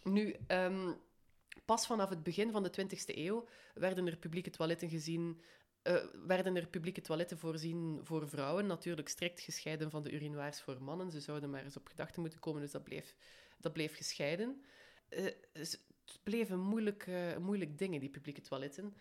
Nu, 0.03 0.37
ehm, 0.47 0.93
pas 1.65 1.87
vanaf 1.87 2.09
het 2.09 2.23
begin 2.23 2.51
van 2.51 2.63
de 2.63 2.71
20e 2.71 3.17
eeuw 3.17 3.47
werden 3.75 4.07
er 4.07 4.17
publieke 4.17 4.51
toiletten 4.51 4.89
gezien. 4.89 5.41
Eh, 5.87 6.05
werden 6.27 6.57
er 6.57 6.67
publieke 6.67 7.01
toiletten 7.01 7.39
voorzien 7.39 8.01
voor 8.03 8.29
vrouwen, 8.29 8.67
natuurlijk 8.67 9.09
strikt 9.09 9.41
gescheiden 9.41 9.91
van 9.91 10.03
de 10.03 10.13
urinoirs 10.13 10.61
voor 10.61 10.83
mannen. 10.83 11.11
Ze 11.11 11.21
zouden 11.21 11.51
maar 11.51 11.65
eens 11.65 11.77
op 11.77 11.87
gedachten 11.87 12.21
moeten 12.21 12.41
komen, 12.41 12.61
dus 12.61 12.71
dat 12.71 12.85
bleef, 12.85 13.15
dat 13.61 13.73
bleef 13.73 13.97
gescheiden. 13.97 14.63
Eh, 15.09 15.25
het 15.53 15.81
bleven 16.23 16.61
moeilijk, 16.61 17.07
eh, 17.07 17.37
moeilijk 17.37 17.79
dingen, 17.79 18.01
die 18.01 18.09
publieke 18.09 18.41
toiletten. 18.41 18.95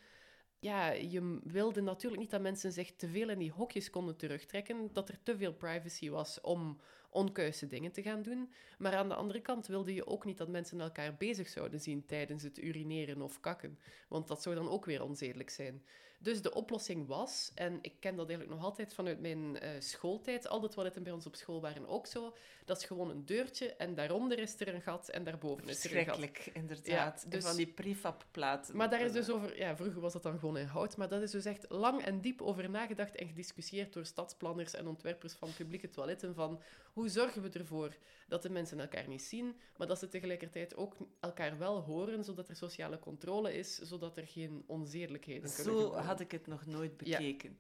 Ja, 0.59 0.91
je 0.91 1.39
wilde 1.43 1.81
natuurlijk 1.81 2.21
niet 2.21 2.31
dat 2.31 2.41
mensen 2.41 2.71
zich 2.71 2.95
te 2.95 3.07
veel 3.07 3.29
in 3.29 3.39
die 3.39 3.51
hokjes 3.51 3.89
konden 3.89 4.17
terugtrekken, 4.17 4.89
dat 4.93 5.09
er 5.09 5.23
te 5.23 5.37
veel 5.37 5.53
privacy 5.53 6.09
was 6.09 6.41
om 6.41 6.79
onkuise 7.09 7.67
dingen 7.67 7.91
te 7.91 8.01
gaan 8.01 8.21
doen. 8.21 8.53
Maar 8.77 8.95
aan 8.95 9.09
de 9.09 9.15
andere 9.15 9.41
kant 9.41 9.67
wilde 9.67 9.93
je 9.93 10.07
ook 10.07 10.25
niet 10.25 10.37
dat 10.37 10.47
mensen 10.47 10.81
elkaar 10.81 11.15
bezig 11.15 11.47
zouden 11.47 11.79
zien 11.79 12.05
tijdens 12.05 12.43
het 12.43 12.57
urineren 12.57 13.21
of 13.21 13.39
kakken, 13.39 13.79
want 14.07 14.27
dat 14.27 14.41
zou 14.41 14.55
dan 14.55 14.69
ook 14.69 14.85
weer 14.85 15.03
onzedelijk 15.03 15.49
zijn. 15.49 15.83
Dus 16.19 16.41
de 16.41 16.53
oplossing 16.53 17.07
was, 17.07 17.51
en 17.55 17.79
ik 17.81 17.93
ken 17.99 18.15
dat 18.15 18.27
eigenlijk 18.29 18.57
nog 18.57 18.67
altijd 18.67 18.93
vanuit 18.93 19.19
mijn 19.19 19.59
eh, 19.59 19.69
schooltijd, 19.79 20.47
al 20.47 20.59
de 20.59 20.69
toiletten 20.69 21.03
bij 21.03 21.11
ons 21.11 21.25
op 21.25 21.35
school 21.35 21.61
waren 21.61 21.87
ook 21.87 22.07
zo, 22.07 22.35
dat 22.65 22.77
is 22.77 22.85
gewoon 22.85 23.09
een 23.09 23.25
deurtje 23.25 23.73
en 23.73 23.95
daaronder 23.95 24.39
is 24.39 24.59
er 24.59 24.73
een 24.73 24.81
gat 24.81 25.09
en 25.09 25.23
daarboven 25.23 25.67
is 25.67 25.85
er 25.85 25.97
een 25.97 26.05
gat. 26.05 26.15
Schrikkelijk, 26.15 26.55
inderdaad. 26.55 26.85
Ja, 26.85 27.23
En 27.23 27.29
dus- 27.29 27.45
van 27.45 27.55
die 27.55 27.67
prefabplaten. 27.67 28.75
Maar 28.77 28.89
daar 28.89 29.01
is 29.01 29.11
dus 29.11 29.29
over, 29.29 29.57
ja, 29.57 29.75
vroeger 29.75 30.01
was 30.01 30.13
dat 30.13 30.23
dan 30.23 30.39
gewoon 30.39 30.57
in 30.57 30.65
hout, 30.65 30.97
maar 30.97 31.09
dat 31.09 31.21
is 31.21 31.31
dus 31.31 31.45
echt 31.45 31.65
lang 31.69 32.01
en 32.01 32.21
diep 32.21 32.41
over 32.41 32.69
nagedacht 32.69 33.15
en 33.15 33.27
gediscussieerd 33.27 33.93
door 33.93 34.05
stadsplanners 34.05 34.73
en 34.73 34.87
ontwerpers 34.87 35.33
van 35.33 35.53
publieke 35.53 35.89
toiletten. 35.89 36.33
Van 36.35 36.61
hoe 36.93 37.09
zorgen 37.09 37.41
we 37.41 37.49
ervoor 37.49 37.95
dat 38.27 38.41
de 38.41 38.49
mensen 38.49 38.79
elkaar 38.79 39.07
niet 39.07 39.21
zien, 39.21 39.55
maar 39.77 39.87
dat 39.87 39.99
ze 39.99 40.07
tegelijkertijd 40.07 40.75
ook 40.75 40.95
elkaar 41.19 41.57
wel 41.57 41.81
horen, 41.81 42.23
zodat 42.23 42.49
er 42.49 42.55
sociale 42.55 42.99
controle 42.99 43.53
is, 43.53 43.77
zodat 43.77 44.17
er 44.17 44.27
geen 44.27 44.63
onzedelijkheden 44.67 45.53
kunnen 45.55 45.73
Zo 45.73 45.79
gebeuren. 45.79 46.04
Had 46.05 46.19
ik 46.19 46.31
het 46.31 46.47
nog 46.47 46.65
nooit 46.65 46.91
Ja. 47.03 47.17
bekeken. 47.17 47.59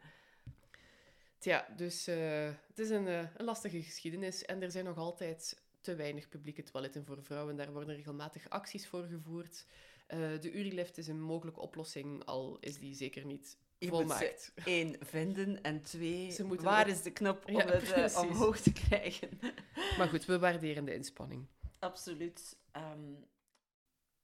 Tja, 1.37 1.67
dus 1.75 2.07
eh, 2.07 2.49
het 2.67 2.79
is 2.79 2.89
een, 2.89 3.07
eh, 3.07 3.19
een 3.37 3.45
lastige 3.45 3.81
geschiedenis 3.81 4.45
en 4.45 4.61
er 4.61 4.71
zijn 4.71 4.85
nog 4.85 4.97
altijd 4.97 5.61
te 5.81 5.95
weinig 5.95 6.29
publieke 6.29 6.63
toiletten 6.63 7.05
voor 7.05 7.23
vrouwen. 7.23 7.55
Daar 7.55 7.71
worden 7.71 7.95
regelmatig 7.95 8.49
acties 8.49 8.87
voor 8.87 9.03
gevoerd. 9.03 9.65
Eh, 10.07 10.19
de 10.39 10.51
Urilift 10.51 10.97
is 10.97 11.07
een 11.07 11.21
mogelijke 11.21 11.59
oplossing, 11.59 12.23
al 12.25 12.57
is 12.59 12.77
die 12.77 12.95
zeker 12.95 13.25
niet 13.25 13.57
Je 13.77 13.87
volmaakt. 13.87 14.51
ze 14.55 14.61
één 14.65 14.95
vinden 14.99 15.61
en 15.61 15.81
twee, 15.81 16.35
waar 16.57 16.87
is 16.87 17.01
de 17.01 17.11
knop 17.11 17.47
om 17.47 17.53
Ja, 17.55 17.65
het 17.65 17.83
precies. 17.83 18.17
omhoog 18.17 18.59
te 18.59 18.71
krijgen? 18.71 19.29
Maar 19.97 20.07
goed, 20.07 20.25
we 20.25 20.39
waarderen 20.39 20.85
de 20.85 20.93
inspanning. 20.93 21.45
Absoluut. 21.79 22.57
Ehm, 22.71 23.13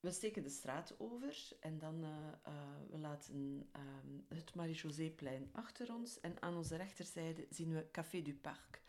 we 0.02 0.12
steken 0.12 0.44
de 0.44 0.50
straat 0.50 0.96
over 0.98 1.48
en 1.60 1.78
dan 1.78 2.04
uh, 2.04 2.10
uh, 2.48 2.54
we 2.90 2.98
laten 2.98 3.70
um, 3.76 4.26
het 4.28 4.56
Marie-José-plein 4.56 5.50
achter 5.52 5.94
ons. 5.94 6.20
En 6.20 6.42
aan 6.42 6.56
onze 6.56 6.76
rechterzijde 6.76 7.48
zien 7.50 7.74
we 7.74 7.88
Café 7.92 8.22
du 8.22 8.34
Parc. 8.34 8.82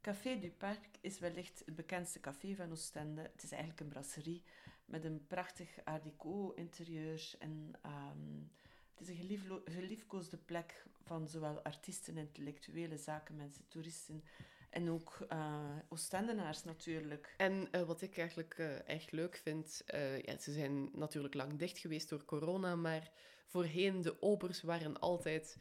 Café 0.00 0.38
du 0.38 0.50
Parc 0.50 0.84
is 1.00 1.18
wellicht 1.18 1.62
het 1.64 1.76
bekendste 1.76 2.20
café 2.20 2.54
van 2.54 2.70
Oostende. 2.70 3.22
Het 3.22 3.42
is 3.42 3.50
eigenlijk 3.50 3.80
een 3.80 3.88
brasserie 3.88 4.42
met 4.84 5.04
een 5.04 5.26
prachtig 5.26 5.84
art 5.84 6.04
déco 6.04 6.52
interieur. 6.52 7.34
En 7.38 7.72
um, 7.86 8.50
het 8.94 9.08
is 9.08 9.18
een 9.18 9.62
geliefkoosde 9.64 10.36
plek 10.36 10.84
van 11.02 11.28
zowel 11.28 11.62
artiesten, 11.62 12.16
intellectuele 12.16 12.96
zakenmensen, 12.96 13.68
toeristen 13.68 14.24
en 14.70 14.90
ook 14.90 15.26
uh, 15.32 15.76
Oostendenaars 15.88 16.64
natuurlijk. 16.64 17.34
En 17.36 17.68
uh, 17.72 17.82
wat 17.82 18.02
ik 18.02 18.18
eigenlijk 18.18 18.56
uh, 18.58 18.88
echt 18.88 19.12
leuk 19.12 19.36
vind, 19.36 19.82
ja, 20.22 20.38
ze 20.38 20.52
zijn 20.52 20.90
natuurlijk 20.92 21.34
lang 21.34 21.58
dicht 21.58 21.78
geweest 21.78 22.08
door 22.08 22.24
corona, 22.24 22.76
maar 22.76 23.10
voorheen 23.46 24.02
de 24.02 24.22
obers 24.22 24.62
waren 24.62 24.98
altijd 24.98 25.58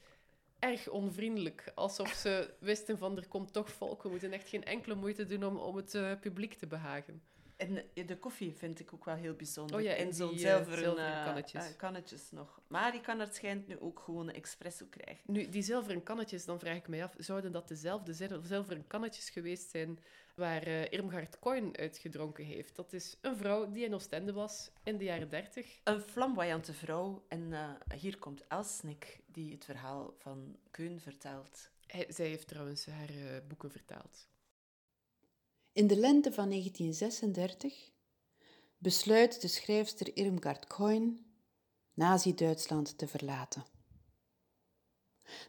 erg 0.59 0.89
onvriendelijk. 0.89 1.71
Alsof 1.75 2.09
ze 2.09 2.53
wisten 2.59 2.97
van 2.97 3.17
er 3.17 3.27
komt 3.27 3.53
toch 3.53 3.71
volk, 3.71 4.03
we 4.03 4.09
moeten 4.09 4.31
echt 4.31 4.49
geen 4.49 4.63
enkele 4.63 4.95
moeite 4.95 5.25
doen 5.25 5.45
om, 5.45 5.57
om 5.57 5.75
het 5.75 6.19
publiek 6.19 6.53
te 6.53 6.67
behagen. 6.67 7.21
En 7.59 7.83
de 8.05 8.17
koffie 8.17 8.53
vind 8.53 8.79
ik 8.79 8.93
ook 8.93 9.05
wel 9.05 9.15
heel 9.15 9.33
bijzonder. 9.33 9.75
Oh 9.75 9.81
ja, 9.81 9.93
in 9.93 10.13
zo'n 10.13 10.29
die, 10.29 10.39
zilveren, 10.39 10.79
zilveren 10.79 11.23
kannetjes. 11.23 11.69
Uh, 11.69 11.77
kannetjes 11.77 12.31
nog. 12.31 12.61
Maar 12.67 12.91
die 12.91 13.01
kan 13.01 13.19
het 13.19 13.35
schijnt 13.35 13.67
nu 13.67 13.79
ook 13.79 13.99
gewoon 13.99 14.27
een 14.27 14.35
espresso 14.35 14.85
krijgen. 14.89 15.23
Nu, 15.25 15.49
die 15.49 15.61
zilveren 15.61 16.03
kannetjes, 16.03 16.45
dan 16.45 16.59
vraag 16.59 16.75
ik 16.75 16.87
mij 16.87 17.03
af, 17.03 17.13
zouden 17.17 17.51
dat 17.51 17.67
dezelfde 17.67 18.13
zilveren 18.43 18.87
kannetjes 18.87 19.29
geweest 19.29 19.69
zijn 19.69 19.99
waar 20.35 20.67
uh, 20.67 20.91
Irmgard 20.91 21.39
Coin 21.39 21.77
uitgedronken 21.77 22.45
heeft? 22.45 22.75
Dat 22.75 22.93
is 22.93 23.17
een 23.21 23.37
vrouw 23.37 23.71
die 23.71 23.85
in 23.85 23.93
Oostende 23.93 24.33
was 24.33 24.71
in 24.83 24.97
de 24.97 25.03
jaren 25.03 25.29
dertig. 25.29 25.79
Een 25.83 26.01
flamboyante 26.01 26.73
vrouw. 26.73 27.25
En 27.27 27.53
hier 27.95 28.17
komt 28.17 28.47
Elsnik, 28.47 29.19
die 29.25 29.51
het 29.51 29.65
verhaal 29.65 30.13
van 30.17 30.57
Keun 30.71 30.99
vertelt. 30.99 31.69
Hij, 31.87 32.05
zij 32.09 32.27
heeft 32.27 32.47
trouwens 32.47 32.85
haar 32.85 33.09
boeken 33.47 33.71
vertaald. 33.71 34.27
In 35.79 35.87
de 35.87 35.95
lente 35.95 36.31
van 36.31 36.49
1936 36.49 37.91
besluit 38.77 39.41
de 39.41 39.47
schrijfster 39.47 40.17
Irmgard 40.17 40.67
Coin 40.67 41.25
Nazi-Duitsland 41.93 42.97
te 42.97 43.07
verlaten. 43.07 43.65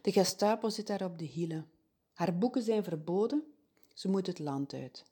De 0.01 0.11
Gestapo 0.11 0.69
zit 0.69 0.87
daar 0.87 1.03
op 1.03 1.17
de 1.17 1.25
hielen. 1.25 1.71
Haar 2.13 2.37
boeken 2.37 2.61
zijn 2.61 2.83
verboden, 2.83 3.43
ze 3.93 4.07
moet 4.09 4.27
het 4.27 4.39
land 4.39 4.73
uit. 4.73 5.05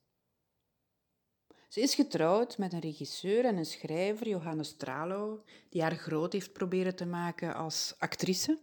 Ze 1.68 1.82
is 1.82 1.96
getrouwd 1.96 2.58
met 2.58 2.74
een 2.74 2.80
regisseur 2.80 3.46
en 3.46 3.58
een 3.58 3.66
schrijver, 3.66 4.28
Johannes 4.28 4.76
Tralo, 4.76 5.44
die 5.70 5.82
haar 5.82 5.96
groot 5.96 6.34
heeft 6.34 6.54
proberen 6.54 6.96
te 6.96 7.06
maken 7.06 7.56
als 7.56 7.96
actrice. 7.98 8.60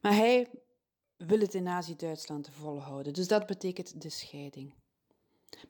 Maar 0.00 0.14
hij 0.14 0.50
wil 1.16 1.40
het 1.40 1.54
in 1.54 1.62
Nazi-Duitsland 1.62 2.48
volhouden, 2.50 3.12
dus 3.12 3.28
dat 3.28 3.46
betekent 3.46 4.02
de 4.02 4.10
scheiding. 4.10 4.74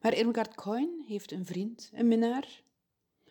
Maar 0.01 0.15
Irmgard 0.15 0.55
Coin 0.55 1.05
heeft 1.07 1.33
een 1.33 1.47
vriend, 1.47 1.91
een 1.93 2.09
minnaar, 2.09 2.63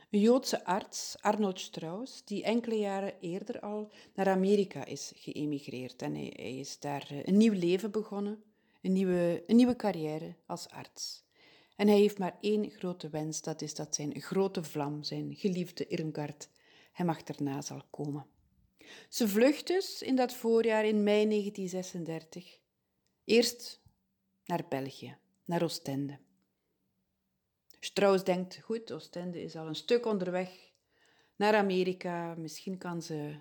een 0.10 0.20
Joodse 0.20 0.66
arts, 0.66 1.16
Arnold 1.22 1.60
Strauss, 1.60 2.24
die 2.26 2.44
enkele 2.44 2.78
jaren 2.78 3.14
eerder 3.20 3.60
al 3.60 3.92
naar 4.14 4.30
Amerika 4.30 4.86
is 4.86 5.12
geëmigreerd. 5.16 6.02
En 6.02 6.16
hij, 6.16 6.30
is 6.30 6.80
daar 6.80 7.08
eh, 7.10 7.24
een 7.24 7.38
nieuw 7.38 7.54
leven 7.54 7.92
begonnen, 7.92 8.44
een 8.82 8.94
nieuwe, 8.94 9.44
een 9.48 9.56
nieuwe 9.56 9.76
carrière 9.76 10.36
als 10.46 10.70
arts. 10.70 11.24
En 11.76 11.88
hij 11.88 11.98
heeft 11.98 12.18
maar 12.18 12.38
één 12.42 12.70
grote 12.70 13.10
wens, 13.10 13.42
dat 13.42 13.62
is 13.62 13.76
dat 13.76 13.96
zijn 13.96 14.22
grote 14.22 14.64
vlam, 14.64 15.04
zijn 15.04 15.36
geliefde 15.36 15.88
Irmgard, 15.88 16.50
hem 16.92 17.10
achterna 17.10 17.62
zal 17.62 17.82
komen. 17.90 18.26
Ze 19.10 19.28
vlucht 19.28 19.68
dus 19.68 20.02
in 20.02 20.16
dat 20.16 20.34
voorjaar 20.34 20.86
in 20.86 21.04
mei 21.04 21.28
1936. 21.28 22.60
Eerst 23.24 23.82
naar 24.46 24.66
België, 24.70 25.18
naar 25.46 25.64
Oostende. 25.64 26.20
Strauss 27.86 28.24
denkt, 28.24 28.60
goed, 28.64 28.92
Oostende 28.92 29.42
is 29.42 29.56
al 29.56 29.68
een 29.68 29.76
stuk 29.76 30.06
onderweg 30.06 30.50
naar 31.36 31.56
Amerika. 31.56 32.36
Misschien 32.38 32.78
kan 32.78 33.02
ze 33.02 33.36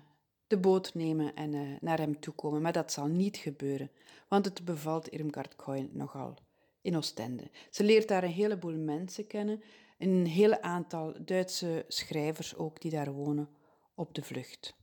de 0.47 0.57
boot 0.57 0.93
nemen 0.93 1.35
en 1.35 1.53
uh, 1.53 1.77
naar 1.79 1.97
hem 1.97 2.19
toe 2.19 2.33
komen. 2.33 2.61
Maar 2.61 2.71
dat 2.71 2.91
zal 2.91 3.07
niet 3.07 3.37
gebeuren, 3.37 3.91
want 4.27 4.45
het 4.45 4.65
bevalt 4.65 5.07
Irmgard 5.07 5.55
Coin 5.55 5.89
nogal 5.93 6.37
in 6.81 6.95
Oostende. 6.95 7.49
Ze 7.69 7.83
leert 7.83 8.07
daar 8.07 8.23
een 8.23 8.29
heleboel 8.29 8.77
mensen 8.77 9.27
kennen, 9.27 9.63
een 9.97 10.25
hele 10.25 10.61
aantal 10.61 11.13
Duitse 11.19 11.85
schrijvers 11.87 12.55
ook 12.55 12.81
die 12.81 12.91
daar 12.91 13.11
wonen 13.11 13.49
op 13.95 14.15
de 14.15 14.23
vlucht. 14.23 14.75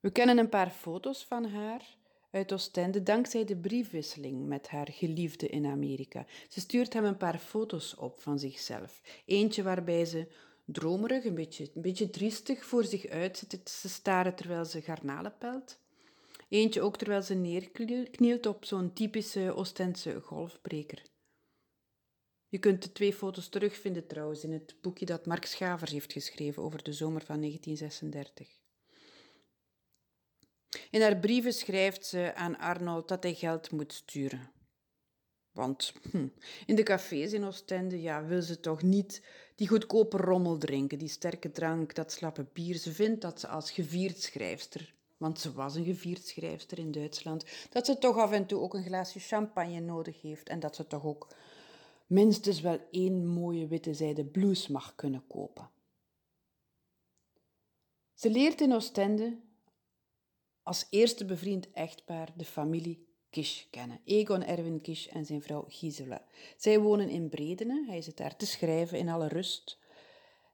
We 0.00 0.10
kennen 0.10 0.38
een 0.38 0.48
paar 0.48 0.70
foto's 0.70 1.24
van 1.24 1.44
haar 1.44 1.96
uit 2.34 2.52
Oostende 2.52 3.02
dankzij 3.02 3.44
de 3.44 3.56
briefwisseling 3.56 4.46
met 4.46 4.68
haar 4.68 4.88
geliefde 4.90 5.48
in 5.48 5.66
Amerika. 5.66 6.26
Ze 6.48 6.60
stuurt 6.60 6.92
hem 6.92 7.04
een 7.04 7.16
paar 7.16 7.38
foto's 7.38 7.96
op 7.96 8.20
van 8.20 8.38
zichzelf. 8.38 9.00
Eentje 9.24 9.62
waarbij 9.62 10.04
ze 10.04 10.26
dromerig, 10.64 11.24
een 11.24 11.34
beetje, 11.34 11.70
een 11.74 11.82
beetje 11.82 12.10
triestig 12.10 12.64
voor 12.64 12.84
zich 12.84 13.06
uit 13.06 13.38
zit 13.38 13.80
te 13.82 13.88
staren 13.88 14.34
terwijl 14.34 14.64
ze 14.64 14.80
garnalen 14.80 15.38
pelt. 15.38 15.78
Eentje 16.48 16.82
ook 16.82 16.96
terwijl 16.96 17.22
ze 17.22 17.34
neerknielt 17.34 18.46
op 18.46 18.64
zo'n 18.64 18.92
typische 18.92 19.54
Oostense 19.54 20.20
golfbreker. 20.20 21.02
Je 22.48 22.58
kunt 22.58 22.82
de 22.82 22.92
twee 22.92 23.12
foto's 23.12 23.48
terugvinden 23.48 24.06
trouwens 24.06 24.44
in 24.44 24.52
het 24.52 24.76
boekje 24.80 25.06
dat 25.06 25.26
Mark 25.26 25.44
Schavers 25.46 25.92
heeft 25.92 26.12
geschreven 26.12 26.62
over 26.62 26.82
de 26.82 26.92
zomer 26.92 27.24
van 27.24 27.40
1936. 27.40 28.63
In 30.94 31.02
haar 31.02 31.16
brieven 31.16 31.52
schrijft 31.52 32.06
ze 32.06 32.32
aan 32.34 32.58
Arnold 32.58 33.08
dat 33.08 33.22
hij 33.22 33.34
geld 33.34 33.70
moet 33.70 33.92
sturen. 33.92 34.50
Want 35.52 35.92
hm, 36.10 36.26
in 36.66 36.74
de 36.74 36.82
cafés 36.82 37.32
in 37.32 37.44
Oostende 37.44 38.02
ja, 38.02 38.24
wil 38.24 38.42
ze 38.42 38.60
toch 38.60 38.82
niet 38.82 39.22
die 39.54 39.68
goedkope 39.68 40.16
rommel 40.16 40.58
drinken, 40.58 40.98
die 40.98 41.08
sterke 41.08 41.50
drank, 41.50 41.94
dat 41.94 42.12
slappe 42.12 42.46
bier. 42.52 42.76
Ze 42.76 42.92
vindt 42.92 43.20
dat 43.20 43.40
ze 43.40 43.48
als 43.48 43.70
gevierd 43.70 44.20
schrijfster, 44.20 44.94
want 45.16 45.40
ze 45.40 45.52
was 45.52 45.74
een 45.74 45.84
gevierd 45.84 46.26
schrijfster 46.26 46.78
in 46.78 46.92
Duitsland, 46.92 47.44
dat 47.70 47.86
ze 47.86 47.98
toch 47.98 48.16
af 48.16 48.32
en 48.32 48.46
toe 48.46 48.60
ook 48.60 48.74
een 48.74 48.84
glaasje 48.84 49.18
champagne 49.20 49.80
nodig 49.80 50.22
heeft 50.22 50.48
en 50.48 50.60
dat 50.60 50.76
ze 50.76 50.86
toch 50.86 51.04
ook 51.04 51.28
minstens 52.06 52.60
wel 52.60 52.78
één 52.90 53.26
mooie 53.26 53.66
witte 53.66 53.94
zijde 53.94 54.24
blouse 54.24 54.72
mag 54.72 54.94
kunnen 54.94 55.26
kopen. 55.26 55.70
Ze 58.14 58.30
leert 58.30 58.60
in 58.60 58.72
Oostende 58.72 59.36
als 60.64 60.86
eerste 60.90 61.24
bevriend 61.24 61.70
echtpaar 61.72 62.32
de 62.36 62.44
familie 62.44 63.06
Kish 63.30 63.62
kennen. 63.70 64.00
Egon 64.04 64.44
Erwin 64.44 64.80
Kish 64.80 65.06
en 65.06 65.26
zijn 65.26 65.42
vrouw 65.42 65.64
Gisela. 65.68 66.24
Zij 66.56 66.80
wonen 66.80 67.08
in 67.08 67.28
Bredene. 67.28 67.84
Hij 67.86 68.02
zit 68.02 68.16
daar 68.16 68.36
te 68.36 68.46
schrijven 68.46 68.98
in 68.98 69.08
alle 69.08 69.28
rust. 69.28 69.78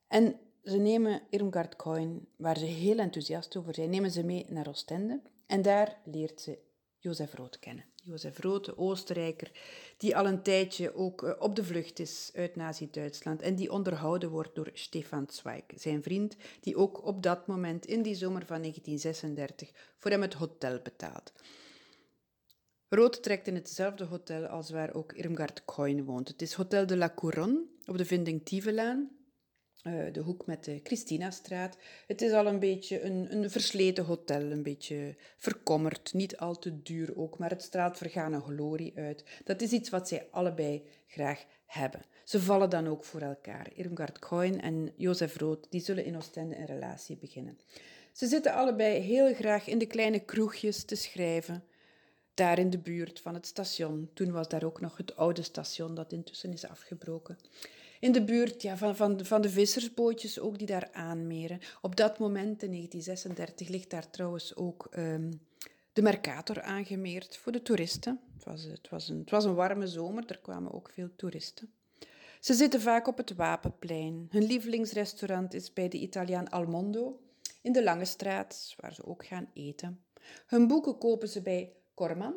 En 0.08 0.40
ze 0.64 0.76
nemen 0.76 1.22
Irmgard 1.30 1.76
Coin, 1.76 2.28
waar 2.36 2.58
ze 2.58 2.64
heel 2.64 2.98
enthousiast 2.98 3.56
over 3.56 3.74
zijn, 3.74 3.90
nemen 3.90 4.10
ze 4.10 4.24
mee 4.24 4.46
naar 4.48 4.68
Oostende. 4.68 5.20
En 5.46 5.62
daar 5.62 6.00
leert 6.04 6.40
ze 6.40 6.58
Jozef 7.02 7.34
Rood 7.34 7.58
kennen. 7.58 7.84
Jozef 7.94 8.38
Rood, 8.38 8.64
de 8.64 8.78
Oostenrijker, 8.78 9.50
die 9.96 10.16
al 10.16 10.26
een 10.26 10.42
tijdje 10.42 10.94
ook 10.94 11.22
eh, 11.22 11.32
op 11.38 11.56
de 11.56 11.64
vlucht 11.64 11.98
is 11.98 12.30
uit 12.34 12.56
Nazi-Duitsland 12.56 13.42
en 13.42 13.54
die 13.54 13.72
onderhouden 13.72 14.30
wordt 14.30 14.54
door 14.54 14.70
Stefan 14.72 15.26
Zweig, 15.30 15.64
zijn 15.74 16.02
vriend, 16.02 16.36
die 16.60 16.76
ook 16.76 17.04
op 17.04 17.22
dat 17.22 17.46
moment 17.46 17.86
in 17.86 18.02
die 18.02 18.14
zomer 18.14 18.46
van 18.46 18.60
1936 18.60 19.70
voor 19.98 20.10
hem 20.10 20.22
het 20.22 20.34
hotel 20.34 20.80
betaalt. 20.82 21.32
Rood 22.88 23.22
trekt 23.22 23.46
in 23.46 23.54
hetzelfde 23.54 24.04
hotel 24.04 24.46
als 24.46 24.70
waar 24.70 24.94
ook 24.94 25.12
Irmgard 25.12 25.64
Coin 25.64 26.04
woont. 26.04 26.28
Het 26.28 26.42
is 26.42 26.52
Hotel 26.52 26.86
de 26.86 26.96
la 26.96 27.12
Couronne 27.14 27.64
op 27.86 27.96
de 27.98 28.04
Vinding-Tievelaan, 28.04 29.10
uh, 29.84 30.12
de 30.12 30.20
hoek 30.20 30.46
met 30.46 30.64
de 30.64 30.80
Christinastraat. 30.82 31.76
Het 32.06 32.22
is 32.22 32.32
al 32.32 32.46
een 32.46 32.58
beetje 32.58 33.02
een, 33.02 33.26
een 33.30 33.50
versleten 33.50 34.04
hotel, 34.04 34.40
een 34.40 34.62
beetje 34.62 35.16
verkommerd, 35.36 36.12
niet 36.12 36.36
al 36.36 36.58
te 36.58 36.82
duur 36.82 37.16
ook, 37.16 37.38
maar 37.38 37.50
het 37.50 37.62
straalt 37.62 37.96
vergane 37.96 38.40
glorie 38.40 38.92
uit. 38.96 39.24
Dat 39.44 39.60
is 39.60 39.72
iets 39.72 39.90
wat 39.90 40.08
zij 40.08 40.28
allebei 40.30 40.82
graag 41.06 41.44
hebben. 41.66 42.02
Ze 42.24 42.40
vallen 42.40 42.70
dan 42.70 42.88
ook 42.88 43.04
voor 43.04 43.20
elkaar. 43.20 43.70
Irmgard 43.74 44.18
Coin 44.18 44.60
en 44.60 44.92
Jozef 44.96 45.38
Rood, 45.38 45.66
die 45.70 45.80
zullen 45.80 46.04
in 46.04 46.16
Oostende 46.16 46.56
een 46.56 46.66
relatie 46.66 47.16
beginnen. 47.16 47.58
Ze 48.12 48.26
zitten 48.26 48.54
allebei 48.54 48.98
heel 48.98 49.34
graag 49.34 49.66
in 49.66 49.78
de 49.78 49.86
kleine 49.86 50.18
kroegjes 50.18 50.84
te 50.84 50.94
schrijven, 50.94 51.64
daar 52.34 52.58
in 52.58 52.70
de 52.70 52.78
buurt 52.78 53.20
van 53.20 53.34
het 53.34 53.46
station. 53.46 54.10
Toen 54.14 54.32
was 54.32 54.48
daar 54.48 54.64
ook 54.64 54.80
nog 54.80 54.96
het 54.96 55.16
oude 55.16 55.42
station 55.42 55.94
dat 55.94 56.12
intussen 56.12 56.52
is 56.52 56.66
afgebroken. 56.66 57.38
In 58.00 58.12
de 58.12 58.24
buurt 58.24 58.62
ja, 58.62 58.76
van, 58.76 58.96
van, 58.96 59.24
van 59.24 59.42
de 59.42 59.50
vissersbootjes 59.50 60.38
ook 60.38 60.58
die 60.58 60.66
daar 60.66 60.88
aanmeren. 60.92 61.60
Op 61.80 61.96
dat 61.96 62.18
moment, 62.18 62.62
in 62.62 62.70
1936, 62.70 63.68
ligt 63.68 63.90
daar 63.90 64.10
trouwens 64.10 64.56
ook 64.56 64.88
um, 64.96 65.40
de 65.92 66.02
Mercator 66.02 66.62
aangemeerd 66.62 67.36
voor 67.36 67.52
de 67.52 67.62
toeristen. 67.62 68.20
Het 68.34 68.44
was, 68.44 68.62
het, 68.62 68.88
was 68.88 69.08
een, 69.08 69.18
het 69.18 69.30
was 69.30 69.44
een 69.44 69.54
warme 69.54 69.86
zomer, 69.86 70.24
er 70.26 70.38
kwamen 70.38 70.72
ook 70.72 70.90
veel 70.94 71.08
toeristen. 71.16 71.72
Ze 72.40 72.54
zitten 72.54 72.80
vaak 72.80 73.06
op 73.06 73.16
het 73.16 73.34
Wapenplein. 73.34 74.26
Hun 74.30 74.44
lievelingsrestaurant 74.44 75.54
is 75.54 75.72
bij 75.72 75.88
de 75.88 75.98
Italiaan 75.98 76.50
Almondo 76.50 77.20
in 77.62 77.72
de 77.72 77.82
Lange 77.82 78.04
Straat, 78.04 78.74
waar 78.76 78.94
ze 78.94 79.06
ook 79.06 79.26
gaan 79.26 79.50
eten. 79.54 80.04
Hun 80.46 80.66
boeken 80.66 80.98
kopen 80.98 81.28
ze 81.28 81.42
bij 81.42 81.72
Corman, 81.94 82.34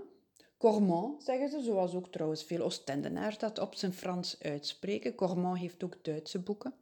Cormont 0.63 1.23
zeggen 1.23 1.49
ze, 1.49 1.61
zoals 1.61 1.93
ook 1.93 2.07
trouwens 2.07 2.43
veel 2.43 2.61
Oostendenaars 2.61 3.37
dat 3.37 3.59
op 3.59 3.75
zijn 3.75 3.93
Frans 3.93 4.37
uitspreken. 4.41 5.15
Cormont 5.15 5.57
heeft 5.57 5.83
ook 5.83 6.03
Duitse 6.03 6.39
boeken. 6.39 6.73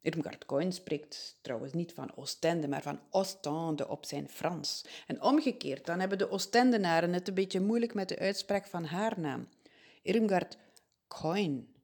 Irmgard 0.00 0.46
Coin 0.46 0.72
spreekt 0.72 1.38
trouwens 1.40 1.72
niet 1.72 1.92
van 1.92 2.16
Oostende, 2.16 2.68
maar 2.68 2.82
van 2.82 3.00
Ostende 3.10 3.88
op 3.88 4.04
zijn 4.04 4.28
Frans. 4.28 4.84
En 5.06 5.22
omgekeerd, 5.22 5.86
dan 5.86 6.00
hebben 6.00 6.18
de 6.18 6.30
Oostendenaren 6.30 7.12
het 7.12 7.28
een 7.28 7.34
beetje 7.34 7.60
moeilijk 7.60 7.94
met 7.94 8.08
de 8.08 8.18
uitspraak 8.18 8.66
van 8.66 8.84
haar 8.84 9.20
naam. 9.20 9.48
Irmgard 10.02 10.58
Coin. 11.08 11.74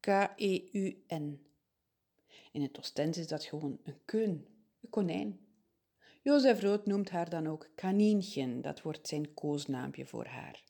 K-E-U-N. 0.00 1.46
In 2.52 2.62
het 2.62 2.78
Oostende 2.78 3.20
is 3.20 3.28
dat 3.28 3.44
gewoon 3.44 3.78
een 3.84 3.98
keun, 4.04 4.46
een 4.82 4.90
konijn. 4.90 5.45
Jozef 6.26 6.62
Rood 6.62 6.86
noemt 6.86 7.10
haar 7.10 7.30
dan 7.30 7.46
ook 7.46 7.68
Kanienchen, 7.74 8.62
dat 8.62 8.82
wordt 8.82 9.08
zijn 9.08 9.34
koosnaampje 9.34 10.06
voor 10.06 10.24
haar. 10.24 10.62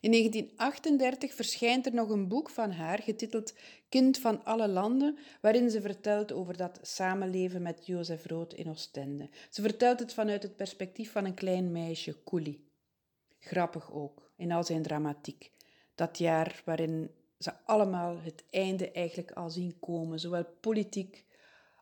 In 0.00 0.10
1938 0.10 1.34
verschijnt 1.34 1.86
er 1.86 1.94
nog 1.94 2.08
een 2.08 2.28
boek 2.28 2.50
van 2.50 2.70
haar 2.70 2.98
getiteld 2.98 3.54
Kind 3.88 4.18
van 4.18 4.44
alle 4.44 4.68
landen, 4.68 5.18
waarin 5.40 5.70
ze 5.70 5.80
vertelt 5.80 6.32
over 6.32 6.56
dat 6.56 6.78
samenleven 6.82 7.62
met 7.62 7.86
Jozef 7.86 8.26
Rood 8.26 8.54
in 8.54 8.68
Oostende. 8.68 9.28
Ze 9.50 9.62
vertelt 9.62 9.98
het 9.98 10.14
vanuit 10.14 10.42
het 10.42 10.56
perspectief 10.56 11.12
van 11.12 11.24
een 11.24 11.34
klein 11.34 11.72
meisje, 11.72 12.14
Koelie. 12.14 12.70
Grappig 13.38 13.92
ook, 13.92 14.30
in 14.36 14.52
al 14.52 14.64
zijn 14.64 14.82
dramatiek. 14.82 15.50
Dat 15.94 16.18
jaar 16.18 16.62
waarin 16.64 17.10
ze 17.38 17.52
allemaal 17.64 18.20
het 18.20 18.44
einde 18.50 18.90
eigenlijk 18.90 19.30
al 19.30 19.50
zien 19.50 19.78
komen, 19.80 20.20
zowel 20.20 20.44
politiek 20.60 21.24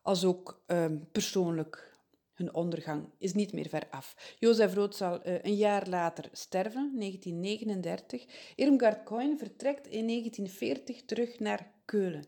als 0.02 0.24
ook 0.24 0.62
uh, 0.66 0.84
persoonlijk 1.12 1.89
hun 2.40 2.54
ondergang 2.54 3.04
is 3.18 3.34
niet 3.34 3.52
meer 3.52 3.68
ver 3.68 3.86
af. 3.90 4.34
Jozef 4.38 4.74
Rood 4.74 4.96
zal 4.96 5.26
uh, 5.26 5.34
een 5.42 5.56
jaar 5.56 5.88
later 5.88 6.28
sterven, 6.32 6.92
1939. 6.96 8.26
Irmgard 8.56 9.04
Coin 9.04 9.38
vertrekt 9.38 9.86
in 9.86 10.06
1940 10.06 11.04
terug 11.04 11.38
naar 11.38 11.72
Keulen. 11.84 12.24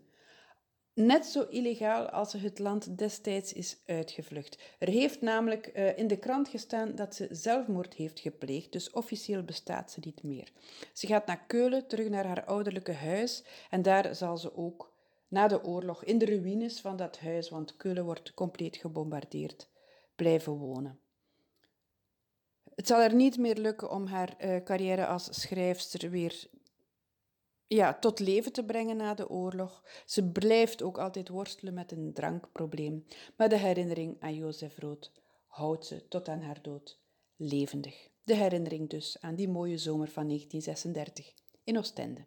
Net 0.94 1.26
zo 1.26 1.46
illegaal 1.50 2.08
als 2.08 2.30
ze 2.30 2.38
het 2.38 2.58
land 2.58 2.98
destijds 2.98 3.52
is 3.52 3.76
uitgevlucht. 3.86 4.58
Er 4.78 4.88
heeft 4.88 5.20
namelijk 5.20 5.70
uh, 5.74 5.98
in 5.98 6.06
de 6.06 6.18
krant 6.18 6.48
gestaan 6.48 6.94
dat 6.94 7.14
ze 7.14 7.28
zelfmoord 7.30 7.94
heeft 7.94 8.20
gepleegd, 8.20 8.72
dus 8.72 8.90
officieel 8.90 9.42
bestaat 9.42 9.90
ze 9.90 10.00
niet 10.04 10.22
meer. 10.22 10.52
Ze 10.92 11.06
gaat 11.06 11.26
naar 11.26 11.44
Keulen, 11.46 11.86
terug 11.86 12.08
naar 12.08 12.26
haar 12.26 12.44
ouderlijke 12.44 12.92
huis, 12.92 13.44
en 13.70 13.82
daar 13.82 14.14
zal 14.14 14.36
ze 14.36 14.56
ook 14.56 14.92
na 15.28 15.48
de 15.48 15.64
oorlog 15.64 16.04
in 16.04 16.18
de 16.18 16.24
ruïnes 16.24 16.80
van 16.80 16.96
dat 16.96 17.18
huis, 17.18 17.50
want 17.50 17.76
Keulen 17.76 18.04
wordt 18.04 18.34
compleet 18.34 18.76
gebombardeerd, 18.76 19.68
blijven 20.22 20.52
wonen. 20.52 21.00
Het 22.74 22.86
zal 22.86 23.00
er 23.00 23.14
niet 23.14 23.38
meer 23.38 23.56
lukken 23.56 23.90
om 23.90 24.06
haar 24.06 24.34
uh, 24.44 24.62
carrière 24.62 25.06
als 25.06 25.40
schrijfster 25.40 26.10
weer 26.10 26.50
ja, 27.66 27.98
tot 27.98 28.18
leven 28.18 28.52
te 28.52 28.64
brengen 28.64 28.96
na 28.96 29.14
de 29.14 29.28
oorlog. 29.28 29.84
Ze 30.06 30.30
blijft 30.30 30.82
ook 30.82 30.98
altijd 30.98 31.28
worstelen 31.28 31.74
met 31.74 31.92
een 31.92 32.12
drankprobleem, 32.12 33.04
maar 33.36 33.48
de 33.48 33.58
herinnering 33.58 34.16
aan 34.20 34.34
Jozef 34.34 34.78
Rood 34.78 35.12
houdt 35.46 35.86
ze 35.86 36.08
tot 36.08 36.28
aan 36.28 36.40
haar 36.40 36.62
dood 36.62 37.00
levendig. 37.36 38.08
De 38.24 38.34
herinnering 38.34 38.90
dus 38.90 39.20
aan 39.20 39.34
die 39.34 39.48
mooie 39.48 39.78
zomer 39.78 40.08
van 40.08 40.26
1936 40.26 41.34
in 41.64 41.78
Oostende. 41.78 42.24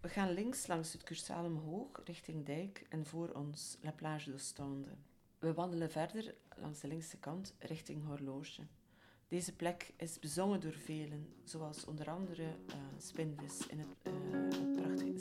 We 0.00 0.08
gaan 0.08 0.32
links 0.32 0.66
langs 0.66 0.92
het 0.92 1.02
Cursaal 1.02 1.44
omhoog, 1.44 2.00
richting 2.04 2.46
Dijk 2.46 2.86
en 2.88 3.06
voor 3.06 3.32
ons 3.32 3.76
La 3.80 3.92
Plage 3.92 4.30
d'Ostende. 4.30 4.90
We 5.38 5.54
wandelen 5.54 5.90
verder 5.90 6.34
langs 6.56 6.80
de 6.80 6.88
linkse 6.88 7.16
kant 7.16 7.54
richting 7.58 8.04
Horloge. 8.04 8.62
Deze 9.28 9.54
plek 9.54 9.92
is 9.96 10.18
bezongen 10.18 10.60
door 10.60 10.72
velen, 10.72 11.26
zoals 11.44 11.84
onder 11.84 12.10
andere 12.10 12.42
uh, 12.42 12.74
Spinvis 12.98 13.66
in 13.66 13.78
het, 13.78 13.88
uh, 14.02 14.12
het 14.60 14.82
prachtige, 14.82 15.15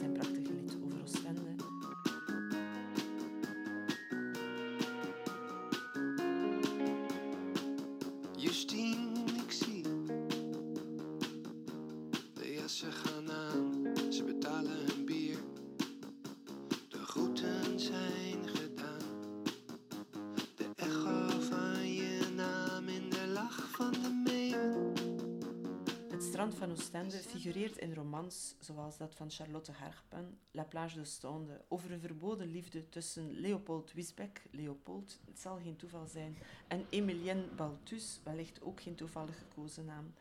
Figureert 27.65 27.89
in 27.89 28.03
romans 28.03 28.55
zoals 28.59 28.97
dat 28.97 29.15
van 29.15 29.31
Charlotte 29.31 29.71
Harpen, 29.71 30.39
La 30.51 30.63
Plage 30.63 30.95
d'Ostende, 30.95 31.61
over 31.67 31.91
een 31.91 31.99
verboden 31.99 32.47
liefde 32.47 32.89
tussen 32.89 33.31
Leopold 33.31 33.93
Wisbeck, 33.93 34.41
Leopold, 34.51 35.19
het 35.25 35.39
zal 35.39 35.57
geen 35.57 35.75
toeval 35.75 36.07
zijn, 36.07 36.37
en 36.67 36.85
Emilienne 36.89 37.47
Balthus, 37.55 38.19
wellicht 38.23 38.61
ook 38.61 38.81
geen 38.81 38.95
toevallig 38.95 39.37
gekozen 39.37 39.85
naam, 39.85 40.13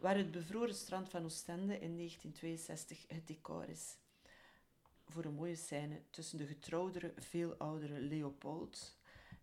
waar 0.00 0.16
het 0.16 0.30
bevroren 0.30 0.74
strand 0.74 1.08
van 1.08 1.24
Oostende 1.24 1.78
in 1.78 1.96
1962 1.96 3.04
het 3.08 3.26
decor 3.26 3.68
is. 3.68 3.96
Voor 5.06 5.24
een 5.24 5.34
mooie 5.34 5.56
scène 5.56 6.02
tussen 6.10 6.38
de 6.38 6.46
getrouwdere, 6.46 7.12
veel 7.16 7.54
oudere 7.54 8.00
Leopold 8.00 8.96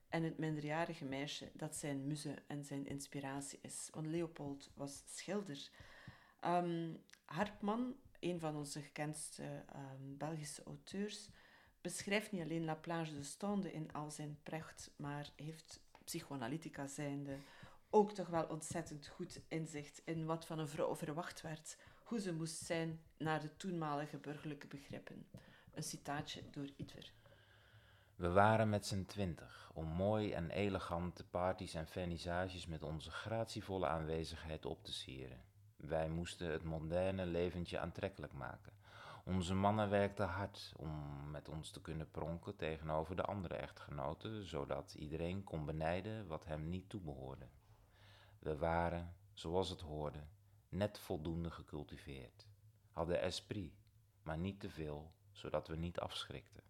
en 0.09 0.23
het 0.23 0.37
minderjarige 0.37 1.05
meisje 1.05 1.51
dat 1.53 1.75
zijn 1.75 2.07
muze 2.07 2.35
en 2.47 2.63
zijn 2.63 2.87
inspiratie 2.87 3.59
is. 3.61 3.89
Want 3.91 4.07
Leopold 4.07 4.69
was 4.75 5.03
schilder, 5.05 5.69
Ehm, 6.41 6.93
Hartman, 7.31 7.95
een 8.19 8.39
van 8.39 8.55
onze 8.55 8.81
gekendste 8.81 9.43
ehm, 9.43 10.17
Belgische 10.17 10.63
auteurs, 10.63 11.29
beschrijft 11.81 12.31
niet 12.31 12.41
alleen 12.41 12.65
La 12.65 12.75
Plage 12.75 13.13
de 13.13 13.23
Stonde 13.23 13.71
in 13.71 13.93
al 13.93 14.11
zijn 14.11 14.39
pracht, 14.43 14.91
maar 14.95 15.29
heeft 15.35 15.79
psychoanalytica 16.05 16.87
zijnde 16.87 17.37
ook 17.89 18.11
toch 18.11 18.27
wel 18.27 18.45
ontzettend 18.45 19.07
goed 19.07 19.41
inzicht 19.47 20.01
in 20.05 20.25
wat 20.25 20.45
van 20.45 20.59
een 20.59 20.67
vrouw 20.67 20.95
verwacht 20.95 21.41
werd, 21.41 21.77
hoe 22.03 22.19
ze 22.19 22.33
moest 22.33 22.65
zijn 22.65 22.99
naar 23.17 23.41
de 23.41 23.57
toenmalige 23.57 24.17
burgerlijke 24.17 24.67
begrippen. 24.67 25.27
Een 25.73 25.83
citaatje 25.83 26.41
door 26.51 26.69
Itwer. 26.75 27.11
We 28.15 28.29
waren 28.29 28.69
met 28.69 28.85
z'n 28.85 29.05
twintig 29.05 29.71
om 29.73 29.85
mooi 29.85 30.31
en 30.31 30.49
elegante 30.49 31.23
parties 31.23 31.73
en 31.73 31.87
vernissages 31.87 32.67
met 32.67 32.83
onze 32.83 33.11
gratievolle 33.11 33.87
aanwezigheid 33.87 34.65
op 34.65 34.83
te 34.83 34.93
sieren. 34.93 35.50
Wij 35.81 36.09
moesten 36.09 36.51
het 36.51 36.63
moderne 36.63 37.25
leventje 37.25 37.79
aantrekkelijk 37.79 38.33
maken. 38.33 38.73
Onze 39.23 39.53
mannen 39.53 39.89
werkten 39.89 40.27
hard 40.27 40.73
om 40.77 40.89
met 41.31 41.49
ons 41.49 41.71
te 41.71 41.81
kunnen 41.81 42.11
pronken 42.11 42.55
tegenover 42.55 43.15
de 43.15 43.23
andere 43.23 43.55
echtgenoten, 43.55 44.43
zodat 44.43 44.93
iedereen 44.93 45.43
kon 45.43 45.65
benijden 45.65 46.27
wat 46.27 46.45
hem 46.45 46.69
niet 46.69 46.89
toebehoorde. 46.89 47.47
We 48.39 48.57
waren, 48.57 49.15
zoals 49.33 49.69
het 49.69 49.81
hoorde, 49.81 50.23
net 50.69 50.99
voldoende 50.99 51.51
gecultiveerd, 51.51 52.47
hadden 52.91 53.21
esprit, 53.21 53.73
maar 54.23 54.37
niet 54.37 54.59
te 54.59 54.69
veel, 54.69 55.11
zodat 55.31 55.67
we 55.67 55.75
niet 55.75 55.99
afschrikten. 55.99 56.63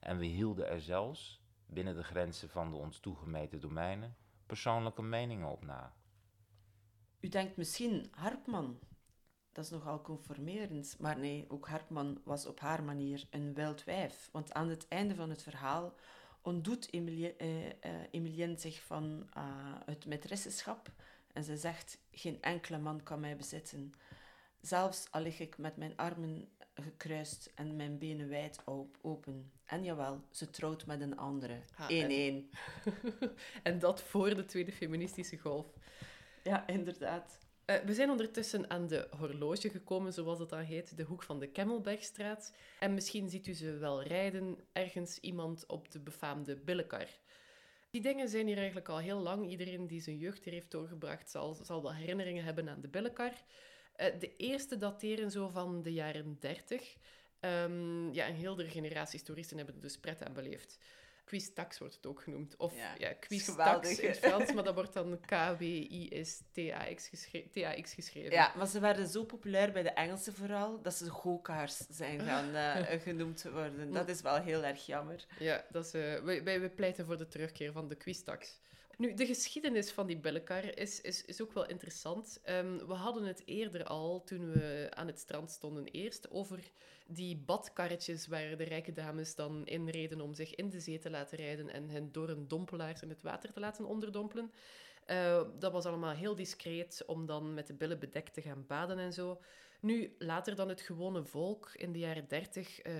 En 0.00 0.18
we 0.18 0.24
hielden 0.24 0.68
er 0.68 0.80
zelfs, 0.80 1.42
binnen 1.66 1.94
de 1.94 2.04
grenzen 2.04 2.48
van 2.48 2.70
de 2.70 2.76
ons 2.76 2.98
toegemeten 2.98 3.60
domeinen, 3.60 4.16
persoonlijke 4.46 5.02
meningen 5.02 5.48
op 5.48 5.64
na. 5.64 5.92
U 7.22 7.28
denkt 7.28 7.56
misschien, 7.56 8.08
Hartman, 8.10 8.78
dat 9.52 9.64
is 9.64 9.70
nogal 9.70 10.00
conformerend. 10.00 10.96
Maar 10.98 11.18
nee, 11.18 11.44
ook 11.48 11.68
Hartman 11.68 12.20
was 12.24 12.46
op 12.46 12.60
haar 12.60 12.82
manier 12.82 13.26
een 13.30 13.54
wild 13.54 13.84
wijf. 13.84 14.28
Want 14.32 14.52
aan 14.52 14.68
het 14.68 14.88
einde 14.88 15.14
van 15.14 15.30
het 15.30 15.42
verhaal 15.42 15.94
ontdoet 16.40 16.92
Emilie, 16.92 17.36
eh, 17.36 18.50
eh, 18.50 18.58
zich 18.58 18.82
van 18.82 19.28
eh, 19.34 19.42
het 19.84 20.06
maîtresseschap. 20.06 20.92
En 21.32 21.44
ze 21.44 21.56
zegt, 21.56 21.98
geen 22.10 22.42
enkele 22.42 22.78
man 22.78 23.02
kan 23.02 23.20
mij 23.20 23.36
bezitten. 23.36 23.92
Zelfs 24.60 25.10
al 25.10 25.20
lig 25.20 25.38
ik 25.40 25.58
met 25.58 25.76
mijn 25.76 25.96
armen 25.96 26.48
gekruist 26.74 27.52
en 27.54 27.76
mijn 27.76 27.98
benen 27.98 28.28
wijd 28.28 28.60
op- 28.64 28.98
open. 29.02 29.52
En 29.64 29.84
jawel, 29.84 30.20
ze 30.30 30.50
trouwt 30.50 30.86
met 30.86 31.00
een 31.00 31.16
andere. 31.16 31.60
Ah, 31.76 31.88
Eén 31.88 32.02
en- 32.02 32.10
één. 32.10 32.50
en 33.62 33.78
dat 33.78 34.02
voor 34.02 34.34
de 34.34 34.44
tweede 34.44 34.72
feministische 34.72 35.38
golf. 35.38 35.66
Ja, 36.42 36.66
inderdaad. 36.66 37.38
Eh, 37.64 37.76
we 37.76 37.94
zijn 37.94 38.10
ondertussen 38.10 38.70
aan 38.70 38.86
de 38.86 39.08
horloge 39.10 39.70
gekomen, 39.70 40.12
zoals 40.12 40.38
het 40.38 40.48
dan 40.48 40.60
heet, 40.60 40.96
de 40.96 41.02
hoek 41.02 41.22
van 41.22 41.38
de 41.38 41.46
Kemmelbergstraat. 41.46 42.54
En 42.78 42.94
misschien 42.94 43.28
ziet 43.28 43.46
u 43.46 43.52
ze 43.52 43.76
wel 43.76 44.02
rijden, 44.02 44.58
ergens 44.72 45.18
iemand 45.18 45.66
op 45.66 45.90
de 45.90 46.00
befaamde 46.00 46.56
billenkar. 46.56 47.08
Die 47.90 48.00
dingen 48.00 48.28
zijn 48.28 48.46
hier 48.46 48.56
eigenlijk 48.56 48.88
al 48.88 48.98
heel 48.98 49.18
lang. 49.18 49.50
Iedereen 49.50 49.86
die 49.86 50.00
zijn 50.00 50.18
jeugd 50.18 50.44
hier 50.44 50.52
heeft 50.52 50.70
doorgebracht, 50.70 51.30
zal, 51.30 51.54
zal 51.54 51.82
wel 51.82 51.94
herinneringen 51.94 52.44
hebben 52.44 52.68
aan 52.68 52.80
de 52.80 52.88
billenkar. 52.88 53.32
Eh, 53.96 54.18
de 54.18 54.36
eerste 54.36 54.76
dateren 54.76 55.30
zo 55.30 55.48
van 55.48 55.82
de 55.82 55.92
jaren 55.92 56.36
30. 56.40 56.96
Ehm, 57.40 58.12
ja, 58.12 58.26
en 58.26 58.34
heel 58.34 58.54
de 58.54 58.68
generaties 58.68 59.22
toeristen 59.22 59.56
hebben 59.56 59.74
er 59.74 59.80
dus 59.80 59.98
pret 59.98 60.24
aan 60.24 60.32
beleefd. 60.32 60.78
Quiz-tax 61.24 61.78
wordt 61.78 61.94
het 61.94 62.06
ook 62.06 62.20
genoemd. 62.22 62.56
Of 62.56 62.76
Ja, 62.76 62.94
in 63.98 64.08
het? 64.08 64.18
Frans, 64.18 64.52
maar 64.52 64.64
dat 64.64 64.74
wordt 64.74 64.92
dan 64.92 65.20
K-W-I-S-T-A-X 65.26 67.08
geschre- 67.08 67.48
TAX 67.52 67.94
geschreven. 67.94 68.32
Ja, 68.32 68.52
maar 68.56 68.66
ze 68.66 68.80
werden 68.80 69.08
zo 69.08 69.24
populair 69.24 69.72
bij 69.72 69.82
de 69.82 69.90
Engelsen 69.90 70.34
vooral, 70.34 70.82
dat 70.82 70.94
ze 70.94 71.10
gokaars 71.10 71.76
zijn 71.76 72.20
gaan 72.20 72.54
eh, 72.86 73.00
genoemd 73.00 73.42
worden. 73.42 73.92
Dat 73.92 74.08
is 74.08 74.20
wel 74.20 74.36
heel 74.42 74.64
erg 74.64 74.86
jammer. 74.86 75.26
Ja, 75.38 75.64
dat 75.70 75.84
is, 75.84 75.92
eh, 75.94 76.14
wij, 76.22 76.44
wij, 76.44 76.60
wij 76.60 76.70
pleiten 76.70 77.06
voor 77.06 77.18
de 77.18 77.28
terugkeer 77.28 77.72
van 77.72 77.88
de 77.88 77.94
quiztax. 77.94 78.60
Nu, 78.96 79.14
de 79.14 79.26
geschiedenis 79.26 79.90
van 79.90 80.06
die 80.06 80.18
bellekar 80.18 80.78
is, 80.78 81.00
is, 81.00 81.24
is 81.24 81.42
ook 81.42 81.52
wel 81.52 81.66
interessant. 81.68 82.40
Ehm, 82.42 82.76
we 82.86 82.94
hadden 82.94 83.24
het 83.24 83.42
eerder 83.44 83.84
al, 83.84 84.24
toen 84.24 84.52
we 84.52 84.86
aan 84.90 85.06
het 85.06 85.18
strand 85.18 85.50
stonden 85.50 85.84
eerst, 85.84 86.30
over 86.30 86.70
die 87.06 87.36
badkarretjes 87.36 88.26
waar 88.26 88.56
de 88.56 88.64
rijke 88.64 88.92
dames 88.92 89.34
dan 89.34 89.66
inreden 89.66 90.20
om 90.20 90.34
zich 90.34 90.54
in 90.54 90.70
de 90.70 90.80
zee 90.80 90.98
te 90.98 91.10
laten 91.10 91.38
rijden 91.38 91.70
en 91.70 91.88
hen 91.88 92.12
door 92.12 92.28
een 92.28 92.48
dompelaars 92.48 93.02
in 93.02 93.08
het 93.08 93.22
water 93.22 93.52
te 93.52 93.60
laten 93.60 93.84
onderdompelen. 93.84 94.52
Eh, 95.04 95.42
dat 95.58 95.72
was 95.72 95.84
allemaal 95.84 96.14
heel 96.14 96.34
discreet 96.34 97.02
om 97.06 97.26
dan 97.26 97.54
met 97.54 97.66
de 97.66 97.74
billen 97.74 97.98
bedekt 97.98 98.34
te 98.34 98.42
gaan 98.42 98.64
baden 98.66 98.98
en 98.98 99.12
zo. 99.12 99.40
Nu, 99.80 100.14
later 100.18 100.54
dan 100.54 100.68
het 100.68 100.80
gewone 100.80 101.24
volk, 101.24 101.70
in 101.74 101.92
de 101.92 101.98
jaren 101.98 102.28
dertig, 102.28 102.80
eh, 102.80 102.94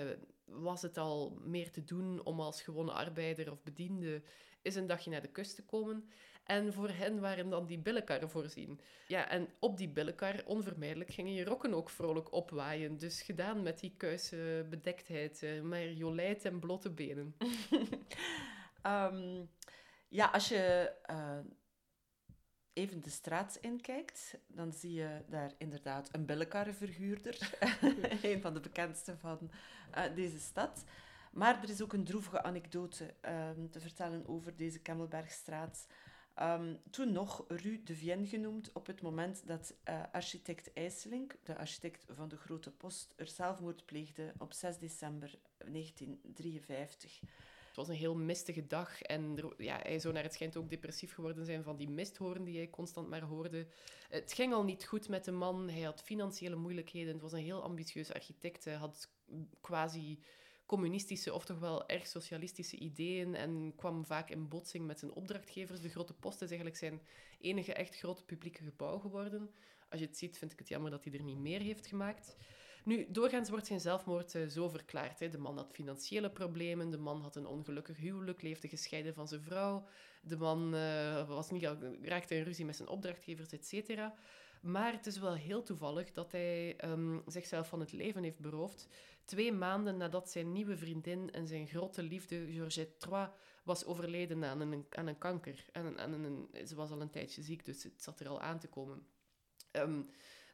was 0.45 0.83
het 0.83 0.99
al 0.99 1.39
meer 1.45 1.71
te 1.71 1.85
doen 1.85 2.25
om 2.25 2.41
als 2.41 2.63
gewone 2.63 2.93
arbeider 2.93 3.51
of 3.51 3.63
bediende 3.63 4.23
eens 4.63 4.75
een 4.75 4.87
dagje 4.87 5.11
naar 5.11 5.23
de 5.23 5.29
kust 5.29 5.55
te 5.55 5.65
komen. 5.65 6.11
En 6.45 6.73
voor 6.73 6.89
hen 6.89 7.21
waren 7.21 7.51
dan 7.51 7.67
die 7.67 7.79
billenkarren 7.79 8.31
voorzien. 8.31 8.81
Ja, 9.07 9.29
en 9.29 9.49
op 9.59 9.77
die 9.77 9.89
billenkar, 9.89 10.43
onvermijdelijk, 10.45 11.11
gingen 11.11 11.33
je 11.33 11.45
rokken 11.45 11.75
ook 11.75 11.91
vrolijk 11.91 12.33
opwaaien. 12.33 12.99
Dus 12.99 13.23
gedaan 13.23 13.63
met 13.63 13.81
die 13.81 13.95
kuise 13.97 14.67
bedektheid, 14.71 15.43
eh, 15.43 15.61
maar 15.61 15.91
jolijt 15.91 16.45
en 16.45 16.59
blote 16.59 16.91
benen. 16.91 17.35
Ehm, 18.83 19.45
ja, 20.09 20.27
als 20.27 20.49
je 20.49 20.93
eh, 21.03 21.39
even 22.73 23.03
de 23.03 23.11
straat 23.11 23.59
inkijkt, 23.61 24.39
dan 24.47 24.73
zie 24.73 24.93
je 24.93 25.23
daar 25.29 25.53
inderdaad 25.59 26.09
een 26.13 26.27
billenkarrenverhuurder. 26.27 27.51
een 28.23 28.41
van 28.41 28.55
de 28.55 28.61
bekendste 28.61 29.17
van 29.17 29.51
eh, 29.91 30.15
deze 30.15 30.39
stad. 30.39 30.85
Maar 31.33 31.63
er 31.63 31.69
is 31.69 31.83
ook 31.83 31.93
een 31.93 32.05
droevige 32.05 32.43
anekdote 32.43 33.15
ehm, 33.21 33.69
te 33.71 33.81
vertellen 33.81 34.27
over 34.27 34.57
deze 34.57 34.79
Kemmelbergstraat. 34.79 35.87
Ehm, 36.35 36.75
toen 36.91 37.13
nog 37.13 37.45
Rue 37.49 37.83
de 37.83 37.95
Vienne 37.95 38.27
genoemd, 38.27 38.73
op 38.73 38.87
het 38.87 39.03
moment 39.03 39.47
dat 39.47 39.75
eh, 39.83 40.03
architect 40.13 40.73
IJsselink, 40.73 41.37
de 41.43 41.57
architect 41.57 42.05
van 42.09 42.29
de 42.29 42.37
Grote 42.37 42.71
Post, 42.71 43.13
er 43.17 43.29
zelfmoord 43.29 43.85
pleegde 43.87 44.33
op 44.39 44.53
6 44.53 44.79
december 44.79 45.39
1953. 45.59 47.21
Het 47.67 47.77
was 47.77 47.89
een 47.89 47.95
heel 47.95 48.17
mistige 48.17 48.67
dag 48.67 49.03
en 49.03 49.55
ja, 49.57 49.79
hij 49.83 49.99
zou 49.99 50.15
naar 50.15 50.23
het 50.23 50.33
schijnt 50.33 50.57
ook 50.57 50.71
depressief 50.71 51.15
geworden 51.15 51.45
zijn 51.45 51.63
van 51.63 51.77
die 51.77 51.89
misthoorn 51.89 52.45
die 52.45 52.57
hij 52.57 52.71
constant 52.71 53.09
maar 53.09 53.23
hoorde. 53.23 53.67
Het 54.09 54.33
ging 54.33 54.53
al 54.53 54.65
niet 54.65 54.85
goed 54.85 55.09
met 55.09 55.25
de 55.25 55.31
man, 55.31 55.69
hij 55.69 55.83
had 55.83 56.03
financiële 56.03 56.57
moeilijkheden. 56.57 57.13
Het 57.13 57.23
was 57.23 57.33
een 57.33 57.39
heel 57.39 57.63
ambitieus 57.63 58.13
architect, 58.13 58.65
hij 58.65 58.75
had 58.75 59.11
quasi 59.61 60.23
communistische 60.73 61.33
of 61.33 61.45
toch 61.45 61.59
wel 61.59 61.89
erg 61.89 62.07
socialistische 62.07 62.77
ideeën 62.77 63.35
en 63.35 63.73
kwam 63.77 64.05
vaak 64.05 64.31
in 64.31 64.49
botsing 64.49 64.87
met 64.87 64.99
zijn 64.99 65.13
opdrachtgevers. 65.13 65.81
De 65.81 65.89
Grote 65.89 66.15
Post 66.15 66.43
is 66.43 66.49
eigenlijk 66.49 66.77
zijn 66.77 67.01
enige 67.41 67.73
echt 67.73 67.97
grote 67.97 68.25
publieke 68.25 68.63
gebouw 68.63 68.99
geworden. 68.99 69.51
Als 69.91 70.01
je 70.01 70.07
het 70.07 70.19
ziet, 70.19 70.39
vind 70.39 70.53
ik 70.53 70.59
het 70.59 70.69
jammer 70.69 70.91
dat 70.91 71.05
hij 71.05 71.13
er 71.13 71.23
niet 71.23 71.39
meer 71.39 71.61
heeft 71.61 71.87
gemaakt. 71.87 72.37
Nu, 72.85 73.07
doorgaans 73.11 73.51
wordt 73.51 73.67
zijn 73.67 73.81
zelfmoord 73.81 74.35
eh, 74.35 74.47
zo 74.47 74.69
verklaard. 74.69 75.21
Hè. 75.21 75.29
De 75.29 75.39
man 75.39 75.57
had 75.57 75.73
financiële 75.73 76.31
problemen, 76.31 76.91
de 76.91 76.99
man 76.99 77.21
had 77.21 77.37
een 77.37 77.47
ongelukkig 77.47 77.97
huwelijk, 77.97 78.43
leefde 78.43 78.69
gescheiden 78.69 79.15
van 79.15 79.29
zijn 79.29 79.43
vrouw, 79.43 79.87
de 80.23 80.37
man 80.37 80.75
eh, 80.75 81.29
was 81.29 81.51
niet, 81.51 81.69
raakte 82.03 82.35
in 82.35 82.43
ruzie 82.43 82.65
met 82.65 82.77
zijn 82.77 82.89
opdrachtgevers, 82.89 83.53
et 83.53 83.67
cetera. 83.67 84.15
Maar 84.63 84.93
het 84.93 85.07
is 85.07 85.19
wel 85.19 85.35
heel 85.35 85.63
toevallig 85.63 86.13
dat 86.13 86.33
hij 86.33 86.77
ehm, 86.77 87.19
zichzelf 87.27 87.69
van 87.69 87.81
het 87.81 87.93
leven 87.93 88.23
heeft 88.23 88.41
beroofd. 88.41 88.89
Twee 89.25 89.53
maanden 89.53 89.97
nadat 89.97 90.31
zijn 90.31 90.53
nieuwe 90.53 90.77
vriendin 90.77 91.33
en 91.33 91.47
zijn 91.47 91.67
grote 91.67 92.03
liefde, 92.03 92.47
Georgette 92.53 92.97
Trois, 92.97 93.29
was 93.65 93.85
overleden 93.85 94.45
aan 94.45 94.61
een, 94.61 94.87
aan 94.91 95.07
een 95.07 95.19
kanker. 95.19 95.65
Een, 95.73 96.49
ze 96.67 96.75
was 96.75 96.91
al 96.91 97.01
een 97.01 97.11
tijdje 97.11 97.43
ziek, 97.43 97.65
dus 97.65 97.83
het 97.83 98.03
zat 98.03 98.21
er 98.21 98.29
al 98.29 98.41
aan 98.41 98.59
te 98.59 98.69
komen. 98.69 99.07
Ehm, 99.71 100.03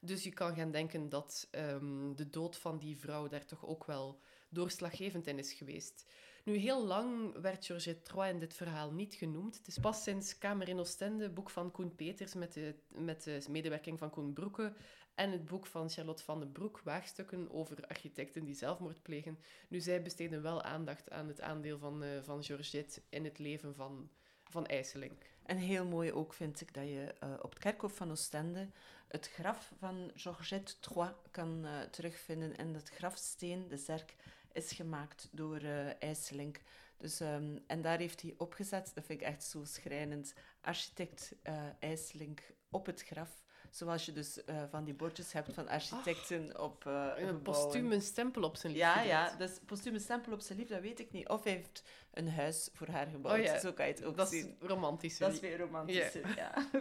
dus 0.00 0.22
je 0.22 0.32
kan 0.32 0.54
gaan 0.54 0.70
denken 0.70 1.08
dat 1.08 1.48
ehm, 1.50 2.14
de 2.14 2.30
dood 2.30 2.56
van 2.56 2.78
die 2.78 2.98
vrouw 2.98 3.28
daar 3.28 3.44
toch 3.44 3.66
ook 3.66 3.84
wel 3.84 4.20
doorslaggevend 4.48 5.26
in 5.26 5.38
is 5.38 5.52
geweest. 5.52 6.06
Nu, 6.48 6.56
heel 6.56 6.86
lang 6.86 7.40
werd 7.40 7.66
Georgette 7.66 8.02
Trois 8.02 8.30
in 8.30 8.38
dit 8.38 8.54
verhaal 8.54 8.92
niet 8.92 9.14
genoemd. 9.14 9.56
Het 9.56 9.66
is 9.66 9.78
pas 9.78 10.02
sinds 10.02 10.38
Kamer 10.38 10.68
in 10.68 10.78
Oostende, 10.78 11.30
boek 11.30 11.50
van 11.50 11.70
Koen 11.70 11.94
Peters 11.94 12.34
met 12.34 12.52
de, 12.52 12.74
met 12.88 13.22
de 13.22 13.42
medewerking 13.48 13.98
van 13.98 14.10
Koen 14.10 14.32
Broeke 14.32 14.72
en 15.14 15.30
het 15.30 15.44
boek 15.44 15.66
van 15.66 15.90
Charlotte 15.90 16.24
van 16.24 16.40
den 16.40 16.52
Broek, 16.52 16.80
Waagstukken 16.84 17.50
over 17.50 17.86
architecten 17.86 18.44
die 18.44 18.54
zelfmoord 18.54 19.02
plegen. 19.02 19.38
Nu, 19.68 19.80
zij 19.80 20.02
besteden 20.02 20.42
wel 20.42 20.62
aandacht 20.62 21.10
aan 21.10 21.28
het 21.28 21.40
aandeel 21.40 21.78
van, 21.78 22.02
eh, 22.02 22.22
van 22.22 22.44
Georgette 22.44 23.02
in 23.08 23.24
het 23.24 23.38
leven 23.38 23.74
van, 23.74 24.10
van 24.44 24.66
IJsselink. 24.66 25.22
En 25.48 25.56
heel 25.56 25.84
mooi 25.84 26.12
ook 26.12 26.32
vind 26.32 26.60
ik 26.60 26.74
dat 26.74 26.84
je 26.84 27.14
eh, 27.20 27.32
op 27.42 27.50
het 27.50 27.58
kerkhof 27.58 27.96
van 27.96 28.10
Oostende 28.10 28.68
het 29.06 29.28
graf 29.28 29.72
van 29.78 30.10
Georgette 30.14 30.80
Trois 30.80 31.10
kan 31.30 31.64
eh, 31.64 31.80
terugvinden. 31.80 32.56
En 32.56 32.72
dat 32.72 32.88
grafsteen, 32.88 33.68
de 33.68 33.76
zerk, 33.76 34.16
is 34.52 34.72
gemaakt 34.72 35.28
door 35.32 35.56
eh 35.56 36.02
IJsselink. 36.02 36.60
Dus, 36.96 37.20
ehm, 37.20 37.58
en 37.66 37.82
daar 37.82 37.98
heeft 37.98 38.22
hij 38.22 38.34
opgezet, 38.38 38.90
dat 38.94 39.04
vind 39.04 39.20
ik 39.20 39.26
echt 39.26 39.44
zo 39.44 39.64
schrijnend, 39.64 40.34
architect 40.60 41.34
IJsselink 41.78 42.42
op 42.70 42.86
het 42.86 43.02
graf. 43.02 43.42
Zoals 43.70 44.06
je 44.06 44.12
dus 44.12 44.44
eh, 44.44 44.62
van 44.70 44.84
die 44.84 44.94
bordjes 44.94 45.32
hebt 45.32 45.54
van 45.54 45.68
architecten 45.68 46.60
op 46.60 46.86
eh 46.86 47.12
Een 47.16 47.42
postuum 47.42 47.92
een 47.92 48.02
stempel 48.02 48.42
op 48.42 48.56
zijn 48.56 48.72
lief 48.72 48.80
Ja, 48.80 49.02
ja, 49.02 49.36
dus 49.36 49.58
postuum 49.66 49.94
een 49.94 50.00
stempel 50.00 50.32
op 50.32 50.40
zijn 50.40 50.58
lief, 50.58 50.68
dat 50.68 50.80
weet 50.80 51.00
ik 51.00 51.12
niet. 51.12 51.28
Of 51.28 51.44
hij 51.44 51.52
heeft 51.52 51.82
een 52.10 52.30
huis 52.30 52.68
voor 52.72 52.88
haar 52.88 53.06
gebouwd. 53.06 53.38
Oh 53.38 53.44
ja, 53.44 53.58
Zo 53.58 53.72
kan 53.72 53.86
je 53.86 53.92
het 53.92 54.04
ook 54.04 54.16
dat 54.16 54.32
is 54.32 54.40
zien. 54.40 54.56
romantisch. 54.60 55.18
Dat 55.18 55.32
is 55.32 55.40
weer 55.40 55.58
romantischer, 55.58 56.36
ja. 56.36 56.68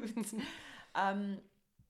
Ehm, 0.92 1.36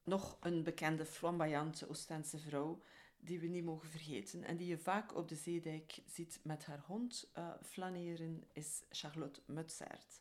nog 0.04 0.36
een 0.40 0.62
bekende 0.62 1.04
flamboyante 1.06 1.88
Oostense 1.88 2.38
vrouw 2.38 2.82
die 3.20 3.40
we 3.40 3.46
niet 3.46 3.64
mogen 3.64 3.88
vergeten 3.88 4.44
en 4.44 4.56
die 4.56 4.66
je 4.66 4.78
vaak 4.78 5.16
op 5.16 5.28
de 5.28 5.34
zeedijk 5.34 5.98
ziet 6.06 6.40
met 6.42 6.64
haar 6.64 6.82
hond 6.86 7.30
eh, 7.32 7.48
flaneren, 7.62 8.44
is 8.52 8.82
Charlotte 8.90 9.40
Mutsaert. 9.46 10.20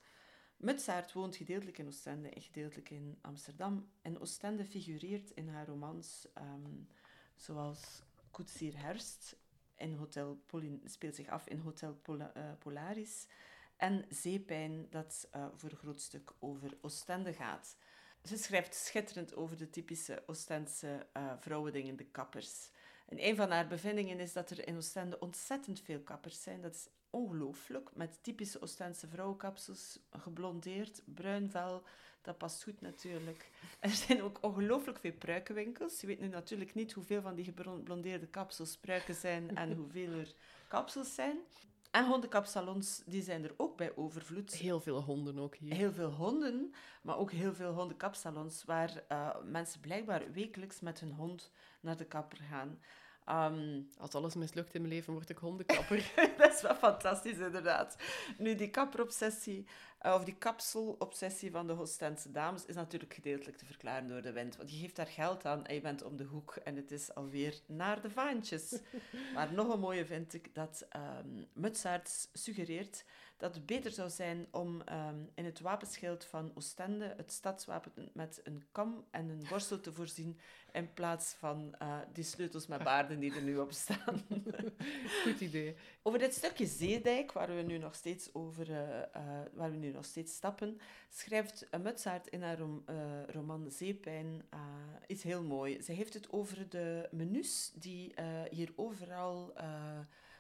Mutsaert 0.58 1.14
woont 1.14 1.36
gedeeltelijk 1.36 1.78
in 1.78 1.88
Oostende 1.88 2.30
en 2.30 2.42
gedeeltelijk 2.42 2.90
in 2.90 3.18
Amsterdam. 3.22 3.90
En 4.02 4.20
Oostende 4.20 4.66
figureert 4.66 5.30
in 5.32 5.48
haar 5.50 5.68
romans 5.68 6.28
ehm, 6.34 6.76
zoals 7.36 8.02
Koetsier 8.32 8.78
Herfst 8.78 9.36
in 9.76 9.94
Hotel 9.94 10.44
Polin 10.46 10.82
speelt 10.86 11.16
zich 11.16 11.28
af 11.28 11.48
in 11.48 11.60
Hotel 11.60 11.98
eh, 12.06 12.52
Polaris. 12.60 13.28
En 13.76 14.06
Zeepijn, 14.10 14.88
dat 14.90 15.28
eh, 15.32 15.46
voor 15.56 15.72
een 15.72 15.78
groot 15.78 16.02
stuk 16.02 16.32
over 16.40 16.78
Oostende 16.82 17.34
gaat. 17.34 17.78
Ze 18.24 18.38
schrijft 18.38 18.76
schitterend 18.76 19.36
over 19.36 19.58
de 19.58 19.70
typische 19.70 20.24
Oostense 20.26 21.08
eh 21.14 21.34
vrouwendingen, 21.40 21.96
de 21.96 22.06
kappers. 22.06 22.70
En 23.06 23.26
een 23.26 23.36
van 23.36 23.52
haar 23.52 23.68
bevindingen 23.68 24.20
is 24.20 24.34
dat 24.34 24.50
er 24.50 24.68
in 24.68 24.78
Oostende 24.78 25.20
ontzettend 25.20 25.82
veel 25.82 26.00
kappers 26.00 26.44
zijn. 26.44 26.62
Dat 26.62 26.76
is 26.76 26.88
ongelooflijk, 27.10 27.90
met 27.96 28.24
typische 28.24 28.62
Oostense 28.62 29.08
vrouwenkapsels, 29.08 30.00
geblondeerd, 30.12 31.02
bruin 31.06 31.50
vel. 31.50 31.84
Dat 32.22 32.38
past 32.38 32.64
goed 32.64 32.82
natuurlijk. 32.82 33.50
Er 33.80 33.90
zijn 33.90 34.24
ook 34.24 34.38
ongelooflijk 34.42 35.00
veel 35.00 35.14
pruikenwinkels. 35.14 36.02
Je 36.02 36.08
weet 36.08 36.20
nu 36.20 36.28
natuurlijk 36.28 36.74
niet 36.74 36.94
hoeveel 36.94 37.22
van 37.22 37.36
die 37.36 37.46
geblondeerde 37.46 38.28
kapsels 38.28 38.78
pruiken 38.78 39.16
zijn 39.16 39.56
en 39.56 39.74
hoeveel 39.78 40.12
er 40.12 40.34
kapsels 40.68 41.16
zijn. 41.16 41.38
En 41.92 42.06
hondenkapsalons, 42.06 43.02
die 43.06 43.22
zijn 43.22 43.44
er 43.44 43.54
ook 43.58 43.78
bij 43.78 43.96
overvloed. 43.96 44.54
Heel 44.54 44.82
veel 44.82 45.02
honden 45.02 45.40
ook 45.40 45.56
hier. 45.56 45.74
Heel 45.74 45.94
veel 45.94 46.12
honden, 46.12 46.74
maar 47.02 47.18
ook 47.18 47.32
heel 47.32 47.54
veel 47.54 47.74
hondenkapsalons 47.74 48.64
waar 48.64 49.04
eh, 49.08 49.36
mensen 49.44 49.80
blijkbaar 49.80 50.32
wekelijks 50.32 50.80
met 50.80 51.00
hun 51.00 51.12
hond 51.12 51.52
naar 51.80 51.98
de 51.98 52.06
kapper 52.06 52.38
gaan. 52.38 52.80
Ehm, 53.28 53.82
Als 53.98 54.14
alles 54.14 54.36
mislukt 54.36 54.74
in 54.74 54.82
mijn 54.82 54.94
leven, 54.94 55.14
word 55.14 55.30
ik 55.30 55.38
hondenkapper. 55.38 56.12
dat 56.38 56.54
is 56.54 56.62
wel 56.62 56.76
fantastisch, 56.76 57.38
inderdaad. 57.38 57.96
Nu, 58.38 58.56
die 58.56 58.70
kapperobsessie, 58.70 59.66
eh, 60.00 60.14
of 60.14 60.24
die 60.24 60.36
kapselobsessie 60.36 61.52
van 61.52 61.68
de 61.68 61.80
Oostense 61.80 62.32
dames, 62.32 62.66
is 62.66 62.76
natuurlijk 62.76 63.14
gedeeltelijk 63.14 63.58
te 63.58 63.66
verklaren 63.66 64.08
door 64.08 64.22
de 64.22 64.32
wind. 64.32 64.56
Want 64.58 64.72
je 64.72 64.78
geeft 64.78 64.96
daar 64.96 65.08
geld 65.08 65.46
aan 65.46 65.66
en 65.66 65.76
je 65.76 65.82
bent 65.82 66.04
om 66.04 66.18
de 66.18 66.24
hoek 66.24 66.56
en 66.56 66.76
het 66.76 66.92
is 66.92 67.14
alweer 67.14 67.60
naar 67.66 68.02
de 68.02 68.10
vaantjes. 68.10 68.80
maar 69.34 69.54
nog 69.54 69.74
een 69.74 69.80
mooie 69.80 70.06
vind 70.06 70.34
ik 70.34 70.56
dat 70.56 70.86
ehm 70.90 71.44
Mutsaerts 71.54 72.30
suggereert 72.34 73.04
dat 73.38 73.56
het 73.56 73.66
beter 73.66 73.92
zou 73.92 74.10
zijn 74.10 74.48
om 74.52 74.82
ehm, 74.82 75.20
in 75.36 75.46
het 75.46 75.60
wapenschild 75.60 76.26
van 76.26 76.52
Oostende 76.56 77.14
het 77.18 77.32
stadswapen 77.32 78.10
met 78.14 78.40
een 78.44 78.64
kam 78.72 79.06
en 79.12 79.30
een 79.30 79.46
borstel 79.50 79.80
te 79.80 79.94
voorzien 79.94 80.40
in 80.72 80.94
plaats 80.94 81.34
van 81.34 81.76
eh, 81.80 81.98
die 82.14 82.24
sleutels 82.24 82.68
met 82.68 82.84
baarden 82.84 83.20
die 83.20 83.36
er 83.36 83.42
nu 83.42 83.58
op 83.58 83.72
staan. 83.72 84.26
Goed 85.24 85.40
idee. 85.40 85.76
Over 86.02 86.20
dit 86.20 86.34
stukje 86.34 86.66
zeedijk, 86.66 87.32
waar 87.32 87.56
we 87.56 87.62
nu 87.62 87.78
nog 87.78 87.96
steeds, 87.96 88.34
over, 88.34 88.72
eh, 88.72 89.02
eh, 89.02 89.46
waar 89.54 89.72
we 89.72 89.78
nu 89.78 89.92
nog 89.92 90.06
steeds 90.06 90.34
stappen, 90.34 90.80
schrijft 91.10 91.68
Mutsaert 91.84 92.28
in 92.28 92.42
haar 92.42 92.58
rom- 92.60 92.86
roman 93.28 93.72
Zeepijn 93.72 94.46
eh, 94.50 94.60
iets 95.08 95.24
heel 95.24 95.44
mooi. 95.44 95.82
Ze 95.82 95.92
heeft 95.92 96.14
het 96.14 96.32
over 96.32 96.70
de 96.70 97.08
menus 97.12 97.72
die 97.76 98.14
hier 98.50 98.74
overal 98.76 99.54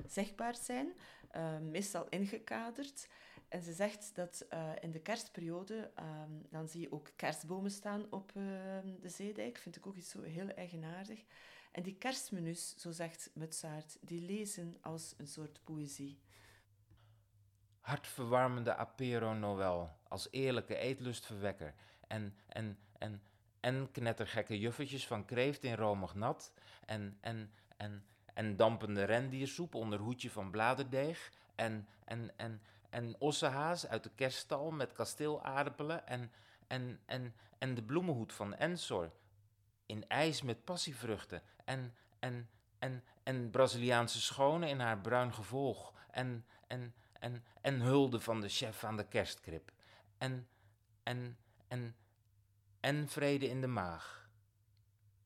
zichtbaar 0.05 0.55
zijn, 0.55 0.93
eh, 1.31 1.57
meestal 1.57 2.09
ingekaderd. 2.09 3.07
En 3.47 3.61
ze 3.61 3.73
zegt 3.73 4.15
dat 4.15 4.45
eh, 4.49 4.71
in 4.79 4.91
de 4.91 4.99
kerstperiode, 4.99 5.91
ehm, 5.95 6.31
dan 6.49 6.67
zie 6.67 6.81
je 6.81 6.91
ook 6.91 7.11
kerstbomen 7.15 7.71
staan 7.71 8.05
op 8.11 8.31
eh, 8.35 8.43
de 9.01 9.09
zeedijk. 9.09 9.57
Vind 9.57 9.75
ik 9.75 9.87
ook 9.87 9.95
iets 9.95 10.09
zo 10.09 10.21
heel 10.21 10.49
eigenaardig. 10.49 11.23
En 11.71 11.83
die 11.83 11.97
kerstmenus, 11.97 12.75
zo 12.77 12.91
zegt 12.91 13.29
Mutsaert, 13.33 13.97
die 14.01 14.21
lezen 14.21 14.77
als 14.81 15.13
een 15.17 15.27
soort 15.27 15.59
poëzie. 15.63 16.19
hartverwarmende 17.81 18.75
apero 18.75 19.33
Noël 19.33 19.89
als 20.07 20.27
eerlijke 20.31 20.75
eetlustverwekker 20.75 21.73
en, 22.07 22.37
en, 22.47 22.77
en, 22.97 23.21
en 23.59 23.91
knettergekke 23.91 24.59
juffertjes 24.59 25.07
van 25.07 25.25
kreeft 25.25 25.63
in 25.63 25.75
romig 25.75 26.15
nat 26.15 26.53
en, 26.85 27.17
en, 27.21 27.51
en, 27.77 28.05
en 28.37 28.55
dampende 28.55 29.03
rendiersoep 29.03 29.75
onder 29.75 29.99
hoedje 29.99 30.31
van 30.31 30.51
bladerdeeg 30.51 31.31
en, 31.55 31.87
en, 32.05 32.31
en, 32.35 32.61
en 32.89 33.15
ossehaas 33.19 33.87
uit 33.87 34.03
de 34.03 34.11
kerststal 34.15 34.71
met 34.71 34.93
kasteelaardappelen 34.93 36.07
en, 36.07 36.31
en, 36.67 36.99
en, 37.05 37.35
en 37.57 37.75
de 37.75 37.83
bloemenhoed 37.83 38.33
van 38.33 38.55
Ensor 38.55 39.11
in 39.85 40.07
ijs 40.07 40.41
met 40.41 40.63
passievruchten 40.63 41.41
en, 41.65 41.95
en, 42.19 42.49
en, 42.79 43.03
en 43.23 43.49
Braziliaanse 43.49 44.21
schone 44.21 44.69
in 44.69 44.79
haar 44.79 44.99
bruin 44.99 45.33
gevolg 45.33 45.93
en, 46.11 46.45
en, 46.67 46.93
en, 47.19 47.43
en 47.61 47.79
hulde 47.79 48.19
van 48.19 48.41
de 48.41 48.49
chef 48.49 48.83
aan 48.83 48.97
de 48.97 49.07
kerstkrib 49.07 49.71
en, 50.17 50.47
en, 51.03 51.37
en, 51.67 51.95
en 52.79 53.07
vrede 53.07 53.47
in 53.47 53.61
de 53.61 53.67
maag 53.67 54.29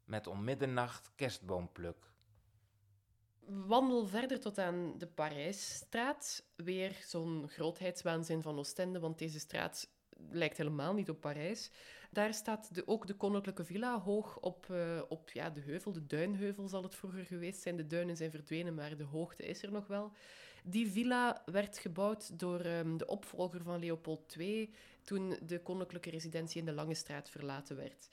met 0.06 0.28
om 0.28 0.44
middernacht 0.44 1.12
kerstboompluk. 1.16 2.11
Wandel 3.46 4.08
verder 4.08 4.40
tot 4.40 4.58
aan 4.58 4.94
de 4.98 5.08
Parijsstraat. 5.08 6.44
Weer 6.56 6.96
zo'n 7.08 7.48
grootheidswaanzin 7.48 8.42
van 8.42 8.58
Oostende, 8.58 9.00
want 9.00 9.18
deze 9.18 9.40
straat 9.40 9.90
lijkt 10.30 10.58
helemaal 10.58 10.94
niet 10.94 11.10
op 11.10 11.22
Parijs. 11.22 11.72
Daar 12.12 12.34
staat 12.34 12.76
de, 12.76 12.88
ook 12.88 13.08
de 13.08 13.14
koninklijke 13.14 13.64
villa 13.64 14.00
hoog 14.00 14.40
op, 14.40 14.70
eh, 14.70 15.02
op 15.10 15.30
ja, 15.32 15.50
de 15.50 15.62
heuvel. 15.62 15.92
De 15.92 16.06
duinheuvel 16.06 16.68
zal 16.68 16.84
het 16.84 16.96
vroeger 16.96 17.26
geweest 17.26 17.62
zijn. 17.62 17.76
De 17.76 17.88
duinen 17.88 18.18
zijn 18.18 18.32
verdwenen, 18.32 18.74
maar 18.74 18.98
de 18.98 19.04
hoogte 19.04 19.44
is 19.44 19.64
er 19.64 19.72
nog 19.72 19.88
wel. 19.88 20.12
Die 20.64 20.92
villa 20.92 21.42
werd 21.46 21.78
gebouwd 21.78 22.40
door 22.40 22.60
ehm, 22.60 22.98
de 22.98 23.06
opvolger 23.06 23.64
van 23.64 23.80
Leopold 23.80 24.36
II 24.38 24.74
toen 25.04 25.38
de 25.44 25.60
koninklijke 25.60 26.10
residentie 26.10 26.60
in 26.60 26.66
de 26.66 26.74
Lange 26.74 26.94
Straat 26.94 27.30
verlaten 27.30 27.76
werd. 27.76 28.10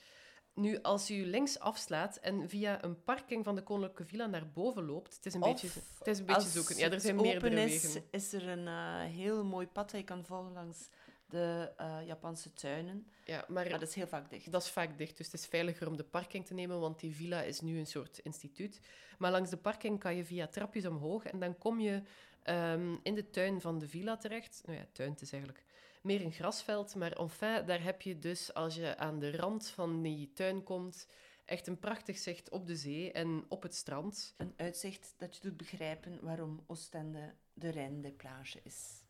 Nu, 0.59 0.83
als 0.83 1.11
u 1.11 1.27
links 1.27 1.59
afslaat 1.59 2.17
en 2.17 2.49
via 2.49 2.85
een 2.85 3.03
parking 3.05 3.45
van 3.45 3.55
de 3.55 3.63
Koninklijke 3.63 4.05
Villa 4.05 4.27
naar 4.27 4.49
boven 4.53 4.85
loopt, 4.85 5.17
het 5.17 5.27
is 5.27 5.35
een 5.35 5.41
beetje, 5.41 5.69
het 5.99 6.07
is 6.07 6.19
een 6.19 6.25
beetje 6.25 6.49
zoeken. 6.49 6.77
Ja, 6.77 6.91
er 6.91 7.01
zijn 7.01 7.19
open 7.19 7.31
meerdere 7.31 7.65
is, 7.65 7.83
wegen. 7.83 8.03
is 8.11 8.33
er 8.33 8.49
een 8.49 8.67
eh, 8.67 9.15
heel 9.15 9.45
mooi 9.45 9.67
pad 9.67 9.91
dat 9.91 10.01
je 10.01 10.07
kan 10.07 10.25
volgen 10.25 10.53
langs 10.53 10.89
de 11.29 11.73
eh, 11.77 11.97
Japanse 12.07 12.53
tuinen. 12.53 13.07
Ja, 13.25 13.45
maar, 13.49 13.69
dat 13.69 13.83
is 13.83 13.95
heel 13.95 14.07
vaak 14.07 14.31
dicht. 14.31 14.53
Dat 14.53 14.63
is 14.63 14.71
vaak 14.71 14.99
dicht, 14.99 15.17
dus 15.17 15.27
het 15.27 15.41
is 15.41 15.47
veiliger 15.47 15.87
om 15.89 15.97
de 15.97 16.05
parking 16.05 16.47
te 16.47 16.55
nemen, 16.55 16.81
want 16.81 17.01
die 17.01 17.15
villa 17.15 17.43
is 17.43 17.61
nu 17.61 17.79
een 17.79 17.87
soort 17.87 18.19
instituut. 18.19 18.81
Maar 19.19 19.31
langs 19.31 19.51
de 19.51 19.57
parking 19.57 19.99
kan 19.99 20.17
je 20.17 20.25
via 20.25 20.47
trapjes 20.47 20.87
omhoog 20.87 21.25
en 21.25 21.39
dan 21.39 21.59
kom 21.59 21.81
je 21.81 22.03
ehm, 22.43 22.97
in 23.03 23.15
de 23.15 23.31
tuin 23.31 23.61
van 23.61 23.79
de 23.79 23.89
villa 23.89 24.17
terecht. 24.17 24.63
Nou 24.65 24.79
ja, 24.79 24.87
tuin 24.93 25.11
het 25.11 25.21
is 25.21 25.33
eigenlijk 25.33 25.65
meer 26.09 26.25
een 26.25 26.33
grasveld, 26.33 26.95
maar 26.95 27.13
enfin, 27.13 27.67
daar 27.67 27.83
heb 27.83 28.03
je 28.03 28.19
dus, 28.19 28.55
als 28.55 28.75
je 28.75 28.97
aan 28.97 29.19
de 29.19 29.37
rand 29.37 29.69
van 29.69 30.03
die 30.03 30.33
tuin 30.33 30.63
komt, 30.63 31.09
echt 31.45 31.67
een 31.67 31.79
prachtig 31.79 32.19
zicht 32.19 32.51
op 32.51 32.67
de 32.67 32.77
zee 32.77 33.13
en 33.13 33.45
op 33.49 33.63
het 33.63 33.75
strand. 33.75 34.35
Een 34.37 34.53
uitzicht 34.57 35.15
dat 35.17 35.35
je 35.35 35.43
doet 35.43 35.57
begrijpen 35.57 36.19
waarom 36.23 36.65
Oostende 36.67 37.35
de 37.53 37.69
Rijn 37.69 38.01
des 38.01 38.13
Plages 38.17 38.63
is. 38.63 39.05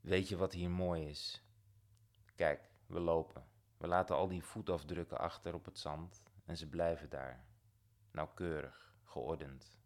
Weet 0.00 0.28
je 0.28 0.36
wat 0.36 0.52
hier 0.52 0.70
mooi 0.70 1.08
is? 1.08 1.42
Kijk, 2.34 2.70
we 2.86 3.00
lopen. 3.00 3.44
We 3.76 3.86
laten 3.86 4.16
al 4.16 4.28
die 4.28 4.44
voetafdrukken 4.44 5.18
achter 5.18 5.54
op 5.54 5.64
het 5.64 5.78
zand 5.78 6.22
en 6.44 6.56
ze 6.56 6.68
blijven 6.68 7.08
daar. 7.08 7.44
Nauwkeurig, 8.10 8.96
geordend. 9.04 9.78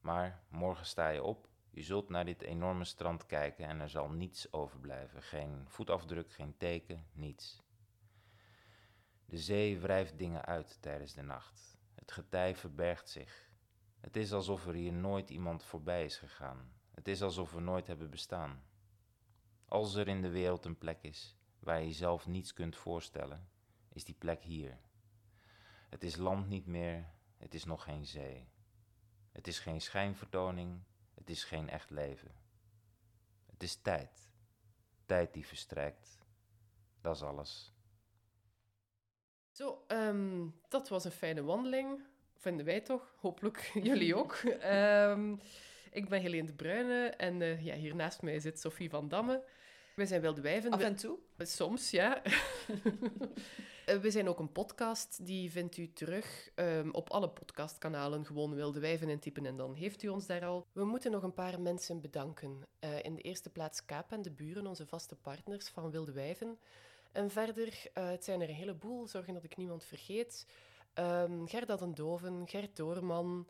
Maar 0.00 0.44
morgen 0.48 0.86
sta 0.86 1.08
je 1.08 1.22
op, 1.22 1.48
je 1.72 1.82
zult 1.82 2.08
naar 2.08 2.24
dit 2.24 2.42
enorme 2.42 2.84
strand 2.84 3.26
kijken 3.26 3.66
en 3.66 3.80
er 3.80 3.88
zal 3.88 4.08
niets 4.08 4.52
overblijven. 4.52 5.22
Geen 5.22 5.64
voetafdruk, 5.68 6.32
geen 6.32 6.56
teken, 6.56 7.06
niets. 7.12 7.62
De 9.24 9.38
zee 9.38 9.78
wrijft 9.78 10.18
dingen 10.18 10.44
uit 10.44 10.78
tijdens 10.82 11.14
de 11.14 11.22
nacht. 11.22 11.78
Het 11.94 12.12
getij 12.12 12.56
verbergt 12.56 13.08
zich. 13.08 13.50
Het 14.00 14.16
is 14.16 14.32
alsof 14.32 14.66
er 14.66 14.74
hier 14.74 14.92
nooit 14.92 15.30
iemand 15.30 15.64
voorbij 15.64 16.04
is 16.04 16.16
gegaan. 16.16 16.72
Het 16.90 17.08
is 17.08 17.22
alsof 17.22 17.52
we 17.52 17.60
nooit 17.60 17.86
hebben 17.86 18.10
bestaan. 18.10 18.64
Als 19.64 19.94
er 19.94 20.08
in 20.08 20.22
de 20.22 20.30
wereld 20.30 20.64
een 20.64 20.78
plek 20.78 21.02
is 21.02 21.36
waar 21.58 21.80
je 21.80 21.86
jezelf 21.86 22.26
niets 22.26 22.52
kunt 22.52 22.76
voorstellen, 22.76 23.48
is 23.88 24.04
die 24.04 24.14
plek 24.14 24.42
hier. 24.42 24.78
Het 25.88 26.04
is 26.04 26.16
land 26.16 26.48
niet 26.48 26.66
meer, 26.66 27.10
het 27.36 27.54
is 27.54 27.64
nog 27.64 27.82
geen 27.84 28.06
zee. 28.06 28.48
Het 29.32 29.46
is 29.46 29.58
geen 29.58 29.80
schijnvertoning, 29.80 30.82
het 31.22 31.30
is 31.30 31.44
geen 31.44 31.68
echt 31.68 31.90
leven. 31.90 32.30
Het 33.50 33.62
is 33.62 33.76
tijd. 33.76 34.30
Tijd 35.06 35.34
die 35.34 35.46
verstrijkt. 35.46 36.18
Dat 37.00 37.16
is 37.16 37.22
alles. 37.22 37.72
Zo, 39.50 39.84
ehm, 39.86 40.46
dat 40.68 40.88
was 40.88 41.04
een 41.04 41.10
fijne 41.10 41.42
wandeling. 41.42 42.00
Vinden 42.34 42.66
wij 42.66 42.80
toch? 42.80 43.14
Hopelijk 43.16 43.70
jullie 43.82 44.14
ook. 44.16 44.34
Ehm, 44.60 45.36
ik 45.90 46.08
ben 46.08 46.20
Helene 46.20 46.46
de 46.46 46.52
Bruyne 46.52 47.06
en 47.06 47.42
eh, 47.42 47.64
ja, 47.64 47.74
hier 47.74 47.94
naast 47.94 48.22
mij 48.22 48.40
zit 48.40 48.60
Sophie 48.60 48.90
van 48.90 49.08
Damme. 49.08 49.44
Wij 49.94 50.06
zijn 50.06 50.20
Wilde 50.20 50.40
Wijven. 50.40 50.70
Af 50.70 50.80
en 50.80 50.96
toe. 50.96 51.18
Soms, 51.38 51.90
ja. 51.90 52.22
Eh, 53.92 53.98
We 53.98 54.10
zijn 54.10 54.28
ook 54.28 54.38
een 54.38 54.52
podcast, 54.52 55.26
die 55.26 55.50
vindt 55.50 55.76
u 55.76 55.92
terug 55.92 56.50
ehm, 56.54 56.90
op 56.90 57.10
alle 57.10 57.28
podcastkanalen. 57.28 58.24
Gewoon 58.24 58.54
Wilde 58.54 58.80
Wijven 58.80 59.08
intypen 59.08 59.46
en 59.46 59.56
dan 59.56 59.74
heeft 59.74 60.02
u 60.02 60.08
ons 60.08 60.26
daar 60.26 60.44
al. 60.44 60.66
We 60.72 60.84
moeten 60.84 61.10
nog 61.10 61.22
een 61.22 61.34
paar 61.34 61.60
mensen 61.60 62.00
bedanken. 62.00 62.62
Eh, 62.78 63.02
in 63.02 63.14
de 63.14 63.20
eerste 63.20 63.50
plaats 63.50 63.84
Kaap 63.84 64.12
en 64.12 64.22
de 64.22 64.30
buren, 64.30 64.66
onze 64.66 64.86
vaste 64.86 65.16
partners 65.16 65.68
van 65.68 65.90
Wilde 65.90 66.12
Wijven. 66.12 66.58
En 67.12 67.30
verder, 67.30 67.90
eh, 67.92 68.08
het 68.08 68.24
zijn 68.24 68.40
er 68.40 68.48
een 68.48 68.54
heleboel, 68.54 69.06
zorgen 69.06 69.34
dat 69.34 69.44
ik 69.44 69.56
niemand 69.56 69.84
vergeet. 69.84 70.46
Ehm 70.92 71.46
Gerda 71.46 71.76
den 71.76 71.94
Doven, 71.94 72.48
Gert 72.48 72.76
Doorman, 72.76 73.48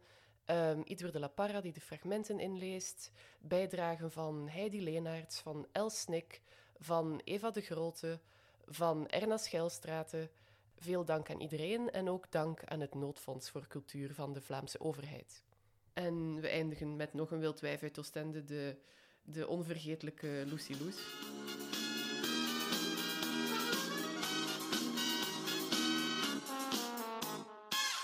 Ieder 0.85 1.13
de 1.13 1.19
La 1.19 1.29
Parra 1.29 1.61
die 1.61 1.73
de 1.73 1.81
fragmenten 1.81 2.41
inleest, 2.41 3.13
bijdragen 3.41 4.11
van 4.11 4.49
Heidi 4.49 4.83
Leenaerts, 4.83 5.41
van 5.41 5.67
Els 5.73 6.01
Snik, 6.01 6.43
van 6.79 7.21
Eva 7.25 7.51
de 7.51 7.61
Grote, 7.61 8.21
van 8.67 9.09
Erna 9.09 9.37
Schelstraten. 9.37 10.31
Veel 10.77 11.05
dank 11.05 11.31
aan 11.31 11.41
iedereen 11.41 11.91
en 11.91 12.09
ook 12.09 12.31
dank 12.31 12.65
aan 12.65 12.81
het 12.81 12.95
Noodfonds 12.95 13.51
voor 13.51 13.67
Cultuur 13.67 14.15
van 14.15 14.33
de 14.33 14.41
Vlaamse 14.41 14.81
overheid. 14.81 15.43
En 15.93 16.41
we 16.41 16.49
eindigen 16.49 16.97
met 16.97 17.15
nog 17.15 17.31
een 17.31 17.39
wild 17.39 17.61
wijf 17.61 17.83
uit 17.83 17.99
Oostende, 17.99 18.45
de, 18.45 18.77
de 19.23 19.47
onvergetelijke 19.47 20.43
Lucy 20.47 20.75
Loes. 20.81 20.97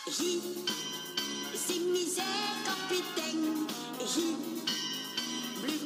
Gie, 0.04 0.40
zie 1.66 1.80
misère, 1.90 2.62
kapitein. 2.64 3.66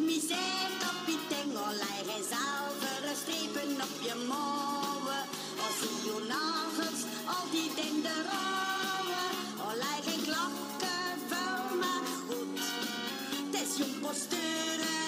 Misère, 0.07 0.78
kapitein 0.78 2.72
strepen 3.16 3.70
op 3.86 3.94
je 4.01 4.14
mouwen. 4.28 5.22
Als 5.64 5.76
zie 5.80 6.05
je 6.05 6.16
nagels, 6.28 7.01
al 7.24 7.51
die 7.51 7.70
dingen 7.74 8.20
rouwen. 8.30 9.28
Al 9.64 10.02
geen 10.05 10.22
klakken, 10.24 11.12
vuil 11.28 11.78
maar 11.80 12.06
goed. 12.28 12.60
Het 13.51 13.68
is 13.68 13.76
je 13.76 13.84
posturen. 14.01 15.02